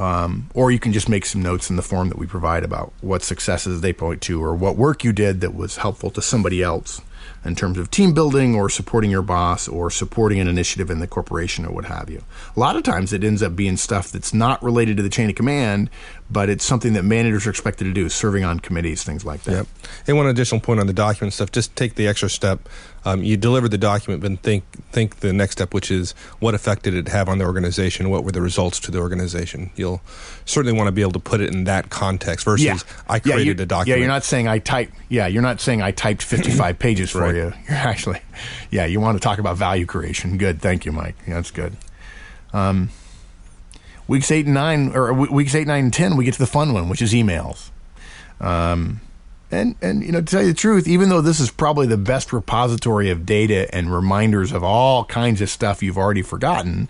Um, 0.00 0.48
or 0.54 0.70
you 0.70 0.78
can 0.78 0.94
just 0.94 1.10
make 1.10 1.26
some 1.26 1.42
notes 1.42 1.68
in 1.68 1.76
the 1.76 1.82
form 1.82 2.08
that 2.08 2.16
we 2.16 2.26
provide 2.26 2.64
about 2.64 2.90
what 3.02 3.22
successes 3.22 3.82
they 3.82 3.92
point 3.92 4.22
to 4.22 4.42
or 4.42 4.54
what 4.54 4.76
work 4.76 5.04
you 5.04 5.12
did 5.12 5.42
that 5.42 5.54
was 5.54 5.76
helpful 5.76 6.10
to 6.12 6.22
somebody 6.22 6.62
else 6.62 7.02
in 7.44 7.54
terms 7.54 7.76
of 7.76 7.90
team 7.90 8.14
building 8.14 8.54
or 8.54 8.68
supporting 8.68 9.10
your 9.10 9.20
boss 9.20 9.68
or 9.68 9.90
supporting 9.90 10.40
an 10.40 10.48
initiative 10.48 10.90
in 10.90 11.00
the 11.00 11.06
corporation 11.06 11.64
or 11.64 11.72
what 11.72 11.84
have 11.84 12.08
you. 12.08 12.22
A 12.56 12.60
lot 12.60 12.76
of 12.76 12.82
times 12.82 13.12
it 13.12 13.24
ends 13.24 13.42
up 13.42 13.54
being 13.56 13.76
stuff 13.76 14.10
that's 14.10 14.34
not 14.34 14.62
related 14.62 14.96
to 14.96 15.02
the 15.02 15.08
chain 15.08 15.30
of 15.30 15.36
command, 15.36 15.90
but 16.30 16.48
it's 16.48 16.64
something 16.64 16.92
that 16.94 17.02
managers 17.02 17.46
are 17.46 17.50
expected 17.50 17.84
to 17.84 17.92
do, 17.92 18.08
serving 18.08 18.44
on 18.44 18.60
committees, 18.60 19.02
things 19.02 19.24
like 19.24 19.42
that. 19.44 19.52
Yep. 19.52 19.66
And 20.06 20.16
one 20.16 20.26
additional 20.26 20.60
point 20.60 20.80
on 20.80 20.86
the 20.86 20.92
document 20.92 21.32
stuff, 21.32 21.50
just 21.50 21.74
take 21.76 21.94
the 21.94 22.06
extra 22.06 22.28
step. 22.28 22.68
Um, 23.04 23.22
you 23.22 23.36
deliver 23.38 23.66
the 23.68 23.78
document, 23.78 24.20
but 24.22 24.42
think 24.44 24.64
think 24.92 25.20
the 25.20 25.32
next 25.32 25.52
step, 25.52 25.72
which 25.72 25.90
is 25.90 26.12
what 26.38 26.54
effect 26.54 26.82
did 26.82 26.94
it 26.94 27.08
have 27.08 27.28
on 27.30 27.38
the 27.38 27.44
organization? 27.46 28.10
What 28.10 28.24
were 28.24 28.32
the 28.32 28.42
results 28.42 28.78
to 28.80 28.90
the 28.90 28.98
organization? 28.98 29.70
You'll 29.74 30.02
certainly 30.44 30.76
want 30.76 30.88
to 30.88 30.92
be 30.92 31.00
able 31.00 31.12
to 31.12 31.18
put 31.20 31.40
it 31.40 31.50
in 31.54 31.64
that 31.64 31.88
context 31.88 32.44
versus 32.44 32.84
I 33.08 33.18
created 33.18 33.58
you, 33.58 33.62
a 33.62 33.66
document. 33.66 33.88
Yeah, 33.88 33.96
you're 33.96 34.08
not 34.12 34.22
saying 34.24 34.48
I 34.48 34.58
type. 34.58 34.90
Yeah, 35.08 35.26
you're 35.28 35.40
not 35.42 35.60
saying 35.62 35.80
I 35.80 35.92
typed 35.92 36.22
55 36.22 36.78
pages 36.78 37.10
for 37.10 37.20
Right. 37.22 37.34
you. 37.36 37.52
You're 37.68 37.76
actually, 37.78 38.20
yeah, 38.70 38.84
you 38.84 39.00
want 39.00 39.16
to 39.16 39.20
talk 39.20 39.38
about 39.38 39.56
value 39.56 39.86
creation. 39.86 40.36
Good, 40.36 40.60
thank 40.60 40.84
you, 40.84 40.92
Mike. 40.92 41.16
Yeah, 41.26 41.34
that's 41.34 41.50
good. 41.50 41.76
Um, 42.52 42.90
weeks 44.08 44.30
eight 44.30 44.44
and 44.44 44.54
nine, 44.54 44.94
or 44.94 45.12
weeks 45.14 45.54
eight, 45.54 45.66
nine, 45.66 45.84
and 45.84 45.92
ten, 45.92 46.16
we 46.16 46.24
get 46.26 46.34
to 46.34 46.38
the 46.40 46.46
fun 46.46 46.72
one, 46.74 46.88
which 46.88 47.00
is 47.00 47.12
emails. 47.14 47.70
Um, 48.40 49.00
and 49.50 49.74
and 49.82 50.04
you 50.04 50.12
know 50.12 50.20
to 50.20 50.26
tell 50.26 50.42
you 50.42 50.48
the 50.48 50.54
truth, 50.54 50.86
even 50.86 51.08
though 51.08 51.20
this 51.20 51.40
is 51.40 51.50
probably 51.50 51.86
the 51.86 51.96
best 51.96 52.32
repository 52.32 53.10
of 53.10 53.26
data 53.26 53.72
and 53.74 53.92
reminders 53.92 54.52
of 54.52 54.62
all 54.62 55.04
kinds 55.04 55.40
of 55.40 55.50
stuff 55.50 55.82
you've 55.82 55.98
already 55.98 56.22
forgotten, 56.22 56.88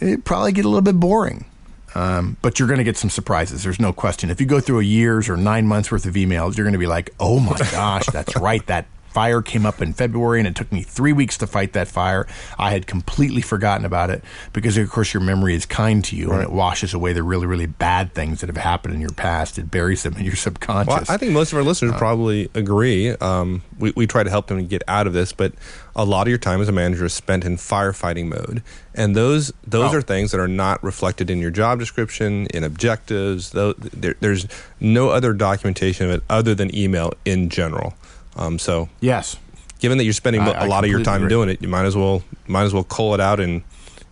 it 0.00 0.24
probably 0.24 0.52
get 0.52 0.64
a 0.64 0.68
little 0.68 0.82
bit 0.82 0.98
boring. 0.98 1.46
Um, 1.94 2.38
but 2.40 2.58
you're 2.58 2.68
going 2.68 2.78
to 2.78 2.84
get 2.84 2.96
some 2.96 3.10
surprises. 3.10 3.64
There's 3.64 3.78
no 3.78 3.92
question. 3.92 4.30
If 4.30 4.40
you 4.40 4.46
go 4.46 4.60
through 4.60 4.80
a 4.80 4.84
year's 4.84 5.28
or 5.28 5.36
nine 5.36 5.66
months 5.66 5.92
worth 5.92 6.06
of 6.06 6.14
emails, 6.14 6.56
you're 6.56 6.64
going 6.64 6.72
to 6.72 6.78
be 6.78 6.86
like, 6.86 7.10
"Oh 7.20 7.38
my 7.38 7.58
gosh, 7.70 8.06
that's 8.06 8.34
right. 8.36 8.66
That 8.66 8.86
fire 9.12 9.42
came 9.42 9.66
up 9.66 9.80
in 9.82 9.92
February 9.92 10.38
and 10.38 10.48
it 10.48 10.56
took 10.56 10.72
me 10.72 10.82
three 10.82 11.12
weeks 11.12 11.36
to 11.38 11.46
fight 11.46 11.72
that 11.74 11.88
fire. 11.88 12.26
I 12.58 12.70
had 12.70 12.86
completely 12.86 13.42
forgotten 13.42 13.84
about 13.84 14.10
it 14.10 14.24
because, 14.52 14.76
of 14.76 14.90
course, 14.90 15.12
your 15.12 15.22
memory 15.22 15.54
is 15.54 15.66
kind 15.66 16.04
to 16.06 16.16
you 16.16 16.28
right. 16.28 16.36
and 16.36 16.44
it 16.44 16.50
washes 16.50 16.94
away 16.94 17.12
the 17.12 17.22
really, 17.22 17.46
really 17.46 17.66
bad 17.66 18.14
things 18.14 18.40
that 18.40 18.48
have 18.48 18.56
happened 18.56 18.94
in 18.94 19.00
your 19.00 19.10
past. 19.10 19.58
It 19.58 19.70
buries 19.70 20.02
them 20.02 20.14
in 20.16 20.24
your 20.24 20.36
subconscious. 20.36 20.88
Well, 20.88 21.04
I 21.08 21.16
think 21.16 21.32
most 21.32 21.52
of 21.52 21.58
our 21.58 21.64
listeners 21.64 21.92
uh, 21.92 21.98
probably 21.98 22.48
agree. 22.54 23.10
Um, 23.10 23.62
we, 23.78 23.92
we 23.96 24.06
try 24.06 24.22
to 24.22 24.30
help 24.30 24.46
them 24.46 24.66
get 24.66 24.82
out 24.88 25.06
of 25.06 25.12
this, 25.12 25.32
but 25.32 25.52
a 25.94 26.04
lot 26.04 26.22
of 26.22 26.28
your 26.28 26.38
time 26.38 26.60
as 26.60 26.68
a 26.68 26.72
manager 26.72 27.04
is 27.04 27.12
spent 27.12 27.44
in 27.44 27.56
firefighting 27.56 28.28
mode. 28.28 28.62
And 28.94 29.16
those 29.16 29.52
those 29.66 29.92
oh. 29.92 29.98
are 29.98 30.02
things 30.02 30.30
that 30.32 30.40
are 30.40 30.48
not 30.48 30.82
reflected 30.82 31.30
in 31.30 31.38
your 31.38 31.50
job 31.50 31.78
description, 31.78 32.46
in 32.48 32.64
objectives. 32.64 33.50
Though 33.50 33.72
there, 33.74 34.14
there's 34.20 34.46
no 34.80 35.10
other 35.10 35.32
documentation 35.32 36.06
of 36.06 36.12
it 36.12 36.22
other 36.28 36.54
than 36.54 36.74
email 36.74 37.12
in 37.24 37.48
general. 37.48 37.94
Um, 38.36 38.58
so 38.58 38.88
yes, 39.00 39.36
given 39.80 39.98
that 39.98 40.04
you're 40.04 40.12
spending 40.12 40.42
I, 40.42 40.64
a 40.64 40.68
lot 40.68 40.84
of 40.84 40.90
your 40.90 41.02
time 41.02 41.22
agree. 41.22 41.28
doing 41.28 41.48
it, 41.48 41.60
you 41.62 41.68
might 41.68 41.84
as 41.84 41.96
well 41.96 42.22
might 42.46 42.62
as 42.64 42.72
well 42.74 42.84
cull 42.84 43.14
it 43.14 43.20
out 43.20 43.40
and 43.40 43.62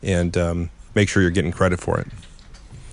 and 0.02 0.36
um, 0.36 0.70
make 0.94 1.08
sure 1.08 1.22
you're 1.22 1.30
getting 1.30 1.52
credit 1.52 1.80
for 1.80 1.98
it. 2.00 2.06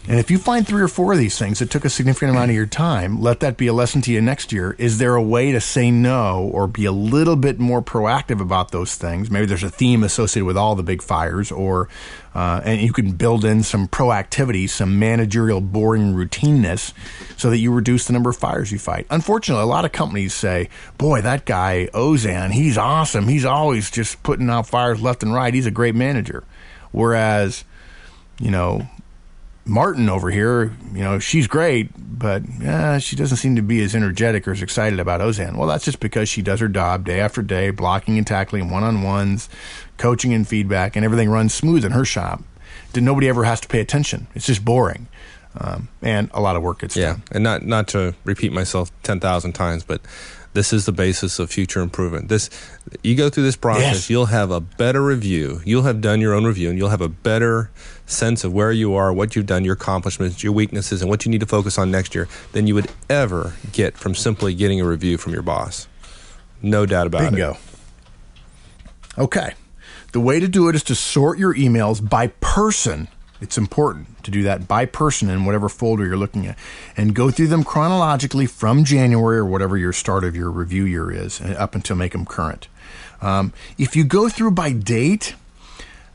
And 0.10 0.20
if 0.20 0.32
you 0.32 0.38
find 0.38 0.66
three 0.66 0.82
or 0.82 0.88
four 0.88 1.12
of 1.12 1.20
these 1.20 1.38
things 1.38 1.60
that 1.60 1.70
took 1.70 1.84
a 1.84 1.90
significant 1.90 2.32
amount 2.32 2.50
of 2.50 2.56
your 2.56 2.66
time, 2.66 3.22
let 3.22 3.42
that 3.42 3.58
be 3.58 3.68
a 3.68 3.74
lesson 3.74 4.02
to 4.04 4.12
you 4.12 4.22
next 4.22 4.54
year. 4.54 4.74
Is 4.78 5.00
there 5.00 5.16
a 5.16 5.22
way 5.22 5.52
to 5.52 5.60
say 5.60 5.92
no 5.92 6.50
or 6.54 6.66
be 6.66 6.86
a 6.86 6.94
little 6.94 7.36
bit 7.36 7.60
more 7.60 7.82
proactive 7.82 8.40
about 8.40 8.72
those 8.72 8.96
things? 8.96 9.30
Maybe 9.30 9.48
there's 9.48 9.64
a 9.64 9.70
theme 9.70 10.04
associated 10.04 10.46
with 10.46 10.56
all 10.56 10.76
the 10.76 10.84
big 10.84 11.02
fires, 11.02 11.52
or 11.52 11.90
uh, 12.34 12.62
and 12.64 12.80
you 12.80 12.94
can 12.94 13.14
build 13.14 13.44
in 13.44 13.64
some 13.64 13.90
proactivity, 13.90 14.70
some 14.70 14.98
managerial 14.98 15.60
boring 15.60 16.14
routineness, 16.14 16.94
so 17.36 17.50
that 17.50 17.58
you 17.58 17.74
reduce 17.74 18.06
the 18.08 18.14
number 18.14 18.30
of 18.30 18.38
fires 18.38 18.72
you 18.72 18.80
fight. 18.80 19.08
Unfortunately, 19.10 19.64
a 19.64 19.68
lot 19.68 19.84
of 19.84 19.92
companies 19.92 20.34
say, 20.34 20.70
"Boy, 20.98 21.20
that 21.20 21.44
guy 21.44 21.90
Auzenne, 21.94 22.54
he's 22.54 22.78
awesome. 22.78 23.28
He's 23.28 23.44
always 23.44 23.92
just 23.92 24.24
putting 24.24 24.50
out 24.50 24.68
fires 24.68 25.02
left 25.02 25.22
and 25.22 25.34
right. 25.34 25.54
He's 25.54 25.66
a 25.66 25.72
great 25.72 25.96
manager." 25.96 26.46
Whereas, 26.94 27.66
you 28.40 28.52
know, 28.52 28.88
Martin 29.68 30.10
over 30.10 30.30
here, 30.30 30.74
you 30.94 31.02
know, 31.02 31.20
she's 31.20 31.48
great, 31.48 31.90
but 31.98 32.44
uh, 32.62 33.00
she 33.00 33.16
doesn't 33.16 33.38
seem 33.38 33.56
to 33.56 33.62
be 33.62 33.84
as 33.84 33.94
energetic 33.96 34.48
or 34.48 34.52
as 34.52 34.62
excited 34.62 35.00
about 35.00 35.22
Auzenne. 35.22 35.56
Well, 35.58 35.68
that's 35.68 35.86
just 35.86 36.00
because 36.00 36.30
she 36.30 36.42
does 36.42 36.60
her 36.60 36.68
job 36.68 37.06
day 37.06 37.20
after 37.20 37.42
day, 37.42 37.70
blocking 37.72 38.18
and 38.18 38.26
tackling, 38.26 38.72
one 38.72 38.84
on 38.84 39.04
ones, 39.04 39.50
coaching 39.98 40.34
and 40.34 40.48
feedback, 40.48 40.96
and 40.96 41.04
everything 41.04 41.30
runs 41.30 41.54
smooth 41.54 41.86
in 41.86 41.92
her 41.92 42.06
shop. 42.06 42.42
Then 42.94 43.06
nobody 43.06 43.28
ever 43.28 43.44
has 43.44 43.60
to 43.62 43.68
pay 43.68 43.82
attention. 43.82 44.28
It's 44.34 44.46
just 44.46 44.64
boring. 44.64 45.08
Um, 45.60 45.90
and 46.02 46.30
a 46.34 46.42
lot 46.42 46.56
of 46.56 46.62
work 46.62 46.80
gets 46.80 46.96
yeah, 46.96 47.14
done. 47.14 47.24
and 47.32 47.44
not 47.44 47.66
not 47.66 47.88
to 47.90 48.14
repeat 48.24 48.54
myself 48.54 48.92
ten 49.02 49.20
thousand 49.20 49.54
times, 49.54 49.84
but 49.84 50.02
this 50.58 50.74
is 50.74 50.88
the 50.88 50.92
basis 50.92 51.38
of 51.38 51.52
future 51.52 51.82
improvement. 51.82 52.30
This 52.30 52.50
you 53.04 53.14
go 53.16 53.30
through 53.30 53.44
this 53.44 53.56
process, 53.56 53.94
yes. 53.94 54.10
you'll 54.10 54.26
have 54.26 54.50
a 54.50 54.60
better 54.60 55.04
review. 55.04 55.62
You'll 55.64 55.84
have 55.84 56.02
done 56.02 56.20
your 56.20 56.34
own 56.34 56.46
review, 56.46 56.70
and 56.70 56.80
you'll 56.80 56.90
have 56.90 57.00
a 57.00 57.08
better 57.08 57.70
sense 58.08 58.44
of 58.44 58.54
where 58.54 58.72
you 58.72 58.96
are, 58.96 59.14
what 59.14 59.36
you've 59.36 59.46
done, 59.46 59.64
your 59.64 59.76
accomplishments, 59.76 60.44
your 60.44 60.54
weaknesses, 60.54 61.04
and 61.04 61.12
what 61.12 61.26
you 61.26 61.32
need 61.32 61.42
to 61.42 61.46
focus 61.46 61.78
on 61.78 61.92
next 61.92 62.16
year 62.16 62.28
than 62.54 62.66
you 62.66 62.74
would 62.74 62.92
ever 63.08 63.54
get 63.72 63.96
from 63.96 64.16
simply 64.16 64.56
getting 64.56 64.82
a 64.82 64.86
review 64.86 65.18
from 65.18 65.32
your 65.32 65.44
boss. 65.44 65.88
No 66.64 66.88
doubt 66.88 67.06
about 67.06 67.30
Bingo. 67.30 67.52
it. 67.52 67.58
Bingo. 69.16 69.26
Okay. 69.26 69.54
The 70.12 70.20
way 70.20 70.40
to 70.40 70.48
do 70.48 70.70
it 70.70 70.76
is 70.76 70.84
to 70.86 70.96
sort 70.96 71.38
your 71.38 71.54
emails 71.54 72.08
by 72.08 72.28
person 72.42 73.10
it's 73.42 73.58
important 73.58 74.24
to 74.24 74.32
do 74.32 74.44
that 74.44 74.68
by 74.68 74.86
person 74.86 75.30
in 75.30 75.46
whatever 75.46 75.70
folder 75.70 76.06
you're 76.06 76.18
looking 76.18 76.48
at 76.48 76.58
and 76.96 77.14
go 77.14 77.30
through 77.30 77.48
them 77.48 77.64
chronologically 77.64 78.46
from 78.46 78.84
January 78.84 79.38
or 79.38 79.46
whatever 79.46 79.78
your 79.78 79.94
start 79.94 80.24
of 80.24 80.36
your 80.36 80.50
review 80.50 80.84
year 80.84 81.12
is 81.12 81.40
up 81.42 81.76
until 81.76 81.96
make 81.96 82.14
them 82.14 82.26
current. 82.26 82.68
Um, 83.22 83.54
if 83.78 83.96
you 83.96 84.04
go 84.04 84.30
through 84.30 84.52
by 84.52 84.72
date, 84.72 85.36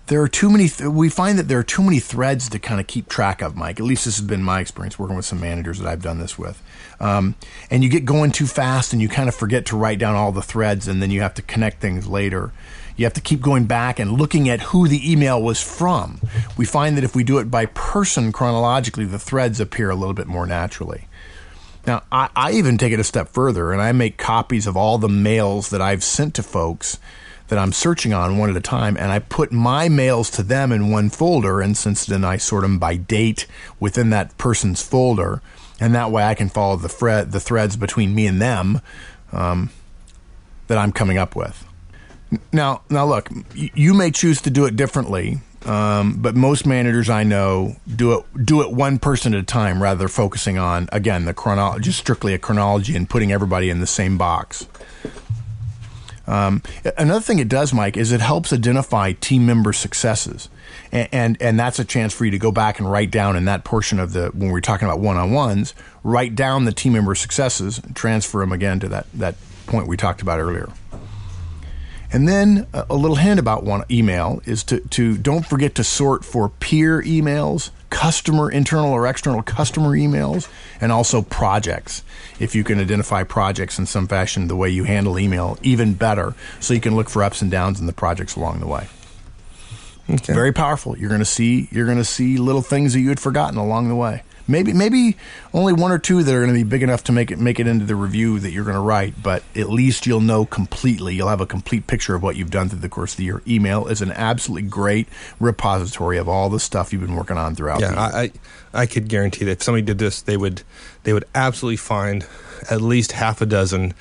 there 0.07 0.21
are 0.21 0.29
too 0.29 0.51
many, 0.51 0.69
th- 0.69 0.91
we 0.91 1.09
find 1.09 1.39
that 1.39 1.49
there 1.49 1.59
are 1.59 1.65
too 1.65 1.83
many 1.83 2.01
threads 2.01 2.49
to 2.51 2.59
kind 2.59 2.81
of 2.81 2.87
keep 2.87 3.09
track 3.09 3.41
of, 3.41 3.57
Mike. 3.57 3.79
At 3.79 3.87
least 3.87 4.05
this 4.05 4.19
has 4.19 4.27
been 4.27 4.43
my 4.43 4.61
experience 4.61 4.99
working 4.99 5.17
with 5.17 5.25
some 5.25 5.41
managers 5.41 5.79
that 5.79 5.89
I've 5.89 6.03
done 6.03 6.19
this 6.19 6.39
with. 6.39 6.63
Um, 7.01 7.35
and 7.71 7.83
you 7.83 7.89
get 7.89 8.05
going 8.05 8.33
too 8.33 8.47
fast 8.47 8.93
and 8.93 9.01
you 9.01 9.09
kind 9.09 9.29
of 9.29 9.35
forget 9.35 9.67
to 9.67 9.77
write 9.77 9.99
down 9.99 10.15
all 10.15 10.33
the 10.33 10.43
threads 10.43 10.89
and 10.89 11.01
then 11.01 11.11
you 11.11 11.21
have 11.21 11.35
to 11.35 11.43
connect 11.43 11.81
things 11.81 12.07
later 12.07 12.53
you 12.97 13.05
have 13.05 13.15
to 13.15 13.21
keep 13.21 13.41
going 13.41 13.65
back 13.65 13.99
and 13.99 14.13
looking 14.13 14.49
at 14.49 14.61
who 14.61 14.89
the 14.89 15.11
email 15.11 15.41
was 15.41 15.63
from. 15.63 16.21
We 16.57 16.65
find 16.65 16.97
that 16.97 17.05
if 17.05 17.15
we 17.15 17.25
do 17.25 17.39
it 17.39 17.51
by 17.51 17.67
person 17.67 18.33
chronologically, 18.33 19.05
the 19.05 19.19
threads 19.19 19.61
appear 19.61 19.91
a 19.91 19.97
little 19.97 20.15
bit 20.15 20.27
more 20.27 20.47
naturally. 20.47 21.09
Now, 21.87 22.03
I, 22.13 22.29
I 22.37 22.53
even 22.53 22.79
take 22.79 22.93
it 22.93 23.01
a 23.01 23.05
step 23.05 23.29
further 23.29 23.73
and 23.73 23.83
I 23.83 23.93
make 23.93 24.17
copies 24.17 24.67
of 24.67 24.77
all 24.77 24.99
the 24.99 25.09
mails 25.09 25.71
that 25.71 25.81
I've 25.81 26.05
sent 26.05 26.35
to 26.35 26.43
folks 26.43 26.99
that 27.53 27.59
I'm 27.59 27.73
searching 27.73 28.15
on 28.15 28.39
one 28.39 28.49
at 28.49 28.57
a 28.57 28.63
time, 28.63 28.97
and 28.97 29.13
I 29.13 29.19
put 29.19 29.53
my 29.53 29.87
mails 29.87 30.31
to 30.31 30.43
them 30.43 30.73
in 30.73 30.91
one 30.91 31.11
folder, 31.11 31.61
and 31.61 31.77
since 31.77 32.07
then 32.07 32.25
I 32.25 32.39
sort 32.39 32.63
them 32.63 32.79
by 32.79 32.97
date 32.97 33.47
within 33.79 34.09
that 34.09 34.39
person's 34.39 34.81
folder, 34.81 35.43
and 35.79 35.95
that 35.95 36.11
way 36.11 36.23
I 36.23 36.35
can 36.35 36.49
follow 36.49 36.77
the 36.77 36.89
thread, 36.89 37.33
the 37.33 37.41
threads 37.41 37.77
between 37.77 38.15
me 38.15 38.27
and 38.27 38.41
them 38.41 38.81
um, 39.33 39.69
that 40.69 40.79
I'm 40.79 40.93
coming 40.93 41.19
up 41.19 41.37
with. 41.37 41.67
Now, 42.53 42.83
now 42.89 43.07
look, 43.07 43.29
you 43.55 43.95
may 43.95 44.11
choose 44.11 44.41
to 44.43 44.51
do 44.51 44.65
it 44.65 44.77
differently, 44.77 45.41
um, 45.67 46.15
but 46.21 46.35
most 46.35 46.67
managers 46.67 47.11
I 47.11 47.25
know 47.25 47.77
do 47.95 48.13
it 48.13 48.45
do 48.45 48.63
it 48.63 48.73
one 48.73 48.99
person 48.99 49.35
at 49.35 49.41
a 49.41 49.45
time, 49.45 49.83
rather 49.83 50.09
focusing 50.09 50.59
on 50.59 50.89
again 50.93 51.25
the 51.25 51.35
chronology, 51.35 51.85
just 51.85 51.99
strictly 51.99 52.35
a 52.35 52.39
chronology, 52.39 52.97
and 52.97 53.09
putting 53.09 53.33
everybody 53.33 53.71
in 53.71 53.81
the 53.81 53.87
same 53.87 54.17
box. 54.17 54.67
Um, 56.27 56.63
another 56.97 57.21
thing 57.21 57.41
it 57.41 57.49
does, 57.49 57.75
Mike, 57.75 57.97
is 57.97 58.13
it 58.13 58.21
helps 58.21 58.53
identify 58.53 59.13
team 59.13 59.45
member 59.45 59.73
successes, 59.73 60.49
and, 60.93 61.09
and, 61.13 61.43
and 61.43 61.61
that's 61.61 61.79
a 61.79 61.85
chance 61.85 62.15
for 62.15 62.25
you 62.25 62.31
to 62.31 62.39
go 62.39 62.53
back 62.53 62.79
and 62.79 62.91
write 62.91 63.11
down 63.11 63.37
in 63.37 63.45
that 63.47 63.65
portion 63.65 63.99
of 63.99 64.13
the 64.13 64.29
when 64.29 64.51
we're 64.51 64.61
talking 64.61 64.87
about 64.87 65.01
one 65.01 65.17
on 65.17 65.33
ones, 65.33 65.75
write 66.05 66.35
down 66.35 66.65
the 66.65 66.73
team 66.73 66.93
member 66.93 67.15
successes, 67.15 67.79
and 67.79 67.95
transfer 67.95 68.39
them 68.39 68.53
again 68.53 68.81
to 68.81 68.89
that 68.89 69.07
that 69.13 69.35
point 69.67 69.87
we 69.87 69.97
talked 69.97 70.23
about 70.23 70.39
earlier. 70.39 70.69
And 72.13 72.29
then 72.29 72.67
a 72.73 72.95
little 72.95 73.17
hint 73.17 73.41
about 73.41 73.65
one 73.65 73.85
email 73.91 74.43
is 74.45 74.63
to, 74.65 74.81
to 74.81 75.17
don't 75.17 75.47
forget 75.47 75.75
to 75.77 75.85
sort 75.85 76.27
for 76.27 76.51
peer 76.51 77.01
emails, 77.03 77.71
customer, 77.89 78.51
internal 78.51 78.93
or 78.93 79.07
external 79.07 79.43
customer 79.43 79.97
emails, 79.97 80.47
and 80.79 80.93
also 80.93 81.23
projects. 81.23 82.03
If 82.39 82.55
you 82.55 82.65
can 82.65 82.79
identify 82.79 83.23
projects 83.23 83.79
in 83.79 83.87
some 83.87 84.07
fashion, 84.07 84.49
the 84.49 84.57
way 84.57 84.69
you 84.69 84.85
handle 84.85 85.19
email, 85.19 85.59
even 85.63 85.95
better, 85.95 86.35
so 86.61 86.75
you 86.75 86.81
can 86.81 86.95
look 86.95 87.09
for 87.09 87.23
ups 87.23 87.41
and 87.41 87.51
downs 87.51 87.81
in 87.81 87.87
the 87.87 87.95
projects 87.95 88.37
along 88.37 88.61
the 88.61 88.67
way. 88.67 88.89
Okay. 90.11 90.33
Very 90.33 90.53
powerful. 90.53 90.97
You're 90.99 91.09
going 91.09 91.21
to 91.21 91.25
see 91.25 91.69
you're 91.71 91.87
going 91.87 91.99
to 91.99 92.05
see 92.05 92.37
little 92.37 92.63
things 92.63 92.93
that 92.93 93.01
you 93.01 93.09
had 93.09 93.21
forgotten 93.21 93.57
along 93.59 93.89
the 93.89 93.95
way. 93.95 94.23
Maybe 94.49 94.73
maybe 94.73 95.17
only 95.55 95.73
one 95.73 95.93
or 95.93 96.01
two 96.01 96.25
that 96.25 96.35
are 96.35 96.41
going 96.41 96.53
to 96.53 96.55
be 96.55 96.69
big 96.69 96.83
enough 96.83 97.05
to 97.05 97.13
make 97.13 97.31
it 97.31 97.39
make 97.39 97.61
it 97.61 97.69
into 97.69 97.85
the 97.85 97.95
review 97.95 98.41
that 98.41 98.51
you're 98.51 98.65
going 98.65 98.75
to 98.75 98.83
write, 98.83 99.23
but 99.23 99.45
at 99.55 99.71
least 99.71 100.05
you'll 100.05 100.21
know 100.21 100.45
completely. 100.45 101.15
You'll 101.15 101.29
have 101.29 101.41
a 101.41 101.47
complete 101.47 101.87
picture 101.87 102.17
of 102.17 102.25
what 102.25 102.35
you've 102.35 102.51
done 102.51 102.69
through 102.69 102.81
the 102.81 102.89
course 102.89 103.13
of 103.13 103.19
the 103.19 103.25
year. 103.25 103.41
Email 103.47 103.87
is 103.87 104.03
an 104.03 104.11
absolutely 104.11 104.69
great 104.69 105.07
repository 105.39 106.19
of 106.19 106.29
all 106.29 106.51
the 106.51 106.59
stuff 106.59 106.93
you've 106.93 107.03
been 107.03 107.15
working 107.15 107.37
on 107.39 107.55
throughout. 107.55 107.81
Yeah, 107.81 107.95
I 107.97 108.33
I 108.75 108.87
could 108.87 109.09
guarantee 109.09 109.45
that 109.45 109.53
if 109.53 109.63
somebody 109.63 109.83
did 109.83 109.99
this, 109.99 110.21
they 110.23 110.37
would 110.37 110.63
they 111.05 111.13
would 111.13 111.25
absolutely 111.37 111.77
find 111.77 112.27
at 112.69 112.81
least 112.81 113.13
half 113.13 113.41
a 113.41 113.47
dozen 113.47 113.95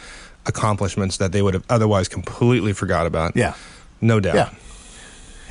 accomplishments 0.48 1.18
that 1.18 1.32
they 1.32 1.44
would 1.44 1.54
have 1.54 1.64
otherwise 1.70 2.08
completely 2.08 2.74
forgot 2.74 3.06
about. 3.06 3.36
Yeah, 3.36 3.54
no 4.02 4.20
doubt. 4.20 4.36
Yeah. 4.36 4.50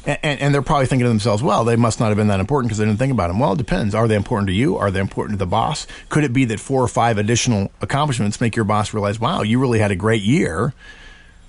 And, 0.06 0.40
and, 0.40 0.54
they're 0.54 0.62
probably 0.62 0.86
thinking 0.86 1.04
to 1.04 1.08
themselves, 1.08 1.42
well, 1.42 1.64
they 1.64 1.76
must 1.76 2.00
not 2.00 2.08
have 2.08 2.16
been 2.16 2.28
that 2.28 2.40
important 2.40 2.68
because 2.68 2.78
they 2.78 2.86
didn't 2.86 2.98
think 2.98 3.12
about 3.12 3.28
them. 3.28 3.38
Well, 3.38 3.52
it 3.52 3.58
depends. 3.58 3.94
Are 3.94 4.08
they 4.08 4.14
important 4.14 4.48
to 4.48 4.54
you? 4.54 4.76
Are 4.76 4.90
they 4.90 5.00
important 5.00 5.38
to 5.38 5.44
the 5.44 5.50
boss? 5.50 5.86
Could 6.08 6.24
it 6.24 6.32
be 6.32 6.46
that 6.46 6.58
four 6.58 6.82
or 6.82 6.88
five 6.88 7.18
additional 7.18 7.70
accomplishments 7.82 8.40
make 8.40 8.56
your 8.56 8.64
boss 8.64 8.94
realize, 8.94 9.20
wow, 9.20 9.42
you 9.42 9.58
really 9.58 9.78
had 9.78 9.90
a 9.90 9.96
great 9.96 10.22
year? 10.22 10.72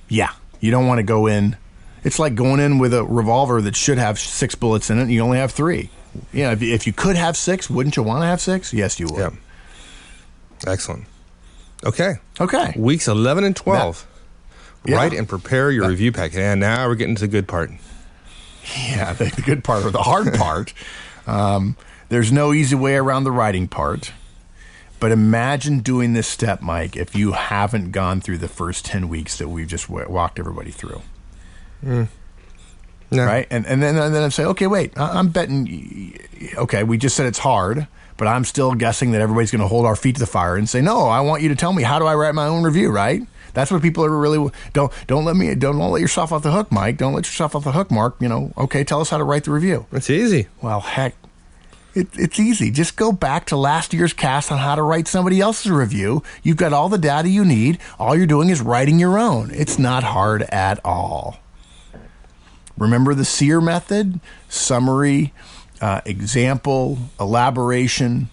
Yeah. 0.10 0.32
You 0.60 0.72
don't 0.72 0.86
want 0.86 1.00
to 1.00 1.04
go 1.04 1.28
in. 1.28 1.56
It's 2.04 2.20
like 2.20 2.36
going 2.36 2.60
in 2.60 2.78
with 2.78 2.94
a 2.94 3.04
revolver 3.06 3.62
that 3.62 3.76
should 3.76 3.98
have 3.98 4.20
six 4.20 4.56
bullets 4.56 4.90
in 4.90 4.98
it 4.98 5.04
and 5.04 5.12
you 5.12 5.22
only 5.22 5.38
have 5.38 5.52
three. 5.52 5.90
You 6.34 6.44
know, 6.44 6.52
if, 6.52 6.62
if 6.62 6.88
you 6.88 6.94
could 6.94 7.16
have 7.16 7.38
six, 7.38 7.70
wouldn't 7.70 7.96
you 7.96 8.04
want 8.04 8.24
to 8.24 8.28
have 8.28 8.42
six? 8.42 8.74
Yes, 8.74 9.00
you 9.00 9.08
would. 9.08 9.18
Yeah. 9.18 9.30
Excellent. 10.68 11.06
Okay. 11.86 12.16
Okay. 12.40 12.74
Weeks 12.76 13.08
11 13.08 13.44
and 13.44 13.56
12. 13.56 14.08
That, 14.84 14.94
Write 14.94 15.14
and 15.14 15.30
prepare 15.30 15.72
your 15.72 15.84
that, 15.84 15.90
review 15.90 16.12
packet. 16.12 16.40
And 16.40 16.60
now 16.60 16.88
we're 16.88 16.96
getting 16.96 17.16
to 17.16 17.22
the 17.22 17.28
good 17.28 17.48
part. 17.48 17.72
Yeah, 18.76 19.14
the, 19.14 19.26
the 19.26 19.42
good 19.42 19.64
part 19.64 19.86
or 19.86 19.92
the 19.92 20.04
hard 20.04 20.34
part. 20.36 20.74
Um, 21.28 21.76
there's 22.10 22.32
no 22.32 22.54
easy 22.54 22.76
way 22.76 22.96
around 22.96 23.24
the 23.24 23.32
writing 23.32 23.68
part. 23.68 24.12
But 25.00 25.12
imagine 25.12 25.80
doing 25.80 26.14
this 26.14 26.28
step, 26.28 26.62
Mike, 26.62 26.96
if 26.96 27.16
you 27.16 27.32
haven't 27.32 27.92
gone 27.92 28.22
through 28.22 28.38
the 28.38 28.48
first 28.48 28.86
10 28.86 29.10
weeks 29.10 29.38
that 29.40 29.48
we've 29.50 29.68
just 29.68 29.88
w- 29.88 30.08
walked 30.08 30.38
everybody 30.38 30.70
through. 30.70 31.02
No. 31.84 32.08
Right? 33.26 33.48
And, 33.50 33.66
and 33.66 33.82
then 33.82 33.98
and 33.98 34.14
then 34.16 34.24
I 34.24 34.30
say, 34.30 34.46
okay, 34.46 34.68
wait, 34.68 34.98
I- 34.98 35.18
I'm 35.18 35.30
betting, 35.30 36.18
okay, 36.56 36.84
we 36.84 36.98
just 36.98 37.16
said 37.16 37.26
it's 37.26 37.40
hard, 37.40 37.88
but 38.18 38.28
I'm 38.28 38.46
still 38.46 38.74
guessing 38.76 39.12
that 39.12 39.22
everybody's 39.22 39.52
going 39.52 39.62
to 39.62 39.68
hold 39.68 39.86
our 39.86 39.96
feet 39.96 40.16
to 40.16 40.20
the 40.20 40.28
fire 40.28 40.56
and 40.56 40.70
say, 40.70 40.82
no, 40.82 41.08
I 41.08 41.20
want 41.22 41.42
you 41.42 41.50
to 41.50 41.56
tell 41.56 41.74
me 41.74 41.84
how 41.84 41.98
do 42.00 42.06
I 42.06 42.14
write 42.16 42.36
my 42.36 42.46
own 42.46 42.64
review, 42.64 42.90
right? 42.92 43.24
That's 43.54 43.72
what 43.72 43.82
people 43.82 44.04
are 44.06 44.18
really 44.18 44.52
don't 44.74 44.92
don't 45.08 45.26
let 45.26 45.36
me 45.36 45.54
don't, 45.56 45.78
don't 45.78 45.92
let 45.92 46.02
yourself 46.02 46.32
off 46.32 46.44
the 46.44 46.52
hook, 46.52 46.72
Mike. 46.72 46.98
Don't 46.98 47.14
let 47.14 47.26
yourself 47.26 47.56
off 47.56 47.64
the 47.64 47.72
hook, 47.72 47.92
Mark. 47.92 48.16
You 48.20 48.30
know, 48.30 48.54
okay, 48.58 48.84
tell 48.84 49.02
us 49.02 49.10
how 49.10 49.18
to 49.18 49.24
write 49.24 49.44
the 49.46 49.52
review. 49.52 49.86
It's 49.92 50.10
easy. 50.10 50.48
Well, 50.62 50.82
heck, 50.82 51.16
it, 51.94 52.08
it's 52.14 52.40
easy. 52.40 52.72
Just 52.72 52.96
go 52.96 53.12
back 53.12 53.46
to 53.48 53.58
last 53.58 53.94
year's 53.94 54.14
cast 54.14 54.52
on 54.52 54.60
how 54.60 54.76
to 54.76 54.82
write 54.82 55.08
somebody 55.08 55.42
else's 55.42 55.72
review. 55.72 56.24
You've 56.44 56.58
got 56.58 56.74
all 56.74 56.90
the 56.90 56.98
data 56.98 57.30
you 57.30 57.44
need. 57.44 57.80
All 58.00 58.16
you're 58.16 58.26
doing 58.26 58.50
is 58.50 58.62
writing 58.62 59.00
your 59.00 59.20
own. 59.20 59.52
It's 59.52 59.78
not 59.78 60.04
hard 60.04 60.44
at 60.44 60.80
all. 60.86 61.38
Remember 62.78 63.14
the 63.14 63.26
SEER 63.26 63.62
method 63.62 64.20
summary, 64.48 65.34
uh, 65.82 66.02
example, 66.06 66.98
elaboration, 67.20 68.30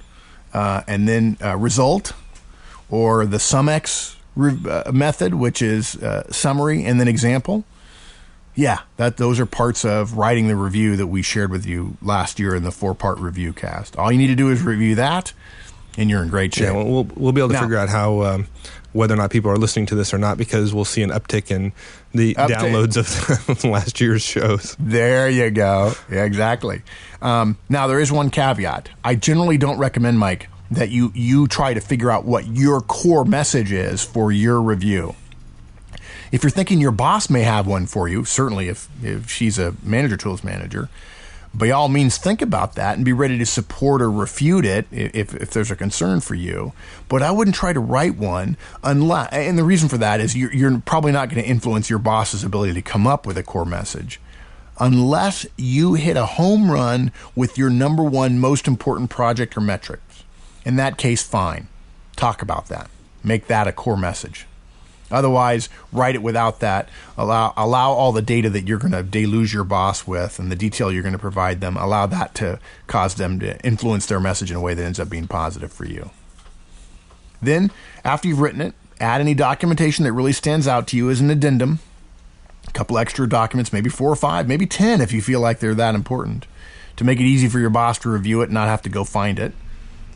uh, 0.54 0.82
and 0.86 1.08
then 1.08 1.36
uh, 1.44 1.56
result, 1.56 2.12
or 2.88 3.26
the 3.26 3.36
SumX 3.36 4.14
re- 4.38 4.70
uh, 4.70 4.90
method, 4.92 5.34
which 5.34 5.60
is 5.60 5.96
uh, 5.96 6.30
summary 6.32 6.84
and 6.84 6.98
then 6.98 7.08
example. 7.08 7.64
Yeah, 8.54 8.80
that 8.96 9.18
those 9.18 9.38
are 9.38 9.46
parts 9.46 9.84
of 9.84 10.14
writing 10.16 10.48
the 10.48 10.56
review 10.56 10.96
that 10.96 11.06
we 11.06 11.22
shared 11.22 11.50
with 11.50 11.64
you 11.64 11.96
last 12.02 12.38
year 12.40 12.54
in 12.54 12.64
the 12.64 12.72
four 12.72 12.94
part 12.94 13.18
review 13.18 13.52
cast. 13.52 13.96
All 13.96 14.10
you 14.10 14.18
need 14.18 14.26
to 14.28 14.34
do 14.34 14.50
is 14.50 14.62
review 14.62 14.96
that, 14.96 15.32
and 15.96 16.10
you're 16.10 16.22
in 16.22 16.28
great 16.28 16.54
shape. 16.54 16.64
Yeah, 16.64 16.72
we'll, 16.72 16.86
we'll, 17.04 17.08
we'll 17.14 17.32
be 17.32 17.40
able 17.40 17.48
to 17.50 17.54
Now- 17.54 17.60
figure 17.62 17.76
out 17.78 17.88
how 17.88 18.22
um, 18.22 18.46
whether 18.92 19.14
or 19.14 19.16
not 19.16 19.30
people 19.30 19.48
are 19.50 19.56
listening 19.58 19.86
to 19.86 19.94
this 19.94 20.12
or 20.12 20.18
not 20.18 20.38
because 20.38 20.74
we'll 20.74 20.84
see 20.86 21.02
an 21.02 21.10
uptick 21.10 21.52
in 21.52 21.72
the 22.12 22.34
Uptick. 22.34 22.48
downloads 22.56 22.96
of 22.96 23.64
last 23.64 24.00
year's 24.00 24.22
shows. 24.22 24.74
There 24.80 25.28
you 25.28 25.50
go. 25.52 25.92
Yeah, 26.10 26.24
exactly. 26.24 26.82
Um, 27.22 27.58
now 27.68 27.86
there 27.86 28.00
is 28.00 28.10
one 28.10 28.28
caveat. 28.30 28.88
I 29.04 29.14
generally 29.14 29.58
don't 29.58 29.78
recommend, 29.78 30.18
Mike, 30.18 30.48
that 30.70 30.90
you 30.90 31.12
you 31.14 31.46
try 31.46 31.74
to 31.74 31.80
figure 31.80 32.10
out 32.10 32.24
what 32.24 32.46
your 32.46 32.80
core 32.80 33.24
message 33.24 33.72
is 33.72 34.02
for 34.02 34.30
your 34.30 34.60
review. 34.60 35.14
If 36.30 36.42
you're 36.42 36.50
thinking 36.50 36.80
your 36.80 36.92
boss 36.92 37.30
may 37.30 37.42
have 37.42 37.66
one 37.66 37.86
for 37.86 38.08
you, 38.08 38.24
certainly 38.24 38.68
if 38.68 38.88
if 39.02 39.30
she's 39.30 39.58
a 39.58 39.74
manager 39.82 40.16
tools 40.16 40.44
manager, 40.44 40.88
by 41.54 41.70
all 41.70 41.88
means 41.88 42.18
think 42.18 42.42
about 42.42 42.74
that 42.74 42.96
and 42.96 43.04
be 43.04 43.12
ready 43.12 43.38
to 43.38 43.46
support 43.46 44.02
or 44.02 44.10
refute 44.10 44.64
it 44.64 44.86
if 44.90 45.34
if 45.34 45.50
there's 45.50 45.70
a 45.70 45.76
concern 45.76 46.20
for 46.20 46.34
you. 46.34 46.72
But 47.08 47.22
I 47.22 47.30
wouldn't 47.30 47.56
try 47.56 47.72
to 47.72 47.80
write 47.80 48.16
one 48.16 48.56
unless, 48.84 49.32
and 49.32 49.58
the 49.58 49.64
reason 49.64 49.88
for 49.88 49.98
that 49.98 50.20
is 50.20 50.36
you're, 50.36 50.52
you're 50.52 50.78
probably 50.80 51.12
not 51.12 51.30
going 51.30 51.42
to 51.42 51.48
influence 51.48 51.88
your 51.88 51.98
boss's 51.98 52.44
ability 52.44 52.74
to 52.74 52.82
come 52.82 53.06
up 53.06 53.26
with 53.26 53.38
a 53.38 53.42
core 53.42 53.64
message 53.64 54.20
unless 54.80 55.46
you 55.56 55.94
hit 55.94 56.16
a 56.16 56.26
home 56.26 56.70
run 56.70 57.10
with 57.34 57.58
your 57.58 57.70
number 57.70 58.02
one 58.02 58.38
most 58.38 58.68
important 58.68 59.10
project 59.10 59.56
or 59.56 59.60
metrics. 59.60 60.02
In 60.68 60.76
that 60.76 60.98
case, 60.98 61.22
fine. 61.22 61.66
Talk 62.14 62.42
about 62.42 62.68
that. 62.68 62.90
Make 63.24 63.46
that 63.46 63.66
a 63.66 63.72
core 63.72 63.96
message. 63.96 64.46
Otherwise, 65.10 65.70
write 65.90 66.14
it 66.14 66.22
without 66.22 66.60
that. 66.60 66.90
Allow 67.16 67.54
allow 67.56 67.92
all 67.92 68.12
the 68.12 68.20
data 68.20 68.50
that 68.50 68.68
you're 68.68 68.78
going 68.78 68.92
to 68.92 69.02
deluge 69.02 69.54
your 69.54 69.64
boss 69.64 70.06
with 70.06 70.38
and 70.38 70.52
the 70.52 70.56
detail 70.56 70.92
you're 70.92 71.02
going 71.02 71.14
to 71.14 71.18
provide 71.18 71.62
them. 71.62 71.78
Allow 71.78 72.04
that 72.08 72.34
to 72.34 72.60
cause 72.86 73.14
them 73.14 73.40
to 73.40 73.58
influence 73.64 74.04
their 74.04 74.20
message 74.20 74.50
in 74.50 74.58
a 74.58 74.60
way 74.60 74.74
that 74.74 74.84
ends 74.84 75.00
up 75.00 75.08
being 75.08 75.26
positive 75.26 75.72
for 75.72 75.86
you. 75.86 76.10
Then, 77.40 77.70
after 78.04 78.28
you've 78.28 78.40
written 78.40 78.60
it, 78.60 78.74
add 79.00 79.22
any 79.22 79.32
documentation 79.32 80.04
that 80.04 80.12
really 80.12 80.34
stands 80.34 80.68
out 80.68 80.86
to 80.88 80.98
you 80.98 81.08
as 81.08 81.22
an 81.22 81.30
addendum. 81.30 81.78
A 82.66 82.72
couple 82.72 82.98
extra 82.98 83.26
documents, 83.26 83.72
maybe 83.72 83.88
four 83.88 84.12
or 84.12 84.16
five, 84.16 84.46
maybe 84.46 84.66
ten 84.66 85.00
if 85.00 85.12
you 85.12 85.22
feel 85.22 85.40
like 85.40 85.60
they're 85.60 85.74
that 85.74 85.94
important, 85.94 86.46
to 86.96 87.04
make 87.04 87.20
it 87.20 87.24
easy 87.24 87.48
for 87.48 87.58
your 87.58 87.70
boss 87.70 87.96
to 88.00 88.10
review 88.10 88.42
it 88.42 88.50
and 88.50 88.54
not 88.54 88.68
have 88.68 88.82
to 88.82 88.90
go 88.90 89.02
find 89.02 89.38
it, 89.38 89.54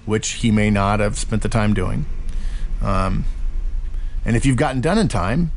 which 0.05 0.33
he 0.33 0.51
may 0.51 0.71
not 0.71 1.01
have 1.01 1.19
spent 1.19 1.43
the 1.43 1.49
time 1.49 1.75
doing. 1.75 2.07
Um, 2.81 3.25
and 4.25 4.37
if 4.37 4.45
you've 4.45 4.57
gotten 4.57 4.81
done 4.81 4.99
in 4.99 5.09
time, 5.09 5.53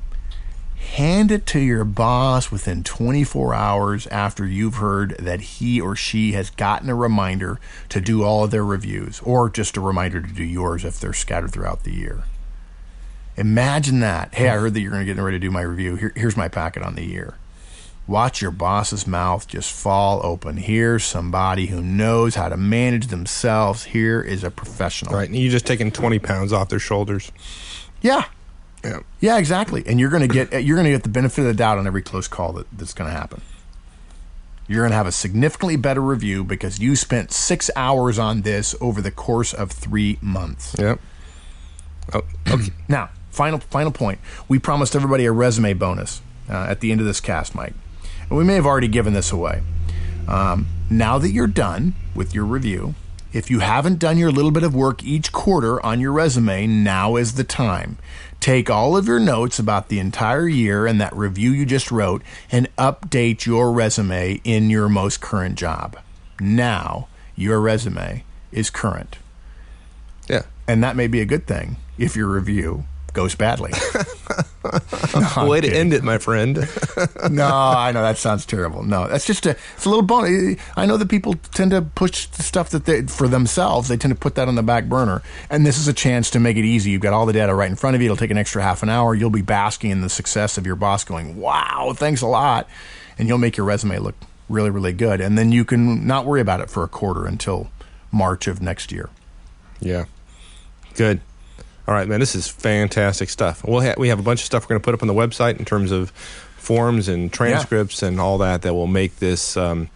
hand 0.75 1.31
it 1.31 1.45
to 1.47 1.59
your 1.59 1.83
boss 1.83 2.51
within 2.51 2.83
24 2.83 3.53
hours 3.53 4.07
after 4.07 4.45
you've 4.45 4.75
heard 4.75 5.15
that 5.17 5.41
he 5.41 5.81
or 5.81 5.95
she 5.95 6.33
has 6.33 6.49
gotten 6.51 6.89
a 6.89 6.95
reminder 6.95 7.59
to 7.89 7.99
do 7.99 8.23
all 8.23 8.43
of 8.43 8.51
their 8.51 8.65
reviews, 8.65 9.19
or 9.21 9.49
just 9.49 9.77
a 9.77 9.81
reminder 9.81 10.21
to 10.21 10.31
do 10.31 10.43
yours 10.43 10.85
if 10.85 10.99
they're 10.99 11.13
scattered 11.13 11.51
throughout 11.51 11.83
the 11.83 11.93
year. 11.93 12.23
Imagine 13.37 13.99
that. 13.99 14.33
Hey, 14.33 14.47
I 14.47 14.57
heard 14.57 14.73
that 14.73 14.79
you're 14.79 14.91
going 14.91 15.05
to 15.05 15.13
get 15.13 15.21
ready 15.21 15.35
to 15.35 15.45
do 15.45 15.51
my 15.51 15.61
review. 15.61 15.95
Here, 15.95 16.13
here's 16.15 16.37
my 16.37 16.47
packet 16.47 16.83
on 16.83 16.95
the 16.95 17.03
year. 17.03 17.35
Watch 18.07 18.39
your 18.39 18.51
boss's 18.51 19.07
mouth 19.07 19.47
just 19.47 19.71
fall 19.71 20.23
open. 20.23 20.57
Here's 20.57 21.03
somebody 21.03 21.67
who 21.67 21.81
knows 21.81 22.35
how 22.35 22.49
to 22.49 22.57
manage 22.57 23.07
themselves. 23.07 23.85
Here 23.85 24.21
is 24.21 24.43
a 24.43 24.51
professional. 24.51 25.15
Right. 25.15 25.27
And 25.27 25.35
you're 25.35 25.51
just 25.51 25.65
taking 25.65 25.91
20 25.91 26.19
pounds 26.19 26.53
off 26.53 26.69
their 26.69 26.79
shoulders. 26.79 27.31
Yeah. 28.01 28.25
Yeah. 28.83 28.99
Yeah, 29.21 29.37
exactly. 29.39 29.83
And 29.87 29.99
you're 29.99 30.11
going 30.11 30.27
to 30.27 30.27
get 30.27 30.63
you're 30.63 30.77
going 30.77 30.85
to 30.85 30.91
get 30.91 31.01
the 31.01 31.09
benefit 31.09 31.41
of 31.41 31.47
the 31.47 31.53
doubt 31.55 31.79
on 31.79 31.87
every 31.87 32.03
close 32.03 32.27
call 32.27 32.53
that, 32.53 32.67
that's 32.71 32.93
going 32.93 33.09
to 33.09 33.15
happen. 33.15 33.41
You're 34.67 34.81
going 34.81 34.91
to 34.91 34.97
have 34.97 35.07
a 35.07 35.11
significantly 35.11 35.75
better 35.75 36.01
review 36.01 36.43
because 36.43 36.79
you 36.79 36.95
spent 36.95 37.31
six 37.31 37.71
hours 37.75 38.19
on 38.19 38.41
this 38.41 38.75
over 38.81 39.01
the 39.01 39.11
course 39.11 39.53
of 39.53 39.71
three 39.71 40.19
months. 40.21 40.75
Yep. 40.77 40.99
Oh, 42.13 42.21
okay. 42.47 42.71
Now, 42.87 43.09
final 43.31 43.59
final 43.59 43.91
point. 43.91 44.19
We 44.47 44.59
promised 44.59 44.95
everybody 44.95 45.25
a 45.25 45.31
resume 45.31 45.73
bonus 45.73 46.21
uh, 46.47 46.67
at 46.69 46.81
the 46.81 46.91
end 46.91 47.01
of 47.01 47.07
this 47.07 47.19
cast, 47.19 47.55
Mike. 47.55 47.73
And 48.29 48.37
we 48.37 48.43
may 48.43 48.55
have 48.55 48.65
already 48.65 48.87
given 48.87 49.13
this 49.13 49.31
away. 49.31 49.61
Um, 50.27 50.67
now 50.89 51.17
that 51.17 51.31
you're 51.31 51.47
done 51.47 51.93
with 52.15 52.33
your 52.33 52.45
review, 52.45 52.95
if 53.33 53.51
you 53.51 53.59
haven't 53.59 53.99
done 53.99 54.17
your 54.17 54.31
little 54.31 54.51
bit 54.51 54.63
of 54.63 54.73
work 54.73 55.03
each 55.03 55.31
quarter 55.31 55.83
on 55.85 55.99
your 55.99 56.13
resume, 56.13 56.67
now 56.67 57.17
is 57.17 57.33
the 57.33 57.43
time. 57.43 57.97
Take 58.39 58.69
all 58.69 58.95
of 58.95 59.07
your 59.07 59.19
notes 59.19 59.59
about 59.59 59.89
the 59.89 59.99
entire 59.99 60.47
year 60.47 60.87
and 60.87 61.01
that 61.01 61.13
review 61.15 61.51
you 61.51 61.65
just 61.65 61.91
wrote 61.91 62.21
and 62.51 62.73
update 62.77 63.45
your 63.45 63.71
resume 63.71 64.39
in 64.43 64.69
your 64.69 64.87
most 64.87 65.19
current 65.19 65.55
job. 65.55 65.97
Now, 66.39 67.07
your 67.35 67.59
resume 67.59 68.23
is 68.51 68.69
current. 68.69 69.17
yeah. 70.29 70.43
And 70.67 70.83
that 70.83 70.95
may 70.95 71.07
be 71.07 71.21
a 71.21 71.25
good 71.25 71.45
thing 71.45 71.75
if 71.97 72.15
your 72.15 72.27
review 72.27 72.85
goes 73.15 73.33
badly. 73.35 73.71
No, 75.35 75.47
Way 75.47 75.61
to 75.61 75.71
end 75.71 75.93
it, 75.93 76.03
my 76.03 76.17
friend. 76.17 76.57
no, 77.29 77.45
I 77.47 77.91
know 77.91 78.01
that 78.01 78.17
sounds 78.17 78.47
terrible. 78.47 78.81
No, 78.83 79.07
that's 79.07 79.25
just 79.25 79.45
a 79.45 79.51
it's 79.51 79.85
a 79.85 79.89
little 79.89 80.01
bonus. 80.03 80.59
I 80.75 80.87
know 80.87 80.97
that 80.97 81.07
people 81.07 81.35
tend 81.53 81.69
to 81.71 81.83
push 81.83 82.25
the 82.25 82.41
stuff 82.41 82.71
that 82.71 82.85
they 82.85 83.03
for 83.03 83.27
themselves. 83.27 83.87
They 83.87 83.95
tend 83.95 84.11
to 84.13 84.19
put 84.19 84.33
that 84.35 84.47
on 84.47 84.55
the 84.55 84.63
back 84.63 84.85
burner, 84.85 85.21
and 85.51 85.65
this 85.65 85.77
is 85.77 85.87
a 85.87 85.93
chance 85.93 86.31
to 86.31 86.39
make 86.39 86.57
it 86.57 86.65
easy. 86.65 86.89
You've 86.89 87.01
got 87.03 87.13
all 87.13 87.27
the 87.27 87.33
data 87.33 87.53
right 87.53 87.69
in 87.69 87.75
front 87.75 87.95
of 87.95 88.01
you. 88.01 88.05
It'll 88.05 88.17
take 88.17 88.31
an 88.31 88.39
extra 88.39 88.63
half 88.63 88.81
an 88.81 88.89
hour. 88.89 89.13
You'll 89.13 89.29
be 89.29 89.43
basking 89.43 89.91
in 89.91 90.01
the 90.01 90.09
success 90.09 90.57
of 90.57 90.65
your 90.65 90.75
boss, 90.75 91.03
going, 91.03 91.37
"Wow, 91.37 91.93
thanks 91.95 92.21
a 92.21 92.27
lot," 92.27 92.67
and 93.19 93.27
you'll 93.27 93.37
make 93.37 93.57
your 93.57 93.67
resume 93.67 93.99
look 93.99 94.15
really, 94.49 94.71
really 94.71 94.93
good. 94.93 95.21
And 95.21 95.37
then 95.37 95.51
you 95.51 95.63
can 95.63 96.07
not 96.07 96.25
worry 96.25 96.41
about 96.41 96.59
it 96.59 96.71
for 96.71 96.83
a 96.83 96.87
quarter 96.87 97.25
until 97.27 97.69
March 98.11 98.47
of 98.47 98.61
next 98.63 98.91
year. 98.91 99.09
yeah. 99.79 100.05
Good. 100.95 101.21
All 101.87 101.93
right, 101.93 102.07
man. 102.07 102.19
This 102.19 102.35
is 102.35 102.47
fantastic 102.47 103.29
stuff. 103.29 103.63
We'll 103.63 103.81
ha- 103.81 103.93
we 103.97 104.07
have 104.09 104.19
a 104.19 104.23
bunch 104.23 104.41
of 104.41 104.45
stuff 104.45 104.63
we're 104.63 104.69
going 104.69 104.81
to 104.81 104.85
put 104.85 104.93
up 104.95 105.01
on 105.03 105.07
the 105.07 105.13
website 105.13 105.59
in 105.59 105.65
terms 105.65 105.91
of 105.91 106.09
forms 106.57 107.07
and 107.07 107.31
transcripts 107.31 108.01
and 108.01 108.19
all 108.19 108.39
that 108.39 108.63
that 108.63 108.73
will 108.73 108.87
make 108.87 109.17
this 109.17 109.55
um, 109.55 109.89